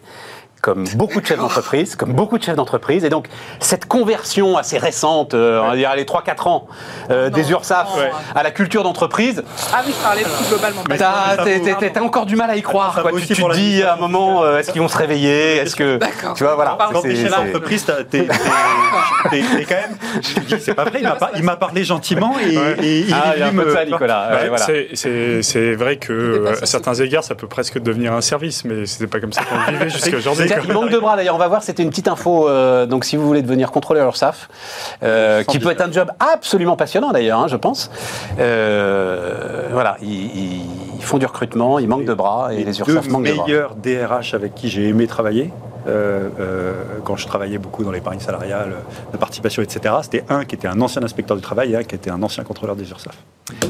comme 0.67 0.83
beaucoup 0.95 1.21
de 1.21 1.25
chefs 1.25 1.37
d'entreprise, 1.39 1.95
comme 1.95 2.11
beaucoup 2.11 2.37
de 2.37 2.43
chefs 2.43 2.57
d'entreprise. 2.57 3.05
Et 3.05 3.09
donc, 3.09 3.27
cette 3.61 3.85
conversion 3.85 4.57
assez 4.57 4.77
récente, 4.77 5.33
euh, 5.33 5.61
on 5.63 5.69
va 5.69 5.75
dire 5.77 5.95
les 5.95 6.03
3-4 6.03 6.47
ans, 6.49 6.67
euh, 7.09 7.29
Non, 7.29 7.37
des 7.37 7.51
URSAF 7.51 7.87
non. 7.95 8.03
à 8.35 8.43
la 8.43 8.51
culture 8.51 8.83
d'entreprise, 8.83 9.43
Ah 9.73 9.81
oui, 9.85 9.93
je 9.97 10.03
parlais 10.03 10.23
plus 10.23 10.45
globalement. 10.49 10.83
T'as 10.97 12.01
encore 12.01 12.25
du 12.25 12.35
mal 12.35 12.49
à 12.49 12.57
y 12.57 12.61
croire. 12.61 12.99
Quoi. 13.01 13.11
Tu, 13.17 13.27
te 13.27 13.53
dis 13.53 13.81
à 13.81 13.93
un 13.93 13.95
moment, 13.95 14.43
euh, 14.43 14.57
est-ce 14.59 14.71
qu'ils 14.73 14.81
vont 14.81 14.89
se 14.89 14.97
réveiller? 14.97 15.55
Est-ce 15.55 15.77
que. 15.77 15.95
D'accord. 15.95 16.33
Tu 16.33 16.43
vois, 16.43 16.55
voilà. 16.55 16.77
Quand 16.91 17.01
t'es 17.01 17.13
d'entreprise, 17.23 17.85
t'as- 17.87 18.03
t'es 18.03 18.27
quand 18.27 19.75
même. 19.75 20.59
C'est 20.59 20.73
pas 20.73 20.83
vrai, 20.83 20.99
il 20.99 21.03
m'a 21.07 21.15
par- 21.15 21.31
il 21.35 21.43
m'a 21.43 21.55
parlé 21.55 21.85
gentiment 21.85 22.35
et, 22.45 22.51
il 22.53 22.57
Ah, 22.59 23.33
est 23.33 23.37
il 23.37 23.39
y 23.39 23.43
a 23.43 23.45
un 23.47 23.49
venu 23.51 23.59
peu 23.59 23.63
de 23.65 23.69
me- 23.69 23.73
ça, 23.75 23.85
Nicolas. 23.85 24.29
Ouais, 24.31 24.35
Ouais, 24.41 24.47
voilà. 24.49 24.65
c'est- 24.65 24.87
C'est 24.95 25.41
c'est 25.43 25.75
vrai 25.75 25.95
que 25.95 26.45
à 26.47 26.55
ce 26.55 26.65
certains 26.65 26.93
égards, 26.95 27.23
ça 27.23 27.35
peut 27.35 27.47
presque 27.47 27.79
devenir 27.79 28.11
un 28.13 28.21
service, 28.21 28.65
mais 28.65 28.85
c'était 28.85 29.07
pas 29.07 29.19
comme 29.19 29.31
ça 29.33 29.41
qu'on 29.43 29.71
vivait 29.71 29.89
jusqu'à 29.89 30.17
aujourd'hui. 30.17 30.47
Il 30.63 30.73
manque 30.73 30.89
de 30.89 30.97
bras 30.97 31.15
d'ailleurs, 31.15 31.35
on 31.35 31.39
va 31.39 31.47
voir, 31.47 31.63
c'était 31.63 31.83
une 31.83 31.89
petite 31.89 32.07
info. 32.07 32.47
euh, 32.47 32.85
donc 32.85 33.05
si 33.05 33.15
vous 33.15 33.25
voulez 33.25 33.41
devenir 33.41 33.71
contrôleur 33.71 34.07
URSAF, 34.07 34.49
euh, 35.03 35.43
qui 35.43 35.59
peut 35.59 35.71
être 35.71 35.81
un 35.81 35.91
job 35.91 36.11
absolument 36.19 36.75
passionnant 36.75 37.11
d'ailleurs, 37.11 37.39
hein, 37.39 37.47
je 37.47 37.55
pense. 37.55 37.91
Euh, 38.39 39.67
voilà, 39.71 39.97
ils, 40.01 40.63
font 41.01 41.17
du 41.17 41.25
recrutement, 41.25 41.79
ils 41.79 41.87
manquent 41.87 42.05
de 42.05 42.13
bras 42.13 42.53
et 42.53 42.63
les, 42.63 42.79
URSAF 42.79 43.07
manquent 43.07 43.23
de 43.23 43.33
bras. 43.33 43.45
meilleurs 43.45 43.75
DRH 43.75 44.33
avec 44.33 44.55
qui 44.55 44.69
j'ai 44.69 44.89
aimé 44.89 45.07
travailler. 45.07 45.51
Euh, 45.87 46.29
euh, 46.39 46.73
quand 47.03 47.15
je 47.15 47.25
travaillais 47.27 47.57
beaucoup 47.57 47.83
dans 47.83 47.91
l'épargne 47.91 48.19
salariale, 48.19 48.73
la 49.11 49.17
participation, 49.17 49.61
etc. 49.61 49.95
C'était 50.03 50.23
un 50.29 50.45
qui 50.45 50.55
était 50.55 50.67
un 50.67 50.79
ancien 50.81 51.01
inspecteur 51.03 51.35
du 51.37 51.41
travail 51.43 51.73
et 51.73 51.75
un 51.77 51.83
qui 51.83 51.95
était 51.95 52.09
un 52.09 52.21
ancien 52.23 52.43
contrôleur 52.43 52.75
des 52.75 52.89
URSAF. 52.89 53.15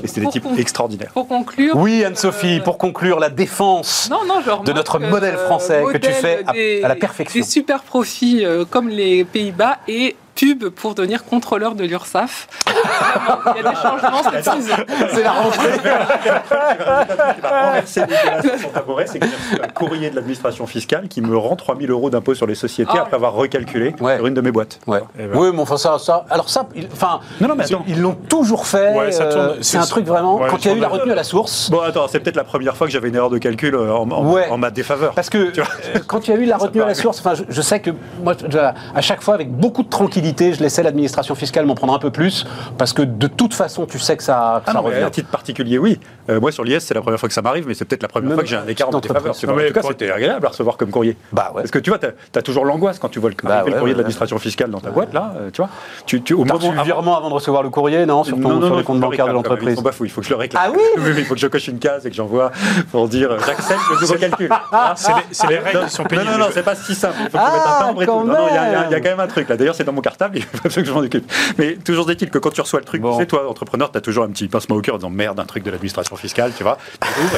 Et 0.04 0.08
c'était 0.08 0.22
des 0.22 0.28
types 0.32 0.46
extraordinaires. 0.58 1.12
Pour 1.14 1.28
conclure. 1.28 1.76
Oui, 1.78 2.04
Anne-Sophie, 2.04 2.60
euh, 2.60 2.64
pour 2.64 2.78
conclure, 2.80 3.20
la 3.20 3.30
défense 3.30 4.08
Non, 4.10 4.26
non, 4.28 4.42
je 4.44 4.50
remarque, 4.50 4.66
de 4.66 4.74
notre 4.74 4.96
euh, 5.02 5.10
modèle 5.10 5.38
français 5.38 5.84
que 5.92 5.98
tu 5.98 6.12
fais 6.12 6.44
à- 6.48 6.52
des- 6.54 6.82
à 6.84 6.88
la 6.88 6.96
perfection. 6.96 7.40
Des 7.40 7.46
super 7.46 7.84
profits 7.84 8.44
euh, 8.44 8.66
comme 8.66 8.90
les 8.90 9.24
Pays-Bas 9.24 9.78
et 9.88 10.16
pub 10.38 10.70
pour 10.70 10.96
devenir 10.96 11.26
contrôleur 11.26 11.76
de 11.76 11.84
l'URSSAF. 11.84 12.48
Vraiment, 12.66 13.40
Il 13.58 13.64
y 13.64 13.68
a 13.68 13.70
des 13.72 13.76
changements 13.76 14.32
cette 14.32 14.44
saison. 14.44 14.76
C'est 15.14 15.24
la 15.24 15.32
rentrée. 15.32 15.68
qui 17.36 17.42
va 17.42 17.62
renverser 17.66 18.02
Nicolas 18.02 18.42
sur 18.42 18.60
son 18.62 18.70
tabouret, 18.70 19.06
c'est 19.08 19.20
que 19.20 19.26
j'ai 19.28 19.36
reçu 19.36 19.62
un 19.64 19.68
courrier 19.68 20.10
de 20.10 20.16
l'administration 20.16 20.68
fiscale 20.68 21.08
qui 21.08 21.22
me 21.22 21.36
rend 21.38 21.56
3000 21.56 21.90
euros 21.92 22.10
d'impôt 22.10 22.36
sur 22.36 22.46
les 22.48 22.56
sociétés 22.56 22.92
Ah. 22.96 23.02
après 23.02 23.16
avoir 23.16 23.34
recalculé 23.34 23.96
Ouais. 24.00 24.18
sur 24.18 24.28
une 24.28 24.34
de 24.34 24.42
mes 24.42 24.52
boîtes. 24.52 24.80
Ouais. 24.88 25.02
Eh 25.20 25.26
ben. 25.28 25.38
Oui, 25.38 25.50
mais 25.54 25.62
enfin 25.62 25.78
ça, 25.78 25.98
ça. 26.00 26.26
Alors 26.30 26.50
ça, 26.50 26.68
il- 26.76 26.88
enfin, 26.92 27.20
Non, 27.42 27.48
non, 27.50 27.56
mais 27.56 27.64
attends. 27.66 27.84
ils 27.88 28.00
l'ont 28.02 28.16
toujours 28.30 28.66
fait. 28.68 28.96
Ouais, 28.96 29.12
ça 29.12 29.26
tourne. 29.26 29.42
euh, 29.46 29.54
c'est 29.62 29.78
un 29.78 29.86
truc 29.86 30.06
vraiment. 30.06 30.38
ouais, 30.38 30.48
quand 30.50 30.64
il 30.66 30.72
y 30.72 30.74
a 30.74 30.78
eu 30.78 30.80
la 30.80 30.88
retenue 30.88 31.12
à 31.12 31.16
la 31.16 31.24
source. 31.24 31.70
Bon, 31.70 31.82
attends, 31.82 32.08
c'est 32.08 32.20
peut-être 32.20 32.36
la 32.36 32.44
première 32.44 32.76
fois 32.78 32.88
que 32.88 32.94
j'avais 32.94 33.10
une 33.10 33.16
erreur 33.16 33.30
de 33.30 33.38
calcul 33.38 33.76
euh, 33.76 33.92
en, 33.94 34.10
en- 34.12 34.26
Ouais. 34.32 34.48
en 34.50 34.58
ma 34.58 34.70
défaveur. 34.72 35.14
Parce 35.14 35.30
que 35.30 35.52
Tu 35.52 35.62
vois 35.62 35.70
euh, 35.96 36.00
quand 36.06 36.28
il 36.28 36.32
y 36.34 36.38
a 36.38 36.40
eu 36.40 36.46
la 36.46 36.58
retenue 36.58 36.82
à 36.84 36.88
la 36.88 36.94
source, 36.96 37.20
enfin, 37.20 37.34
je, 37.36 37.44
je 37.50 37.62
sais 37.62 37.80
que 37.80 37.92
moi, 38.24 38.34
je- 38.48 38.58
à 38.58 39.02
chaque 39.02 39.22
fois, 39.24 39.34
avec 39.34 39.52
beaucoup 39.52 39.84
de 39.84 39.90
je 40.38 40.62
laissais 40.62 40.84
l'administration 40.84 41.36
fiscale 41.36 41.66
m'en 41.66 41.76
prendre 41.76 41.94
un 41.94 42.00
peu 42.00 42.12
plus, 42.12 42.46
parce 42.78 42.94
que 42.94 43.02
de 43.02 43.28
toute 43.28 43.54
façon, 43.54 43.86
tu 43.86 44.00
sais 44.00 44.18
que 44.18 44.24
ça, 44.24 44.62
que 44.66 44.70
Ah 44.70 44.74
ça 44.74 44.78
non, 44.80 44.84
revient. 44.84 44.98
à 45.04 45.10
titre 45.10 45.30
particulier, 45.30 45.78
oui. 45.78 46.00
Euh, 46.30 46.40
moi, 46.40 46.52
sur 46.52 46.64
l'IS, 46.64 46.80
c'est 46.80 46.94
la 46.94 47.02
première 47.02 47.20
fois 47.20 47.30
que 47.30 47.34
ça 47.36 47.42
m'arrive, 47.42 47.66
mais 47.68 47.74
c'est 47.74 47.86
peut-être 47.86 48.02
la 48.04 48.08
première 48.10 48.30
Même 48.30 48.36
fois 48.38 48.44
que 48.44 48.50
j'ai 48.50 48.58
un 48.58 48.68
écart 48.68 48.90
en 48.94 49.00
défaveur. 49.00 49.36
tu 49.36 49.48
Non, 49.48 49.54
vois. 49.54 49.62
mais 49.62 49.70
En 49.70 49.74
tout 49.74 49.82
cas, 49.82 49.88
c'était 49.90 50.12
agréable 50.12 50.46
à 50.46 50.50
recevoir 50.50 50.78
comme 50.78 50.90
courrier. 50.92 51.16
Bah 51.32 51.52
ouais. 51.56 51.62
Parce 51.62 51.72
que 51.72 51.80
tu 51.80 51.90
vois, 51.90 52.00
tu 52.00 52.08
as, 52.08 52.42
toujours 52.42 52.66
l'angoisse 52.66 53.00
quand 53.00 53.10
tu 53.10 53.20
vois 53.20 53.30
le, 53.30 53.36
Bah 53.44 53.56
arriver 53.56 53.70
le 53.70 53.74
ouais, 53.76 53.80
courrier 53.80 53.92
ouais, 53.92 53.94
de 53.94 53.98
l'administration 54.00 54.38
fiscale 54.40 54.70
dans 54.70 54.80
ta 54.80 54.90
boîte, 54.90 55.14
là, 55.14 55.34
euh, 55.38 55.50
tu 55.52 55.62
vois. 55.62 55.70
Tu, 56.06 56.22
tu, 56.22 56.34
au 56.34 56.44
T'as 56.46 56.54
reçu 56.56 56.68
moment 56.68 56.82
le 56.82 56.86
virement 56.86 57.18
avant 57.18 57.30
de 57.30 57.34
recevoir 57.34 57.64
le 57.64 57.70
courrier, 57.70 58.06
non 58.06 58.24
Sur, 58.24 58.36
ton, 58.36 58.42
Non, 58.50 58.56
non, 58.56 58.68
sur 58.68 58.76
le 58.76 58.82
de 58.82 58.86
quand 58.86 58.94
même. 58.94 59.14
Ils 59.14 59.34
l'entreprise. 59.34 59.80
il 60.02 60.10
faut 60.10 60.22
que 60.22 60.28
je 60.28 60.32
le 60.32 60.38
réclame. 60.38 60.64
Ah 60.66 60.72
oui 60.98 61.12
il 61.18 61.26
faut 61.26 61.34
que 61.34 61.40
je 61.40 61.48
coche 61.48 61.68
une 61.68 61.80
case 61.80 62.06
et 62.06 62.10
que 62.10 62.16
j'envoie 62.16 62.52
pour 62.92 63.08
dire 63.08 63.32
euh, 63.32 63.38
j'accepte 63.46 63.80
le 63.94 64.02
nouveau 64.02 64.16
calcul. 64.16 64.50
Ah, 64.72 64.94
C'est 65.32 65.48
les, 65.48 65.60
règles 65.60 65.86
qui 65.86 65.92
sont 65.92 66.04
payées. 66.04 66.24
Non, 66.24 66.32
non, 66.32 66.38
non, 66.40 66.46
c'est 66.52 66.64
pas 66.64 66.76
si 66.76 66.96
simple. 66.96 67.16
Il 67.20 67.30
faut 67.30 67.38
que 67.38 67.44
je 67.44 67.50
Ah, 67.50 67.52
mette 67.54 67.62
un 67.68 67.88
timbre 67.88 68.04
et 68.04 68.06
tout. 68.06 68.12
Non, 68.12 68.26
non, 68.26 68.48
il 68.50 68.56
y, 68.56 68.58
a- 68.96 69.00
quand 69.00 69.10
même 69.10 69.20
un 69.20 69.28
truc 69.28 69.50
là. 69.50 69.56
D'ailleurs, 69.58 69.76
c'est 69.76 69.84
dans 69.84 69.94
mon 69.94 70.02
cartable, 70.18 70.38
il 70.38 70.44
faut 70.72 70.82
que 70.82 70.84
je 70.86 70.92
m'en 70.92 71.00
occupe. 71.00 71.32
Mais 71.58 71.76
toujours 71.76 72.10
est-il 72.12 72.30
que 72.30 72.38
quand 72.40 72.50
tu 72.52 72.62
reçois 72.62 72.80
le 72.80 72.86
truc, 72.86 73.02
Bon. 73.02 73.14
tu 73.14 73.22
sais, 73.22 73.28
toi, 73.28 73.50
entrepreneur, 73.50 73.92
tu 73.92 73.98
as 73.98 74.02
toujours 74.02 74.24
un 74.24 74.30
petit 74.30 74.48
pincement 74.48 74.76
au 74.76 74.82
cœur 74.82 74.96
en 74.96 74.98
disant 74.98 75.10
merde, 75.10 75.40
un 75.40 75.46
truc 75.46 75.64
de 75.64 75.72
l'administration 75.72 76.16
fiscale, 76.16 76.52
tu 76.58 76.64
vois. 76.64 76.78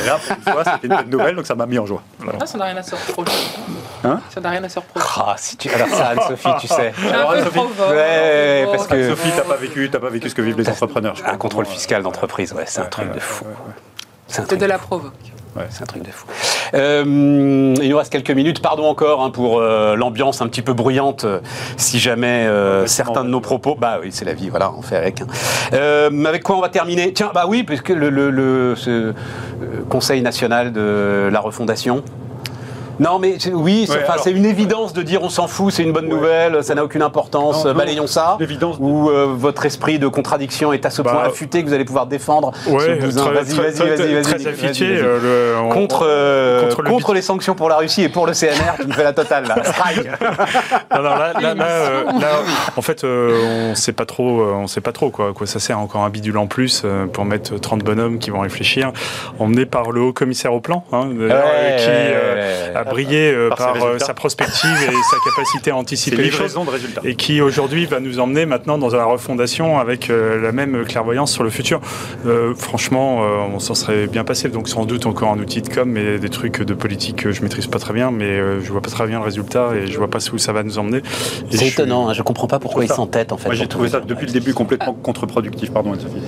Et 0.02 0.06
là, 0.06 0.18
pour 0.26 0.36
une 0.38 0.44
fois, 0.54 0.64
c'était 0.74 0.88
une 0.88 0.96
bonne 0.96 1.10
nouvelle, 1.10 1.36
donc 1.36 1.46
ça 1.46 1.56
m'a 1.56 1.66
mis 1.66 1.78
en 1.80 1.86
joie. 1.86 2.02
Voilà. 2.20 2.40
Ah, 2.42 2.46
ça 2.46 2.58
n'a 2.58 2.66
rien 2.66 2.78
à 2.78 2.84
se 2.84 2.96
reprocher. 2.96 3.38
Hein 4.04 4.22
Ça 4.30 4.40
n'a 4.42 4.50
rien 4.52 4.64
à 4.64 4.70
se 4.70 4.80
reprocher. 4.80 5.06
Ah, 5.18 5.36
si 5.38 5.58
tu... 5.58 5.70
Alors 5.70 5.90
ça, 5.90 6.08
Anne-Sophie, 6.10 6.50
tu 6.62 6.68
sais. 6.68 6.94
Alors, 7.12 7.32
un 7.32 7.34
peu 7.36 7.40
Sophie- 7.44 7.52
provoque, 7.54 7.90
Ouais, 7.90 8.68
parce 8.72 8.88
que- 8.88 9.10
Sophie, 9.10 9.32
t'as 9.36 9.42
pas 9.44 9.56
vécu, 9.58 9.90
t'as 9.92 10.00
pas 10.00 10.10
vécu 10.10 10.30
ce 10.30 10.36
que 10.36 10.42
vivent 10.42 10.58
les 10.58 10.70
entrepreneurs. 10.70 11.16
Un 11.26 11.38
contrôle 11.38 11.66
fiscal 11.66 12.02
d'entreprise, 12.04 12.54
ouais, 12.54 12.64
c'est 12.66 12.82
un 12.82 12.86
truc 12.86 13.12
de 13.14 13.20
fou. 13.20 13.46
C'est 14.28 14.56
de 14.56 14.66
la 14.66 14.78
fou. 14.78 15.02
C'est 15.70 15.84
un 15.84 15.86
truc 15.88 16.04
de 16.04 16.12
fou. 16.12 16.26
Euh, 16.74 17.04
il 17.82 17.90
nous 17.90 17.98
reste 17.98 18.12
quelques 18.12 18.32
minutes. 18.32 18.62
Pardon 18.62 18.86
encore 18.86 19.24
hein, 19.24 19.30
pour 19.30 19.60
euh, 19.60 19.96
l'ambiance 19.96 20.42
un 20.42 20.48
petit 20.48 20.62
peu 20.62 20.74
bruyante. 20.74 21.26
euh, 21.26 21.40
si 21.78 22.00
jamais 22.00 22.48
certains 22.86 23.24
de 23.24 23.30
nos 23.30 23.42
propos. 23.42 23.76
Bah 23.76 23.98
oui, 24.02 24.10
c'est 24.12 24.26
la 24.26 24.34
vie. 24.34 24.50
Voilà, 24.50 24.72
on 24.78 24.82
fait 24.82 24.96
avec. 24.96 25.22
hein. 25.22 25.28
Avec 26.26 26.44
quoi 26.44 26.58
on 26.58 26.62
va 26.62 26.70
terminer? 26.70 27.12
Tiens, 27.14 27.32
bah 27.34 27.46
oui, 27.48 27.64
puisque 27.64 27.90
le, 27.90 28.10
le- 28.10 28.30
le- 28.30 28.76
ce, 28.76 29.14
Conseil 29.90 30.22
national 30.22 30.72
de 30.72 31.30
la 31.32 31.40
refondation. 31.40 32.04
Non, 33.00 33.20
mais 33.20 33.38
oui, 33.54 33.86
c'est 33.88 34.00
Ouais, 34.30 34.32
une 34.32 34.46
évidence 34.46 34.94
de 34.94 35.02
dire 35.02 35.24
on 35.24 35.30
s'en 35.30 35.48
fout, 35.48 35.72
c'est 35.74 35.84
une 35.84 35.94
bonne 35.94 36.08
nouvelle, 36.10 36.64
ça 36.64 36.76
n'a 36.76 36.84
aucune 36.84 37.02
importance, 37.02 37.64
Non, 37.64 37.72
non, 37.72 37.78
balayons 37.78 38.08
ça. 38.08 38.38
Ou 38.80 39.10
euh, 39.10 39.28
votre 39.30 39.66
esprit 39.66 40.00
de 40.00 40.08
contradiction 40.08 40.74
est 40.74 40.86
à 40.86 40.90
ce 40.90 41.02
Bah, 41.02 41.12
point 41.12 41.24
affûté 41.24 41.64
que 41.64 41.68
vous 41.68 41.74
allez 41.74 41.86
pouvoir 41.86 42.06
défendre 42.08 42.52
Ouais, 42.68 42.96
Vas-y, 42.96 43.54
vas-y, 43.56 44.14
vas-y, 44.14 44.84
euh, 44.84 45.70
contre, 45.70 46.06
euh, 46.08 46.70
contre 46.70 46.84
contre, 46.84 47.12
le 47.12 47.16
les 47.16 47.22
sanctions 47.22 47.56
pour 47.56 47.70
la 47.70 47.78
Russie 47.78 48.04
et 48.04 48.10
pour 48.10 48.26
le 48.28 48.34
CNR, 48.34 48.76
tu 48.82 48.88
me 48.88 48.94
fais 48.94 49.04
la 49.04 49.14
totale 49.14 49.48
là. 49.48 49.56
Strike. 49.64 50.06
Non, 50.92 50.98
non, 50.98 51.16
là, 51.16 51.34
là, 51.40 51.54
là, 51.54 51.66
euh, 51.66 52.04
là, 52.20 52.30
en 52.76 52.82
fait, 52.82 53.04
euh, 53.04 53.72
on 53.72 53.76
sait 53.76 53.94
pas 53.94 54.06
trop, 54.06 54.44
on 54.44 54.68
sait 54.68 54.82
pas 54.82 54.92
trop 54.92 55.10
quoi, 55.10 55.34
quoi 55.34 55.48
ça 55.48 55.60
sert. 55.60 55.80
Encore 55.80 56.04
un 56.04 56.10
bidule 56.10 56.38
en 56.38 56.48
plus 56.48 56.86
pour 57.14 57.26
mettre 57.26 57.58
30 57.58 57.84
bonhommes 57.84 58.20
qui 58.20 58.30
vont 58.30 58.40
réfléchir, 58.42 58.92
emmenés 59.40 59.66
par 59.66 59.92
le 59.92 60.02
haut 60.02 60.14
commissaire 60.14 60.54
au 60.54 60.60
plan, 60.60 60.84
hein, 60.92 61.10
qui 61.78 61.92
a 62.76 62.84
brillé 62.90 63.32
euh, 63.32 63.50
Par 63.50 63.58
ses 63.58 63.64
par, 63.64 63.76
euh, 63.76 63.86
résultats. 63.86 64.06
sa 64.06 64.14
prospective 64.14 64.78
et 64.84 64.94
sa 64.94 65.18
capacité 65.30 65.72
à 65.72 65.76
anticiper 65.76 66.18
les 66.18 66.32
choses. 66.32 66.54
de 66.54 66.70
résultats. 66.70 67.02
Et 67.04 67.16
qui 67.16 67.42
aujourd'hui 67.42 67.86
va 67.86 68.00
nous 68.00 68.20
emmener 68.20 68.46
maintenant 68.46 68.78
dans 68.78 68.90
la 68.90 69.06
refondation 69.06 69.80
avec 69.80 70.10
euh, 70.10 70.42
la 70.42 70.52
même 70.52 70.84
clairvoyance 70.86 71.32
sur 71.32 71.44
le 71.44 71.50
futur. 71.50 71.80
Euh, 72.26 72.54
franchement, 72.56 73.24
euh, 73.24 73.38
on 73.54 73.60
s'en 73.60 73.76
serait 73.76 74.08
bien 74.08 74.24
passé. 74.24 74.50
Donc 74.50 74.68
sans 74.70 74.86
doute 74.86 75.06
encore 75.06 75.32
un 75.32 75.40
outil 75.40 75.62
de 75.62 75.70
com, 75.70 75.90
mais 75.90 76.20
des 76.20 76.30
trucs 76.30 76.62
de 76.62 76.74
politique 76.74 77.18
que 77.18 77.32
je 77.32 77.42
maîtrise 77.42 77.68
pas 77.68 77.80
très 77.80 77.94
bien, 77.94 78.12
mais 78.12 78.26
euh, 78.26 78.62
je 78.62 78.72
vois 78.72 78.82
pas 78.82 78.90
très 78.90 79.06
bien 79.08 79.20
le 79.20 79.26
résultat 79.26 79.72
et 79.76 79.88
je 79.88 79.98
vois 79.98 80.10
pas 80.10 80.20
où 80.34 80.38
ça 80.38 80.52
va 80.54 80.64
nous 80.64 80.78
emmener. 80.80 81.02
C'est 81.50 81.52
je 81.52 81.58
suis- 81.58 81.68
étonnant, 81.68 82.10
hein, 82.10 82.14
je 82.14 82.22
comprends 82.24 82.48
pas 82.48 82.60
pourquoi 82.60 82.84
ils 82.84 82.92
s'entêtent 82.92 83.32
en 83.32 83.38
fait. 83.38 83.46
Moi, 83.48 83.56
j'ai 83.56 83.68
trouvé 83.68 83.90
ça 83.90 84.00
dire. 84.00 84.08
depuis 84.08 84.26
le 84.28 84.34
début 84.34 84.54
complètement 84.54 84.94
contre-productif. 84.94 85.72
Pardon, 85.72 85.94
Anne-Sophie. 85.94 86.22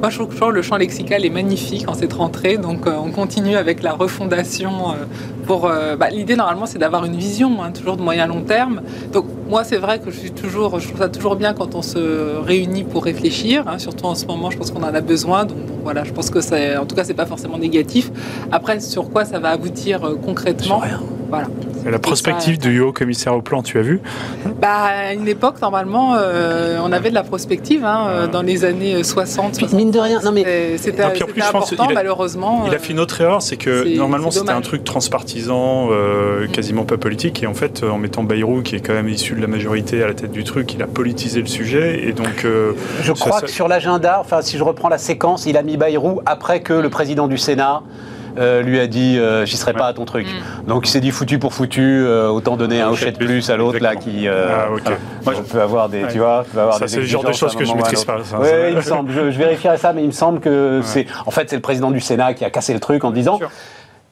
Moi, 0.00 0.10
je 0.10 0.16
trouve 0.18 0.28
toujours 0.32 0.50
le 0.50 0.62
champ 0.62 0.76
lexical 0.76 1.24
est 1.24 1.30
magnifique 1.30 1.88
en 1.88 1.94
cette 1.94 2.12
rentrée. 2.12 2.56
Donc, 2.58 2.86
euh, 2.86 2.94
on 2.96 3.10
continue 3.10 3.56
avec 3.56 3.82
la 3.82 3.92
refondation. 3.92 4.90
euh, 4.92 5.04
euh, 5.50 5.96
bah, 5.96 6.10
l'idée 6.10 6.36
normalement, 6.36 6.66
c'est 6.66 6.78
d'avoir 6.78 7.04
une 7.04 7.16
vision, 7.16 7.62
hein, 7.62 7.70
toujours 7.72 7.96
de 7.96 8.02
moyen 8.02 8.26
long 8.26 8.42
terme. 8.42 8.82
Donc, 9.12 9.26
moi, 9.48 9.64
c'est 9.64 9.76
vrai 9.76 9.98
que 10.00 10.10
je 10.10 10.28
trouve 10.28 10.98
ça 10.98 11.08
toujours 11.08 11.36
bien 11.36 11.54
quand 11.54 11.74
on 11.74 11.82
se 11.82 12.36
réunit 12.40 12.84
pour 12.84 13.04
réfléchir. 13.04 13.64
hein, 13.66 13.78
surtout 13.78 14.06
en 14.06 14.14
ce 14.14 14.26
moment, 14.26 14.50
je 14.50 14.58
pense 14.58 14.70
qu'on 14.70 14.82
en 14.82 14.94
a 14.94 15.00
besoin. 15.00 15.44
Donc, 15.44 15.58
voilà, 15.84 16.04
je 16.04 16.12
pense 16.12 16.30
que 16.30 16.40
c'est, 16.40 16.76
en 16.76 16.84
tout 16.84 16.96
cas, 16.96 17.04
c'est 17.04 17.14
pas 17.14 17.26
forcément 17.26 17.58
négatif. 17.58 18.10
Après, 18.50 18.80
sur 18.80 19.10
quoi 19.10 19.24
ça 19.24 19.38
va 19.38 19.50
aboutir 19.50 20.04
euh, 20.04 20.14
concrètement. 20.16 20.80
Voilà. 21.28 21.46
La 21.90 21.98
prospective 21.98 22.58
du 22.58 22.80
haut 22.80 22.92
commissaire 22.92 23.34
au 23.34 23.42
plan, 23.42 23.62
tu 23.62 23.78
as 23.78 23.82
vu 23.82 24.00
Bah, 24.60 24.84
à 24.84 25.12
une 25.14 25.28
époque, 25.28 25.60
normalement, 25.62 26.14
euh, 26.16 26.78
on 26.84 26.90
avait 26.92 27.10
de 27.10 27.14
la 27.14 27.22
prospective 27.22 27.84
hein, 27.84 28.06
euh, 28.08 28.26
dans 28.26 28.42
les 28.42 28.64
années 28.64 29.02
60. 29.04 29.56
Puis, 29.56 29.66
mine 29.72 29.90
de 29.90 29.98
rien, 29.98 30.20
non, 30.24 30.32
mais- 30.32 30.76
C'était- 30.78 31.02
important, 31.02 31.66
qu'il 31.86 31.92
a- 31.92 31.94
malheureusement. 31.94 32.64
Il 32.66 32.74
a 32.74 32.78
fait 32.78 32.92
une 32.92 33.00
autre 33.00 33.20
erreur, 33.20 33.42
c'est 33.42 33.56
que 33.56 33.84
c'est- 33.84 33.94
normalement 33.96 34.30
c'est 34.30 34.40
c'était 34.40 34.50
un 34.52 34.60
truc 34.60 34.84
transpartisan, 34.84 35.88
euh, 35.90 36.46
quasiment 36.48 36.84
pas 36.84 36.96
politique, 36.96 37.42
et 37.42 37.46
en 37.46 37.54
fait 37.54 37.82
en 37.84 37.98
mettant 37.98 38.22
Bayrou, 38.24 38.62
qui 38.62 38.76
est 38.76 38.80
quand 38.80 38.94
même 38.94 39.08
issu 39.08 39.34
de 39.34 39.40
la 39.40 39.46
majorité 39.46 40.02
à 40.02 40.06
la 40.06 40.14
tête 40.14 40.32
du 40.32 40.44
truc, 40.44 40.74
il 40.74 40.82
a 40.82 40.86
politisé 40.86 41.40
le 41.40 41.46
sujet, 41.46 42.06
et 42.08 42.12
donc 42.12 42.44
euh, 42.44 42.72
Je 43.02 43.12
crois 43.12 43.40
ça- 43.40 43.46
que 43.46 43.50
sur 43.50 43.68
l'agenda, 43.68 44.18
enfin 44.20 44.42
si 44.42 44.56
je 44.58 44.64
reprends 44.64 44.88
la 44.88 44.98
séquence, 44.98 45.46
il 45.46 45.56
a 45.56 45.62
mis 45.62 45.76
Bayrou 45.76 46.20
après 46.26 46.60
que 46.60 46.72
le 46.72 46.88
président 46.90 47.28
du 47.28 47.38
Sénat 47.38 47.82
euh, 48.38 48.62
lui 48.62 48.78
a 48.80 48.86
dit 48.86 49.18
euh, 49.18 49.44
j'y 49.44 49.56
serai 49.56 49.72
pas 49.72 49.86
à 49.86 49.92
ton 49.92 50.04
truc. 50.04 50.26
Mm. 50.26 50.68
Donc 50.68 50.86
il 50.86 50.90
s'est 50.90 51.00
dit 51.00 51.10
foutu 51.10 51.38
pour 51.38 51.54
foutu, 51.54 51.82
euh, 51.82 52.28
autant 52.28 52.56
donner 52.56 52.80
un 52.80 52.88
hochette 52.90 53.18
plus 53.18 53.50
à 53.50 53.56
l'autre 53.56 53.78
là 53.80 53.96
qui 53.96 54.28
euh, 54.28 54.48
Ah, 54.50 54.72
ok. 54.72 54.80
voilà. 54.82 54.98
Moi, 55.24 55.34
on 55.38 55.42
peut 55.42 55.60
avoir 55.62 55.88
des 55.88 56.04
tu 56.10 56.18
vois, 56.18 56.44
peut 56.52 56.60
avoir 56.60 56.78
Ça, 56.78 56.86
des 56.86 56.90
c'est 56.90 57.00
le 57.00 57.06
genre 57.06 57.24
de 57.24 57.32
choses 57.32 57.54
que 57.56 57.64
je 57.64 57.72
maîtrise 57.74 58.04
pas, 58.04 58.18
ça, 58.24 58.38
Ouais, 58.38 58.48
ça. 58.48 58.70
il 58.70 58.76
me 58.76 58.80
semble, 58.82 59.12
je, 59.12 59.30
je 59.30 59.38
vérifierai 59.38 59.76
ça, 59.76 59.92
mais 59.92 60.02
il 60.02 60.08
me 60.08 60.12
semble 60.12 60.40
que 60.40 60.80
c'est 60.84 61.06
en 61.26 61.30
fait 61.30 61.48
c'est 61.50 61.56
le 61.56 61.62
président 61.62 61.90
du 61.90 62.00
Sénat 62.00 62.34
qui 62.34 62.44
a 62.44 62.50
cassé 62.50 62.72
le 62.74 62.80
truc 62.80 63.04
en 63.04 63.10
disant. 63.10 63.38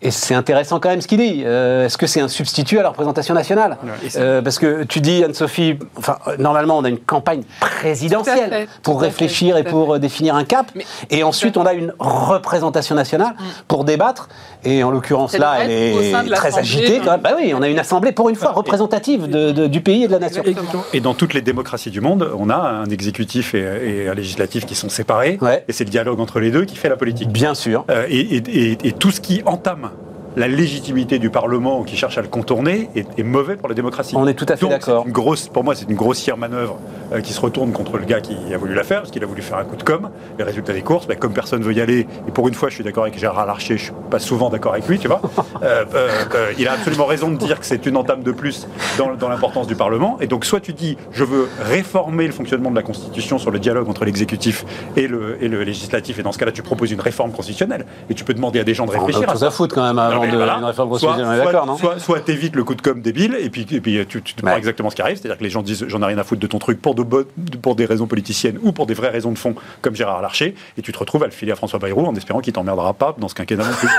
Et 0.05 0.11
c'est 0.11 0.35
intéressant 0.35 0.79
quand 0.79 0.91
même 0.91 1.01
ce 1.01 1.09
qu'il 1.09 1.19
dit. 1.19 1.43
Euh, 1.45 1.87
Est-ce 1.87 1.99
que 1.99 2.07
c'est 2.07 2.21
un 2.21 2.29
substitut 2.29 2.79
à 2.79 2.83
la 2.83 2.91
représentation 2.91 3.35
nationale 3.35 3.77
Euh, 4.17 4.41
Parce 4.43 4.59
que 4.59 4.85
tu 4.85 5.01
dis, 5.01 5.25
Anne-Sophie, 5.25 5.79
enfin, 5.97 6.19
euh, 6.29 6.37
normalement, 6.39 6.79
on 6.79 6.85
a 6.85 6.89
une 6.89 6.99
campagne 7.01 7.43
présidentielle 7.61 8.51
fait, 8.51 8.69
pour 8.83 9.01
fait, 9.01 9.07
réfléchir 9.07 9.57
et 9.57 9.65
pour 9.65 9.95
fait. 9.95 10.01
définir 10.01 10.35
un 10.37 10.45
cap. 10.45 10.67
Mais- 10.75 10.85
et 11.11 11.23
ensuite, 11.25 11.57
on 11.57 11.67
a 11.67 11.73
une 11.73 11.93
représentation 11.99 12.95
nationale 12.95 13.35
pour 13.69 13.85
débattre. 13.85 14.29
Et 14.65 14.83
en 14.85 14.91
l'occurrence, 14.91 15.37
là, 15.37 15.57
elle 15.63 15.71
est 15.71 16.31
très 16.35 16.59
agitée. 16.59 16.99
hein. 16.99 17.03
Quand 17.05 17.11
même. 17.13 17.21
Bah 17.21 17.33
oui, 17.37 17.53
on 17.57 17.63
a 17.63 17.69
une 17.69 17.79
assemblée, 17.79 18.13
pour 18.13 18.29
une 18.29 18.37
fois, 18.37 18.53
représentative 18.53 19.29
de- 19.29 19.53
de- 19.53 19.67
du 19.67 19.81
pays 19.81 20.05
et 20.05 20.07
de 20.07 20.13
la 20.13 20.19
nation. 20.19 20.43
Exactement. 20.45 20.85
Et 20.93 21.01
dans 21.01 21.15
toutes 21.15 21.35
les 21.35 21.43
démocraties 21.43 21.91
du 21.91 22.01
monde, 22.01 22.31
on 22.39 22.51
a 22.51 22.57
un 22.57 22.87
exécutif 22.87 23.55
et, 23.55 24.05
et 24.05 24.09
un 24.09 24.15
législatif 24.15 24.67
qui 24.67 24.75
sont 24.75 24.89
séparés. 24.89 25.39
Ouais. 25.41 25.65
Et 25.69 25.73
c'est 25.73 25.85
le 25.85 25.91
dialogue 25.91 26.21
entre 26.21 26.41
les 26.41 26.51
deux 26.51 26.65
qui 26.65 26.77
fait 26.77 26.89
la 26.89 26.97
politique. 26.97 27.29
Bien 27.31 27.55
sûr. 27.55 27.85
Euh, 27.91 28.07
et, 28.09 28.21
et- 28.21 28.71
et- 28.73 28.79
et 28.89 28.93
tout 28.93 29.11
ce 29.11 29.21
qui 29.21 29.43
entame 29.47 29.91
la 30.37 30.49
légitimité 30.49 31.19
du 31.19 31.31
Parlement 31.31 31.81
ou 31.81 31.85
qui 31.85 31.97
cherche 31.97 32.19
à 32.19 32.23
le 32.23 32.29
contourner 32.29 32.91
est, 32.95 33.07
est 33.19 33.23
mauvais 33.23 33.57
pour 33.57 33.69
la 33.69 33.75
démocratie. 33.75 34.15
On 34.17 34.27
est 34.27 34.35
tout 34.35 34.47
à 34.49 34.57
fait 34.57 34.69
d'accord. 34.69 35.07
pour 35.53 35.65
moi, 35.65 35.75
c'est 35.75 35.89
une 35.89 35.97
grossière 35.97 36.37
manœuvre 36.37 36.79
euh, 37.13 37.21
qui 37.21 37.33
se 37.33 37.41
retourne 37.41 37.73
contre 37.73 37.99
le 37.99 38.05
gars 38.05 38.21
qui 38.21 38.37
a 38.53 38.59
voulu 38.59 38.75
la 38.75 38.85
faire, 38.85 39.01
parce 39.01 39.11
qu'il 39.11 39.23
a 39.23 39.27
voulu 39.27 39.43
faire 39.43 39.59
un 39.59 39.65
coup 39.65 39.77
de 39.77 39.83
com. 39.83 40.11
Les 40.39 40.45
résultats 40.45 40.73
des 40.73 40.83
courses, 40.83 41.07
bah, 41.07 41.17
comme 41.17 41.33
personne 41.33 41.63
veut 41.63 41.73
y 41.73 41.81
aller, 41.81 42.07
et 42.27 42.31
pour 42.33 42.49
une 42.49 42.55
fois, 42.55 42.69
je 42.69 42.75
suis 42.75 42.85
d'accord 42.85 43.05
avec 43.05 43.19
Gérard 43.19 43.47
Larcher, 43.47 43.79
je 43.79 43.85
suis 43.85 43.93
pas 44.11 44.19
souvent 44.19 44.51
d'accord 44.51 44.73
avec 44.73 44.89
lui, 44.89 44.99
tu 44.99 45.09
vois. 45.09 45.21
euh, 45.63 45.85
euh, 45.95 46.53
il 46.59 46.67
a 46.67 46.73
absolument 46.73 47.07
raison 47.07 47.31
de 47.31 47.37
dire 47.37 47.61
que 47.61 47.67
c'est 47.67 47.87
une 47.87 47.97
entame 47.97 48.23
de 48.23 48.33
plus 48.33 48.67
dans, 48.99 49.15
dans 49.15 49.29
l'importance 49.29 49.67
du 49.67 49.77
Parlement. 49.77 50.19
Et 50.21 50.27
donc, 50.27 50.45
soit 50.45 50.61
tu 50.61 50.73
dis, 50.73 50.97
je 51.13 51.25
veux 51.25 51.49
réformer 51.61 52.27
le 52.27 52.33
fonctionnement 52.33 52.71
de 52.71 52.77
la 52.77 52.83
Constitution 52.83 53.39
sur 53.39 53.51
le 53.51 53.59
dialogue 53.59 53.89
entre 53.89 54.05
l'exécutif 54.05 54.65
et 54.97 55.07
le, 55.07 55.43
et 55.43 55.49
le 55.49 55.63
législatif, 55.63 56.19
et 56.19 56.23
dans 56.23 56.33
ce 56.33 56.39
cas-là, 56.39 56.53
tu 56.53 56.63
proposes 56.63 56.91
une 56.91 57.01
réforme 57.01 57.33
constitutionnelle, 57.33 57.87
et 58.11 58.15
tu 58.15 58.25
peux 58.25 58.35
demander 58.35 58.61
à 58.61 58.65
des 58.65 58.75
gens 58.75 58.87
de 58.87 58.91
On 58.91 58.95
a 58.95 58.99
réfléchir 58.99 59.29
à 59.29 59.33
chose 59.33 59.41
ça. 59.41 59.47
à 59.47 59.51
foutre 59.51 59.75
quand 59.75 59.87
même 59.87 59.99
avant 59.99 60.24
De 60.31 60.37
voilà. 60.37 60.57
une 60.59 60.65
réforme 60.65 60.89
Soit- 60.91 61.09
constitutionnelle, 61.09 61.43
soit- 61.43 61.53
d'accord, 61.53 61.67
non 61.67 61.77
Soit, 61.77 61.99
soit 61.99 62.21
t'évites 62.21 62.57
le 62.57 62.65
coup 62.65 62.75
de 62.75 62.83
com 62.83 63.01
débile, 63.01 63.37
et 63.41 63.51
puis, 63.51 63.67
et 63.71 63.81
puis 63.81 64.05
tu, 64.07 64.23
tu 64.23 64.35
te 64.35 64.41
prends 64.43 64.53
Ouais. 64.53 64.59
exactement 64.59 64.91
ce 64.91 64.97
qui 64.97 65.03
arrive, 65.03 65.17
c'est-à-dire 65.17 65.39
que 65.39 65.45
les 65.45 65.51
gens 65.51 65.63
disent 65.63 65.85
j'en 65.89 66.03
ai 66.03 66.07
rien 66.07 66.19
à 66.19 66.25
foutre 66.25 66.41
de 66.41 66.47
ton 66.47 66.59
truc 66.59 66.81
pour, 66.81 66.95
de 66.95 67.03
bonnes- 67.03 67.27
pour 67.63 67.75
des 67.77 67.85
raisons 67.87 68.07
politiciennes 68.07 68.59
ou 68.63 68.73
pour 68.73 68.87
des 68.87 68.95
vraies 68.95 69.11
raisons 69.11 69.33
de 69.33 69.39
fond, 69.39 69.55
comme 69.83 69.95
Gérard 69.95 70.23
Larcher, 70.23 70.55
et 70.79 70.83
tu 70.83 70.93
te 70.93 70.99
retrouves 70.99 71.23
à 71.23 71.27
le 71.27 71.33
filer 71.33 71.53
à 71.53 71.57
François 71.57 71.79
Bayrou 71.79 72.07
en 72.07 72.15
espérant 72.15 72.41
qu'il 72.41 72.53
t'emmerdera 72.53 72.95
pas 72.95 73.15
dans 73.19 73.29
ce 73.29 73.35
quinquennat 73.35 73.65
non 73.65 73.75
plus. 73.75 73.89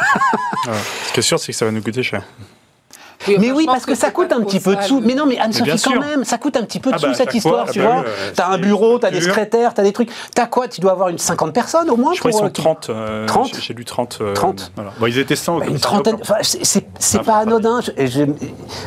Ce 1.08 1.14
qui 1.14 1.20
est 1.20 1.24
sûr, 1.24 1.40
c'est 1.40 1.52
que 1.52 1.58
ça 1.58 1.66
va 1.66 1.72
nous 1.72 1.82
coûter 1.82 2.04
cher. 2.04 2.24
Oui, 3.28 3.38
Mais 3.40 3.52
oui, 3.52 3.66
parce 3.66 3.86
que, 3.86 3.96
c'est 3.96 4.02
ça 4.02 4.12
coûte 4.12 4.32
un 4.32 4.42
petit 4.42 4.60
peu 4.60 4.76
de 4.76 4.82
sous. 4.82 5.00
Mais 5.02 5.16
non, 5.16 5.26
mais 5.26 5.38
Anne-Sophie, 5.40 5.82
quand 5.84 6.00
même, 6.00 6.24
ça 6.24 6.38
coûte 6.38 6.58
un 6.58 6.64
petit 6.64 6.80
peu 6.80 6.90
de 6.92 6.96
Ah 6.96 7.00
sous 7.00 7.08
bah, 7.08 7.14
cette 7.16 7.34
histoire, 7.34 7.64
fois, 7.66 7.74
tu 7.74 7.82
ah 7.82 7.84
bah 7.86 7.92
vois. 7.94 8.04
euh, 8.08 8.32
T'as 8.36 8.48
un 8.50 8.58
bureau, 8.58 9.00
t'as 9.00 9.12
des 9.12 9.22
secrétaires, 9.22 9.74
t'as 9.74 9.84
des 9.84 9.94
trucs. 9.94 10.10
T'as 10.34 10.46
quoi? 10.48 10.68
Tu 10.68 10.82
dois 10.82 10.92
avoir 10.92 11.10
une 11.10 11.18
50 11.18 11.54
personnes 11.54 11.90
au 11.90 11.96
moins 11.98 12.14
Je 12.14 12.20
crois 12.20 12.32
qu'ils 12.32 12.40
pour, 12.40 12.48
sont 12.48 12.60
euh, 12.60 12.64
30. 12.64 12.90
euh, 12.90 13.26
30? 13.26 13.48
j'ai- 13.56 13.62
J'ai 13.62 13.74
lu 13.74 13.86
30. 13.86 14.18
euh, 14.22 14.34
30. 14.34 14.72
Voilà. 14.76 14.92
Bon, 15.00 15.08
ils 15.08 15.18
étaient 15.18 15.36
100 15.36 15.56
au 15.58 15.60
Bah, 15.60 15.66
une 15.70 15.80
trentaine. 15.80 16.18
Enfin, 16.22 16.36
c'est- 16.42 16.84
Ah, 17.20 17.24
pas 17.24 17.36
anodin. 17.38 17.80
Je, 17.82 17.92
et 17.98 18.08
je, 18.08 18.24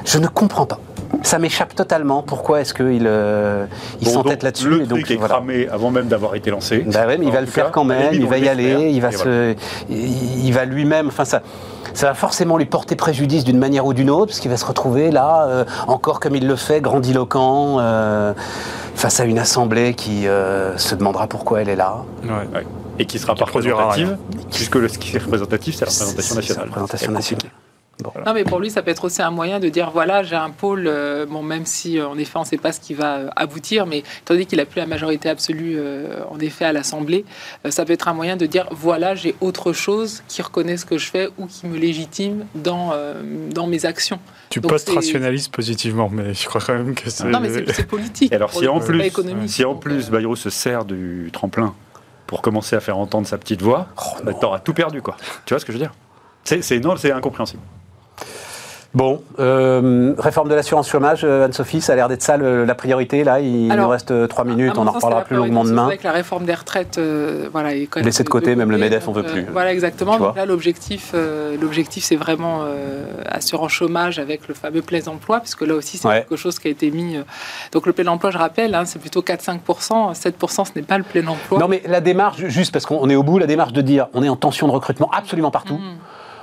je 0.04 0.18
ne 0.18 0.26
comprends 0.28 0.66
pas. 0.66 0.78
Ça 1.22 1.38
m'échappe 1.38 1.74
totalement. 1.74 2.22
Pourquoi 2.22 2.60
est-ce 2.60 2.74
qu'il 2.74 3.04
euh, 3.06 3.64
il 4.00 4.06
Bon, 4.06 4.12
s'entête 4.14 4.32
donc, 4.34 4.42
là-dessus 4.42 4.68
Le 4.68 4.82
et 4.82 4.86
donc 4.86 4.98
truc 5.00 5.10
est 5.12 5.16
voilà. 5.16 5.34
cramé 5.36 5.66
avant 5.68 5.90
même 5.90 6.06
d'avoir 6.06 6.34
été 6.34 6.50
lancé. 6.50 6.84
Bah 6.86 7.06
ouais, 7.06 7.16
mais 7.16 7.26
il 7.26 7.32
va 7.32 7.40
le 7.40 7.46
faire 7.46 7.66
cas, 7.66 7.70
quand 7.70 7.84
même, 7.84 8.12
il 8.12 8.26
va 8.26 8.36
y 8.38 8.46
aller, 8.48 8.90
il 8.92 9.00
va 9.00 9.10
se, 9.10 9.54
il 9.88 10.52
va 10.52 10.64
lui-même, 10.66 11.08
enfin 11.08 11.24
ça, 11.24 11.42
ça 11.99 12.07
va 12.07 12.14
forcément 12.14 12.57
lui 12.57 12.66
porter 12.66 12.94
préjudice 12.94 13.42
d'une 13.42 13.59
manière 13.59 13.84
ou 13.84 13.92
d'une 13.92 14.09
autre, 14.09 14.26
parce 14.26 14.38
qu'il 14.38 14.53
va 14.53 14.57
se 14.57 14.64
retrouver 14.64 15.11
là, 15.11 15.46
euh, 15.49 15.64
encore 15.88 16.20
comme 16.20 16.36
il 16.36 16.46
le 16.46 16.55
fait, 16.55 16.80
grandiloquent, 16.80 17.78
euh, 17.80 18.34
face 18.94 19.18
à 19.18 19.24
une 19.24 19.40
assemblée 19.40 19.94
qui 19.94 20.28
euh, 20.28 20.78
se 20.78 20.94
demandera 20.94 21.26
pourquoi 21.26 21.61
elle 21.61 21.68
est 21.68 21.74
là. 21.74 22.05
Ouais. 22.22 22.30
Ouais. 22.55 22.66
Et 23.01 23.05
qui 23.05 23.18
sera 23.18 23.34
pas 23.34 23.46
Qui 23.46 23.51
produira 23.51 23.86
représentative, 23.86 24.16
puisque 24.53 24.76
le, 24.76 24.86
ce 24.86 24.96
qui 24.96 25.16
est 25.16 25.18
représentatif, 25.18 25.74
c'est 25.74 25.86
la 25.86 25.90
représentation 25.90 26.34
nationale. 26.36 26.68
la 26.72 26.82
représentation 26.82 27.36
Non, 28.26 28.32
mais 28.34 28.44
pour 28.44 28.61
lui, 28.61 28.70
ça 28.70 28.82
peut 28.82 28.90
être 28.90 29.05
aussi 29.05 29.22
un 29.22 29.30
moyen 29.30 29.59
de 29.59 29.68
dire 29.68 29.90
voilà, 29.90 30.22
j'ai 30.22 30.36
un 30.36 30.51
pôle, 30.51 30.84
euh, 30.86 31.26
bon, 31.26 31.42
même 31.42 31.66
si 31.66 31.99
euh, 31.99 32.07
en 32.09 32.16
effet, 32.18 32.36
on 32.36 32.40
ne 32.42 32.46
sait 32.46 32.57
pas 32.57 32.70
ce 32.72 32.80
qui 32.80 32.94
va 32.94 33.16
euh, 33.16 33.28
aboutir, 33.36 33.86
mais 33.86 33.99
étant 33.99 34.34
donné 34.34 34.46
qu'il 34.46 34.59
n'a 34.59 34.66
plus 34.66 34.78
la 34.78 34.86
majorité 34.86 35.28
absolue, 35.28 35.74
euh, 35.78 36.22
en 36.30 36.38
effet, 36.38 36.64
à 36.64 36.72
l'Assemblée, 36.72 37.24
euh, 37.66 37.70
ça 37.70 37.84
peut 37.84 37.92
être 37.92 38.07
un 38.09 38.14
moyen 38.14 38.36
de 38.36 38.46
dire 38.46 38.68
voilà, 38.70 39.14
j'ai 39.14 39.34
autre 39.40 39.72
chose 39.72 40.22
qui 40.28 40.42
reconnaît 40.42 40.76
ce 40.76 40.86
que 40.86 40.96
je 40.99 41.11
fais 41.11 41.28
ou 41.38 41.46
qui 41.46 41.66
me 41.66 41.76
légitime 41.76 42.46
dans, 42.55 42.90
euh, 42.92 43.14
dans 43.51 43.66
mes 43.66 43.84
actions. 43.84 44.20
Tu 44.51 44.61
post-rationalises 44.61 45.49
positivement, 45.49 46.09
mais 46.11 46.34
je 46.34 46.46
crois 46.46 46.61
quand 46.64 46.74
même 46.74 46.94
que 46.94 47.11
c'est. 47.11 47.24
Non, 47.24 47.40
mais 47.40 47.51
c'est- 47.51 47.86
politique. 47.86 48.32
Et 48.32 48.34
alors, 48.36 48.53
si 48.53 48.62
le 48.62 48.70
en 48.70 48.80
plus, 48.80 49.11
si 49.49 49.64
en 49.64 49.78
euh, 49.86 50.01
Bayrou 50.11 50.36
se 50.36 50.51
sert 50.51 50.84
du 50.84 51.30
tremplin 51.32 51.74
pour 52.26 52.42
commencer 52.42 52.76
à 52.76 52.80
faire 52.80 52.96
entendre 52.99 53.26
sa 53.26 53.38
petite 53.38 53.61
voix, 53.62 53.88
Oh, 53.96 54.22
bah, 54.24 54.32
t'auras 54.34 54.61
tout 54.61 54.72
perdu, 54.74 55.03
quoi. 55.03 55.16
Tu 55.44 55.53
vois 55.55 55.59
ce 55.61 55.64
que 55.64 55.72
je 55.72 55.78
veux 55.78 55.82
dire? 55.84 55.92
C'est 56.44 56.62
c'est- 56.62 56.78
non, 56.78 56.96
c'est 56.96 57.12
incompréhensible. 57.12 57.62
Bon, 58.95 59.22
euh, 59.39 60.14
réforme 60.18 60.49
de 60.49 60.55
l'assurance 60.55 60.89
chômage, 60.89 61.20
euh, 61.22 61.45
Anne-Sophie, 61.45 61.82
ça 61.82 61.93
a 61.93 61.97
l'air 61.97 62.09
d'être 62.09 62.22
ça 62.22 62.39
le- 62.39 62.64
la 62.64 62.74
priorité. 62.74 63.22
Là, 63.22 63.39
il 63.39 63.70
Alors, 63.70 63.84
nous 63.84 63.91
reste 63.91 64.11
euh, 64.12 64.26
trois 64.26 64.45
minutes, 64.45 64.78
on 64.78 64.86
en 64.86 64.93
reparlera 64.93 65.24
plus 65.24 65.36
longuement 65.36 65.62
demain. 65.62 65.82
C'est 65.82 65.86
vrai 65.86 65.99
que 65.99 66.05
la 66.05 66.12
réforme 66.12 66.47
des 66.47 66.55
retraites, 66.55 66.97
euh, 66.97 67.51
voilà, 67.53 67.74
est 67.74 67.84
quand 67.86 68.01
même 68.01 68.07
Laissée 68.07 68.24
de 68.24 68.30
côté, 68.30 68.57
même 68.57 68.70
le 68.70 68.78
MEDEF, 68.78 69.07
on 69.07 69.12
veut 69.12 69.24
plus. 69.24 69.45
voilà, 69.53 69.72
exactement. 69.74 70.18
Donc 70.18 70.34
là, 70.36 70.47
l'objectif, 70.47 71.14
l'objectif, 71.61 72.03
c'est 72.03 72.16
vraiment 72.16 72.62
assurance 73.26 73.72
chômage 73.72 74.18
avec 74.18 74.49
le 74.49 74.55
fameux 74.55 74.80
plein 74.82 75.07
emploi, 75.07 75.41
puisque 75.41 75.62
là 75.62 75.74
aussi, 75.74 75.99
c'est 75.99 76.09
Ouais. 76.09 76.20
quelque 76.20 76.36
chose 76.36 76.59
qui 76.59 76.68
a 76.68 76.70
été 76.70 76.91
mis. 76.91 77.18
donc 77.72 77.86
le 77.86 77.93
plein 77.93 78.07
emploi, 78.11 78.30
je 78.30 78.39
rappelle, 78.39 78.74
hein, 78.74 78.84
c'est 78.86 78.99
plutôt 78.99 79.20
4-5%. 79.20 80.14
7%, 80.14 80.64
ce 80.64 80.70
n'est 80.76 80.82
pas 80.82 80.97
le 80.97 81.05
plein 81.05 81.26
emploi. 81.26 81.59
Non, 81.59 81.68
mais 81.68 81.82
la 81.86 82.01
démarche, 82.01 82.39
juste 82.47 82.72
parce 82.72 82.86
qu'on 82.86 83.09
est 83.11 83.16
au 83.16 83.22
bout, 83.22 83.39
la 83.39 83.47
démarche 83.47 83.74
de 83.74 83.82
dire 83.82 84.09
on 84.14 84.22
est 84.22 84.28
en 84.30 84.36
tension 84.36 84.66
de 84.66 84.72
recrutement 84.72 85.11
absolument 85.14 85.51
partout. 85.51 85.74
Mhm. 85.74 85.99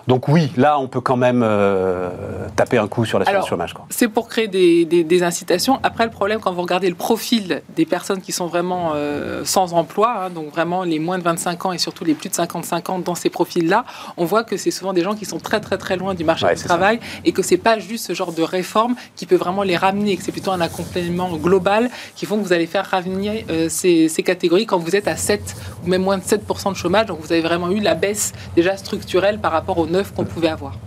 Donc 0.07 0.27
oui, 0.27 0.51
là, 0.55 0.77
on 0.79 0.87
peut 0.87 1.01
quand 1.01 1.17
même 1.17 1.41
euh, 1.43 2.09
taper 2.55 2.77
un 2.77 2.87
coup 2.87 3.05
sur 3.05 3.17
l'assurance 3.19 3.47
chômage. 3.47 3.73
C'est 3.89 4.07
pour 4.07 4.27
créer 4.27 4.47
des, 4.47 4.85
des- 4.85 5.03
des 5.03 5.23
incitations. 5.23 5.79
Après, 5.83 6.03
le 6.05 6.11
problème, 6.11 6.39
quand 6.39 6.51
vous 6.53 6.61
regardez 6.61 6.89
le 6.89 6.95
profil 6.95 7.61
des 7.75 7.85
personnes 7.85 8.21
qui 8.21 8.31
sont 8.31 8.45
vraiment 8.47 8.91
euh, 8.93 9.43
sans 9.45 9.73
emploi, 9.73 10.25
hein, 10.25 10.29
donc 10.29 10.51
vraiment 10.51 10.83
les 10.83 10.99
moins 10.99 11.17
de 11.17 11.23
25 11.23 11.65
ans 11.65 11.71
et 11.71 11.77
surtout 11.79 12.03
les 12.03 12.13
plus 12.13 12.29
de 12.29 12.35
55 12.35 12.89
ans 12.89 12.99
dans 12.99 13.15
ces 13.15 13.29
profils-là, 13.29 13.83
on 14.17 14.25
voit 14.25 14.43
que 14.43 14.57
c'est 14.57 14.71
souvent 14.71 14.93
des 14.93 15.01
gens 15.01 15.15
qui 15.15 15.25
sont 15.25 15.39
très 15.39 15.59
très 15.59 15.77
très 15.77 15.97
loin 15.97 16.13
du 16.13 16.23
marché 16.23 16.45
Ouais, 16.45 16.55
du 16.55 16.63
travail 16.63 16.99
et 17.23 17.31
que 17.31 17.41
c'est 17.41 17.57
pas 17.57 17.79
juste 17.79 18.05
ce 18.05 18.13
genre 18.13 18.31
de 18.31 18.43
réforme 18.43 18.95
qui 19.15 19.25
peut 19.25 19.35
vraiment 19.35 19.63
les 19.63 19.75
ramener, 19.77 20.15
que 20.17 20.23
c'est 20.23 20.31
plutôt 20.31 20.51
un 20.51 20.61
accompagnement 20.61 21.35
global 21.37 21.89
qui 22.15 22.25
font 22.27 22.37
que 22.37 22.43
vous 22.43 22.53
allez 22.53 22.67
faire 22.67 22.85
ramener 22.85 23.45
euh, 23.49 23.69
ces, 23.69 24.07
ces 24.09 24.21
catégories 24.21 24.67
quand 24.67 24.77
vous 24.77 24.95
êtes 24.95 25.07
à 25.07 25.15
7 25.15 25.55
ou 25.83 25.89
même 25.89 26.03
moins 26.03 26.17
de 26.19 26.23
7% 26.23 26.69
de 26.71 26.75
chômage. 26.77 27.07
Donc 27.07 27.19
vous 27.21 27.31
avez 27.31 27.41
vraiment 27.41 27.71
eu 27.71 27.79
la 27.79 27.95
baisse 27.95 28.33
déjà 28.55 28.77
structurelle 28.77 29.39
par 29.39 29.51
rapport 29.51 29.77
aux 29.79 29.87
9 29.95 30.13
qu'on 30.13 30.25
pouvait 30.25 30.49
avoir. 30.49 30.77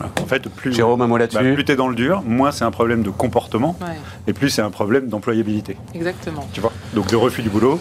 En 0.00 0.26
fait, 0.26 0.46
plus, 0.50 0.74
Jérôme, 0.74 1.00
un 1.00 1.06
mot 1.06 1.16
bah, 1.18 1.26
plus 1.26 1.64
t'es 1.64 1.76
dans 1.76 1.88
le 1.88 1.94
dur, 1.94 2.22
moins 2.26 2.52
c'est 2.52 2.64
un 2.64 2.70
problème 2.70 3.02
de 3.02 3.08
comportement, 3.08 3.76
Ouais, 3.80 3.96
et 4.26 4.34
plus 4.34 4.50
c'est 4.50 4.60
un 4.60 4.70
problème 4.70 5.08
d'employabilité. 5.08 5.76
exactement. 5.94 6.46
Tu 6.52 6.60
vois 6.60 6.72
Donc 6.92 7.06
de 7.08 7.16
refus 7.16 7.42
du 7.42 7.48
boulot, 7.48 7.80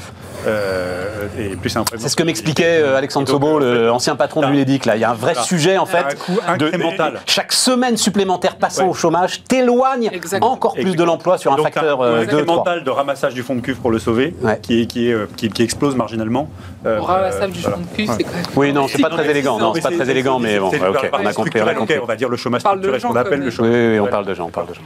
et 1.40 1.56
plus 1.56 1.70
c'est 1.98 2.10
ce 2.10 2.16
que 2.16 2.24
m'expliquait 2.24 2.80
euh, 2.82 2.98
Alexandre 2.98 3.28
Sobo, 3.28 3.60
euh, 3.60 3.84
le 3.86 3.92
ancien 3.92 4.16
patron 4.16 4.42
de 4.42 4.46
t'as- 4.46 4.52
l'UNEDIC. 4.52 4.86
Là, 4.86 4.96
il 4.96 5.02
y 5.02 5.04
a 5.04 5.12
un 5.12 5.16
vrai 5.16 5.34
sujet 5.36 5.78
en 5.78 5.86
fait. 5.86 5.98
un 6.00 6.16
coût 6.16 6.40
incrémental. 6.48 7.20
chaque 7.26 7.52
semaine 7.54 7.98
supplémentaire 7.98 8.56
passant 8.58 8.84
Ouais. 8.84 8.90
au 8.90 8.94
chômage 8.94 9.44
t'éloigne 9.44 10.10
encore 10.42 10.74
plus 10.74 10.96
de 10.96 11.04
l'emploi 11.04 11.38
sur 11.38 11.52
un 11.54 11.58
facteur 11.58 12.02
un 12.02 12.06
euh, 12.06 12.26
coût 12.26 12.32
2 12.32 12.46
3. 12.46 12.56
incrémental 12.56 12.84
de 12.84 12.90
ramassage 12.90 13.34
du 13.34 13.44
fonds 13.44 13.56
de 13.56 13.62
cuve 13.62 13.78
pour 13.78 13.92
le 13.92 14.00
sauver, 14.00 14.36
Ouais. 14.42 14.60
qui, 14.62 14.82
est, 14.82 14.86
qui, 14.86 15.10
est, 15.10 15.14
euh, 15.14 15.28
qui, 15.36 15.50
qui 15.50 15.64
explose 15.64 15.96
marginalement. 15.96 16.50
Euh, 16.86 17.00
Au 17.00 17.04
ramassage 17.04 17.52
du 17.52 17.62
voilà. 17.62 17.78
fond 17.78 17.84
de 17.84 17.96
cul, 17.96 18.08
c'est 18.08 18.24
quand 18.24 18.34
même. 18.34 18.44
Oui, 18.56 18.74
non, 18.74 18.88
c'est 18.88 19.02
pas 19.02 19.10
très 19.10 19.30
élégant. 19.30 19.58
Non, 19.60 19.74
c'est 19.74 19.82
pas 19.82 19.92
très 19.92 20.10
élégant, 20.10 20.40
mais 20.40 20.60
bon, 20.60 20.68
on 20.70 20.84
a 20.84 20.88
compris, 20.88 21.10
on 21.14 21.26
a 21.26 21.32
structurel, 21.32 21.76
compris. 21.76 21.96
ok, 21.98 22.04
on 22.04 22.08
va 22.08 22.16
dire 22.16 22.30
le 22.30 22.38
chômage 22.38 22.62
de 22.64 22.68
structurel, 22.68 23.02
ce 23.02 23.08
qu'on 23.08 23.14
gens, 23.14 23.20
appelle 23.20 23.40
le 23.42 23.52
chômage. 23.52 23.72
Oui, 23.74 23.88
oui, 23.94 24.00
on 24.00 24.08
parle 24.08 24.26
de 24.26 24.34
gens, 24.34 24.46
on 24.46 24.50
parle 24.52 24.68
de 24.68 24.74
gens. 24.74 24.82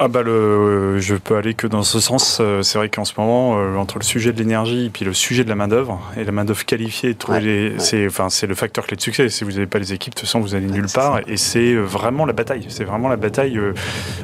Ah 0.00 0.08
bah 0.08 0.22
le, 0.24 0.98
je 0.98 1.14
peux 1.14 1.36
aller 1.36 1.54
que 1.54 1.68
dans 1.68 1.84
ce 1.84 2.00
sens. 2.00 2.38
Euh, 2.40 2.62
C'est 2.62 2.78
vrai 2.78 2.88
qu'en 2.88 3.04
ce 3.04 3.12
moment, 3.16 3.58
euh, 3.60 3.76
entre 3.76 3.98
le 3.98 4.02
sujet 4.04 4.32
de 4.32 4.38
l'énergie 4.38 4.86
et 4.86 4.90
puis 4.90 5.04
le 5.04 5.12
sujet 5.12 5.44
de 5.44 5.48
la 5.48 5.54
main 5.54 5.68
d'œuvre 5.68 6.00
et 6.16 6.24
la 6.24 6.32
main 6.32 6.44
d'œuvre 6.44 6.64
qualifiée, 6.66 7.16
Ouais, 7.28 7.40
les, 7.40 7.68
ouais. 7.68 7.74
c'est, 7.78 8.04
enfin, 8.08 8.28
c'est 8.28 8.48
le 8.48 8.56
facteur 8.56 8.86
clé 8.88 8.96
de 8.96 9.00
succès. 9.00 9.28
Si 9.28 9.44
vous 9.44 9.52
n'avez 9.52 9.66
pas 9.68 9.78
les 9.78 9.92
équipes, 9.92 10.14
de 10.14 10.18
toute 10.18 10.26
façon, 10.26 10.40
vous 10.40 10.56
allez 10.56 10.66
nulle 10.66 10.88
c'est 10.88 10.96
part. 10.98 11.20
Et 11.28 11.36
c'est 11.36 11.74
euh, 11.74 11.82
vraiment 11.82 12.26
la 12.26 12.32
bataille. 12.32 12.66
C'est 12.68 12.82
vraiment 12.82 13.08
la 13.08 13.14
bataille. 13.16 13.56
euh, 13.56 13.72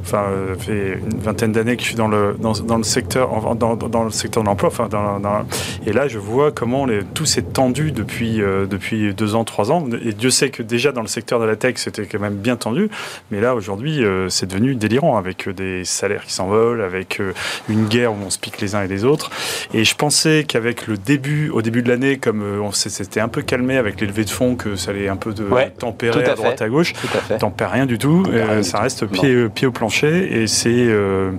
Enfin, 0.01 0.25
euh, 0.29 0.57
fait 0.57 0.99
une 1.09 1.21
vingtaine 1.21 1.53
d'années 1.53 1.77
que 1.77 1.83
je 1.83 1.87
suis 1.89 1.95
dans 1.97 2.09
le 2.09 2.35
dans, 2.41 2.53
dans 2.55 2.77
le 2.77 2.83
secteur, 2.83 3.55
dans, 3.55 3.77
dans 3.77 4.03
le 4.03 4.11
secteur 4.11 4.43
de 4.43 4.49
l'emploi. 4.49 4.71
Enfin, 4.71 4.89
dans, 4.89 5.21
dans- 5.21 5.45
et 5.87 5.93
là, 5.93 6.09
je 6.09 6.19
vois 6.19 6.51
comment 6.51 6.85
les, 6.85 7.05
tout 7.05 7.27
s'est 7.27 7.43
tendu 7.43 7.93
depuis 7.93 8.43
euh, 8.43 8.67
depuis 8.67 9.15
deux 9.15 9.37
ans, 9.37 9.45
trois 9.45 9.71
ans. 9.71 9.87
Et 10.05 10.13
Dieu 10.15 10.31
sait 10.31 10.51
que 10.51 10.65
déjà 10.65 10.91
dans 10.91 11.03
le 11.03 11.07
secteur 11.07 11.39
de 11.39 11.45
la 11.45 11.55
tech, 11.55 11.75
c'était 11.77 12.07
quand 12.07 12.19
même 12.19 12.35
bien 12.35 12.57
tendu. 12.57 12.91
Mais 13.31 13.41
là, 13.41 13.55
aujourd'hui, 13.55 14.05
euh, 14.05 14.29
c'est 14.29 14.47
devenu 14.47 14.75
délirant 14.75 15.17
avec 15.17 15.44
des 15.53 15.85
salaires 15.85 16.25
qui 16.25 16.33
s'envolent, 16.33 16.83
avec 16.83 17.21
euh, 17.21 17.33
une 17.69 17.87
guerre 17.87 18.13
où 18.13 18.17
on 18.25 18.31
se 18.31 18.39
pique 18.39 18.61
les 18.61 18.75
uns 18.75 18.83
et 18.83 18.89
les 18.89 19.05
autres. 19.05 19.31
Et 19.73 19.85
je 19.85 19.95
pensais 19.95 20.45
qu'avec 20.47 20.87
le 20.87 20.97
début, 20.97 21.51
au 21.51 21.63
début 21.63 21.83
de 21.83 21.89
l'année, 21.89 22.17
comme 22.19 22.43
euh, 22.43 22.61
on 22.61 22.73
s'était 22.73 23.21
un 23.21 23.29
peu 23.29 23.43
calmé 23.43 23.77
avec 23.77 24.01
les 24.01 24.07
levées 24.07 24.25
de 24.25 24.31
fonds, 24.31 24.57
que 24.57 24.77
ça 24.77 24.91
allait 24.91 25.09
un 25.09 25.17
peu 25.17 25.33
de 25.33 25.45
Ouais, 25.45 25.71
tempérer 25.71 26.25
à 26.25 26.33
à 26.33 26.35
droite 26.35 26.63
à 26.63 26.69
gauche. 26.69 26.93
T'en 27.39 27.51
perds 27.51 27.71
rien 27.73 27.87
du 27.87 27.99
tout, 27.99 28.25
euh, 28.29 28.45
rien 28.49 28.63
ça 28.63 28.79
du 28.79 28.83
reste 28.85 29.01
tout. 29.01 29.13
pied, 29.13 29.49
pied 29.49 29.67
au 29.67 29.73
plancher 29.73 30.43
et 30.43 30.47
c'est 30.47 30.71
euh, 30.71 31.31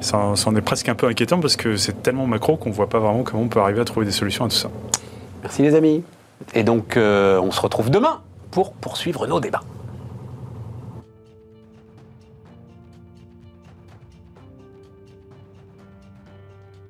ça, 0.00 0.32
ça 0.34 0.50
en 0.50 0.56
est 0.56 0.60
presque 0.62 0.88
un 0.88 0.94
peu 0.94 1.06
inquiétant 1.06 1.40
parce 1.40 1.56
que 1.56 1.76
c'est 1.76 2.02
tellement 2.02 2.26
macro 2.26 2.56
qu'on 2.56 2.70
voit 2.70 2.88
pas 2.88 2.98
vraiment 2.98 3.22
comment 3.22 3.42
on 3.42 3.48
peut 3.48 3.60
arriver 3.60 3.80
à 3.80 3.84
trouver 3.84 4.06
des 4.06 4.12
solutions 4.12 4.44
à 4.44 4.48
tout 4.48 4.56
ça. 4.56 4.68
Merci 5.42 5.62
les 5.62 5.74
amis. 5.74 6.02
Et 6.54 6.62
donc, 6.64 6.96
euh, 6.96 7.38
on 7.40 7.50
se 7.50 7.60
retrouve 7.60 7.90
demain 7.90 8.20
pour 8.50 8.72
poursuivre 8.72 9.26
nos 9.26 9.40
débats. 9.40 9.62